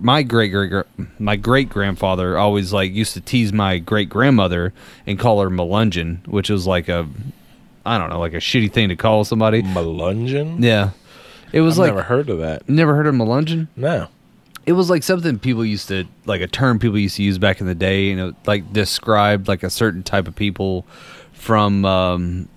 my 0.00 0.22
great 0.22 0.48
great 0.50 0.84
my 1.18 1.36
great 1.36 1.68
grandfather 1.68 2.36
always 2.36 2.72
like 2.72 2.92
used 2.92 3.14
to 3.14 3.20
tease 3.20 3.52
my 3.52 3.78
great 3.78 4.08
grandmother 4.08 4.72
and 5.06 5.18
call 5.18 5.40
her 5.40 5.50
Melungeon, 5.50 6.26
which 6.26 6.50
was 6.50 6.66
like 6.66 6.88
a 6.88 7.06
I 7.84 7.98
don't 7.98 8.10
know, 8.10 8.18
like 8.18 8.34
a 8.34 8.38
shitty 8.38 8.72
thing 8.72 8.88
to 8.88 8.96
call 8.96 9.24
somebody. 9.24 9.62
Melungeon? 9.62 10.62
Yeah, 10.62 10.90
it 11.52 11.60
was 11.60 11.74
I've 11.78 11.82
like 11.86 11.88
never 11.94 12.02
heard 12.02 12.28
of 12.30 12.38
that. 12.38 12.68
never 12.68 12.94
heard 12.96 13.06
of 13.06 13.14
Melungeon. 13.14 13.68
No. 13.76 14.08
It 14.66 14.72
was 14.72 14.90
like 14.90 15.02
something 15.02 15.38
people 15.38 15.64
used 15.64 15.88
to 15.88 16.04
like 16.26 16.40
a 16.40 16.46
term 16.46 16.78
people 16.78 16.98
used 16.98 17.16
to 17.16 17.22
use 17.22 17.38
back 17.38 17.60
in 17.60 17.66
the 17.66 17.74
day 17.74 18.04
you 18.04 18.16
know 18.16 18.32
like 18.46 18.72
described 18.72 19.48
like 19.48 19.62
a 19.62 19.70
certain 19.70 20.02
type 20.02 20.26
of 20.28 20.34
people 20.34 20.84
from 21.32 21.84
um 21.84 22.48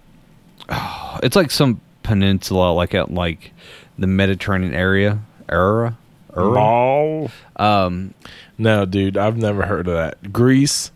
it's 1.24 1.36
like 1.36 1.52
some 1.52 1.80
peninsula 2.04 2.72
like 2.74 2.96
out 2.96 3.14
like 3.14 3.52
the 3.98 4.08
mediterranean 4.08 4.74
area 4.74 5.20
era 5.50 5.98
era 6.36 6.52
Mall. 6.52 7.32
um 7.58 8.14
No, 8.58 8.86
dude, 8.86 9.18
I've 9.18 9.38
never 9.38 9.66
heard 9.66 9.88
of 9.88 9.94
that. 9.96 10.34
Greece 10.34 10.92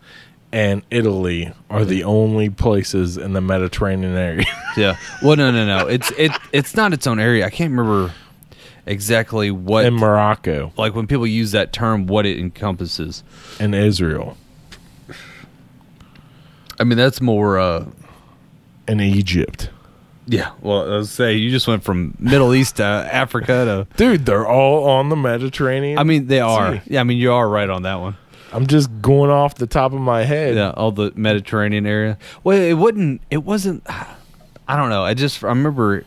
and 0.52 0.82
Italy 0.90 1.50
are 1.70 1.84
the 1.84 2.04
only 2.04 2.48
places 2.50 3.16
in 3.16 3.32
the 3.32 3.40
Mediterranean 3.40 4.14
area. 4.14 4.44
Yeah. 4.76 4.96
Well, 5.22 5.36
no, 5.36 5.50
no, 5.52 5.64
no. 5.64 5.86
It's 5.86 6.10
it 6.18 6.32
it's 6.52 6.74
not 6.74 6.92
its 6.92 7.06
own 7.06 7.18
area. 7.20 7.46
I 7.46 7.50
can't 7.50 7.70
remember 7.70 8.12
exactly 8.86 9.50
what 9.50 9.84
in 9.84 9.94
Morocco 9.94 10.72
like 10.76 10.94
when 10.94 11.06
people 11.06 11.26
use 11.26 11.52
that 11.52 11.72
term 11.72 12.06
what 12.06 12.26
it 12.26 12.38
encompasses. 12.38 13.22
and 13.58 13.74
Israel 13.74 14.36
I 16.78 16.84
mean, 16.84 16.98
that's 16.98 17.20
more 17.20 17.58
uh 17.58 17.86
and 18.86 19.00
Egypt. 19.00 19.70
yeah. 20.26 20.50
Well, 20.60 20.92
I 20.92 20.96
was 20.96 21.10
say 21.10 21.34
you 21.34 21.50
just 21.50 21.66
went 21.66 21.84
from 21.84 22.14
Middle 22.18 22.54
East 22.54 22.76
to 22.76 22.84
Africa 22.84 23.64
to 23.64 23.86
Dude, 23.96 24.26
they're 24.26 24.46
all 24.46 24.88
on 24.88 25.08
the 25.08 25.16
Mediterranean. 25.16 25.98
I 25.98 26.02
mean, 26.02 26.26
they 26.26 26.40
are. 26.40 26.76
Sea. 26.76 26.82
Yeah, 26.86 27.00
I 27.00 27.04
mean, 27.04 27.18
you 27.18 27.32
are 27.32 27.48
right 27.48 27.70
on 27.70 27.82
that 27.82 28.00
one. 28.00 28.16
I'm 28.52 28.66
just 28.66 28.90
going 29.00 29.30
off 29.30 29.54
the 29.54 29.66
top 29.66 29.92
of 29.92 30.00
my 30.00 30.24
head. 30.24 30.54
Yeah, 30.56 30.70
all 30.70 30.92
the 30.92 31.12
Mediterranean 31.16 31.86
area. 31.86 32.18
Well, 32.42 32.60
it 32.60 32.74
wouldn't. 32.74 33.22
It 33.30 33.44
wasn't. 33.44 33.82
I 34.68 34.76
don't 34.76 34.90
know. 34.90 35.04
I 35.04 35.14
just 35.14 35.42
I 35.42 35.48
remember 35.48 36.04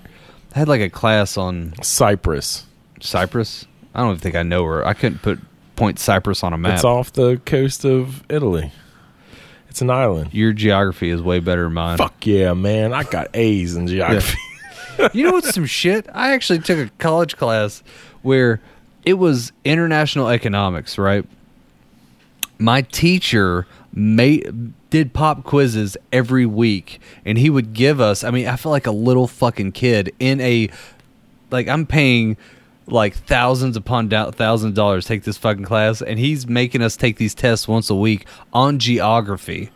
I 0.53 0.59
had 0.59 0.67
like 0.67 0.81
a 0.81 0.89
class 0.89 1.37
on 1.37 1.73
Cyprus. 1.81 2.65
Cyprus. 2.99 3.65
I 3.93 4.01
don't 4.01 4.09
even 4.11 4.19
think 4.19 4.35
I 4.35 4.43
know 4.43 4.63
her. 4.65 4.85
I 4.85 4.93
couldn't 4.93 5.21
put 5.21 5.39
point 5.75 5.99
Cyprus 5.99 6.43
on 6.43 6.53
a 6.53 6.57
map. 6.57 6.75
It's 6.75 6.83
off 6.83 7.13
the 7.13 7.41
coast 7.45 7.85
of 7.85 8.23
Italy. 8.29 8.71
It's 9.69 9.81
an 9.81 9.89
island. 9.89 10.33
Your 10.33 10.53
geography 10.53 11.09
is 11.09 11.21
way 11.21 11.39
better 11.39 11.63
than 11.63 11.73
mine. 11.73 11.97
Fuck 11.97 12.25
yeah, 12.25 12.53
man. 12.53 12.93
I 12.93 13.03
got 13.03 13.27
A's 13.33 13.75
in 13.75 13.87
geography. 13.87 14.37
You 15.13 15.25
know 15.25 15.33
what's 15.33 15.53
some 15.53 15.67
shit? 15.67 16.07
I 16.11 16.33
actually 16.33 16.57
took 16.57 16.79
a 16.79 16.89
college 16.97 17.37
class 17.37 17.83
where 18.23 18.59
it 19.05 19.13
was 19.13 19.51
international 19.63 20.27
economics, 20.27 20.97
right? 20.97 21.23
My 22.57 22.81
teacher 22.81 23.67
made 23.93 24.73
did 24.89 25.13
pop 25.13 25.43
quizzes 25.43 25.97
every 26.11 26.47
week 26.47 26.99
and 27.25 27.37
he 27.37 27.49
would 27.49 27.73
give 27.73 28.01
us 28.01 28.23
I 28.23 28.31
mean, 28.31 28.47
I 28.47 28.55
felt 28.55 28.71
like 28.71 28.87
a 28.87 28.91
little 28.91 29.27
fucking 29.27 29.73
kid 29.73 30.15
in 30.19 30.41
a 30.41 30.69
like 31.51 31.67
I'm 31.67 31.85
paying 31.85 32.35
like 32.87 33.15
thousands 33.15 33.75
upon 33.77 34.09
thousands 34.09 34.69
of 34.71 34.73
dollars 34.75 35.05
take 35.05 35.23
this 35.23 35.37
fucking 35.37 35.65
class 35.65 36.01
and 36.01 36.17
he's 36.17 36.47
making 36.47 36.81
us 36.81 36.95
take 36.95 37.17
these 37.17 37.35
tests 37.35 37.67
once 37.67 37.89
a 37.89 37.95
week 37.95 38.25
on 38.53 38.79
geography. 38.79 39.69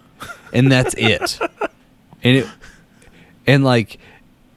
And 0.53 0.71
that's 0.71 0.95
it. 0.97 1.39
and 2.23 2.37
it 2.37 2.47
and 3.47 3.63
like 3.63 3.97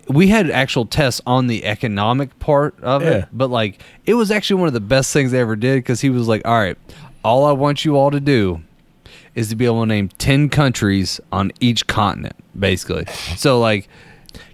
we 0.09 0.29
had 0.29 0.51
actual 0.51 0.85
tests 0.87 1.21
on 1.27 1.47
the 1.47 1.65
economic 1.65 2.39
part 2.39 2.79
of 2.83 3.03
Yeah. 3.03 3.11
it 3.11 3.29
but 3.33 3.49
like 3.49 3.81
it 4.05 4.15
was 4.15 4.31
actually 4.31 4.61
one 4.61 4.69
of 4.69 4.75
the 4.75 4.81
best 4.81 5.13
things 5.13 5.31
they 5.33 5.41
ever 5.41 5.57
did 5.57 5.77
because 5.77 6.03
he 6.03 6.11
was 6.11 6.29
like 6.29 6.43
all 6.47 6.59
right 6.59 6.77
all 7.25 7.47
i 7.47 7.53
want 7.53 7.87
you 7.87 7.97
all 7.97 8.11
to 8.11 8.21
do 8.21 8.61
is 9.35 9.49
to 9.49 9.57
be 9.57 9.65
able 9.65 9.81
to 9.81 9.87
name 9.87 10.09
10 10.19 10.51
countries 10.51 11.21
on 11.33 11.51
each 11.59 11.87
continent 11.87 12.37
basically 12.59 13.07
so 13.37 13.59
like 13.59 13.89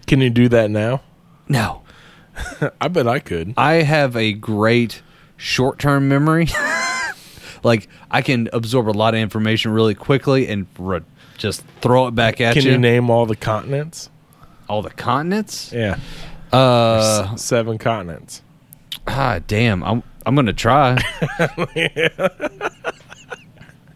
Can 0.06 0.20
you 0.20 0.30
do 0.30 0.48
that 0.50 0.70
now? 0.70 1.02
no 1.48 1.79
I 2.80 2.88
bet 2.88 3.06
I 3.08 3.18
could. 3.18 3.54
i 3.56 3.74
have 3.74 4.16
a 4.16 4.32
great 4.32 5.02
short-term 5.36 6.08
memory 6.08 6.48
like 7.64 7.88
i 8.10 8.20
can 8.22 8.48
absorb 8.52 8.88
a 8.88 8.92
lot 8.92 9.14
of 9.14 9.20
information 9.20 9.72
really 9.72 9.94
quickly 9.94 10.48
and 10.48 10.66
re- 10.78 11.00
just 11.38 11.62
throw 11.80 12.06
it 12.08 12.14
back 12.14 12.40
at 12.40 12.54
you. 12.56 12.62
Can 12.62 12.66
you 12.66 12.72
you 12.72 12.78
name 12.78 13.08
all 13.10 13.24
the 13.26 13.36
continents? 13.36 14.10
all 14.68 14.82
the 14.82 14.90
continents 14.90 15.72
Yeah. 15.72 15.98
uh 16.52 17.30
S- 17.32 17.42
seven 17.42 17.78
continents. 17.78 18.42
Ah, 19.06 19.40
damn. 19.46 19.82
I'm 19.82 20.02
I'm 20.26 20.34
gonna 20.34 20.52
try. 20.52 20.98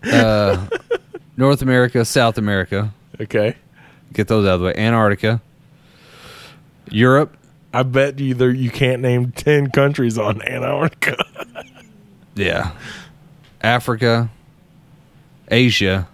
uh, 0.05 0.67
North 1.37 1.63
America, 1.63 2.05
South 2.05 2.39
America. 2.39 2.93
Okay. 3.21 3.57
Get 4.13 4.29
those 4.29 4.47
out 4.47 4.55
of 4.55 4.61
the 4.61 4.67
way. 4.67 4.75
Antarctica. 4.77 5.41
Europe. 6.91 7.37
I 7.75 7.83
bet 7.83 8.21
you 8.21 8.35
there 8.35 8.51
you 8.53 8.71
can't 8.71 9.03
name 9.03 9.33
ten 9.33 9.69
countries 9.71 10.17
on 10.17 10.41
Antarctica. 10.43 11.17
Yeah. 12.37 12.71
Africa. 13.61 14.31
Asia. 15.49 16.09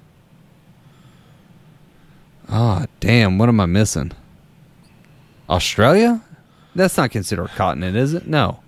Oh, 2.49 2.87
damn. 2.99 3.37
What 3.37 3.49
am 3.51 3.61
I 3.61 3.67
missing? 3.67 4.13
Australia? 5.51 6.23
That's 6.75 6.97
not 6.97 7.11
considered 7.11 7.45
a 7.45 7.49
continent, 7.49 7.97
is 7.97 8.15
it? 8.15 8.27
No. 8.27 8.61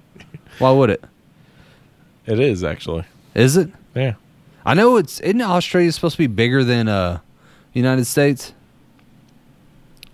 Why 0.58 0.70
would 0.70 0.90
it? 0.90 1.02
It 2.26 2.38
is 2.38 2.62
actually. 2.62 3.04
Is 3.34 3.56
it? 3.56 3.70
Yeah. 3.94 4.14
I 4.66 4.74
know 4.74 4.96
it's 4.98 5.18
isn't 5.20 5.40
Australia 5.40 5.90
supposed 5.92 6.16
to 6.16 6.22
be 6.22 6.26
bigger 6.26 6.62
than 6.62 6.88
uh 6.88 7.20
United 7.72 8.04
States? 8.04 8.52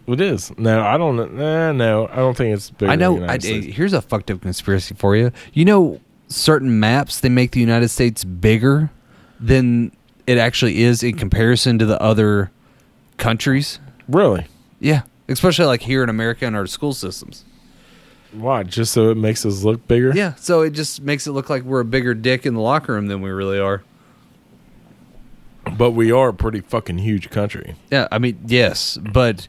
It 0.09 0.21
is. 0.23 0.57
No, 0.59 0.81
I 0.83 0.97
don't. 0.97 1.39
Eh, 1.39 1.73
no, 1.73 2.09
I 2.09 2.17
don't 2.17 2.37
think 2.37 2.55
it's 2.55 2.71
bigger. 2.71 2.91
I 2.91 2.97
know. 2.97 3.23
I, 3.27 3.39
here's 3.39 3.93
a 3.93 4.01
fucked 4.01 4.31
up 4.31 4.41
conspiracy 4.41 4.95
for 4.95 5.15
you. 5.15 5.31
You 5.53 5.67
know, 5.67 6.01
certain 6.29 6.81
maps 6.81 7.21
they 7.21 7.29
make 7.29 7.51
the 7.51 7.61
United 7.61 7.91
States 7.91 8.25
bigger 8.25 8.91
than 9.39 9.93
it 10.27 10.39
actually 10.39 10.83
is 10.83 11.03
in 11.03 11.17
comparison 11.17 11.79
to 11.79 11.87
the 11.87 12.01
other 12.03 12.51
countries. 13.19 13.81
really? 14.09 14.47
Yeah, 14.81 15.03
especially 15.29 15.67
like 15.67 15.83
here 15.83 16.03
in 16.03 16.09
America 16.09 16.47
in 16.47 16.55
our 16.55 16.67
school 16.67 16.95
systems. 16.95 17.45
Why? 18.33 18.63
Just 18.63 18.93
so 18.93 19.11
it 19.11 19.17
makes 19.17 19.45
us 19.45 19.65
look 19.65 19.87
bigger? 19.89 20.13
Yeah, 20.15 20.35
so 20.37 20.61
it 20.63 20.71
just 20.71 21.03
makes 21.03 21.27
it 21.27 21.33
look 21.33 21.51
like 21.51 21.63
we're 21.65 21.81
a 21.81 21.85
bigger 21.85 22.15
dick 22.15 22.47
in 22.47 22.55
the 22.55 22.61
locker 22.61 22.93
room 22.93 23.09
than 23.09 23.21
we 23.21 23.31
really 23.31 23.59
are. 23.59 23.83
But 25.77 25.91
we 25.93 26.11
are 26.13 26.29
a 26.29 26.35
pretty 26.35 26.61
fucking 26.61 26.99
huge 26.99 27.31
country. 27.31 27.75
Yeah, 27.91 28.09
I 28.11 28.19
mean, 28.19 28.39
yes, 28.47 28.97
but 28.99 29.49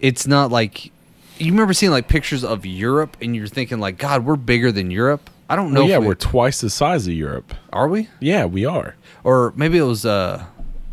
it's 0.00 0.26
not 0.26 0.50
like 0.50 0.92
you 1.38 1.52
remember 1.52 1.72
seeing 1.72 1.92
like 1.92 2.08
pictures 2.08 2.44
of 2.44 2.66
Europe 2.66 3.16
and 3.20 3.34
you're 3.34 3.46
thinking 3.46 3.78
like, 3.78 3.98
God, 3.98 4.24
we're 4.24 4.36
bigger 4.36 4.72
than 4.72 4.90
Europe. 4.90 5.30
I 5.48 5.56
don't 5.56 5.72
know. 5.72 5.80
Well, 5.80 5.88
if 5.88 5.90
yeah, 5.90 5.98
we, 5.98 6.06
we're 6.08 6.14
twice 6.14 6.60
the 6.60 6.70
size 6.70 7.06
of 7.06 7.14
Europe. 7.14 7.54
are 7.72 7.88
we? 7.88 8.08
Yeah, 8.20 8.44
we 8.44 8.66
are. 8.66 8.96
Or 9.24 9.52
maybe 9.56 9.78
it 9.78 9.82
was. 9.82 10.04
uh 10.04 10.44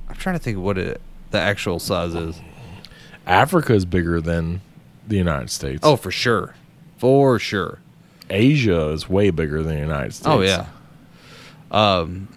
I'm 0.09 0.15
trying 0.15 0.35
to 0.35 0.39
think 0.39 0.57
what 0.57 0.77
it 0.77 1.01
the 1.31 1.39
actual 1.39 1.79
size 1.79 2.15
is. 2.15 2.39
Africa 3.27 3.73
is 3.73 3.85
bigger 3.85 4.21
than 4.21 4.61
the 5.07 5.17
United 5.17 5.49
States. 5.49 5.81
Oh, 5.83 5.95
for 5.95 6.11
sure, 6.11 6.55
for 6.97 7.39
sure. 7.39 7.79
Asia 8.29 8.89
is 8.89 9.09
way 9.09 9.29
bigger 9.29 9.61
than 9.61 9.75
the 9.75 9.81
United 9.81 10.13
States. 10.13 10.27
Oh 10.27 10.41
yeah. 10.41 10.67
Um. 11.71 12.29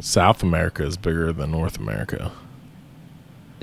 South 0.00 0.42
America 0.42 0.84
is 0.84 0.96
bigger 0.96 1.32
than 1.32 1.50
North 1.50 1.78
America. 1.78 2.32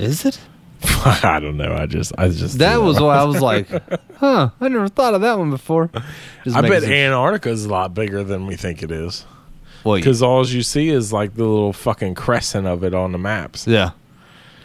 Is 0.01 0.25
it? 0.25 0.39
I 1.05 1.39
don't 1.39 1.57
know. 1.57 1.73
I 1.75 1.85
just, 1.85 2.11
I 2.17 2.27
just. 2.29 2.57
That 2.57 2.81
was 2.81 2.99
why 2.99 3.17
I 3.17 3.23
was 3.25 3.39
like, 3.41 3.67
huh. 4.17 4.49
I 4.59 4.67
never 4.67 4.87
thought 4.87 5.13
of 5.13 5.21
that 5.21 5.37
one 5.37 5.51
before. 5.51 5.89
Just 6.43 6.57
I 6.57 6.61
bet 6.61 6.83
Antarctica 6.83 7.49
is 7.49 7.65
a 7.65 7.69
lot 7.69 7.93
bigger 7.93 8.23
than 8.23 8.47
we 8.47 8.55
think 8.55 8.81
it 8.81 8.91
is. 8.91 9.25
Well, 9.83 9.95
Because 9.95 10.21
all 10.21 10.45
you 10.45 10.63
see 10.63 10.89
is 10.89 11.11
like 11.13 11.35
the 11.35 11.43
little 11.45 11.73
fucking 11.73 12.15
crescent 12.15 12.67
of 12.67 12.83
it 12.83 12.93
on 12.93 13.11
the 13.11 13.17
maps. 13.17 13.67
yeah, 13.67 13.91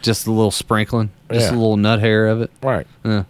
just 0.01 0.27
a 0.27 0.31
little 0.31 0.51
sprinkling, 0.51 1.11
just 1.31 1.51
Yeah. 1.51 1.51
a 1.51 1.57
little 1.57 1.77
nut 1.77 1.99
hair 1.99 2.27
of 2.27 2.41
it. 2.41 2.51
Right. 2.61 2.87
Yeah. 3.05 3.23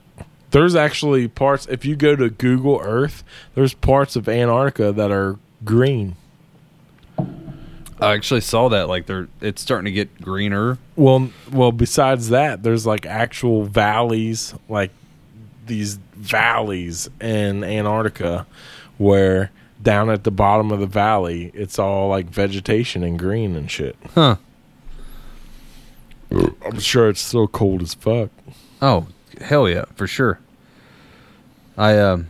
There's 0.52 0.76
actually 0.76 1.28
parts. 1.28 1.66
If 1.70 1.84
you 1.86 1.96
go 1.98 2.16
to 2.16 2.30
Google 2.30 2.80
Earth, 2.84 3.24
there's 3.56 3.74
parts 3.74 4.16
of 4.16 4.30
Antarctica 4.30 4.92
that 4.94 5.12
are 5.12 5.38
green. 5.66 6.16
I 8.00 8.14
actually 8.14 8.42
saw 8.42 8.70
that. 8.70 8.88
Like 8.88 9.06
they're, 9.06 9.28
it's 9.42 9.62
starting 9.62 9.86
to 9.86 9.92
get 9.92 10.22
greener. 10.22 10.78
Well, 10.96 11.30
well. 11.52 11.72
Besides 11.72 12.30
that, 12.30 12.64
there's 12.64 12.86
like 12.86 13.06
actual 13.06 13.66
valleys, 13.66 14.54
like 14.70 14.92
these 15.66 15.96
valleys 16.16 17.10
in 17.20 17.64
Antarctica, 17.64 18.46
where 18.98 19.52
down 19.82 20.10
at 20.10 20.24
the 20.24 20.32
bottom 20.32 20.72
of 20.72 20.80
the 20.80 20.88
valley, 20.88 21.52
it's 21.54 21.80
all 21.80 22.10
like 22.10 22.28
vegetation 22.28 23.04
and 23.04 23.18
green 23.18 23.56
and 23.56 23.70
shit. 23.70 23.96
Huh. 24.14 24.38
I'm 26.32 26.80
sure 26.80 27.10
it's 27.10 27.22
still 27.22 27.48
cold 27.48 27.82
as 27.82 27.94
fuck. 27.94 28.30
Oh, 28.82 29.08
hell 29.42 29.68
yeah, 29.68 29.86
for 29.96 30.08
sure. 30.08 30.40
I 31.78 31.98
um 31.98 32.28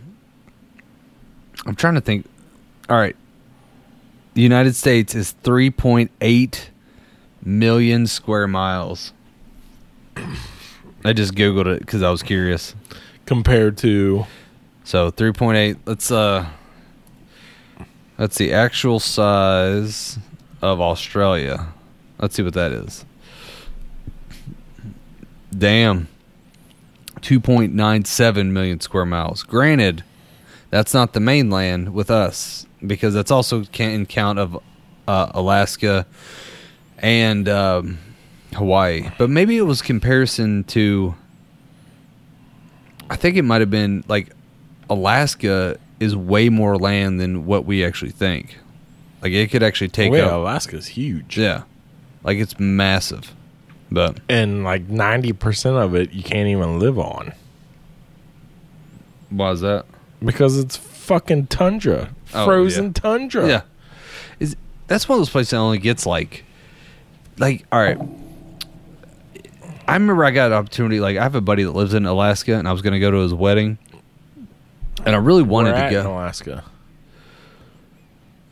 I'm 1.65 1.75
trying 1.75 1.95
to 1.95 2.01
think. 2.01 2.25
All 2.89 2.97
right. 2.97 3.15
The 4.37 4.43
United 4.43 4.75
States 4.75 5.15
is 5.15 5.33
3.8 5.43 6.65
million 7.43 8.05
square 8.05 8.45
miles. 8.45 9.11
I 11.03 11.13
just 11.13 11.33
googled 11.33 11.65
it 11.65 11.87
cuz 11.87 12.03
I 12.03 12.11
was 12.11 12.21
curious. 12.21 12.75
Compared 13.25 13.79
to 13.79 14.27
So 14.83 15.09
3.8, 15.11 15.77
let's 15.87 16.11
uh 16.11 16.45
That's 18.17 18.37
the 18.37 18.53
actual 18.53 18.99
size 18.99 20.19
of 20.61 20.81
Australia. 20.81 21.69
Let's 22.19 22.35
see 22.35 22.43
what 22.43 22.53
that 22.53 22.71
is. 22.71 23.05
Damn. 25.51 26.09
2.97 27.21 28.51
million 28.51 28.79
square 28.81 29.07
miles. 29.07 29.41
Granted, 29.41 30.03
that's 30.77 30.93
not 30.93 31.13
the 31.13 31.19
mainland 31.19 31.91
with 31.91 32.11
us 32.11 32.67
because 32.85 33.11
that's 33.11 33.31
also 33.31 33.63
in 33.79 34.05
count 34.05 34.37
of 34.37 34.61
uh, 35.07 35.31
Alaska, 35.33 36.05
and 36.99 37.49
um, 37.49 37.97
Hawaii. 38.53 39.09
But 39.17 39.31
maybe 39.31 39.57
it 39.57 39.63
was 39.63 39.81
comparison 39.81 40.65
to. 40.65 41.15
I 43.09 43.15
think 43.15 43.37
it 43.37 43.41
might 43.41 43.61
have 43.61 43.71
been 43.71 44.03
like 44.07 44.29
Alaska 44.87 45.79
is 45.99 46.15
way 46.15 46.49
more 46.49 46.77
land 46.77 47.19
than 47.19 47.47
what 47.47 47.65
we 47.65 47.83
actually 47.83 48.11
think. 48.11 48.59
Like 49.23 49.31
it 49.31 49.49
could 49.49 49.63
actually 49.63 49.87
take 49.87 50.11
Well, 50.11 50.19
yeah, 50.19 50.27
up. 50.27 50.41
Alaska's 50.41 50.85
huge. 50.85 51.39
Yeah, 51.39 51.63
like 52.23 52.37
it's 52.37 52.59
massive. 52.59 53.33
But 53.89 54.19
And 54.29 54.63
like 54.63 54.87
90% 54.89 55.81
of 55.81 55.95
it 55.95 56.11
you 56.11 56.21
can't 56.21 56.49
even 56.49 56.77
live 56.77 56.99
on 56.99 57.31
why 59.29 59.51
is 59.51 59.61
that? 59.61 59.85
Because 60.23 60.57
it's 60.57 60.75
fucking 60.77 61.47
tundra. 61.47 62.09
Oh, 62.33 62.45
Frozen 62.45 62.85
yeah. 62.87 62.91
tundra. 62.93 63.47
Yeah, 63.47 63.61
is 64.39 64.55
that's 64.87 65.07
one 65.07 65.17
of 65.17 65.21
those 65.21 65.29
places 65.29 65.51
that 65.51 65.57
only 65.57 65.77
gets 65.79 66.05
like, 66.05 66.43
like 67.37 67.65
all 67.71 67.79
right. 67.79 67.97
I 69.87 69.93
remember 69.93 70.25
I 70.25 70.31
got 70.31 70.47
an 70.47 70.57
opportunity. 70.57 70.99
Like 70.99 71.17
I 71.17 71.23
have 71.23 71.35
a 71.35 71.41
buddy 71.41 71.63
that 71.63 71.71
lives 71.71 71.93
in 71.93 72.05
Alaska, 72.05 72.55
and 72.55 72.67
I 72.67 72.73
was 72.73 72.81
going 72.81 72.93
to 72.93 72.99
go 72.99 73.09
to 73.11 73.17
his 73.17 73.33
wedding, 73.33 73.77
and 75.05 75.15
I 75.15 75.19
really 75.19 75.43
wanted 75.43 75.71
We're 75.71 75.77
to 75.77 75.83
at 75.83 75.93
in 75.93 76.03
go. 76.03 76.11
Alaska. 76.13 76.63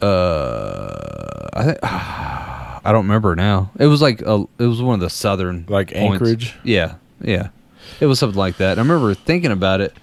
Uh, 0.02 1.50
I 1.54 1.64
think 1.64 1.80
I 1.84 2.92
don't 2.92 3.06
remember 3.06 3.36
now. 3.36 3.72
It 3.80 3.88
was 3.88 4.02
like 4.02 4.22
a, 4.22 4.46
it 4.60 4.66
was 4.66 4.82
one 4.82 4.96
of 4.96 5.00
the 5.00 5.10
southern 5.10 5.66
Like 5.68 5.92
points. 5.92 6.14
Anchorage? 6.22 6.56
Yeah, 6.64 6.96
yeah, 7.22 7.50
it 8.00 8.06
was 8.06 8.20
something 8.20 8.38
like 8.38 8.58
that. 8.58 8.78
I 8.78 8.82
remember 8.82 9.14
thinking 9.14 9.52
about 9.52 9.82
it, 9.82 9.94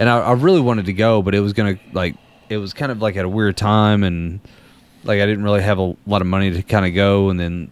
and 0.00 0.08
I, 0.08 0.18
I 0.18 0.32
really 0.32 0.62
wanted 0.62 0.86
to 0.86 0.94
go, 0.94 1.20
but 1.22 1.34
it 1.34 1.40
was 1.40 1.52
gonna 1.52 1.78
like 1.92 2.16
it 2.48 2.56
was 2.56 2.72
kind 2.72 2.90
of 2.90 3.00
like 3.00 3.16
at 3.16 3.24
a 3.24 3.28
weird 3.28 3.56
time, 3.56 4.02
and 4.02 4.40
like 5.04 5.20
I 5.20 5.26
didn't 5.26 5.44
really 5.44 5.62
have 5.62 5.78
a 5.78 5.94
lot 6.06 6.22
of 6.22 6.26
money 6.26 6.50
to 6.50 6.62
kind 6.62 6.86
of 6.86 6.94
go, 6.94 7.28
and 7.28 7.38
then 7.38 7.70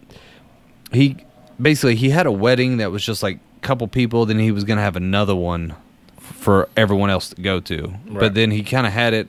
he 0.93 1.17
basically 1.59 1.95
he 1.95 2.11
had 2.11 2.27
a 2.27 2.31
wedding 2.31 2.77
that 2.77 2.91
was 2.91 3.03
just 3.03 3.23
like 3.23 3.39
a 3.57 3.59
couple 3.61 3.87
people, 3.87 4.25
then 4.27 4.37
he 4.37 4.51
was 4.51 4.63
gonna 4.63 4.81
have 4.81 4.95
another 4.95 5.35
one 5.35 5.75
for 6.17 6.69
everyone 6.77 7.09
else 7.09 7.29
to 7.29 7.41
go 7.41 7.59
to. 7.61 7.95
But 8.07 8.35
then 8.35 8.51
he 8.51 8.63
kind 8.63 8.85
of 8.85 8.93
had 8.93 9.15
it, 9.15 9.27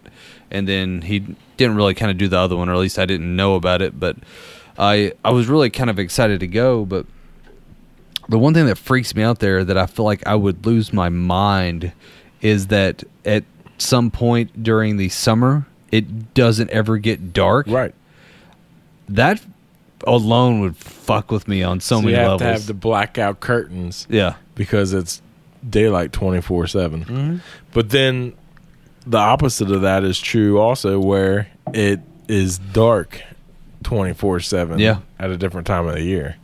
and 0.51 0.69
then 0.69 1.01
he 1.01 1.21
didn't 1.57 1.77
really 1.77 1.95
kind 1.95 2.11
of 2.11 2.19
do 2.19 2.29
the 2.29 2.39
other 2.39 2.55
one, 2.55 2.69
or 2.69 2.75
at 2.75 2.79
least 2.79 2.99
I 2.99 3.07
didn't 3.07 3.35
know 3.35 3.55
about 3.55 3.81
it. 3.81 3.99
But 3.99 4.17
I 4.79 5.15
I 5.25 5.31
was 5.31 5.47
really 5.49 5.71
kind 5.71 5.89
of 5.89 5.99
excited 5.99 6.39
to 6.41 6.47
go. 6.47 6.85
But 6.85 7.07
the 8.29 8.39
one 8.39 8.53
thing 8.53 8.67
that 8.67 8.77
freaks 8.77 9.15
me 9.15 9.23
out 9.23 9.39
there 9.39 9.65
that 9.65 9.79
I 9.79 9.87
feel 9.87 10.05
like 10.05 10.25
I 10.27 10.35
would 10.35 10.67
lose 10.67 10.93
my 10.93 11.09
mind 11.09 11.93
is 12.43 12.69
that 12.69 13.05
at 13.25 13.45
some 13.79 14.11
point 14.11 14.63
during 14.63 14.97
the 14.97 15.09
summer 15.09 15.67
it 15.91 16.35
doesn't 16.35 16.71
ever 16.71 16.99
get 16.99 17.33
dark. 17.33 17.67
Right. 17.69 17.95
That 19.09 19.41
alone 20.07 20.61
would 20.61 20.77
fuck 20.77 21.31
with 21.31 21.49
me 21.49 21.63
on 21.63 21.81
so, 21.81 21.97
So 21.97 22.03
many 22.03 22.13
you 22.13 22.17
have 22.19 22.25
levels. 22.25 22.41
to 22.41 22.47
have 22.47 22.67
the 22.67 22.75
blackout 22.75 23.41
curtains 23.41 24.07
yeah. 24.09 24.37
because 24.55 24.93
it's 24.93 25.21
daylight 25.69 26.13
24 26.13 26.67
7. 26.69 27.05
Mm-hmm. 27.05 27.37
But 27.73 27.91
then 27.91 28.35
the 29.07 29.19
opposite 29.19 29.71
of 29.71 29.83
that 29.83 30.05
is 30.05 30.19
true 30.21 30.59
also, 30.59 31.01
where 31.01 31.49
it 31.75 32.01
is 32.29 32.59
dark 32.59 33.21
24 33.83 34.41
7 34.41 34.79
Yeah. 34.79 35.01
at 35.19 35.31
a 35.31 35.37
different 35.37 35.67
time 35.67 35.87
of 35.89 35.95
the 35.95 36.03
year, 36.03 36.37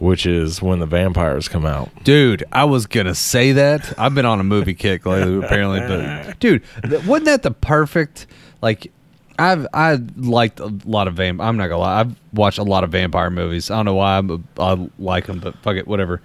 which 0.00 0.26
is 0.26 0.60
when 0.60 0.80
the 0.80 0.86
vampires 0.86 1.46
come 1.48 1.64
out. 1.64 1.88
Dude, 2.04 2.42
I 2.50 2.64
was 2.64 2.86
gonna 2.86 3.14
say 3.14 3.52
that. 3.52 3.92
I've 3.98 4.14
been 4.14 4.26
on 4.26 4.40
a 4.40 4.44
movie 4.44 4.74
kick 4.74 5.06
lately, 5.06 5.36
apparently. 5.44 5.80
But 5.80 6.40
dude, 6.40 6.62
wasn't 7.06 7.26
that 7.26 7.42
the 7.42 7.50
perfect? 7.52 8.26
Like, 8.62 8.90
I've 9.38 9.66
I 9.72 9.98
liked 10.16 10.60
a 10.60 10.66
lot 10.84 11.08
of 11.08 11.14
vamp. 11.14 11.40
I'm 11.40 11.56
not 11.56 11.68
gonna 11.68 11.80
lie. 11.80 12.00
I've 12.00 12.14
watched 12.34 12.58
a 12.58 12.62
lot 12.62 12.84
of 12.84 12.90
vampire 12.90 13.30
movies. 13.30 13.70
I 13.70 13.76
don't 13.76 13.86
know 13.86 13.94
why 13.94 14.18
I'm 14.18 14.46
I 14.58 14.88
like 14.98 15.26
them, 15.26 15.38
but 15.38 15.56
fuck 15.62 15.76
it, 15.76 15.86
whatever. 15.88 16.20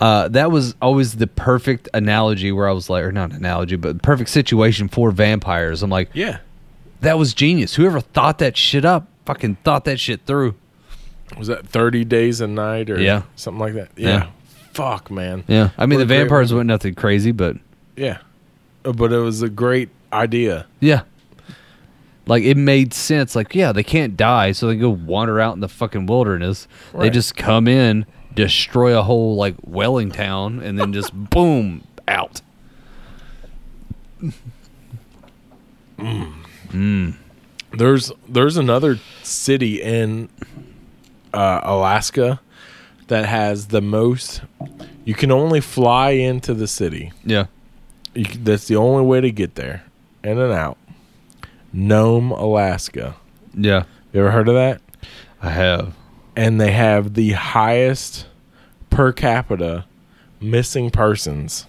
Uh, 0.00 0.28
that 0.28 0.50
was 0.50 0.74
always 0.82 1.14
the 1.16 1.26
perfect 1.26 1.88
analogy 1.94 2.52
where 2.52 2.68
I 2.68 2.72
was 2.72 2.90
like, 2.90 3.04
or 3.04 3.12
not 3.12 3.32
analogy, 3.32 3.76
but 3.76 4.02
perfect 4.02 4.28
situation 4.30 4.88
for 4.88 5.10
vampires. 5.10 5.82
I'm 5.82 5.88
like, 5.90 6.10
Yeah. 6.12 6.38
that 7.00 7.18
was 7.18 7.32
genius. 7.32 7.74
Whoever 7.76 8.00
thought 8.00 8.38
that 8.38 8.56
shit 8.56 8.84
up, 8.84 9.08
fucking 9.24 9.56
thought 9.64 9.84
that 9.86 9.98
shit 9.98 10.26
through. 10.26 10.54
Was 11.36 11.48
that 11.48 11.66
30 11.66 12.04
days 12.04 12.40
a 12.40 12.46
night 12.46 12.88
or 12.90 13.00
Yeah. 13.00 13.22
something 13.36 13.60
like 13.60 13.74
that? 13.74 13.90
Yeah. 13.96 14.08
Yeah. 14.08 14.26
Fuck, 14.72 15.10
man. 15.10 15.44
Yeah, 15.48 15.70
I 15.76 15.86
mean 15.86 15.98
What 15.98 16.06
the 16.08 16.14
vampires 16.14 16.54
went 16.54 16.66
nothing 16.68 16.94
crazy, 16.94 17.32
but 17.32 17.56
Yeah. 17.96 18.18
Uh, 18.84 18.92
But 18.92 19.12
it 19.12 19.18
was 19.18 19.42
a 19.42 19.48
great 19.48 19.88
idea. 20.12 20.66
Yeah. 20.80 21.02
Like 22.26 22.44
it 22.44 22.56
made 22.56 22.92
sense. 22.94 23.34
Like, 23.34 23.54
yeah, 23.54 23.72
they 23.72 23.82
can't 23.82 24.16
die, 24.16 24.52
so 24.52 24.66
they 24.68 24.76
go 24.76 24.90
wander 24.90 25.40
out 25.40 25.54
in 25.54 25.60
the 25.60 25.68
fucking 25.68 26.06
wilderness. 26.06 26.68
They 26.96 27.08
just 27.10 27.36
come 27.36 27.66
in, 27.66 28.04
destroy 28.34 28.96
a 28.98 29.02
whole 29.02 29.34
like 29.36 29.54
Welling 29.62 30.10
town, 30.10 30.60
and 30.60 30.78
then 30.78 30.92
just 30.92 31.12
boom 31.30 31.84
out. 32.06 32.40
There's 37.72 38.12
there's 38.28 38.56
another 38.56 38.98
city 39.22 39.82
in 39.82 40.28
uh, 41.32 41.60
Alaska 41.62 42.40
that 43.08 43.26
has 43.26 43.68
the 43.68 43.80
most. 43.80 44.42
You 45.04 45.14
can 45.14 45.30
only 45.30 45.60
fly 45.60 46.10
into 46.10 46.54
the 46.54 46.66
city. 46.66 47.12
Yeah. 47.24 47.46
You, 48.14 48.24
that's 48.24 48.66
the 48.66 48.76
only 48.76 49.04
way 49.04 49.20
to 49.20 49.30
get 49.30 49.54
there, 49.54 49.84
in 50.22 50.38
and 50.38 50.52
out. 50.52 50.78
Nome, 51.72 52.30
Alaska. 52.30 53.16
Yeah. 53.54 53.84
You 54.12 54.20
ever 54.20 54.30
heard 54.30 54.48
of 54.48 54.54
that? 54.54 54.80
I 55.42 55.50
have. 55.50 55.94
And 56.36 56.60
they 56.60 56.72
have 56.72 57.14
the 57.14 57.32
highest 57.32 58.26
per 58.90 59.12
capita 59.12 59.84
missing 60.40 60.90
persons 60.90 61.66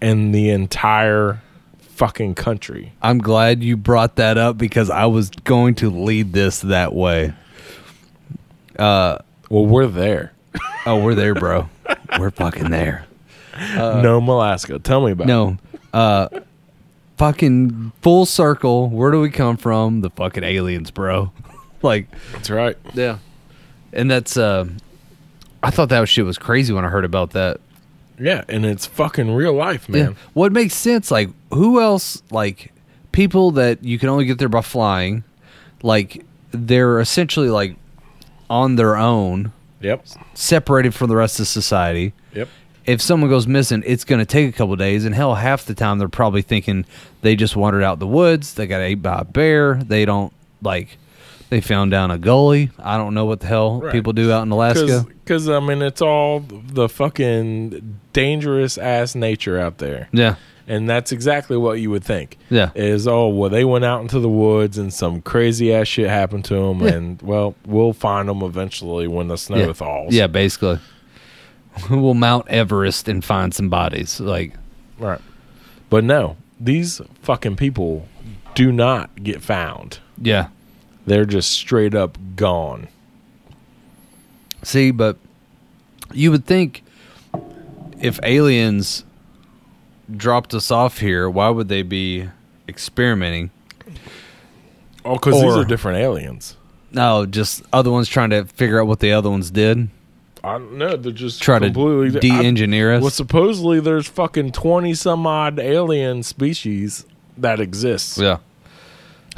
in 0.00 0.32
the 0.32 0.50
entire 0.50 1.42
fucking 1.78 2.34
country. 2.34 2.92
I'm 3.02 3.18
glad 3.18 3.62
you 3.62 3.76
brought 3.76 4.16
that 4.16 4.38
up 4.38 4.56
because 4.56 4.90
I 4.90 5.06
was 5.06 5.30
going 5.30 5.74
to 5.76 5.90
lead 5.90 6.32
this 6.32 6.60
that 6.60 6.94
way. 6.94 7.34
Well, 8.80 9.66
we're 9.66 9.86
there. 9.86 10.32
Oh, 10.86 11.02
we're 11.02 11.14
there, 11.14 11.34
bro. 11.34 11.68
we're 12.18 12.30
fucking 12.30 12.70
there. 12.70 13.06
Nome, 13.76 14.28
Alaska. 14.28 14.78
Tell 14.78 15.04
me 15.04 15.12
about 15.12 15.24
it. 15.24 15.28
No. 15.28 15.58
Uh 15.92 16.28
fucking 17.18 17.92
full 18.00 18.24
circle. 18.24 18.88
Where 18.88 19.10
do 19.10 19.20
we 19.20 19.28
come 19.28 19.58
from? 19.58 20.00
The 20.00 20.08
fucking 20.10 20.42
aliens, 20.44 20.90
bro. 20.90 21.32
like 21.82 22.06
That's 22.32 22.48
right. 22.48 22.78
Yeah. 22.94 23.18
And 23.92 24.10
that's 24.10 24.36
uh 24.36 24.66
I 25.62 25.70
thought 25.70 25.90
that 25.90 26.08
shit 26.08 26.24
was 26.24 26.38
crazy 26.38 26.72
when 26.72 26.84
I 26.84 26.88
heard 26.88 27.04
about 27.04 27.32
that. 27.32 27.60
Yeah, 28.18 28.44
and 28.48 28.64
it's 28.64 28.86
fucking 28.86 29.34
real 29.34 29.54
life, 29.54 29.88
man. 29.88 30.16
What 30.32 30.52
makes 30.52 30.74
sense 30.74 31.10
like 31.10 31.28
who 31.52 31.80
else 31.80 32.22
like 32.30 32.72
people 33.12 33.50
that 33.52 33.82
you 33.84 33.98
can 33.98 34.08
only 34.08 34.24
get 34.24 34.38
there 34.38 34.48
by 34.48 34.60
flying 34.62 35.24
like 35.82 36.24
they're 36.52 37.00
essentially 37.00 37.50
like 37.50 37.76
on 38.50 38.76
their 38.76 38.96
own, 38.96 39.52
Yep. 39.80 40.04
separated 40.34 40.92
from 40.94 41.08
the 41.08 41.16
rest 41.16 41.40
of 41.40 41.46
society. 41.46 42.12
Yep. 42.34 42.48
If 42.86 43.00
someone 43.00 43.30
goes 43.30 43.46
missing, 43.46 43.82
it's 43.86 44.04
going 44.04 44.18
to 44.18 44.26
take 44.26 44.48
a 44.48 44.52
couple 44.52 44.74
days, 44.76 45.04
and 45.04 45.14
hell, 45.14 45.36
half 45.36 45.64
the 45.64 45.74
time 45.74 45.98
they're 45.98 46.08
probably 46.08 46.42
thinking 46.42 46.84
they 47.22 47.36
just 47.36 47.54
wandered 47.56 47.82
out 47.84 47.98
the 48.00 48.06
woods, 48.06 48.54
they 48.54 48.66
got 48.66 48.80
ate 48.80 48.96
by 49.02 49.20
a 49.20 49.24
bear, 49.24 49.74
they 49.76 50.04
don't 50.04 50.32
like, 50.62 50.98
they 51.50 51.60
found 51.60 51.90
down 51.90 52.10
a 52.10 52.18
gully. 52.18 52.70
I 52.78 52.96
don't 52.96 53.14
know 53.14 53.24
what 53.26 53.40
the 53.40 53.46
hell 53.46 53.80
Right. 53.80 53.92
people 53.92 54.12
do 54.12 54.32
out 54.32 54.42
in 54.42 54.50
Alaska. 54.50 55.06
Because 55.24 55.48
I 55.48 55.60
mean, 55.60 55.82
it's 55.82 56.02
all 56.02 56.40
the 56.40 56.88
fucking 56.88 57.98
dangerous 58.12 58.76
ass 58.78 59.14
nature 59.14 59.58
out 59.60 59.78
there, 59.78 60.08
Yeah, 60.12 60.34
and 60.70 60.88
that's 60.88 61.10
exactly 61.12 61.56
what 61.56 61.80
you 61.80 61.90
would 61.90 62.04
think. 62.04 62.38
Yeah. 62.48 62.70
is 62.74 63.06
oh 63.08 63.28
well, 63.28 63.50
they 63.50 63.64
went 63.64 63.84
out 63.84 64.00
into 64.02 64.20
the 64.20 64.28
woods 64.28 64.78
and 64.78 64.92
some 64.92 65.20
crazy 65.20 65.74
ass 65.74 65.88
shit 65.88 66.08
happened 66.08 66.44
to 66.46 66.54
them, 66.54 66.80
Yeah. 66.80 66.88
and 66.94 67.22
well, 67.22 67.54
we'll 67.66 67.92
find 67.92 68.28
them 68.28 68.42
eventually 68.42 69.06
when 69.08 69.28
the 69.28 69.36
snow 69.36 69.56
yeah, 69.58 69.72
thaws. 69.72 70.14
yeah, 70.14 70.26
basically. 70.28 70.78
we'll 71.90 72.14
Mount 72.14 72.48
Everest 72.48 73.08
and 73.08 73.24
find 73.24 73.52
some 73.54 73.68
bodies. 73.68 74.20
Like, 74.20 74.54
right. 74.98 75.20
But 75.88 76.04
no, 76.04 76.36
these 76.58 77.00
fucking 77.22 77.56
people 77.56 78.06
do 78.54 78.70
not 78.72 79.22
get 79.22 79.42
found. 79.42 79.98
yeah. 80.20 80.48
They're 81.06 81.24
just 81.24 81.50
straight 81.52 81.94
up 81.94 82.18
gone. 82.36 82.86
See, 84.62 84.90
but 84.90 85.16
you 86.12 86.30
would 86.30 86.44
think 86.44 86.84
if 88.00 88.20
aliens 88.22 89.04
dropped 90.16 90.54
us 90.54 90.70
off 90.70 90.98
here, 90.98 91.28
why 91.28 91.48
would 91.48 91.68
they 91.68 91.82
be 91.82 92.28
experimenting? 92.68 93.50
Oh, 95.04 95.14
because 95.14 95.34
these 95.34 95.44
Or- 95.44 95.60
are 95.62 95.64
different 95.64 95.98
aliens. 95.98 96.56
No, 96.92 97.24
just 97.24 97.62
other 97.72 97.90
ones 97.90 98.08
trying 98.08 98.30
to 98.30 98.44
figure 98.44 98.80
out 98.80 98.86
what 98.88 98.98
the 99.00 99.12
other 99.12 99.30
ones 99.30 99.50
did. 99.50 99.88
I 100.42 100.52
don't 100.52 100.78
know. 100.78 100.96
They're 100.96 101.12
just 101.12 101.40
Try 101.42 101.58
to 101.58 101.66
completely 101.66 102.18
de-engineer 102.18 102.94
us. 102.94 103.02
Well, 103.02 103.10
supposedly 103.10 103.78
there's 103.78 104.08
fucking 104.08 104.52
twenty 104.52 104.94
some 104.94 105.26
odd 105.26 105.58
alien 105.58 106.22
species 106.22 107.04
that 107.38 107.60
exists. 107.60 108.18
Yeah. 108.18 108.38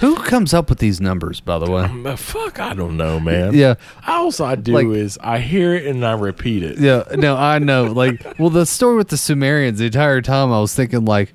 Who 0.01 0.17
comes 0.17 0.53
up 0.53 0.69
with 0.69 0.79
these 0.79 1.01
numbers, 1.01 1.41
by 1.41 1.59
the 1.59 1.71
way? 1.71 1.85
Uh, 2.05 2.17
Fuck, 2.17 2.59
I 2.59 2.75
don't 2.75 2.97
know, 2.97 3.21
man. 3.21 3.55
Yeah. 3.55 3.75
All 4.07 4.33
I 4.43 4.57
do 4.57 4.73
Like- 4.73 4.87
is 4.89 5.17
I 5.23 5.39
hear 5.39 5.75
it 5.75 5.87
and 5.87 6.05
I 6.05 6.13
repeat 6.15 6.63
it. 6.65 6.79
Yeah, 6.79 7.05
no, 7.15 7.37
I 7.37 7.59
know. 7.61 7.85
Like, 7.85 8.35
well, 8.39 8.51
the 8.51 8.67
story 8.67 8.97
with 8.97 9.09
the 9.09 9.17
Sumerians, 9.17 9.79
the 9.79 9.87
entire 9.87 10.21
time 10.21 10.51
I 10.53 10.61
was 10.61 10.75
thinking, 10.75 11.05
like, 11.05 11.35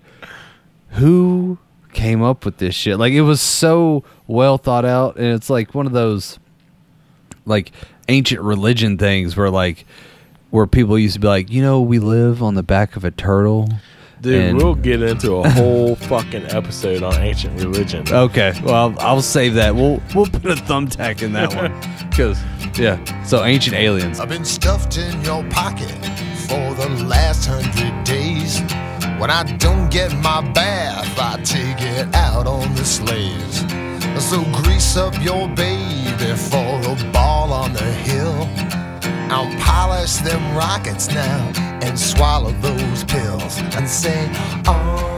who 0.92 1.58
came 1.94 2.22
up 2.24 2.44
with 2.46 2.58
this 2.58 2.76
shit? 2.76 2.98
Like, 3.00 3.14
it 3.14 3.22
was 3.22 3.40
so 3.42 4.04
well 4.26 4.58
thought 4.58 4.86
out, 4.86 5.16
and 5.18 5.28
it's 5.28 5.50
like 5.50 5.74
one 5.74 5.86
of 5.86 5.94
those, 5.94 6.38
like, 7.46 7.72
ancient 8.10 8.42
religion 8.42 8.98
things 8.98 9.38
where, 9.38 9.50
like, 9.50 9.86
where 10.50 10.66
people 10.68 10.98
used 10.98 11.14
to 11.16 11.20
be 11.20 11.28
like, 11.28 11.50
you 11.52 11.62
know, 11.62 11.82
we 11.82 12.00
live 12.00 12.42
on 12.44 12.56
the 12.56 12.64
back 12.64 12.96
of 12.96 13.04
a 13.06 13.12
turtle. 13.12 13.70
Dude, 14.22 14.36
and- 14.42 14.58
we'll 14.58 14.76
get 14.76 15.02
into 15.02 15.34
a 15.36 15.50
whole 15.50 15.96
fucking 16.12 16.48
episode 16.52 17.04
on 17.04 17.14
ancient 17.16 17.60
religion. 17.62 18.04
Okay, 18.12 18.54
well, 18.64 18.76
I'll, 18.76 19.00
I'll 19.00 19.22
save 19.22 19.54
that. 19.56 19.76
We'll 19.76 20.02
we'll 20.16 20.26
put 20.26 20.46
a 20.46 20.56
thumbtack 20.56 21.22
in 21.22 21.34
that 21.34 21.54
one 21.56 21.72
because 22.10 22.40
yeah. 22.80 22.98
So 23.24 23.44
ancient 23.44 23.76
aliens. 23.76 24.20
I've 24.20 24.30
been 24.30 24.46
stuffed 24.46 24.98
in 24.98 25.22
your 25.22 25.44
pocket 25.50 25.92
for 26.48 26.74
the 26.76 26.90
last 27.06 27.46
hundred 27.48 28.04
days. 28.04 28.60
When 29.20 29.32
I 29.32 29.44
don't 29.58 29.90
get 29.92 30.16
my 30.18 30.42
bath, 30.52 31.08
I 31.20 31.42
take 31.44 31.82
it 31.82 32.14
out 32.16 32.46
on 32.48 32.74
the 32.76 32.86
sleighs. 32.86 33.62
So 34.24 34.44
grease 34.64 34.98
up 34.98 35.14
your 35.24 35.48
baby 35.50 36.36
for 36.36 36.82
the 36.82 37.10
ball 37.14 37.54
on 37.54 37.74
the 37.74 37.84
hill. 37.84 38.48
I'll 39.30 39.54
polish 39.60 40.16
them 40.18 40.56
rockets 40.56 41.10
now 41.10 41.52
and 41.84 42.00
swallow 42.00 42.52
those 42.62 43.04
pills 43.04 43.60
and 43.60 43.88
say, 43.88 44.30
oh. 44.66 45.17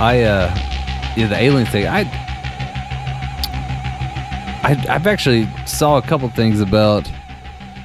I 0.00 0.22
uh, 0.22 0.54
yeah, 1.14 1.26
the 1.26 1.36
alien 1.36 1.66
thing. 1.66 1.86
I, 1.86 2.00
I, 4.62 4.86
I've 4.88 5.06
actually 5.06 5.46
saw 5.66 5.98
a 5.98 6.02
couple 6.02 6.26
things 6.30 6.62
about. 6.62 7.06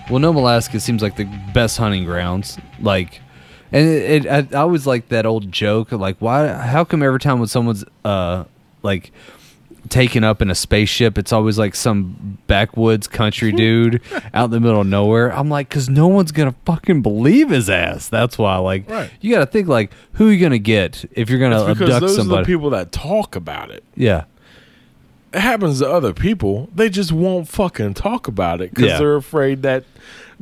Well, 0.09 0.19
Nome, 0.19 0.37
Alaska 0.37 0.79
seems 0.79 1.01
like 1.01 1.17
the 1.17 1.25
best 1.53 1.77
hunting 1.77 2.05
grounds. 2.05 2.57
Like, 2.79 3.19
and 3.73 3.85
it, 3.85 4.25
it 4.25 4.31
I, 4.31 4.57
I 4.57 4.61
always 4.61 4.87
like 4.87 5.09
that 5.09 5.25
old 5.25 5.51
joke. 5.51 5.91
Like, 5.91 6.15
why? 6.19 6.47
How 6.47 6.85
come 6.85 7.03
every 7.03 7.19
time 7.19 7.39
when 7.39 7.49
someone's 7.49 7.83
uh, 8.05 8.45
like 8.81 9.11
taken 9.89 10.23
up 10.23 10.41
in 10.41 10.49
a 10.49 10.55
spaceship, 10.55 11.17
it's 11.17 11.31
always 11.33 11.57
like 11.57 11.75
some 11.75 12.37
backwoods 12.47 13.07
country 13.07 13.51
dude 13.63 14.01
out 14.33 14.45
in 14.45 14.51
the 14.51 14.59
middle 14.59 14.81
of 14.81 14.87
nowhere. 14.87 15.31
I'm 15.35 15.49
like, 15.49 15.69
because 15.69 15.89
no 15.89 16.07
one's 16.07 16.31
gonna 16.31 16.55
fucking 16.65 17.01
believe 17.01 17.49
his 17.49 17.69
ass. 17.69 18.07
That's 18.09 18.37
why, 18.37 18.57
like, 18.57 18.89
Right. 18.89 19.09
you 19.21 19.33
got 19.33 19.39
to 19.39 19.45
think 19.45 19.67
like, 19.67 19.91
who 20.13 20.29
are 20.29 20.31
you 20.31 20.39
gonna 20.39 20.57
get 20.59 21.05
if 21.13 21.29
you're 21.29 21.39
gonna 21.39 21.57
It's 21.69 21.79
because 21.79 21.81
abduct 21.95 22.01
those 22.01 22.11
are 22.17 22.21
somebody? 22.21 22.43
the 22.43 22.47
people 22.47 22.69
that 22.71 22.91
talk 22.91 23.35
about 23.35 23.71
it. 23.71 23.83
yeah, 23.95 24.23
It 25.33 25.39
happens 25.41 25.79
to 25.79 25.89
other 25.89 26.13
people. 26.13 26.69
They 26.73 26.89
just 26.89 27.11
won't 27.11 27.47
fucking 27.47 27.93
talk 27.95 28.27
about 28.27 28.61
it 28.61 28.71
because 28.73 28.91
Yeah. 28.91 28.97
they're 28.99 29.15
afraid 29.15 29.61
that, 29.63 29.83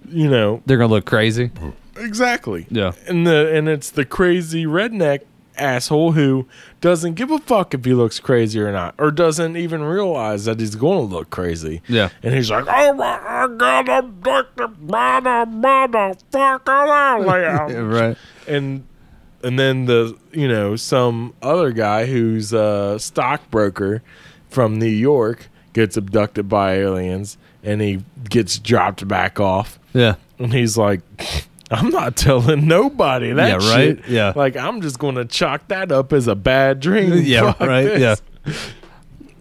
you 0.10 0.30
know, 0.30 0.62
they're 0.66 0.78
gonna 0.78 0.94
look 0.94 1.06
crazy. 1.06 1.52
exactly. 1.98 2.66
Yeah. 2.70 2.92
And 3.08 3.26
the 3.28 3.54
and 3.54 3.68
it's 3.68 3.90
the 3.90 4.06
crazy 4.06 4.66
redneck 4.66 5.22
asshole 5.58 6.14
who 6.14 6.48
doesn't 6.82 7.14
give 7.14 7.30
a 7.32 7.40
fuck 7.40 7.74
if 7.74 7.86
he 7.86 7.94
looks 7.94 8.20
crazy 8.20 8.60
or 8.60 8.72
not, 8.72 8.96
or 8.98 9.12
doesn't 9.12 9.56
even 9.58 9.84
realize 9.84 10.46
that 10.46 10.60
he's 10.60 10.76
going 10.76 11.08
to 11.08 11.16
look 11.16 11.30
crazy. 11.30 11.82
Yeah. 11.88 12.10
And 12.22 12.34
he's 12.34 12.50
like, 12.50 12.66
"Oh 12.68 12.94
my 12.94 13.48
god, 13.58 13.90
I'm 13.90 14.08
addicted 14.22 14.88
by 14.88 15.20
the 15.20 15.46
motherfucking 15.52 17.28
alien." 17.68 17.88
right. 17.90 18.18
and 18.48 18.84
and 19.44 19.60
then 19.60 19.86
the 19.86 20.18
you 20.32 20.48
know 20.48 20.76
some 20.76 21.34
other 21.42 21.72
guy 21.72 22.06
who's 22.06 22.54
a 22.54 22.98
stockbroker 23.00 24.02
from 24.50 24.78
New 24.80 24.86
York 24.86 25.50
gets 25.74 25.98
abducted 25.98 26.48
by 26.48 26.76
aliens 26.76 27.38
and 27.64 27.82
he 27.82 28.04
gets 28.30 28.60
dropped 28.60 29.08
back 29.08 29.40
off 29.40 29.80
Yeah. 29.94 30.16
and 30.38 30.54
he's 30.54 30.78
like 30.78 31.02
I'm 31.74 31.90
not 31.90 32.16
telling 32.16 32.68
nobody 32.68 33.32
that 33.34 33.62
Yeah, 33.62 33.70
right? 33.70 33.98
shit. 33.98 34.08
Yeah. 34.08 34.34
Like 34.36 34.56
I'm 34.56 34.82
just 34.82 35.00
going 35.00 35.16
to 35.16 35.26
chalk 35.26 35.68
that 35.70 35.92
up 35.92 36.14
as 36.14 36.28
a 36.28 36.36
bad 36.36 36.80
dream. 36.80 37.12
Yeah, 37.24 37.52
Fuck 37.54 37.60
right. 37.68 37.84
this. 37.84 38.22
Yeah. 38.46 38.54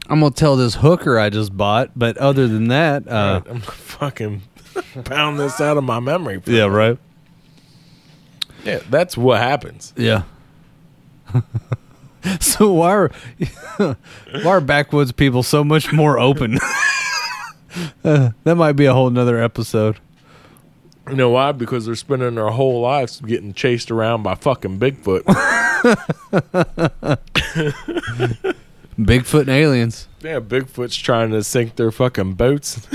I'm 0.08 0.20
gonna 0.20 0.30
tell 0.32 0.56
this 0.56 0.74
hooker 0.74 1.18
I 1.18 1.30
just 1.30 1.56
bought, 1.56 1.90
but 1.96 2.16
other 2.18 2.46
than 2.46 2.68
that, 2.68 3.06
uh, 3.08 3.10
Right, 3.10 3.36
I'm 3.54 3.58
gonna 3.60 3.60
fucking 3.60 4.42
pound 5.04 5.38
this 5.38 5.60
out 5.60 5.76
of 5.78 5.84
my 5.84 6.00
memory. 6.00 6.42
yeah, 6.46 6.64
right. 6.64 6.98
Yeah, 8.64 8.80
that's 8.90 9.16
what 9.16 9.40
happens. 9.40 9.92
Yeah. 9.96 10.22
so 12.40 12.72
why 12.72 12.92
are 12.94 13.10
why 13.78 13.96
are 14.46 14.60
backwoods 14.60 15.12
people 15.12 15.42
so 15.42 15.64
much 15.64 15.92
more 15.92 16.18
open? 16.18 16.58
Uh, 18.04 18.30
that 18.44 18.54
might 18.56 18.72
be 18.72 18.84
a 18.84 18.92
whole 18.92 19.08
nother 19.08 19.42
episode. 19.42 19.98
You 21.08 21.16
know 21.16 21.30
why? 21.30 21.50
Because 21.52 21.86
they're 21.86 21.94
spending 21.96 22.36
their 22.36 22.50
whole 22.50 22.80
lives 22.80 23.20
getting 23.20 23.52
chased 23.54 23.90
around 23.90 24.22
by 24.22 24.34
fucking 24.36 24.78
Bigfoot. 24.78 25.22
Bigfoot 28.98 29.40
and 29.40 29.48
aliens. 29.50 30.08
yeah, 30.22 30.38
Bigfoot's 30.40 30.96
trying 30.96 31.30
to 31.30 31.42
sink 31.42 31.76
their 31.76 31.90
fucking 31.90 32.34
boats. 32.34 32.86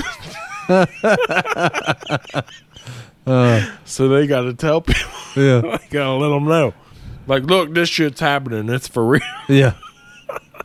so 3.84 4.08
they 4.08 4.26
got 4.26 4.42
to 4.42 4.54
tell 4.54 4.80
people. 4.80 5.10
Yeah. 5.36 5.60
they 5.60 5.78
got 5.90 6.04
to 6.04 6.12
let 6.14 6.30
them 6.30 6.46
know. 6.46 6.74
Like, 7.28 7.44
look, 7.44 7.72
this 7.72 7.88
shit's 7.88 8.18
happening. 8.18 8.68
It's 8.70 8.88
for 8.88 9.06
real. 9.06 9.20
Yeah. 9.48 9.74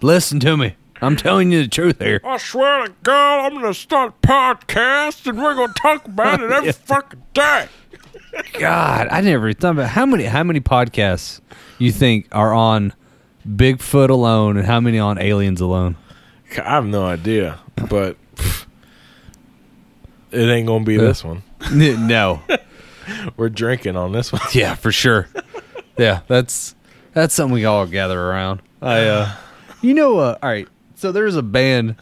Listen 0.01 0.39
to 0.39 0.57
me. 0.57 0.75
I'm 1.03 1.15
telling 1.15 1.51
you 1.51 1.63
the 1.63 1.67
truth 1.67 1.99
here. 1.99 2.21
I 2.23 2.37
swear 2.37 2.87
to 2.87 2.93
God, 3.03 3.45
I'm 3.45 3.59
going 3.59 3.73
to 3.73 3.79
start 3.79 4.13
a 4.23 4.27
podcast 4.27 5.27
and 5.27 5.41
we're 5.41 5.53
going 5.53 5.73
to 5.73 5.79
talk 5.81 6.05
about 6.05 6.41
it 6.41 6.51
every 6.51 6.71
fucking 6.71 7.23
day. 7.33 7.67
God, 8.53 9.07
I 9.11 9.21
never 9.21 9.51
thought 9.53 9.73
about 9.73 9.89
how 9.89 10.05
many 10.05 10.23
how 10.23 10.43
many 10.43 10.59
podcasts 10.59 11.41
you 11.77 11.91
think 11.91 12.27
are 12.31 12.53
on 12.53 12.93
Bigfoot 13.47 14.09
alone 14.09 14.57
and 14.57 14.65
how 14.65 14.79
many 14.79 14.97
on 14.97 15.19
aliens 15.19 15.61
alone? 15.61 15.97
I 16.57 16.61
have 16.61 16.85
no 16.85 17.05
idea, 17.05 17.59
but 17.89 18.15
pff, 18.35 18.65
it 20.31 20.49
ain't 20.49 20.67
going 20.67 20.83
to 20.83 20.87
be 20.87 20.97
this 20.97 21.23
one. 21.23 21.43
no. 21.71 22.41
We're 23.37 23.49
drinking 23.49 23.97
on 23.97 24.11
this 24.13 24.31
one. 24.31 24.41
Yeah, 24.53 24.75
for 24.75 24.91
sure. 24.91 25.27
yeah, 25.97 26.21
that's 26.27 26.75
that's 27.13 27.33
something 27.33 27.53
we 27.53 27.65
all 27.65 27.85
gather 27.85 28.19
around. 28.19 28.61
I 28.81 29.05
uh 29.05 29.31
you 29.81 29.93
know 29.93 30.17
uh 30.19 30.37
all 30.41 30.49
right, 30.49 30.67
so 31.03 31.11
there's 31.11 31.35
a 31.35 31.41
band 31.43 31.97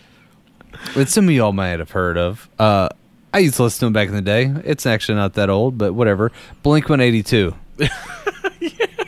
that 0.94 1.10
some 1.10 1.28
of 1.28 1.32
y'all 1.34 1.53
might 1.53 1.80
have 1.80 1.90
heard 1.90 2.19
of. 2.19 2.48
Uh 2.60 2.88
I 3.34 3.40
used 3.40 3.56
to 3.56 3.64
listen 3.64 3.80
to 3.80 3.86
them 3.88 3.94
back 3.94 4.10
in 4.10 4.14
the 4.14 4.22
day. 4.22 4.53
It's 4.64 4.86
actually 4.86 5.15
not 5.15 5.34
that 5.34 5.49
old, 5.49 5.76
but 5.76 5.94
whatever. 5.94 6.32
Blink 6.61 6.88
182. 6.88 7.56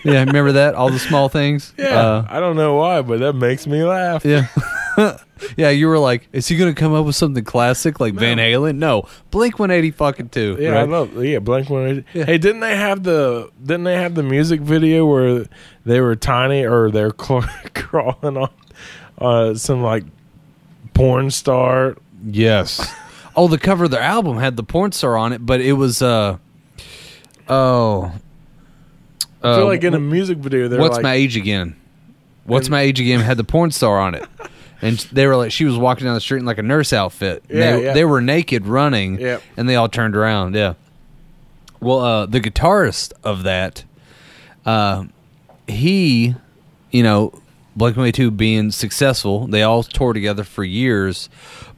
yeah. 0.01 0.23
remember 0.23 0.53
that? 0.53 0.73
All 0.73 0.89
the 0.89 0.97
small 0.97 1.29
things? 1.29 1.73
Yeah, 1.77 1.99
Uh, 1.99 2.25
I 2.27 2.39
don't 2.39 2.55
know 2.55 2.73
why, 2.75 3.03
but 3.03 3.19
that 3.19 3.33
makes 3.33 3.67
me 3.67 3.83
laugh. 3.83 4.25
yeah. 4.25 4.47
yeah, 5.57 5.69
you 5.69 5.87
were 5.87 5.99
like, 5.99 6.27
is 6.31 6.47
he 6.47 6.57
going 6.57 6.73
to 6.73 6.79
come 6.79 6.93
up 6.93 7.05
with 7.05 7.15
something 7.15 7.43
classic 7.43 7.99
like 7.99 8.13
Van 8.15 8.37
Halen? 8.37 8.77
No. 8.77 9.07
Blink 9.29 9.59
180 9.59 9.91
fucking 9.91 10.29
2. 10.29 10.57
Yeah, 10.59 10.69
I 10.69 10.73
right? 10.73 10.89
love. 10.89 11.23
Yeah, 11.23 11.39
Blink 11.39 11.69
One 11.69 11.87
Eighty. 11.87 12.05
Yeah. 12.13 12.25
Hey, 12.25 12.37
didn't 12.37 12.61
they 12.61 12.75
have 12.75 13.03
the? 13.03 13.51
Didn't 13.61 13.83
they 13.83 13.95
have 13.95 14.15
the 14.15 14.23
music 14.23 14.61
video 14.61 15.05
where 15.05 15.45
they 15.85 15.99
were 15.99 16.15
tiny 16.15 16.65
or 16.65 16.89
they're 16.91 17.11
crawling 17.11 18.37
on 18.37 18.49
uh, 19.23 19.55
some 19.55 19.81
like 19.81 20.03
porn 20.93 21.31
star? 21.31 21.95
Yes. 22.25 22.93
Oh, 23.35 23.47
the 23.47 23.57
cover 23.57 23.85
of 23.85 23.89
their 23.89 23.99
album 23.99 24.37
had 24.37 24.57
the 24.57 24.63
porn 24.63 24.91
star 24.91 25.17
on 25.17 25.33
it, 25.33 25.43
but 25.43 25.59
it 25.59 25.73
was 25.73 26.03
uh 26.03 26.37
oh. 27.49 28.11
I 29.41 29.55
feel 29.55 29.63
Uh, 29.63 29.65
like 29.65 29.83
in 29.83 29.95
a 29.95 29.99
music 29.99 30.37
video, 30.37 30.67
they're 30.67 30.79
What's 30.79 30.97
like, 30.97 31.03
my 31.03 31.13
age 31.13 31.35
again? 31.35 31.75
What's 32.45 32.67
And- 32.67 32.71
my 32.73 32.81
age 32.81 32.99
again? 32.99 33.21
Had 33.21 33.37
the 33.37 33.43
porn 33.43 33.71
star 33.71 33.99
on 33.99 34.13
it, 34.13 34.23
and 34.83 34.97
they 35.11 35.25
were 35.25 35.35
like, 35.35 35.51
she 35.51 35.65
was 35.65 35.77
walking 35.77 36.05
down 36.05 36.13
the 36.13 36.21
street 36.21 36.41
in 36.41 36.45
like 36.45 36.59
a 36.59 36.63
nurse 36.63 36.93
outfit. 36.93 37.43
Yeah, 37.49 37.55
they, 37.77 37.83
yeah. 37.85 37.93
they 37.93 38.05
were 38.05 38.21
naked 38.21 38.67
running, 38.67 39.19
Yep. 39.19 39.41
and 39.57 39.67
they 39.67 39.75
all 39.77 39.89
turned 39.89 40.15
around. 40.15 40.53
Yeah. 40.55 40.75
Well, 41.79 41.99
uh, 42.01 42.25
the 42.27 42.39
guitarist 42.39 43.13
of 43.23 43.41
that, 43.43 43.83
uh, 44.65 45.05
he, 45.67 46.35
you 46.91 47.01
know, 47.03 47.33
Blink 47.75 47.97
One 47.97 48.11
Two 48.11 48.29
being 48.31 48.71
successful, 48.71 49.47
they 49.47 49.63
all 49.63 49.81
toured 49.83 50.13
together 50.15 50.43
for 50.43 50.63
years, 50.63 51.27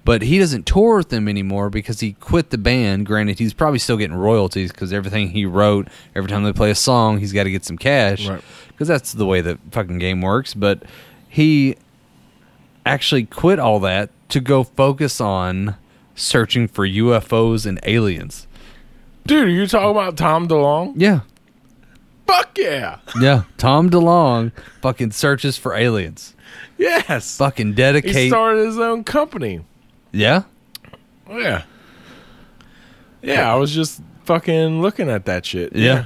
but 0.03 0.21
he 0.23 0.37
doesn't 0.39 0.65
tour 0.65 0.97
with 0.97 1.09
them 1.09 1.27
anymore 1.27 1.69
because 1.69 2.01
he 2.01 2.13
quit 2.13 2.49
the 2.49 2.57
band. 2.57 3.05
Granted, 3.05 3.39
he's 3.39 3.53
probably 3.53 3.79
still 3.79 3.97
getting 3.97 4.15
royalties 4.17 4.71
because 4.71 4.91
everything 4.91 5.29
he 5.29 5.45
wrote, 5.45 5.87
every 6.15 6.29
time 6.29 6.43
they 6.43 6.51
play 6.53 6.69
a 6.69 6.75
song, 6.75 7.19
he's 7.19 7.31
got 7.33 7.43
to 7.43 7.51
get 7.51 7.63
some 7.63 7.77
cash 7.77 8.27
Right. 8.27 8.41
because 8.67 8.87
that's 8.87 9.13
the 9.13 9.25
way 9.25 9.39
the 9.41 9.57
fucking 9.71 9.99
game 9.99 10.21
works. 10.21 10.53
But 10.53 10.83
he 11.29 11.75
actually 12.85 13.25
quit 13.25 13.57
all 13.59 13.79
that 13.79 14.09
to 14.29 14.39
go 14.39 14.63
focus 14.63 15.19
on 15.21 15.75
searching 16.13 16.67
for 16.67 16.87
UFOs 16.87 17.65
and 17.65 17.79
aliens. 17.83 18.47
dude, 19.25 19.47
are 19.47 19.49
you 19.49 19.65
talking 19.67 19.91
about 19.91 20.17
Tom 20.17 20.47
DeLonge? 20.47 20.93
Yeah. 20.97 21.21
Fuck 22.27 22.57
yeah, 22.57 22.99
Yeah. 23.21 23.43
Tom 23.57 23.89
DeLonge 23.89 24.51
fucking 24.81 25.11
searches 25.11 25.57
for 25.57 25.73
aliens. 25.75 26.35
yes. 26.77 27.37
Fucking 27.37 27.73
dedicated. 27.73 28.09
He 28.09 28.13
dedicate. 28.13 28.31
started 28.31 28.65
his 28.65 28.79
own 28.79 29.03
company. 29.03 29.61
yeah. 30.11 30.43
Yeah, 31.29 31.63
yeah. 33.23 33.51
I 33.51 33.55
was 33.55 33.73
just 33.73 34.01
fucking 34.25 34.81
looking 34.81 35.09
at 35.09 35.25
that 35.25 35.45
shit. 35.45 35.75
Yeah. 35.75 36.05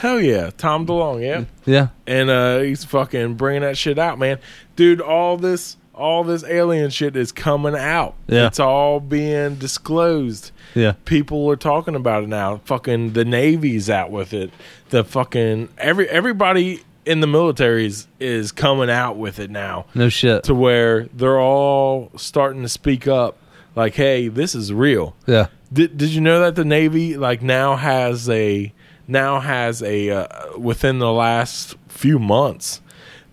Hell 0.00 0.20
yeah, 0.20 0.50
Tom 0.56 0.86
DeLonge. 0.86 1.22
Yeah. 1.22 1.44
Yeah. 1.64 1.88
and 2.06 2.28
uh 2.30 2.58
he's 2.60 2.84
fucking 2.84 3.34
bringing 3.34 3.62
that 3.62 3.76
shit 3.78 3.98
out, 3.98 4.18
man. 4.18 4.38
Dude, 4.76 5.00
all 5.00 5.36
this 5.38 5.76
all 5.94 6.24
this 6.24 6.44
alien 6.44 6.90
shit 6.90 7.16
is 7.16 7.32
coming 7.32 7.74
out. 7.74 8.14
Yeah. 8.26 8.46
It's 8.48 8.60
all 8.60 9.00
being 9.00 9.54
disclosed. 9.56 10.50
Yeah. 10.74 10.94
People 11.04 11.48
are 11.50 11.56
talking 11.56 11.94
about 11.94 12.24
it 12.24 12.28
now. 12.28 12.58
Fucking 12.64 13.12
the 13.12 13.24
Navy's 13.24 13.88
out 13.88 14.10
with 14.10 14.32
it. 14.32 14.50
The 14.90 15.04
fucking 15.04 15.68
every 15.78 16.08
everybody 16.08 16.82
in 17.06 17.20
the 17.20 17.26
military 17.26 17.86
is, 17.86 18.06
is 18.18 18.50
coming 18.50 18.88
out 18.90 19.16
with 19.18 19.38
it 19.38 19.50
now 19.50 19.84
No 19.94 20.08
shit. 20.08 20.42
to 20.44 20.54
where 20.54 21.04
they're 21.12 21.38
all 21.40 22.10
starting 22.16 22.62
to 22.62 22.68
speak 22.68 23.06
up 23.06 23.36
like, 23.76 23.94
"Hey, 23.94 24.28
this 24.28 24.54
is 24.54 24.72
real." 24.72 25.14
Yeah. 25.26 25.48
Did 25.72 25.96
Did 25.98 26.10
you 26.10 26.20
know 26.20 26.40
that 26.40 26.54
the 26.54 26.64
Navy 26.64 27.16
like 27.16 27.42
now 27.42 27.76
has 27.76 28.28
a 28.30 28.72
now 29.06 29.40
has 29.40 29.82
a 29.82 30.10
uh, 30.10 30.58
within 30.58 30.98
the 30.98 31.12
last 31.12 31.74
few 31.88 32.18
months 32.18 32.80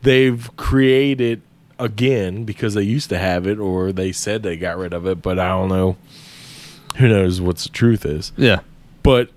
they've 0.01 0.49
created 0.57 1.41
again 1.79 2.43
because 2.43 2.73
they 2.73 2.81
used 2.83 3.09
to 3.09 3.17
have 3.17 3.47
it 3.47 3.57
or 3.59 3.91
they 3.91 4.11
said 4.11 4.43
they 4.43 4.57
got 4.57 4.77
rid 4.77 4.93
of 4.93 5.05
it, 5.07 5.21
but 5.21 5.39
I 5.39 5.49
don't 5.49 5.69
know. 5.69 5.95
Who 6.97 7.07
knows 7.07 7.39
what 7.41 7.57
the 7.57 7.69
truth 7.69 8.05
is? 8.05 8.31
Yeah. 8.37 8.59
But 9.03 9.29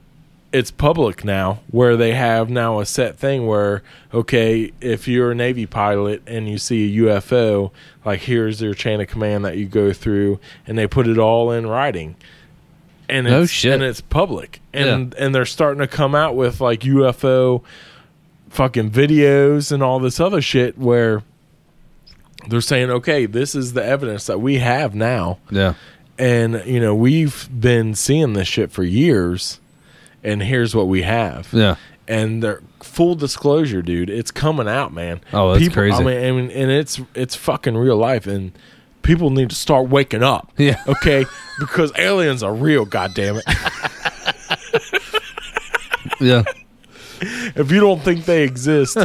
it's 0.52 0.70
public 0.70 1.24
now 1.24 1.60
where 1.70 1.96
they 1.96 2.14
have 2.14 2.48
now 2.48 2.78
a 2.78 2.86
set 2.86 3.18
thing 3.18 3.44
where 3.46 3.82
okay 4.12 4.70
if 4.80 5.08
you're 5.08 5.32
a 5.32 5.34
navy 5.34 5.66
pilot 5.66 6.22
and 6.28 6.48
you 6.48 6.58
see 6.58 6.96
a 6.96 7.02
ufo 7.02 7.72
like 8.04 8.20
here's 8.20 8.60
their 8.60 8.72
chain 8.72 9.00
of 9.00 9.08
command 9.08 9.44
that 9.44 9.56
you 9.56 9.66
go 9.66 9.92
through 9.92 10.38
and 10.64 10.78
they 10.78 10.86
put 10.86 11.08
it 11.08 11.18
all 11.18 11.50
in 11.50 11.66
writing 11.66 12.14
and 13.08 13.26
No 13.26 13.42
it's, 13.42 13.50
shit. 13.50 13.72
and 13.74 13.82
it's 13.82 14.00
public 14.00 14.60
and 14.72 15.12
and 15.14 15.34
they're 15.34 15.44
starting 15.44 15.80
to 15.80 15.88
come 15.88 16.14
out 16.14 16.36
with 16.36 16.60
like 16.60 16.82
ufo 16.82 17.60
fucking 18.48 18.92
videos 18.92 19.72
and 19.72 19.82
all 19.82 19.98
this 19.98 20.20
other 20.20 20.40
shit 20.40 20.78
where 20.78 21.24
they're 22.48 22.60
saying 22.60 22.90
okay 22.90 23.26
this 23.26 23.56
is 23.56 23.72
the 23.72 23.84
evidence 23.84 24.26
that 24.26 24.40
we 24.40 24.58
have 24.60 24.94
now 24.94 25.38
Yeah. 25.50 25.74
And 26.18 26.62
you 26.66 26.80
know 26.80 26.94
we've 26.94 27.48
been 27.58 27.94
seeing 27.94 28.32
this 28.34 28.46
shit 28.48 28.70
for 28.70 28.84
years 28.84 29.60
and 30.22 30.42
here's 30.42 30.74
what 30.74 30.86
we 30.88 31.02
have 31.02 31.48
Yeah. 31.52 31.76
and 32.06 32.42
they're 32.42 32.62
full 32.80 33.14
disclosure 33.14 33.82
dude 33.82 34.10
it's 34.10 34.30
coming 34.30 34.68
out 34.68 34.92
man 34.92 35.20
Oh, 35.32 35.52
that's 35.52 35.60
people, 35.64 35.74
crazy. 35.74 35.96
i 35.96 36.02
mean, 36.04 36.24
I 36.24 36.30
mean 36.32 36.50
and 36.50 36.70
it's 36.70 37.00
it's 37.14 37.34
fucking 37.34 37.76
real 37.76 37.96
life 37.96 38.26
and 38.26 38.52
people 39.02 39.30
need 39.30 39.50
to 39.50 39.56
start 39.56 39.88
waking 39.88 40.22
up 40.22 40.52
Yeah. 40.56 40.80
okay 40.88 41.26
because 41.58 41.92
aliens 41.98 42.42
are 42.42 42.54
real 42.54 42.84
god 42.84 43.12
damn 43.14 43.36
it 43.36 43.44
Yeah. 46.20 46.42
if 47.20 47.70
you 47.70 47.80
don't 47.80 48.00
think 48.02 48.24
they 48.24 48.44
exist 48.44 48.96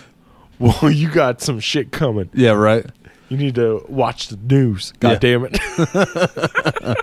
well 0.58 0.90
you 0.90 1.08
got 1.10 1.40
some 1.40 1.60
shit 1.60 1.92
coming 1.92 2.30
Yeah. 2.34 2.50
Right. 2.52 2.84
You 3.28 3.36
need 3.36 3.54
to 3.54 3.84
watch 3.88 4.28
the 4.28 4.36
news 4.36 4.92
god 5.00 5.12
Yeah. 5.12 5.18
damn 5.18 5.44
it 5.50 5.58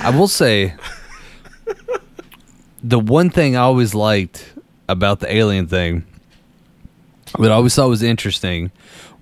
I 0.00 0.10
will 0.10 0.28
say 0.28 0.74
the 2.82 2.98
one 2.98 3.30
thing 3.30 3.56
I 3.56 3.60
always 3.60 3.94
liked 3.94 4.52
about 4.88 5.20
the 5.20 5.32
alien 5.34 5.66
thing 5.66 6.04
that 7.38 7.50
I 7.50 7.54
always 7.54 7.74
thought 7.74 7.88
was 7.88 8.02
interesting 8.02 8.70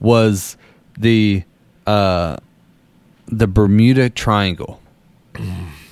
was 0.00 0.56
the 0.98 1.42
uh 1.86 2.36
the 3.26 3.46
Bermuda 3.48 4.08
Triangle. 4.10 4.80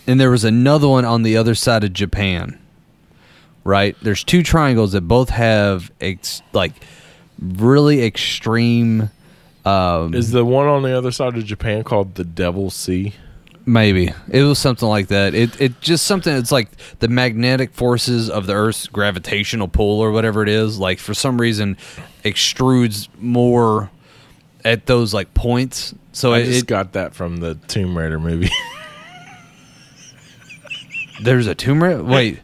And 0.07 0.21
there 0.21 0.31
was 0.31 0.45
another 0.45 0.87
one 0.89 1.05
on 1.05 1.23
the 1.23 1.37
other 1.37 1.55
side 1.55 1.83
of 1.85 1.93
Japan. 1.93 2.59
Right? 3.65 3.97
There's 4.03 4.23
two 4.23 4.43
triangles 4.43 4.93
that 4.93 5.03
both 5.03 5.31
have 5.31 5.91
ex- 6.01 6.43
like 6.53 6.73
really 7.41 8.05
extreme 8.05 9.11
um 9.65 10.15
is 10.15 10.31
the 10.31 10.45
one 10.45 10.67
on 10.67 10.83
the 10.83 10.97
other 10.97 11.11
side 11.11 11.37
of 11.37 11.45
japan 11.45 11.83
called 11.85 12.15
the 12.17 12.25
Devil 12.25 12.71
sea 12.71 13.15
Maybe 13.67 14.13
it 14.31 14.43
was 14.43 14.59
something 14.59 14.87
like 14.87 15.07
that. 15.07 15.35
It 15.35 15.59
it 15.59 15.81
just 15.81 16.05
something. 16.05 16.37
It's 16.37 16.53
like 16.53 16.69
the 16.99 17.09
magnetic 17.09 17.73
forces 17.73 18.29
of 18.29 18.47
the 18.47 18.53
Earth's 18.53 18.87
gravitational 18.89 19.69
pull 19.69 20.01
or 20.01 20.11
whatever 20.13 20.43
it 20.43 20.51
is. 20.51 20.79
Like 20.79 20.99
for 20.99 21.15
some 21.15 21.41
reason, 21.41 21.79
extrudes 22.27 23.09
more 23.19 23.91
at 24.67 24.85
those 24.85 25.15
like 25.15 25.33
points. 25.33 25.95
So 26.13 26.35
i 26.35 26.41
it, 26.41 26.45
just 26.45 26.63
it- 26.65 26.67
got 26.67 26.93
that 26.93 27.15
from 27.15 27.39
the 27.39 27.55
tomb 27.55 27.97
raider 27.97 28.21
movie 28.21 28.51
there's 31.23 31.47
a 31.47 31.55
Tomb 31.55 31.83
Raider. 31.83 32.03
Wait, 32.05 32.41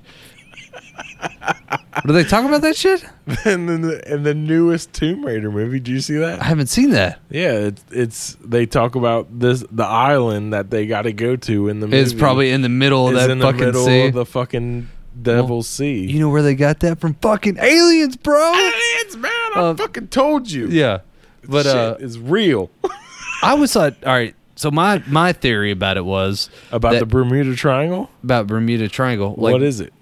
do 2.06 2.12
they 2.12 2.24
talk 2.24 2.44
about 2.44 2.62
that 2.62 2.76
shit? 2.76 3.04
and 3.44 3.68
then 3.68 3.82
the, 3.82 4.12
in 4.12 4.22
the 4.22 4.34
newest 4.34 4.92
Tomb 4.92 5.24
Raider 5.24 5.50
movie, 5.50 5.80
do 5.80 5.92
you 5.92 6.00
see 6.00 6.16
that? 6.16 6.40
I 6.40 6.44
haven't 6.44 6.68
seen 6.68 6.90
that. 6.90 7.20
Yeah, 7.30 7.52
it's, 7.52 7.84
it's 7.90 8.36
they 8.44 8.66
talk 8.66 8.94
about 8.94 9.38
this 9.38 9.64
the 9.70 9.84
island 9.84 10.52
that 10.52 10.70
they 10.70 10.86
got 10.86 11.02
to 11.02 11.12
go 11.12 11.36
to 11.36 11.68
in 11.68 11.80
the 11.80 11.86
movie. 11.86 11.98
It's 11.98 12.12
probably 12.14 12.50
in 12.50 12.62
the 12.62 12.68
middle 12.68 13.08
of 13.08 13.14
is 13.14 13.20
that 13.20 13.30
in 13.30 13.38
the 13.38 13.44
fucking 13.46 13.60
middle 13.66 13.84
sea. 13.84 14.06
of 14.06 14.14
the 14.14 14.26
fucking 14.26 14.88
Devil's 15.20 15.68
Sea. 15.68 16.06
you 16.06 16.18
know 16.20 16.30
where 16.30 16.42
they 16.42 16.54
got 16.54 16.80
that 16.80 16.98
from? 17.00 17.14
Fucking 17.14 17.58
aliens, 17.58 18.16
bro. 18.16 18.38
aliens, 18.54 19.16
man! 19.16 19.30
I 19.54 19.58
Uh, 19.60 19.74
fucking 19.74 20.08
told 20.08 20.50
you. 20.50 20.68
Yeah, 20.68 21.00
but 21.44 21.66
Shit 21.66 21.74
uh, 21.76 21.96
is 21.98 22.18
real 22.18 22.70
I 23.42 23.54
was 23.54 23.72
thought. 23.72 23.94
All 24.04 24.12
right. 24.12 24.34
So 24.56 24.70
my 24.70 25.02
my 25.06 25.32
theory 25.32 25.70
about 25.72 25.96
it 25.96 26.04
was 26.04 26.48
about 26.70 26.92
that- 26.92 27.00
the 27.00 27.06
Bermuda 27.06 27.54
Triangle. 27.56 28.10
about 28.22 28.46
Bermuda 28.46 28.88
Triangle. 28.88 29.34
Like, 29.36 29.52
what 29.52 29.62
is 29.62 29.80
it? 29.80 29.92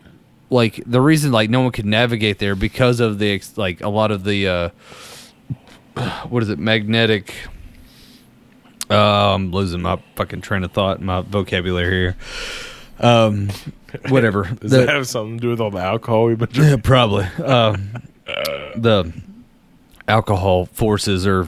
Like 0.50 0.82
the 0.86 1.00
reason 1.00 1.30
like 1.32 1.50
no 1.50 1.60
one 1.62 1.72
could 1.72 1.86
navigate 1.86 2.38
there 2.38 2.54
because 2.54 3.00
of 3.00 3.18
the 3.18 3.40
like 3.56 3.80
a 3.82 3.88
lot 3.88 4.10
of 4.10 4.24
the 4.24 4.48
uh 4.48 4.68
what 6.28 6.42
is 6.42 6.48
it 6.48 6.58
magnetic 6.58 7.34
uh, 8.90 9.34
I'm 9.34 9.50
losing 9.52 9.82
my 9.82 10.00
fucking 10.16 10.40
train 10.40 10.64
of 10.64 10.72
thought, 10.72 11.02
my 11.02 11.20
vocabulary 11.20 11.90
here. 11.90 12.16
Um, 12.98 13.50
whatever. 14.08 14.44
Does 14.44 14.70
The- 14.70 14.78
that 14.78 14.88
have 14.88 15.06
something 15.06 15.36
to 15.36 15.42
do 15.42 15.48
with 15.50 15.60
all 15.60 15.70
the 15.70 15.78
alcohol 15.82 16.24
we've 16.24 16.38
been 16.38 16.48
drinking? 16.48 16.78
yeah, 16.78 16.80
probably. 16.82 17.24
Um, 17.44 17.90
the 18.76 19.12
alcohol 20.08 20.64
forces 20.72 21.26
are 21.26 21.46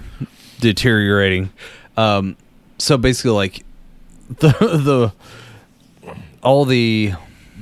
deteriorating. 0.60 1.48
Um, 1.96 2.36
so 2.76 2.98
basically, 2.98 3.30
like 3.30 3.64
the 4.28 4.50
the 6.02 6.14
all 6.42 6.66
the 6.66 7.14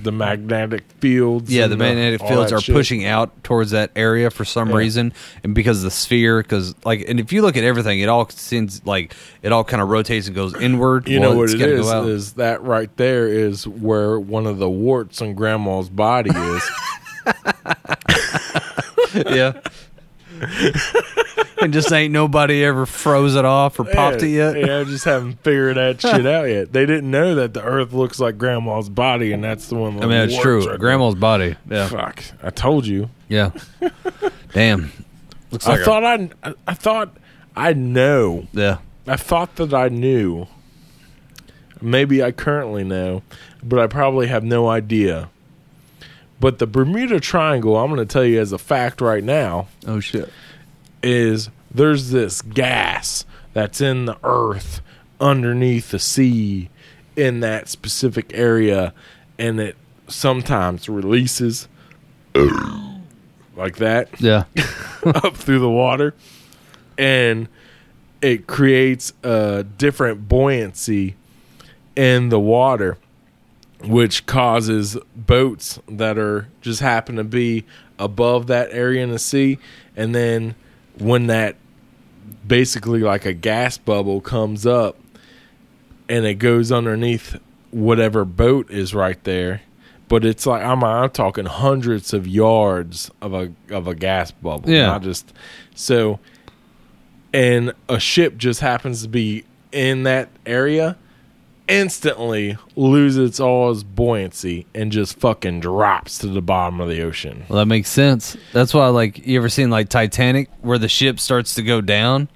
The 0.02 0.12
magnetic 0.12 0.84
fields. 1.00 1.52
yeah 1.52 1.66
the 1.66 1.76
magnetic 1.76 2.20
fields 2.20 2.52
are 2.52 2.60
shit. 2.60 2.74
pushing 2.74 3.04
out 3.04 3.42
towards 3.44 3.72
that 3.72 3.90
area 3.96 4.30
for 4.30 4.44
some 4.44 4.70
Yeah. 4.70 4.76
reason, 4.76 5.12
and 5.42 5.54
because 5.54 5.78
of 5.78 5.84
the 5.84 5.90
sphere, 5.90 6.42
because 6.42 6.74
like, 6.84 7.04
and 7.08 7.18
if 7.20 7.32
you 7.32 7.42
look 7.42 7.56
at 7.56 7.64
everything, 7.64 8.00
it 8.00 8.08
all 8.08 8.28
seems 8.28 8.84
like 8.86 9.14
it 9.42 9.52
all 9.52 9.64
kind 9.64 9.82
of 9.82 9.88
rotates 9.88 10.26
and 10.26 10.36
goes 10.36 10.54
inward. 10.60 11.08
You 11.08 11.20
know 11.20 11.34
what 11.36 11.50
it 11.50 11.60
is? 11.60 11.86
Is 11.90 12.32
that 12.34 12.62
right 12.62 12.94
there 12.96 13.26
is 13.28 13.66
where 13.66 14.18
one 14.20 14.46
of 14.46 14.58
the 14.58 14.68
warts 14.70 15.20
on 15.22 15.34
Grandma's 15.34 15.88
body 15.88 16.30
is. 16.30 16.70
yeah. 19.26 19.60
and 21.60 21.72
just 21.72 21.92
ain't 21.92 22.12
nobody 22.12 22.64
ever 22.64 22.86
froze 22.86 23.34
it 23.34 23.44
off 23.44 23.78
or 23.80 23.84
popped 23.84 24.22
it 24.22 24.28
yet. 24.30 24.56
Yeah, 24.56 24.84
just 24.84 25.04
haven't 25.04 25.42
figured 25.42 25.76
that 25.76 26.00
shit 26.00 26.26
out 26.26 26.44
yet. 26.44 26.72
They 26.72 26.86
didn't 26.86 27.10
know 27.10 27.34
that 27.36 27.54
the 27.54 27.62
Earth 27.62 27.92
looks 27.92 28.20
like 28.20 28.38
Grandma's 28.38 28.88
body, 28.88 29.32
and 29.32 29.42
that's 29.42 29.68
the 29.68 29.74
one. 29.76 29.96
I 29.98 30.00
mean, 30.02 30.10
that's 30.10 30.38
true. 30.38 30.76
Grandma's 30.78 31.14
body. 31.16 31.56
Yeah. 31.70 31.88
Fuck, 31.88 32.22
I 32.42 32.50
told 32.50 32.86
you. 32.86 33.10
Yeah. 33.28 33.50
Damn. 34.52 34.92
Looks 35.50 35.66
I 35.66 35.72
like 35.72 35.80
a- 35.80 35.84
thought 35.84 36.04
I, 36.04 36.30
I, 36.42 36.54
I 36.66 36.74
thought 36.74 37.16
I 37.56 37.72
know. 37.72 38.46
Yeah. 38.52 38.78
I 39.06 39.16
thought 39.16 39.56
that 39.56 39.72
I 39.74 39.88
knew. 39.88 40.46
Maybe 41.80 42.22
I 42.24 42.32
currently 42.32 42.82
know, 42.82 43.22
but 43.62 43.78
I 43.78 43.86
probably 43.86 44.26
have 44.26 44.42
no 44.42 44.68
idea. 44.68 45.30
But 46.40 46.58
the 46.58 46.66
Bermuda 46.66 47.18
Triangle, 47.20 47.76
I'm 47.76 47.88
going 47.92 47.98
to 48.06 48.10
tell 48.12 48.24
you 48.24 48.40
as 48.40 48.52
a 48.52 48.58
fact 48.58 49.00
right 49.00 49.24
now, 49.24 49.66
Oh 49.86 50.00
shit. 50.00 50.30
is 51.02 51.50
there's 51.70 52.10
this 52.10 52.42
gas 52.42 53.24
that's 53.52 53.80
in 53.80 54.04
the 54.06 54.16
earth 54.22 54.80
underneath 55.20 55.90
the 55.90 55.98
sea 55.98 56.70
in 57.16 57.40
that 57.40 57.68
specific 57.68 58.30
area 58.32 58.94
and 59.38 59.58
it 59.58 59.76
sometimes 60.06 60.88
releases 60.88 61.66
like 63.56 63.76
that 63.76 64.08
Yeah. 64.20 64.44
up 65.04 65.36
through 65.36 65.58
the 65.58 65.70
water 65.70 66.14
and 66.96 67.48
it 68.22 68.46
creates 68.46 69.12
a 69.22 69.64
different 69.76 70.28
buoyancy 70.28 71.16
in 71.96 72.28
the 72.28 72.40
water 72.40 72.96
which 73.84 74.26
causes 74.26 74.96
boats 75.14 75.78
that 75.88 76.18
are 76.18 76.48
just 76.60 76.80
happen 76.80 77.16
to 77.16 77.24
be 77.24 77.64
above 77.98 78.46
that 78.48 78.68
area 78.72 79.02
in 79.02 79.10
the 79.10 79.18
sea 79.18 79.58
and 79.96 80.14
then 80.14 80.54
when 80.98 81.26
that 81.28 81.56
basically 82.46 83.00
like 83.00 83.24
a 83.24 83.32
gas 83.32 83.78
bubble 83.78 84.20
comes 84.20 84.66
up 84.66 84.96
and 86.08 86.24
it 86.24 86.34
goes 86.34 86.72
underneath 86.72 87.36
whatever 87.70 88.24
boat 88.24 88.70
is 88.70 88.94
right 88.94 89.22
there 89.24 89.60
but 90.08 90.24
it's 90.24 90.46
like 90.46 90.62
I'm 90.62 90.82
I'm 90.82 91.10
talking 91.10 91.44
hundreds 91.46 92.12
of 92.14 92.26
yards 92.26 93.10
of 93.20 93.34
a 93.34 93.52
of 93.70 93.86
a 93.86 93.94
gas 93.94 94.30
bubble 94.30 94.70
Yeah. 94.70 94.86
not 94.86 95.02
just 95.02 95.32
so 95.74 96.18
and 97.32 97.72
a 97.88 98.00
ship 98.00 98.38
just 98.38 98.60
happens 98.60 99.02
to 99.02 99.08
be 99.08 99.44
in 99.70 100.04
that 100.04 100.30
area 100.46 100.96
instantly 101.68 102.56
loses 102.76 103.38
all 103.40 103.70
its 103.70 103.82
buoyancy 103.82 104.66
and 104.74 104.90
just 104.90 105.18
fucking 105.18 105.60
drops 105.60 106.18
to 106.18 106.26
the 106.26 106.42
bottom 106.42 106.80
of 106.80 106.88
the 106.88 107.02
ocean. 107.02 107.44
Well, 107.48 107.58
that 107.58 107.66
makes 107.66 107.88
sense. 107.90 108.36
That's 108.52 108.74
why, 108.74 108.88
like, 108.88 109.26
you 109.26 109.38
ever 109.38 109.48
seen 109.48 109.70
like 109.70 109.88
Titanic, 109.88 110.48
where 110.62 110.78
the 110.78 110.88
ship 110.88 111.20
starts 111.20 111.54
to 111.56 111.62
go 111.62 111.80
down, 111.80 112.28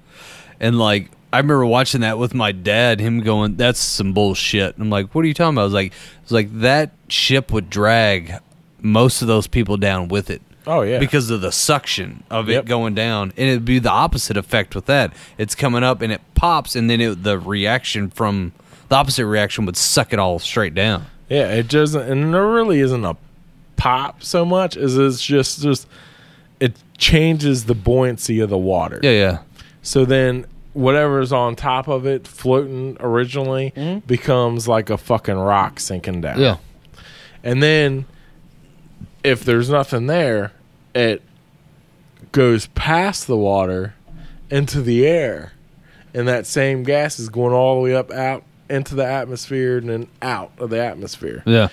and 0.59 0.77
like 0.79 1.11
I 1.31 1.37
remember 1.37 1.65
watching 1.65 2.01
that 2.01 2.17
with 2.19 2.33
my 2.35 2.51
dad. 2.51 2.99
Him 2.99 3.21
going, 3.21 3.55
"That's 3.55 3.79
some 3.79 4.13
bullshit." 4.13 4.75
And 4.75 4.83
I'm 4.83 4.89
like, 4.89 5.13
"What 5.15 5.25
are 5.25 5.27
you 5.27 5.33
talking 5.33 5.55
about?" 5.55 5.61
I 5.61 5.65
was 5.65 5.73
like, 5.73 5.93
"It's 6.21 6.31
like 6.31 6.59
that 6.59 6.91
ship 7.07 7.51
would 7.51 7.69
drag 7.71 8.35
most 8.81 9.21
of 9.23 9.27
those 9.27 9.47
people 9.47 9.77
down 9.77 10.07
with 10.09 10.29
it." 10.29 10.41
Oh 10.65 10.81
yeah. 10.83 10.97
because 10.99 11.29
of 11.29 11.41
the 11.41 11.51
suction 11.51 12.23
of 12.29 12.47
Yep. 12.47 12.63
it 12.63 12.67
going 12.69 12.93
down, 12.95 13.33
and 13.35 13.49
it'd 13.49 13.65
be 13.65 13.79
the 13.79 13.89
opposite 13.91 14.37
effect 14.37 14.75
with 14.75 14.85
that. 14.85 15.11
It's 15.37 15.55
coming 15.55 15.83
up 15.83 16.01
and 16.01 16.09
it 16.13 16.21
pops, 16.35 16.73
and 16.77 16.89
then 16.89 17.01
it, 17.01 17.23
the 17.23 17.37
reaction 17.37 18.09
from 18.09 18.53
the 18.93 18.97
opposite 18.99 19.25
reaction 19.25 19.65
would 19.65 19.75
suck 19.75 20.13
it 20.13 20.19
all 20.19 20.37
straight 20.37 20.75
down. 20.75 21.07
Yeah, 21.27 21.47
it 21.47 21.67
doesn't, 21.67 22.07
and 22.07 22.31
there 22.31 22.47
really 22.47 22.79
isn't 22.79 23.03
a 23.03 23.17
pop 23.75 24.21
so 24.21 24.45
much 24.45 24.77
as 24.77 24.95
it's 24.95 25.19
just 25.19 25.63
just 25.63 25.87
it 26.59 26.75
changes 26.99 27.65
the 27.65 27.73
buoyancy 27.73 28.39
of 28.39 28.51
the 28.51 28.57
water. 28.57 28.99
Yeah, 29.01 29.09
yeah. 29.09 29.37
So 29.81 30.05
then 30.05 30.45
whatever's 30.73 31.31
on 31.31 31.55
top 31.55 31.87
of 31.87 32.05
it 32.05 32.27
floating 32.27 32.95
originally 32.99 33.73
mm-hmm. 33.75 34.05
becomes 34.05 34.67
like 34.67 34.91
a 34.91 34.97
fucking 34.99 35.37
rock 35.37 35.79
sinking 35.79 36.21
down. 36.21 36.39
Yeah. 36.39 36.57
And 37.43 37.63
then 37.63 38.05
if 39.23 39.43
there's 39.43 39.71
nothing 39.71 40.05
there, 40.05 40.51
it 40.93 41.23
goes 42.31 42.67
past 42.67 43.25
the 43.25 43.37
water 43.37 43.95
into 44.51 44.83
the 44.83 45.07
air. 45.07 45.53
And 46.13 46.27
that 46.27 46.45
same 46.45 46.83
gas 46.83 47.17
is 47.17 47.29
going 47.29 47.55
all 47.55 47.73
the 47.77 47.81
way 47.81 47.95
up 47.95 48.11
out 48.11 48.43
into 48.73 48.95
the 48.95 49.05
atmosphere 49.05 49.77
and 49.77 49.89
then 49.89 50.07
out 50.21 50.51
of 50.57 50.69
the 50.69 50.83
atmosphere. 50.83 51.43
Yeah. 51.45 51.69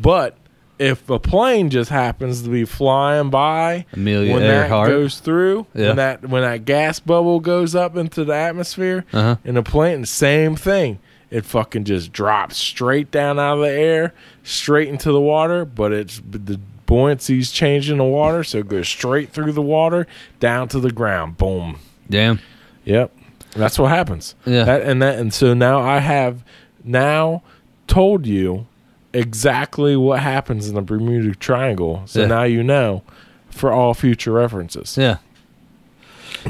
But 0.00 0.36
if 0.78 1.08
a 1.08 1.18
plane 1.18 1.70
just 1.70 1.90
happens 1.90 2.42
to 2.42 2.48
be 2.48 2.64
flying 2.64 3.30
by 3.30 3.86
Amelia 3.92 4.32
when 4.32 4.42
that 4.42 4.68
goes 4.68 5.18
through, 5.20 5.66
Yeah. 5.74 5.88
when 5.88 5.96
that 5.96 6.28
when 6.28 6.42
that 6.42 6.64
gas 6.64 6.98
bubble 7.00 7.40
goes 7.40 7.74
up 7.74 7.96
into 7.96 8.24
the 8.24 8.34
atmosphere, 8.34 9.04
Uh-huh. 9.12 9.36
in 9.44 9.56
a 9.56 9.62
plane, 9.62 10.04
same 10.04 10.56
thing. 10.56 10.98
It 11.30 11.44
fucking 11.44 11.84
just 11.84 12.12
drops 12.12 12.56
straight 12.56 13.10
down 13.10 13.38
out 13.40 13.54
of 13.58 13.60
the 13.64 13.70
air, 13.70 14.14
straight 14.42 14.88
into 14.88 15.10
the 15.12 15.20
water. 15.20 15.64
But 15.64 15.92
it's 15.92 16.20
the 16.28 16.60
buoyancy's 16.86 17.50
changing 17.50 17.98
the 17.98 18.04
water, 18.04 18.44
so 18.44 18.58
it 18.58 18.68
goes 18.68 18.88
straight 18.88 19.30
through 19.30 19.52
the 19.52 19.62
water 19.62 20.06
down 20.38 20.68
to 20.68 20.78
the 20.80 20.92
ground. 20.92 21.36
Boom. 21.38 21.76
Damn. 22.10 22.38
Yep. 22.84 23.12
That's 23.54 23.78
what 23.78 23.88
happens. 23.90 24.34
Yeah. 24.44 24.64
That, 24.64 24.82
and 24.82 25.00
that 25.02 25.18
and 25.18 25.32
so 25.32 25.54
now 25.54 25.80
I 25.80 25.98
have 25.98 26.44
now 26.82 27.42
told 27.86 28.26
you 28.26 28.66
exactly 29.12 29.96
what 29.96 30.20
happens 30.20 30.68
in 30.68 30.74
the 30.74 30.82
Bermuda 30.82 31.34
Triangle. 31.36 32.02
So 32.06 32.20
Yeah. 32.22 32.26
now 32.26 32.42
you 32.44 32.62
know 32.62 33.02
for 33.50 33.72
all 33.72 33.94
future 33.94 34.32
references. 34.32 34.96
Yeah. 34.98 35.18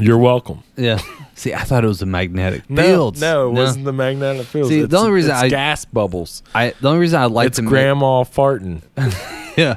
You're 0.00 0.18
welcome. 0.18 0.62
Yeah. 0.76 0.98
See, 1.36 1.52
I 1.52 1.62
thought 1.64 1.84
it 1.84 1.88
was 1.88 1.98
the 2.00 2.06
magnetic 2.06 2.68
No, 2.70 2.82
fields. 2.82 3.20
No, 3.20 3.48
it 3.48 3.52
wasn't 3.52 3.84
the 3.84 3.92
magnetic 3.92 4.46
fields. 4.46 4.70
See, 4.70 4.80
it's, 4.80 4.90
the 4.90 4.96
only 4.98 5.10
reason 5.10 5.32
I- 5.32 5.48
gas 5.48 5.84
bubbles. 5.84 6.42
I 6.54 6.74
the 6.80 6.88
only 6.88 7.00
reason 7.00 7.20
I 7.20 7.26
like 7.26 7.48
It's 7.48 7.60
grandma 7.60 8.22
farting. 8.24 8.82
yeah. 9.56 9.76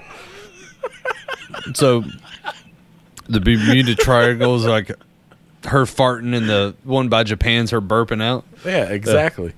So 1.74 2.04
the 3.28 3.40
Bermuda 3.42 3.96
Triangle 3.96 4.56
is 4.56 4.66
like 4.66 4.92
her 5.66 5.84
farting, 5.84 6.36
and 6.36 6.50
the 6.50 6.76
one 6.84 7.10
by 7.10 7.24
Japan's 7.24 7.72
her 7.72 7.82
burping 7.82 8.22
out. 8.22 8.46
yeah, 8.66 8.86
exactly. 8.90 9.54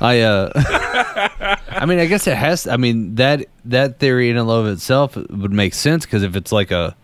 I 0.00 0.20
uh, 0.20 0.52
I 1.68 1.86
mean, 1.86 1.98
I 1.98 2.06
guess 2.06 2.26
it 2.26 2.36
has. 2.36 2.66
I 2.66 2.76
mean 2.76 3.16
that 3.16 3.46
that 3.64 3.98
theory 3.98 4.30
in 4.30 4.36
and 4.36 4.48
of 4.48 4.66
itself 4.66 5.16
would 5.16 5.52
make 5.52 5.74
sense 5.74 6.04
because 6.04 6.22
if 6.22 6.36
it's 6.36 6.52
like 6.52 6.70
a 6.70 6.96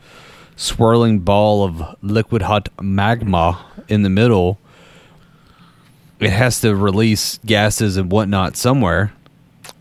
swirling 0.56 1.20
ball 1.20 1.64
of 1.64 1.96
liquid 2.02 2.42
hot 2.42 2.68
magma 2.80 3.64
in 3.88 4.02
the 4.02 4.10
middle, 4.10 4.58
it 6.20 6.30
has 6.30 6.60
to 6.60 6.74
release 6.76 7.38
gases 7.44 7.96
and 7.96 8.10
whatnot 8.12 8.56
somewhere. 8.56 9.12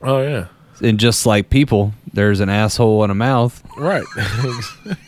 Oh 0.02 0.22
yeah. 0.22 0.48
And 0.84 1.00
just 1.00 1.26
like 1.26 1.50
people, 1.50 1.94
there's 2.14 2.40
an 2.42 2.50
asshole 2.50 3.04
and 3.04 3.12
a 3.12 3.16
mouth. 3.16 3.64
Right. 3.78 4.04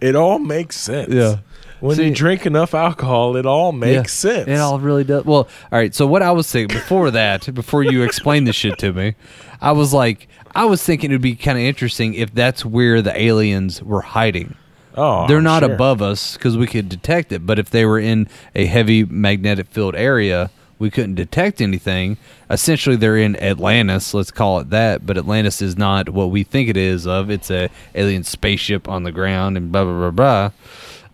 it 0.00 0.16
all 0.16 0.38
makes 0.38 0.76
sense. 0.76 1.12
Yeah. 1.12 1.38
When 1.80 1.96
See- 1.96 2.08
you 2.08 2.14
drink 2.14 2.46
enough 2.46 2.74
alcohol, 2.74 3.36
it 3.36 3.46
all 3.46 3.72
makes 3.72 4.12
sense. 4.12 4.48
It 4.48 4.58
all 4.58 4.78
really 4.78 5.04
does. 5.04 5.24
Well, 5.24 5.48
all 5.72 5.78
right. 5.78 5.94
So 5.94 6.06
what 6.06 6.22
I 6.22 6.32
was 6.32 6.50
thinking 6.50 6.76
before 6.76 7.10
that, 7.12 7.52
before 7.54 7.82
you 7.82 8.02
explained 8.02 8.46
this 8.46 8.56
shit 8.56 8.78
to 8.78 8.92
me, 8.92 9.14
I 9.60 9.72
was 9.72 9.92
like, 9.94 10.28
I 10.54 10.64
was 10.64 10.82
thinking 10.82 11.10
it'd 11.10 11.22
be 11.22 11.36
kind 11.36 11.58
of 11.58 11.64
interesting 11.64 12.14
if 12.14 12.34
that's 12.34 12.64
where 12.64 13.00
the 13.02 13.18
aliens 13.18 13.82
were 13.82 14.02
hiding. 14.02 14.56
Oh, 14.96 15.26
They're 15.28 15.38
I'm 15.38 15.44
not 15.44 15.62
sure. 15.62 15.72
above 15.72 16.02
us 16.02 16.34
because 16.34 16.56
we 16.58 16.66
could 16.66 16.88
detect 16.88 17.32
it. 17.32 17.46
But 17.46 17.58
if 17.58 17.70
they 17.70 17.84
were 17.86 17.98
in 18.00 18.28
a 18.54 18.66
heavy 18.66 19.04
magnetic 19.04 19.68
field 19.68 19.94
area, 19.94 20.50
we 20.80 20.90
couldn't 20.90 21.14
detect 21.14 21.60
anything. 21.60 22.16
Essentially, 22.48 22.96
they're 22.96 23.16
in 23.16 23.36
Atlantis. 23.36 24.12
Let's 24.12 24.32
call 24.32 24.58
it 24.58 24.70
that. 24.70 25.06
But 25.06 25.16
Atlantis 25.16 25.62
is 25.62 25.76
not 25.78 26.08
what 26.08 26.30
we 26.30 26.42
think 26.42 26.68
it 26.68 26.76
is. 26.76 27.06
Of 27.06 27.30
it's 27.30 27.50
a 27.50 27.68
alien 27.94 28.24
spaceship 28.24 28.88
on 28.88 29.04
the 29.04 29.12
ground 29.12 29.56
and 29.56 29.70
blah 29.70 29.84
blah 29.84 30.10
blah 30.10 30.10
blah, 30.10 30.50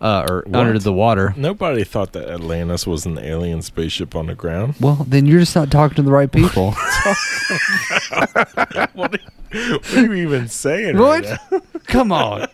uh, 0.01 0.25
or 0.27 0.47
under 0.55 0.79
the 0.79 0.93
water. 0.93 1.33
Nobody 1.37 1.83
thought 1.83 2.13
that 2.13 2.29
Atlantis 2.29 2.87
was 2.87 3.05
an 3.05 3.19
alien 3.19 3.61
spaceship 3.61 4.15
on 4.15 4.27
the 4.27 4.35
ground. 4.35 4.75
Well, 4.79 5.05
then 5.07 5.25
you're 5.25 5.41
just 5.41 5.55
not 5.55 5.69
talking 5.69 5.95
to 5.97 6.01
the 6.01 6.11
right 6.11 6.31
people. 6.31 6.71
what, 8.93 9.13
are, 9.13 9.19
what 9.73 9.93
are 9.93 9.99
you 10.01 10.13
even 10.13 10.47
saying? 10.47 10.97
What? 10.97 11.25
right? 11.25 11.61
Come 11.87 12.11
on. 12.13 12.47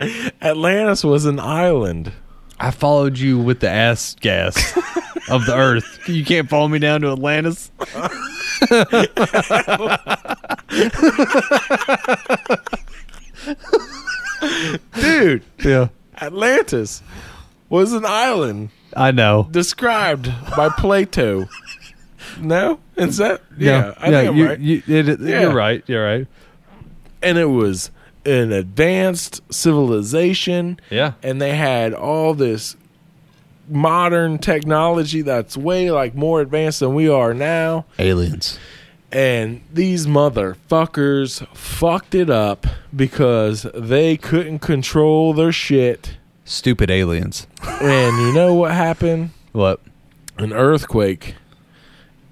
Atlantis 0.42 1.04
was 1.04 1.24
an 1.24 1.40
island. 1.40 2.12
I 2.62 2.70
followed 2.70 3.18
you 3.18 3.38
with 3.40 3.58
the 3.60 3.68
ass 3.68 4.14
gas 4.20 4.56
of 5.28 5.44
the 5.46 5.54
earth. 5.56 6.08
You 6.08 6.24
can't 6.24 6.48
follow 6.48 6.68
me 6.68 6.78
down 6.78 7.00
to 7.00 7.10
Atlantis. 7.10 7.70
Dude, 14.94 15.42
Yeah. 15.64 15.88
Atlantis 16.20 17.02
was 17.68 17.92
an 17.92 18.04
island 18.04 18.70
I 18.96 19.10
know. 19.10 19.48
described 19.50 20.30
by 20.56 20.68
Plato. 20.70 21.48
No? 22.40 22.78
Is 22.96 23.16
that? 23.18 23.42
Yeah, 23.58 23.94
I 23.98 24.10
think 24.10 24.28
I'm 24.28 24.36
you, 24.36 24.46
right. 24.48 24.58
you- 24.58 24.82
it- 24.86 25.08
it- 25.08 25.20
Yeah. 25.20 25.40
You're 25.42 25.54
right. 25.54 25.82
You're 25.86 26.04
right. 26.04 26.26
and 27.22 27.38
it 27.38 27.46
was 27.46 27.90
an 28.24 28.52
advanced 28.52 29.40
civilization. 29.52 30.78
Yeah. 30.90 31.14
And 31.22 31.40
they 31.40 31.56
had 31.56 31.94
all 31.94 32.34
this 32.34 32.76
modern 33.68 34.38
technology 34.38 35.22
that's 35.22 35.56
way 35.56 35.90
like 35.90 36.14
more 36.14 36.40
advanced 36.40 36.80
than 36.80 36.94
we 36.94 37.08
are 37.08 37.34
now. 37.34 37.86
Aliens. 37.98 38.58
And 39.10 39.60
these 39.72 40.06
motherfuckers 40.06 41.46
fucked 41.54 42.14
it 42.14 42.30
up 42.30 42.66
because 42.96 43.66
they 43.74 44.16
couldn't 44.16 44.60
control 44.60 45.34
their 45.34 45.52
shit. 45.52 46.16
Stupid 46.44 46.90
aliens. 46.90 47.46
And 47.62 48.16
you 48.26 48.32
know 48.32 48.54
what 48.54 48.72
happened? 48.72 49.30
What? 49.52 49.80
An 50.38 50.52
earthquake. 50.52 51.34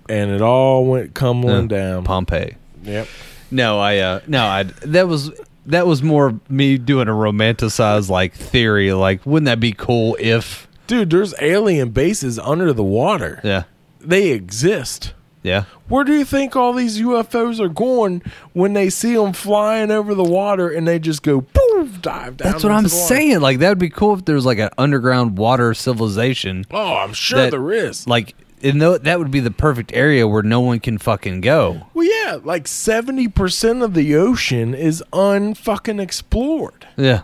And 0.08 0.30
it 0.30 0.40
all 0.40 0.86
went 0.86 1.14
tumbling 1.14 1.68
down. 1.68 2.04
Pompeii. 2.04 2.56
Yep. 2.82 3.06
No, 3.50 3.78
I 3.78 3.98
uh 3.98 4.20
no, 4.26 4.44
I 4.44 4.62
that 4.62 5.06
was 5.06 5.30
that 5.66 5.86
was 5.86 6.02
more 6.02 6.38
me 6.48 6.78
doing 6.78 7.08
a 7.08 7.12
romanticized 7.12 8.08
like 8.08 8.34
theory 8.34 8.92
like 8.92 9.24
wouldn't 9.26 9.46
that 9.46 9.60
be 9.60 9.72
cool 9.72 10.16
if 10.18 10.66
Dude, 10.86 11.10
there's 11.10 11.34
alien 11.40 11.90
bases 11.90 12.36
under 12.40 12.72
the 12.72 12.82
water. 12.82 13.40
Yeah. 13.44 13.62
They 14.00 14.30
exist. 14.30 15.14
Yeah. 15.44 15.64
Where 15.88 16.02
do 16.02 16.12
you 16.12 16.24
think 16.24 16.56
all 16.56 16.72
these 16.72 17.00
UFOs 17.00 17.60
are 17.60 17.68
going 17.68 18.22
when 18.54 18.72
they 18.72 18.90
see 18.90 19.14
them 19.14 19.32
flying 19.32 19.92
over 19.92 20.16
the 20.16 20.24
water 20.24 20.68
and 20.68 20.88
they 20.88 20.98
just 20.98 21.22
go 21.22 21.42
poof, 21.42 22.02
dive 22.02 22.38
down? 22.38 22.50
That's 22.52 22.64
what 22.64 22.72
I'm 22.72 22.78
into 22.78 22.90
the 22.90 22.96
water? 22.96 23.06
saying. 23.14 23.40
Like 23.40 23.58
that 23.60 23.68
would 23.68 23.78
be 23.78 23.88
cool 23.88 24.14
if 24.14 24.24
there 24.24 24.34
was 24.34 24.44
like 24.44 24.58
an 24.58 24.70
underground 24.78 25.38
water 25.38 25.72
civilization. 25.74 26.64
Oh, 26.72 26.96
I'm 26.96 27.12
sure 27.12 27.42
that- 27.42 27.50
there 27.52 27.70
is. 27.72 28.06
Like 28.08 28.34
and 28.62 28.80
that 28.80 29.18
would 29.18 29.30
be 29.30 29.40
the 29.40 29.50
perfect 29.50 29.92
area 29.92 30.26
where 30.28 30.42
no 30.42 30.60
one 30.60 30.80
can 30.80 30.98
fucking 30.98 31.40
go. 31.40 31.86
Well, 31.94 32.06
yeah, 32.06 32.38
like 32.42 32.66
seventy 32.68 33.28
percent 33.28 33.82
of 33.82 33.94
the 33.94 34.14
ocean 34.16 34.74
is 34.74 35.02
unfucking 35.12 36.00
explored. 36.00 36.86
Yeah. 36.96 37.22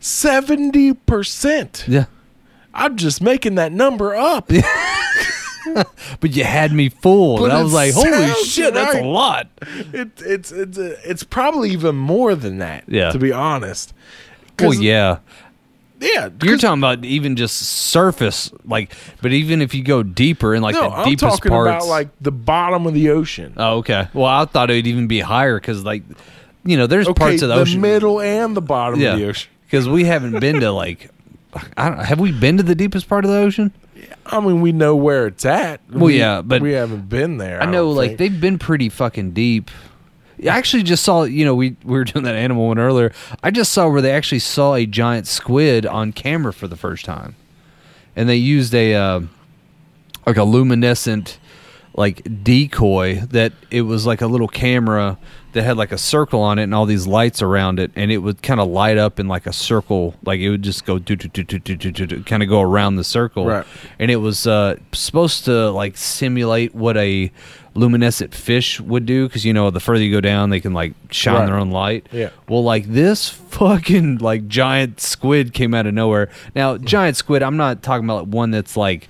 Seventy 0.00 0.94
percent. 0.94 1.84
Yeah. 1.88 2.06
I'm 2.74 2.96
just 2.96 3.22
making 3.22 3.54
that 3.54 3.72
number 3.72 4.14
up. 4.14 4.50
But 6.20 6.36
you 6.36 6.44
had 6.44 6.72
me 6.72 6.88
fooled. 6.88 7.40
But 7.40 7.50
I 7.50 7.60
was 7.62 7.72
like, 7.72 7.92
holy 7.92 8.32
shit, 8.44 8.72
that's 8.74 8.94
a 8.94 9.02
lot. 9.02 9.48
It, 9.92 10.10
it's 10.18 10.52
it's 10.52 10.78
it's 10.78 11.24
probably 11.24 11.70
even 11.70 11.96
more 11.96 12.34
than 12.36 12.58
that. 12.58 12.84
Yeah. 12.86 13.10
to 13.10 13.18
be 13.18 13.32
honest. 13.32 13.92
Well, 14.60 14.74
yeah. 14.74 15.18
Yeah. 16.00 16.28
you're 16.42 16.58
talking 16.58 16.78
about 16.80 17.04
even 17.04 17.36
just 17.36 17.56
surface, 17.56 18.50
like, 18.64 18.94
but 19.22 19.32
even 19.32 19.62
if 19.62 19.74
you 19.74 19.82
go 19.82 20.02
deeper 20.02 20.54
in 20.54 20.62
like 20.62 20.74
no, 20.74 20.82
the 20.90 20.96
I'm 20.96 21.04
deepest 21.04 21.36
talking 21.38 21.50
parts. 21.50 21.84
about 21.84 21.88
like 21.88 22.08
the 22.20 22.32
bottom 22.32 22.86
of 22.86 22.94
the 22.94 23.10
ocean. 23.10 23.54
oh, 23.56 23.78
okay. 23.78 24.08
Well, 24.12 24.26
I 24.26 24.44
thought 24.44 24.70
it'd 24.70 24.86
even 24.86 25.06
be 25.06 25.20
higher 25.20 25.58
because, 25.58 25.84
like, 25.84 26.02
you 26.64 26.76
know, 26.76 26.86
there's 26.86 27.08
okay, 27.08 27.18
parts 27.18 27.42
of 27.42 27.48
the, 27.48 27.54
the 27.54 27.60
ocean. 27.60 27.80
middle 27.80 28.20
and 28.20 28.56
the 28.56 28.62
bottom 28.62 29.00
yeah, 29.00 29.14
of 29.14 29.18
the 29.20 29.26
ocean. 29.28 29.50
because 29.66 29.88
we 29.88 30.04
haven't 30.04 30.40
been 30.40 30.60
to 30.60 30.70
like, 30.72 31.10
I 31.76 31.88
don't. 31.88 31.98
Have 32.00 32.20
we 32.20 32.32
been 32.32 32.56
to 32.58 32.62
the 32.62 32.74
deepest 32.74 33.08
part 33.08 33.24
of 33.24 33.30
the 33.30 33.38
ocean? 33.38 33.72
I 34.26 34.40
mean, 34.40 34.60
we 34.60 34.72
know 34.72 34.94
where 34.96 35.26
it's 35.28 35.44
at. 35.46 35.80
Well, 35.88 36.06
We- 36.06 36.18
yeah, 36.18 36.42
but- 36.42 36.60
we 36.60 36.72
haven't 36.72 37.08
been 37.08 37.38
there. 37.38 37.62
I 37.62 37.66
know, 37.66 37.90
like 37.90 38.10
think. 38.10 38.18
they've 38.18 38.40
been 38.40 38.58
pretty 38.58 38.88
fucking 38.88 39.30
deep. 39.30 39.70
I 40.42 40.48
actually 40.58 40.82
just 40.82 41.02
saw, 41.02 41.22
you 41.24 41.44
know, 41.44 41.54
we, 41.54 41.76
we 41.84 41.92
were 41.98 42.04
doing 42.04 42.24
that 42.24 42.34
animal 42.34 42.68
one 42.68 42.78
earlier. 42.78 43.12
I 43.42 43.50
just 43.50 43.72
saw 43.72 43.88
where 43.88 44.02
they 44.02 44.12
actually 44.12 44.40
saw 44.40 44.74
a 44.74 44.86
giant 44.86 45.26
squid 45.26 45.86
on 45.86 46.12
camera 46.12 46.52
for 46.52 46.68
the 46.68 46.76
first 46.76 47.04
time, 47.04 47.36
and 48.14 48.28
they 48.28 48.36
used 48.36 48.74
a 48.74 48.94
uh, 48.94 49.20
like 50.26 50.36
a 50.36 50.44
luminescent 50.44 51.38
like 51.98 52.22
decoy 52.44 53.14
that 53.30 53.54
it 53.70 53.80
was 53.80 54.04
like 54.04 54.20
a 54.20 54.26
little 54.26 54.48
camera 54.48 55.16
that 55.52 55.62
had 55.62 55.78
like 55.78 55.92
a 55.92 55.96
circle 55.96 56.42
on 56.42 56.58
it 56.58 56.64
and 56.64 56.74
all 56.74 56.84
these 56.84 57.06
lights 57.06 57.40
around 57.40 57.80
it 57.80 57.90
and 57.96 58.12
it 58.12 58.18
would 58.18 58.42
kind 58.42 58.60
of 58.60 58.68
light 58.68 58.98
up 58.98 59.18
in 59.18 59.26
like 59.28 59.46
a 59.46 59.52
circle 59.52 60.14
like 60.22 60.38
it 60.38 60.50
would 60.50 60.60
just 60.60 60.84
go 60.84 60.98
do 60.98 61.16
do 61.16 61.26
do 61.28 61.42
do 61.42 61.58
do 61.58 61.90
do 61.90 62.06
do 62.06 62.22
kind 62.24 62.42
of 62.42 62.50
go 62.50 62.60
around 62.60 62.96
the 62.96 63.04
circle 63.04 63.46
Right. 63.46 63.66
and 63.98 64.10
it 64.10 64.16
was 64.16 64.46
uh, 64.46 64.76
supposed 64.92 65.46
to 65.46 65.70
like 65.70 65.96
simulate 65.96 66.74
what 66.74 66.98
a 66.98 67.32
luminescent 67.76 68.34
fish 68.34 68.80
would 68.80 69.04
do 69.06 69.28
because 69.28 69.44
you 69.44 69.52
know 69.52 69.70
the 69.70 69.78
further 69.80 70.02
you 70.02 70.10
go 70.10 70.20
down 70.20 70.50
they 70.50 70.60
can 70.60 70.72
like 70.72 70.94
shine 71.10 71.34
Right. 71.34 71.46
their 71.46 71.56
own 71.56 71.70
light 71.70 72.06
Yeah. 72.10 72.30
well 72.48 72.64
like 72.64 72.86
this 72.86 73.28
fucking 73.28 74.18
like 74.18 74.48
giant 74.48 75.00
squid 75.00 75.52
came 75.52 75.74
out 75.74 75.86
of 75.86 75.94
nowhere 75.94 76.30
now 76.54 76.78
giant 76.78 77.16
squid 77.16 77.42
i'm 77.42 77.56
not 77.56 77.82
talking 77.82 78.04
about 78.04 78.24
like 78.26 78.34
one 78.34 78.50
that's 78.50 78.76
like 78.76 79.08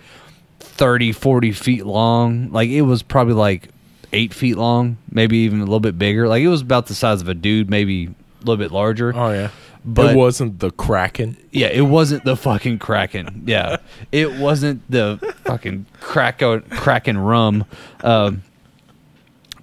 30 0.61 1.13
40 1.13 1.53
feet 1.53 1.87
long 1.87 2.51
like 2.51 2.69
it 2.69 2.83
was 2.83 3.03
probably 3.03 3.35
like 3.35 3.69
eight 4.13 4.35
feet 4.35 4.57
long 4.57 4.97
maybe 5.11 5.39
even 5.39 5.59
a 5.61 5.65
little 5.65 5.81
bit 5.81 5.99
bigger 5.99 6.29
like 6.29 6.43
it 6.43 6.49
was 6.49 6.61
about 6.61 6.87
the 6.87 6.95
size 6.95 7.21
of 7.23 7.29
a 7.29 7.35
dude 7.35 7.71
maybe 7.71 8.07
a 8.07 8.39
little 8.41 8.57
bit 8.57 8.73
larger 8.73 9.13
Oh 9.17 9.31
yeah. 9.33 9.51
But- 9.89 10.11
it 10.15 10.17
wasn't 10.17 10.59
the 10.59 10.73
Kraken. 10.73 11.37
yeah, 11.53 11.69
it 11.69 11.83
wasn't 11.83 12.25
the 12.25 12.35
fucking 12.37 12.81
Kraken. 12.81 13.45
Yeah, 13.47 13.77
it 14.11 14.33
wasn't 14.33 14.83
the 14.91 15.21
fucking 15.45 15.87
Kraken 16.01 16.63
Kraken 16.71 17.17
rum. 17.17 17.65
Um, 18.03 18.43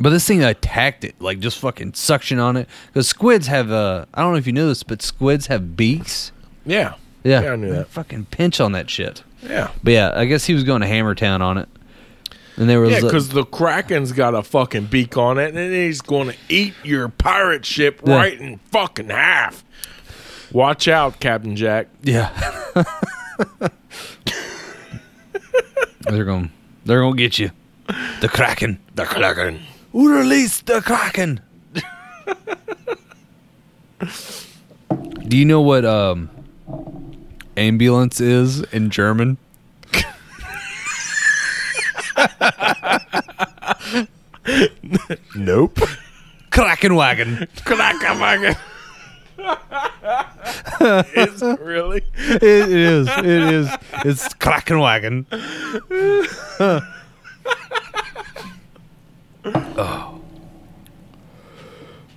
but 0.04 0.10
this 0.10 0.28
thing 0.28 0.44
attacked 0.44 1.04
it, 1.06 1.16
like 1.22 1.40
just 1.40 1.58
fucking 1.60 1.94
suction 1.94 2.38
on 2.40 2.58
it. 2.58 2.68
Because 2.88 3.08
squids 3.08 3.48
have, 3.48 3.72
uh, 3.72 4.06
I 4.14 4.22
don't 4.22 4.34
know 4.34 4.38
if 4.38 4.46
you 4.46 4.54
know 4.54 4.68
this, 4.68 4.84
but 4.84 5.02
squids 5.02 5.48
have 5.48 5.76
beaks. 5.78 6.32
Yeah. 6.66 6.96
Yeah, 7.24 7.42
Yeah, 7.42 7.54
I 7.54 7.56
knew 7.56 7.72
that. 7.72 7.88
Fucking 7.88 8.26
pinch 8.26 8.60
on 8.60 8.74
that 8.74 8.90
shit. 8.90 9.24
Yeah. 9.42 9.72
But 9.82 9.94
yeah, 9.94 10.12
I 10.14 10.26
guess 10.26 10.44
he 10.46 10.54
was 10.54 10.66
going 10.66 10.82
to 10.82 10.88
Hammertown 10.88 11.40
on 11.40 11.58
it, 11.58 11.70
and 12.58 12.70
there 12.70 12.82
was 12.82 12.92
Yeah, 12.92 13.00
because 13.00 13.30
the 13.30 13.46
Kraken's 13.46 14.12
got 14.12 14.36
a 14.36 14.44
fucking 14.44 14.88
beak 14.88 15.16
on 15.18 15.38
it, 15.38 15.56
and 15.56 15.74
he's 15.74 16.02
going 16.02 16.30
to 16.32 16.36
eat 16.50 16.74
your 16.84 17.08
pirate 17.08 17.66
ship 17.66 18.02
Yeah. 18.06 18.16
right 18.18 18.38
in 18.40 18.58
fucking 18.72 19.10
half. 19.10 19.64
Watch 20.52 20.88
out, 20.90 21.20
Captain 21.22 21.56
Jack. 21.56 21.88
yeah. 22.02 22.30
they're 26.02 26.26
going, 26.26 26.52
they're 26.86 27.00
going 27.00 27.14
to 27.16 27.18
get 27.18 27.40
you, 27.40 27.52
the 28.22 28.28
Kraken. 28.30 28.80
The 28.96 29.06
Kraken. 29.06 29.62
Who 29.94 30.14
released 30.14 30.65
the 30.65 30.82
Kraken? 30.82 31.40
Do 35.28 35.38
you 35.38 35.45
know 35.45 35.61
what 35.61 35.86
um 35.86 36.30
ambulance 37.56 38.20
is 38.20 38.61
in 38.74 38.90
German? 38.90 39.38
Nope. 45.36 45.80
Krankenwagen. 46.52 47.48
Krankenwagen. 47.64 48.56
Is 51.15 51.41
it 51.41 51.60
really? 51.61 52.02
it 52.18 52.44
is. 52.44 53.07
It 53.07 53.26
is. 53.26 53.70
It's 54.06 54.34
Krankenwagen. 59.76 60.20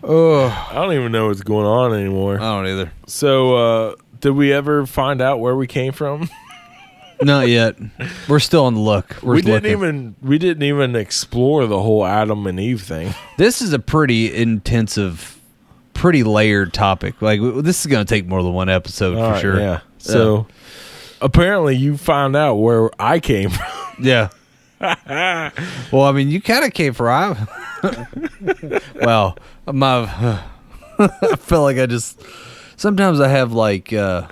I 0.02 0.74
don't 0.74 0.92
even 0.92 1.12
know 1.12 1.28
what's 1.28 1.42
going 1.42 1.66
on 1.66 1.92
anymore. 1.94 2.36
I 2.40 2.54
don't 2.56 2.66
either. 2.66 2.92
So, 3.06 3.56
uh, 3.56 3.94
did 4.20 4.30
we 4.30 4.52
ever 4.52 4.86
find 4.86 5.20
out 5.20 5.40
where 5.40 5.56
we 5.56 5.66
came 5.66 5.92
from? 5.92 6.28
Not 7.22 7.48
yet. 7.48 7.76
We're 8.28 8.40
still 8.40 8.66
on 8.66 8.74
the 8.74 8.80
look. 8.80 9.16
We're 9.22 9.36
we 9.36 9.42
didn't 9.42 9.62
looking. 9.64 9.70
even 9.72 10.16
we 10.20 10.38
didn't 10.38 10.62
even 10.64 10.94
explore 10.94 11.66
the 11.66 11.80
whole 11.80 12.04
Adam 12.04 12.46
and 12.46 12.60
Eve 12.60 12.82
thing. 12.82 13.14
This 13.38 13.60
is 13.60 13.72
a 13.74 13.78
pretty 13.78 14.34
intensive, 14.34 15.38
pretty 15.92 16.22
layered 16.24 16.72
topic. 16.72 17.20
Like 17.20 17.40
this 17.62 17.80
is 17.80 17.86
going 17.86 18.04
to 18.04 18.08
take 18.08 18.26
more 18.26 18.42
than 18.42 18.52
one 18.54 18.68
episode 18.70 19.16
All 19.16 19.24
for 19.26 19.32
right, 19.32 19.40
sure. 19.40 19.60
Yeah. 19.60 19.80
So, 19.98 20.46
apparently, 21.20 21.76
you 21.76 21.96
found 21.96 22.36
out 22.36 22.56
where 22.56 22.90
I 22.98 23.18
came 23.20 23.50
from. 23.50 23.66
Yeah. 24.04 24.28
well, 24.80 26.02
I 26.02 26.12
mean, 26.12 26.30
you 26.30 26.40
kind 26.40 26.64
of 26.64 26.72
came 26.74 26.92
for 26.92 27.10
I. 27.10 27.46
well, 28.94 29.38
my. 29.66 30.42
I 30.98 31.36
feel 31.36 31.62
like 31.62 31.78
I 31.78 31.86
just. 31.86 32.22
Sometimes 32.76 33.20
I 33.20 33.28
have 33.28 33.52
like, 33.52 33.92
uh, 33.92 34.28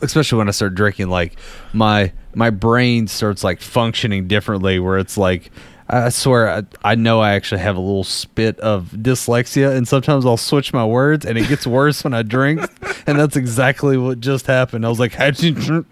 especially 0.00 0.38
when 0.38 0.48
I 0.48 0.52
start 0.52 0.76
drinking, 0.76 1.08
like 1.08 1.36
my 1.72 2.12
my 2.34 2.50
brain 2.50 3.08
starts 3.08 3.42
like 3.42 3.60
functioning 3.60 4.28
differently. 4.28 4.78
Where 4.78 4.98
it's 4.98 5.18
like, 5.18 5.50
I 5.88 6.10
swear, 6.10 6.48
I, 6.48 6.62
I 6.84 6.94
know 6.94 7.20
I 7.20 7.34
actually 7.34 7.62
have 7.62 7.76
a 7.76 7.80
little 7.80 8.04
spit 8.04 8.60
of 8.60 8.90
dyslexia, 8.90 9.76
and 9.76 9.88
sometimes 9.88 10.24
I'll 10.24 10.36
switch 10.36 10.72
my 10.72 10.84
words, 10.84 11.26
and 11.26 11.36
it 11.36 11.48
gets 11.48 11.66
worse 11.66 12.04
when 12.04 12.14
I 12.14 12.22
drink, 12.22 12.60
and 13.08 13.18
that's 13.18 13.34
exactly 13.34 13.96
what 13.96 14.20
just 14.20 14.46
happened. 14.46 14.86
I 14.86 14.88
was 14.88 15.00
like, 15.00 15.14
how'd 15.14 15.42
you 15.42 15.84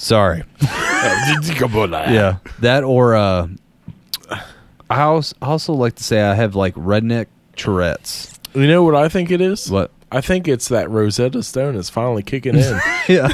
Sorry. 0.00 0.44
Yeah, 1.00 2.36
that 2.58 2.84
or 2.84 3.14
uh, 3.14 3.48
I 4.90 5.00
also, 5.02 5.34
also 5.40 5.72
like 5.72 5.94
to 5.94 6.04
say 6.04 6.20
I 6.20 6.34
have 6.34 6.54
like 6.54 6.74
redneck 6.74 7.26
Tourette's. 7.56 8.38
You 8.54 8.66
know 8.66 8.82
what 8.82 8.94
I 8.94 9.08
think 9.08 9.30
it 9.30 9.40
is? 9.40 9.70
What? 9.70 9.90
I 10.12 10.20
think 10.20 10.46
it's 10.46 10.68
that 10.68 10.90
Rosetta 10.90 11.42
Stone 11.42 11.76
is 11.76 11.88
finally 11.88 12.22
kicking 12.22 12.54
in. 12.56 12.78
Yeah, 13.08 13.28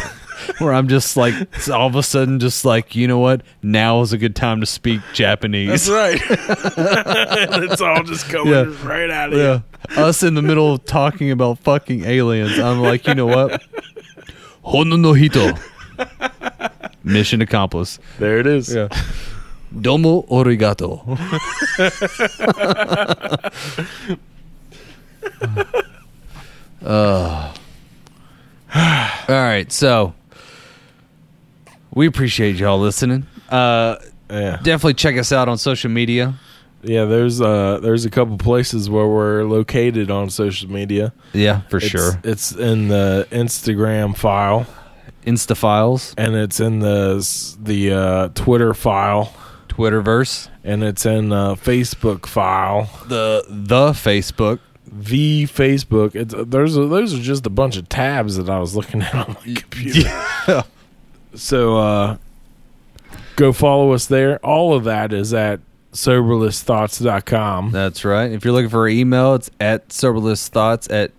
where 0.59 0.73
I'm 0.73 0.87
just 0.87 1.17
like 1.17 1.35
all 1.69 1.89
of 1.89 1.97
a 1.97 2.03
sudden 2.05 2.39
just 2.39 2.65
like 2.65 2.95
you 2.95 3.09
know 3.09 3.19
what? 3.19 3.43
Now 3.63 4.01
is 4.03 4.13
a 4.13 4.19
good 4.19 4.37
time 4.37 4.61
to 4.61 4.67
speak 4.67 5.01
Japanese. 5.13 5.87
That's 5.87 5.89
right. 5.89 6.21
it's 7.65 7.81
all 7.81 8.03
just 8.05 8.29
coming 8.29 8.53
Yeah. 8.53 8.73
right 8.87 9.11
out 9.11 9.33
of 9.33 9.39
Yeah, 9.39 9.61
us 10.05 10.23
in 10.23 10.35
the 10.35 10.43
middle 10.43 10.75
of 10.75 10.85
talking 10.85 11.33
about 11.33 11.59
fucking 11.61 12.05
aliens. 12.05 12.59
I'm 12.61 12.81
like, 12.81 13.07
you 13.09 13.15
know 13.17 13.27
what? 13.27 13.61
Hono 14.65 14.99
no 15.01 15.13
hito. 15.15 15.53
Mission 17.05 17.41
accomplished. 17.41 18.01
There 18.19 18.39
it 18.39 18.47
is. 18.47 18.75
Yeah. 18.75 18.89
Domo 19.81 20.23
origato. 20.23 21.03
uh, 26.85 27.55
all 28.75 29.11
right, 29.29 29.71
so 29.73 30.15
we 31.95 32.07
appreciate 32.07 32.57
y'all 32.57 32.81
listening. 32.81 33.27
Uh, 33.49 33.97
Yeah. 34.31 34.59
definitely 34.63 34.95
check 34.95 35.17
us 35.17 35.33
out 35.33 35.49
on 35.49 35.59
social 35.59 35.91
media. 35.91 36.35
Yeah, 36.83 37.05
there's 37.07 37.41
uh 37.41 37.79
there's 37.83 38.05
a 38.05 38.11
couple 38.11 38.37
places 38.39 38.89
where 38.91 39.07
we're 39.07 39.45
located 39.45 40.11
on 40.11 40.31
social 40.31 40.71
media. 40.71 41.13
Yeah, 41.33 41.61
for 41.69 41.79
It's- 41.79 41.91
sure. 41.91 42.21
It's 42.23 42.53
in 42.53 42.89
the 42.89 43.27
Instagram 43.31 44.17
file 44.17 44.67
Insta 45.27 45.57
files, 45.57 46.15
and 46.17 46.35
it's 46.37 46.61
in 46.61 46.79
the 46.79 47.57
the 47.61 47.93
uh, 47.93 48.29
Twitter 48.35 48.73
file 48.75 49.35
Twitterverse, 49.69 50.49
and 50.65 50.83
it's 50.83 51.05
in 51.05 51.29
the 51.29 51.55
Facebook 51.57 52.27
file. 52.27 52.89
the 53.09 53.45
the 53.49 53.91
Facebook. 53.91 54.61
The 54.87 55.45
Facebook. 55.47 56.15
It's 56.15 56.35
there's 56.37 56.77
a, 56.77 56.87
those 56.87 57.13
are 57.13 57.21
just 57.21 57.45
a 57.45 57.51
bunch 57.51 57.77
of 57.77 57.89
tabs 57.89 58.37
that 58.37 58.49
I 58.49 58.59
was 58.59 58.75
looking 58.77 59.03
at 59.03 59.15
on 59.15 59.37
my 59.45 59.55
computer. 59.55 60.65
So 61.35 61.77
uh 61.77 62.17
go 63.35 63.53
follow 63.53 63.93
us 63.93 64.07
there. 64.07 64.39
All 64.39 64.73
of 64.73 64.85
that 64.85 65.13
is 65.13 65.35
at 65.35 65.61
soberlessthoughts.com. 65.93 67.71
That's 67.73 68.05
right. 68.05 68.31
If 68.31 68.45
you're 68.45 68.55
looking 68.55 68.71
for 68.71 68.89
email, 68.89 69.35
it's 69.35 69.51
at 69.61 69.89
soberlessthoughts 69.89 70.91
at 70.91 71.11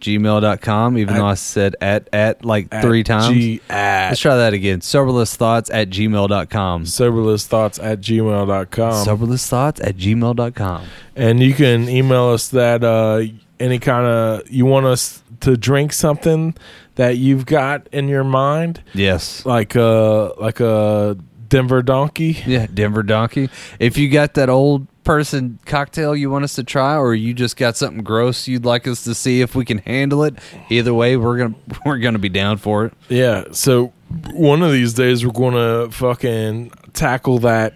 gmail.com, 0.00 0.98
even 0.98 1.14
At- 1.14 1.18
though 1.18 1.26
I 1.26 1.34
said 1.34 1.76
at 1.80 2.08
at 2.12 2.44
like 2.44 2.68
At 2.72 2.82
three 2.82 3.04
times. 3.04 3.28
G 3.34 3.60
at 3.68 4.08
Let's 4.10 4.20
try 4.20 4.36
that 4.36 4.52
again. 4.54 4.80
Soberlessthoughts 4.80 5.70
at 5.72 5.90
gmail.com. 5.90 6.84
soberlessthoughts 6.84 7.82
at 7.82 8.00
gmail.com. 8.00 9.06
Soberlessthoughts 9.06 9.80
at 9.86 9.96
gmail.com. 9.96 10.84
and 11.16 11.40
you 11.40 11.54
can 11.54 11.88
email 11.88 12.28
us 12.30 12.48
that 12.48 12.82
uh 12.84 13.22
any 13.58 13.78
kind 13.78 14.06
of 14.06 14.50
you 14.50 14.64
want 14.66 14.86
us 14.86 15.22
to 15.40 15.56
drink 15.56 15.92
something 15.92 16.54
that 16.96 17.16
you've 17.18 17.46
got 17.46 17.86
in 17.92 18.08
your 18.08 18.24
mind 18.24 18.82
Yes. 18.94 19.44
like 19.46 19.76
uh 19.76 20.32
like 20.34 20.60
a 20.60 21.16
denver 21.48 21.82
donkey 21.82 22.38
Yeah, 22.46 22.66
Denver 22.72 23.02
Donkey. 23.02 23.48
If 23.78 23.98
you 23.98 24.08
got 24.08 24.34
that 24.34 24.48
old 24.48 24.86
person 25.04 25.58
cocktail 25.66 26.14
you 26.14 26.30
want 26.30 26.44
us 26.44 26.54
to 26.56 26.64
try, 26.64 26.96
or 26.96 27.14
you 27.14 27.32
just 27.34 27.56
got 27.56 27.76
something 27.76 28.02
gross 28.04 28.46
you'd 28.48 28.64
like 28.64 28.86
us 28.86 29.04
to 29.04 29.14
see 29.14 29.40
if 29.40 29.54
we 29.54 29.64
can 29.64 29.78
handle 29.78 30.22
it, 30.24 30.34
either 30.68 30.92
way, 30.94 31.16
we're 31.16 31.38
gonna 31.38 31.54
we're 31.86 31.98
gonna 31.98 32.18
be 32.18 32.28
down 32.28 32.56
for 32.58 32.86
it. 32.86 32.92
yeah 33.08 33.44
so 33.52 33.92
one 34.32 34.62
of 34.62 34.72
these 34.72 34.92
days 34.94 35.24
we're 35.24 35.32
gonna 35.32 35.90
fucking 35.90 36.70
tackle 36.92 37.38
that 37.38 37.74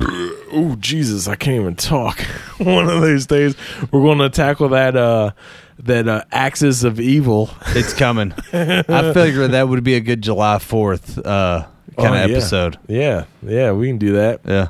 oh 0.00 0.76
jesus 0.78 1.26
i 1.26 1.34
can't 1.34 1.60
even 1.60 1.74
talk 1.74 2.20
one 2.58 2.88
of 2.88 3.00
those 3.00 3.26
days 3.26 3.56
we're 3.90 4.02
gonna 4.02 4.28
tackle 4.30 4.68
that 4.68 4.94
uh 4.96 5.30
that 5.80 6.08
uh, 6.08 6.24
Axis 6.32 6.82
of 6.82 6.98
Evil. 6.98 7.50
It's 7.68 7.92
coming. 7.94 8.32
I 8.52 9.12
figure 9.14 9.46
that 9.46 9.68
would 9.68 9.84
be 9.84 9.94
a 9.94 10.00
good 10.00 10.22
July 10.22 10.58
Fourth 10.58 11.16
uh, 11.24 11.66
kind 11.96 12.16
Oh, 12.16 12.24
of 12.24 12.30
yeah. 12.30 12.36
episode. 12.36 12.78
Yeah, 12.88 13.24
yeah, 13.44 13.70
we 13.70 13.86
can 13.86 13.96
do 13.98 14.14
that. 14.14 14.40
Yeah. 14.44 14.68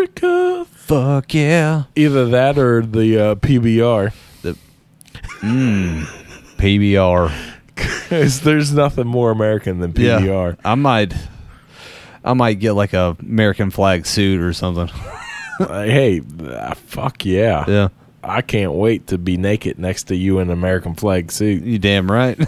America. 0.00 0.66
Fuck 0.72 1.34
yeah. 1.34 1.84
Either 1.96 2.26
that 2.26 2.58
or 2.58 2.82
the 2.84 3.18
uh, 3.18 3.34
PBR. 3.36 4.12
PBR. 6.58 7.52
'Cause 8.08 8.40
there's 8.40 8.72
nothing 8.72 9.06
more 9.06 9.30
American 9.30 9.80
than 9.80 9.92
Yeah. 9.96 10.20
PBR. 10.20 10.56
I 10.64 10.74
might. 10.76 11.12
I 12.24 12.32
might 12.34 12.54
get 12.60 12.72
like 12.72 12.92
a 12.92 13.16
American 13.20 13.70
flag 13.70 14.06
suit 14.06 14.40
or 14.40 14.52
something. 14.52 14.88
Hey, 15.58 16.20
uh, 16.44 16.74
fuck 16.74 17.24
yeah. 17.24 17.64
Yeah. 17.66 17.88
I 18.22 18.42
can't 18.42 18.72
wait 18.72 19.06
to 19.06 19.16
be 19.16 19.38
naked 19.38 19.78
next 19.78 20.02
to 20.08 20.14
you 20.14 20.38
in 20.40 20.48
an 20.48 20.52
American 20.52 20.94
flag 20.94 21.32
suit. 21.32 21.62
You 21.62 21.78
damn 21.78 22.12
right. 22.12 22.38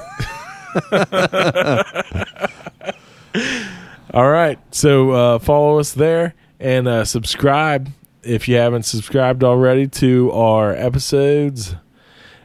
All 4.12 4.28
right. 4.30 4.58
So 4.74 5.12
uh, 5.12 5.38
follow 5.38 5.78
us 5.78 5.92
there 5.92 6.34
and 6.60 6.88
uh, 6.88 7.04
subscribe 7.04 7.90
if 8.22 8.48
you 8.48 8.56
haven't 8.56 8.84
subscribed 8.84 9.44
already 9.44 9.86
to 9.86 10.30
our 10.32 10.74
episodes. 10.74 11.74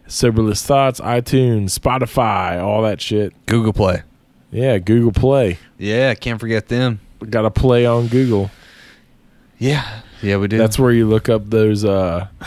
Soberless 0.08 0.66
Thoughts, 0.66 1.00
iTunes, 1.00 1.78
Spotify, 1.78 2.62
all 2.62 2.82
that 2.84 3.02
shit. 3.02 3.34
Google 3.46 3.74
Play. 3.74 4.04
Yeah, 4.52 4.78
Google 4.78 5.12
Play. 5.12 5.58
Yeah, 5.78 6.14
can't 6.14 6.40
forget 6.40 6.68
them. 6.68 7.00
Got 7.30 7.44
to 7.44 7.52
play 7.52 7.86
on 7.86 8.08
Google. 8.08 8.52
Yeah. 9.58 10.02
Yeah, 10.22 10.38
we 10.38 10.48
do. 10.48 10.58
That's 10.58 10.78
where 10.80 10.92
you 10.92 11.08
look 11.08 11.30
up 11.30 11.50
those 11.50 11.84
uh, 11.84 12.28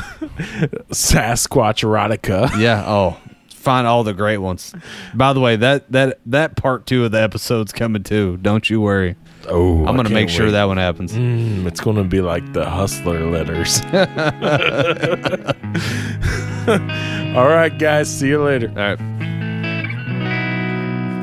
Sasquatch 0.91 1.83
erotica. 1.85 2.57
yeah. 2.59 2.85
Oh, 2.87 3.19
find 3.49 3.87
all 3.87 4.05
the 4.05 4.15
great 4.15 4.39
ones. 4.39 4.75
By 5.15 5.33
the 5.33 5.41
way, 5.41 5.57
that 5.57 5.91
that 5.93 6.21
that 6.27 6.57
part 6.57 6.87
two 6.87 7.05
of 7.05 7.13
the 7.13 7.21
episode's 7.21 7.73
coming 7.73 8.03
too. 8.03 8.39
Don't 8.39 8.71
you 8.71 8.81
worry. 8.81 9.17
Oh, 9.49 9.83
I'm 9.83 9.89
I 9.89 9.97
gonna 9.97 10.03
can't 10.05 10.15
make 10.15 10.29
sure 10.29 10.47
wait. 10.47 10.53
that 10.53 10.65
one 10.65 10.77
happens. 10.77 11.13
Mm, 11.13 11.67
it's 11.67 11.81
going 11.81 11.97
to 11.97 12.05
be 12.05 12.21
like 12.21 12.53
the 12.53 12.65
hustler 12.69 13.29
letters. 13.31 13.81
All 17.37 17.49
right, 17.49 17.77
guys. 17.79 18.09
See 18.11 18.29
you 18.29 18.43
later. 18.43 18.69
All 18.71 18.75
right. 18.75 18.99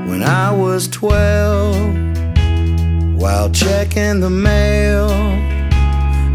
When 0.07 0.21
I 0.23 0.51
was 0.51 0.87
12, 0.89 3.17
while 3.19 3.49
checking 3.49 4.19
the 4.19 4.29
mail, 4.29 5.09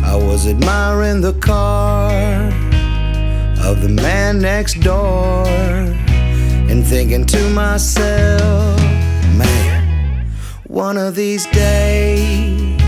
I 0.05 0.17
was 0.17 0.47
admiring 0.47 1.21
the 1.21 1.35
car 1.35 2.11
of 3.65 3.83
the 3.83 3.89
man 3.89 4.41
next 4.41 4.81
door 4.81 5.47
and 5.47 6.85
thinking 6.85 7.25
to 7.27 7.51
myself, 7.51 8.41
man, 8.41 8.78
one 10.69 10.97
of 10.97 11.17
these 11.17 11.47
days 11.47 12.81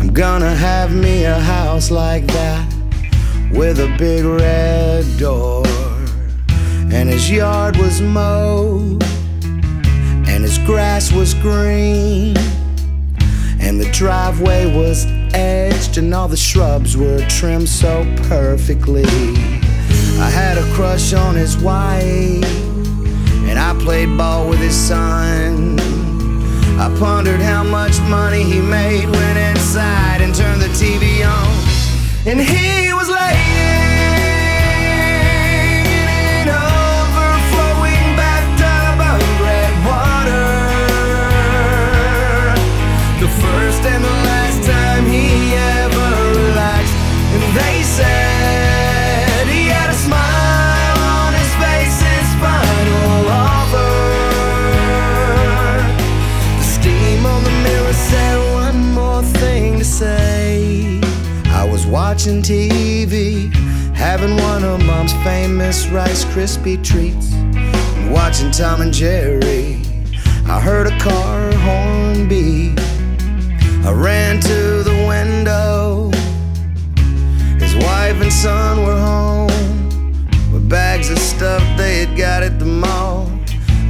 I'm 0.00 0.12
gonna 0.12 0.54
have 0.54 0.94
me 0.94 1.24
a 1.24 1.38
house 1.38 1.90
like 1.90 2.26
that 2.28 2.72
with 3.52 3.80
a 3.80 3.94
big 3.98 4.24
red 4.24 5.04
door 5.18 5.64
and 6.92 7.08
his 7.08 7.30
yard 7.30 7.76
was 7.76 8.00
mowed, 8.00 9.02
and 10.28 10.42
his 10.42 10.58
grass 10.58 11.12
was 11.12 11.34
green, 11.34 12.36
and 13.60 13.80
the 13.80 13.90
driveway 13.92 14.64
was 14.74 15.04
edged, 15.34 15.98
and 15.98 16.14
all 16.14 16.28
the 16.28 16.36
shrubs 16.36 16.96
were 16.96 17.20
trimmed 17.28 17.68
so 17.68 18.04
perfectly. 18.28 19.04
I 20.18 20.30
had 20.30 20.56
a 20.56 20.74
crush 20.74 21.12
on 21.12 21.34
his 21.34 21.58
wife, 21.58 22.44
and 23.56 23.64
I 23.64 23.82
played 23.82 24.18
ball 24.18 24.48
with 24.48 24.58
his 24.58 24.76
son. 24.76 25.80
I 26.78 26.94
pondered 26.98 27.40
how 27.40 27.64
much 27.64 27.98
money 28.02 28.42
he 28.42 28.60
made, 28.60 29.08
went 29.08 29.38
inside 29.38 30.20
and 30.20 30.34
turned 30.34 30.60
the 30.60 30.68
TV 30.76 31.24
on, 31.24 32.28
and 32.28 32.38
he 32.38 32.92
was 32.92 33.05
watching 62.26 62.42
TV, 62.42 63.54
having 63.94 64.36
one 64.38 64.64
of 64.64 64.84
mom's 64.84 65.12
famous 65.22 65.86
Rice 65.86 66.24
Krispie 66.24 66.82
treats, 66.82 67.32
and 67.32 68.12
watching 68.12 68.50
Tom 68.50 68.80
and 68.80 68.92
Jerry. 68.92 69.80
I 70.48 70.58
heard 70.58 70.88
a 70.88 70.98
car 70.98 71.52
horn 71.52 72.26
beep. 72.26 72.80
I 73.86 73.92
ran 73.92 74.40
to 74.40 74.82
the 74.82 75.04
window. 75.06 76.10
His 77.60 77.76
wife 77.76 78.20
and 78.20 78.32
son 78.32 78.84
were 78.84 78.98
home 78.98 80.26
with 80.52 80.68
bags 80.68 81.10
of 81.10 81.20
stuff 81.20 81.62
they 81.78 82.06
had 82.06 82.18
got 82.18 82.42
at 82.42 82.58
the 82.58 82.66
mall. 82.66 83.30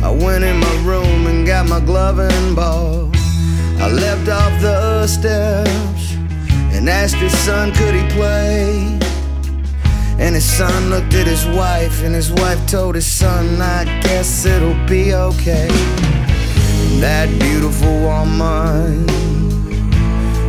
I 0.03 0.11
went 0.11 0.45
in 0.45 0.59
my 0.59 0.77
room 0.85 1.27
and 1.27 1.47
got 1.47 1.71
my 1.71 1.81
glove 1.81 2.19
and 2.19 2.55
ball. 2.55 3.11
I 3.81 3.91
leapt 3.91 4.29
off 4.29 4.61
the 4.61 5.07
steps 5.07 6.06
and 6.77 6.91
asked 6.91 7.17
his 7.17 7.37
son 7.39 7.73
could 7.73 7.95
he 7.95 8.07
play. 8.11 8.99
And 10.19 10.35
his 10.35 10.45
son 10.45 10.91
looked 10.91 11.15
at 11.15 11.27
his 11.27 11.47
wife, 11.47 12.03
and 12.03 12.15
his 12.15 12.31
wife 12.31 12.65
told 12.67 12.95
his 12.95 13.07
son, 13.07 13.61
I 13.61 13.85
guess 14.03 14.45
it'll 14.45 14.87
be 14.87 15.15
okay. 15.15 15.69
And 15.69 17.03
that 17.03 17.29
beautiful 17.39 18.01
woman, 18.01 19.09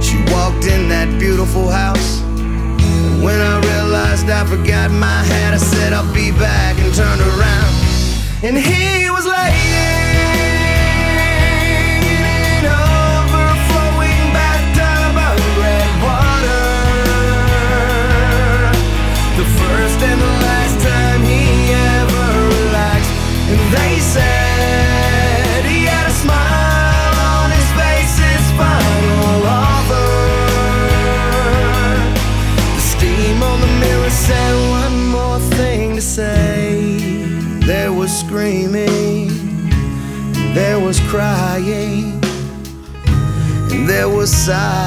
she 0.02 0.18
walked 0.34 0.66
in 0.66 0.90
that 0.90 1.10
beautiful 1.20 1.70
house. 1.70 2.22
And 2.22 3.24
when 3.24 3.40
I 3.42 3.60
realized 3.60 4.30
I 4.30 4.46
forgot 4.46 4.92
my 4.92 5.24
hat, 5.24 5.54
I 5.54 5.58
said, 5.58 5.94
I'll 5.94 6.14
be 6.14 6.32
back, 6.32 6.78
and 6.80 6.94
turned 6.94 7.22
around. 7.22 7.74
And 8.44 8.58
he 8.58 9.10
was 9.10 9.26
laying 9.26 9.97
And 20.00 20.22
the 20.22 20.34
last 20.46 20.80
time 20.86 21.22
he 21.24 21.74
ever 21.74 22.28
relaxed. 22.56 23.12
And 23.50 23.60
they 23.76 24.00
said 24.00 25.66
he 25.66 25.86
had 25.86 26.08
a 26.08 26.12
smile 26.12 27.16
on 27.34 27.50
his 27.58 27.70
face, 27.80 28.18
final. 28.62 29.42
The 32.76 32.84
steam 32.94 33.42
on 33.42 33.60
the 33.60 33.72
mirror 33.84 34.12
said 34.12 34.54
one 34.70 35.08
more 35.08 35.40
thing 35.58 35.96
to 35.96 36.02
say. 36.02 36.98
There 37.66 37.92
was 37.92 38.12
screaming, 38.18 39.30
there 40.54 40.80
was 40.80 41.00
crying, 41.10 42.22
and 43.72 43.90
there 43.90 44.08
was 44.08 44.32
sirens. 44.32 44.87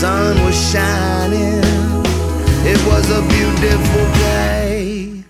Sun 0.00 0.42
was 0.46 0.56
shining. 0.72 1.60
It 2.72 2.80
was 2.86 3.04
a 3.10 3.20
beautiful 3.36 4.04
day. 4.32 5.24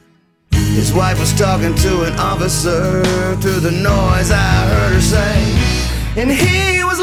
His 0.53 0.93
wife 0.95 1.19
was 1.19 1.33
talking 1.37 1.75
to 1.75 2.03
an 2.03 2.15
officer 2.21 3.03
through 3.43 3.61
the 3.69 3.73
noise 3.73 4.31
I 4.31 4.53
heard 4.71 4.93
her 4.95 5.01
say, 5.01 6.21
and 6.21 6.31
he 6.31 6.85
was. 6.85 7.01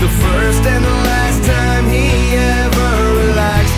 The 0.00 0.08
first 0.24 0.62
and 0.64 0.82
the 0.82 0.98
last 1.10 1.44
time 1.44 1.84
he 1.90 2.08
ever 2.34 2.90
relaxed, 3.22 3.74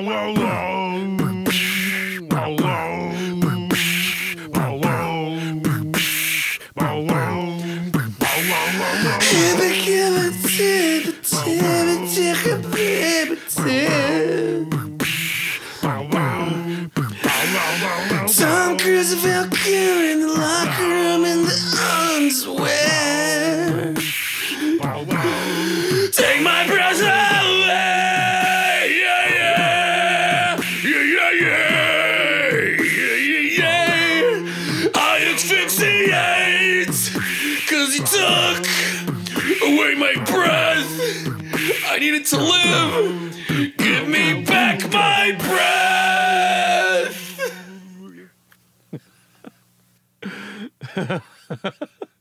low, 0.00 0.32
low. 0.32 0.47
needed 42.10 42.26
to 42.26 42.38
live. 42.38 43.76
Give 43.76 44.08
me 44.08 44.42
back 44.42 44.80
my 44.90 45.32
breath. 45.38 45.68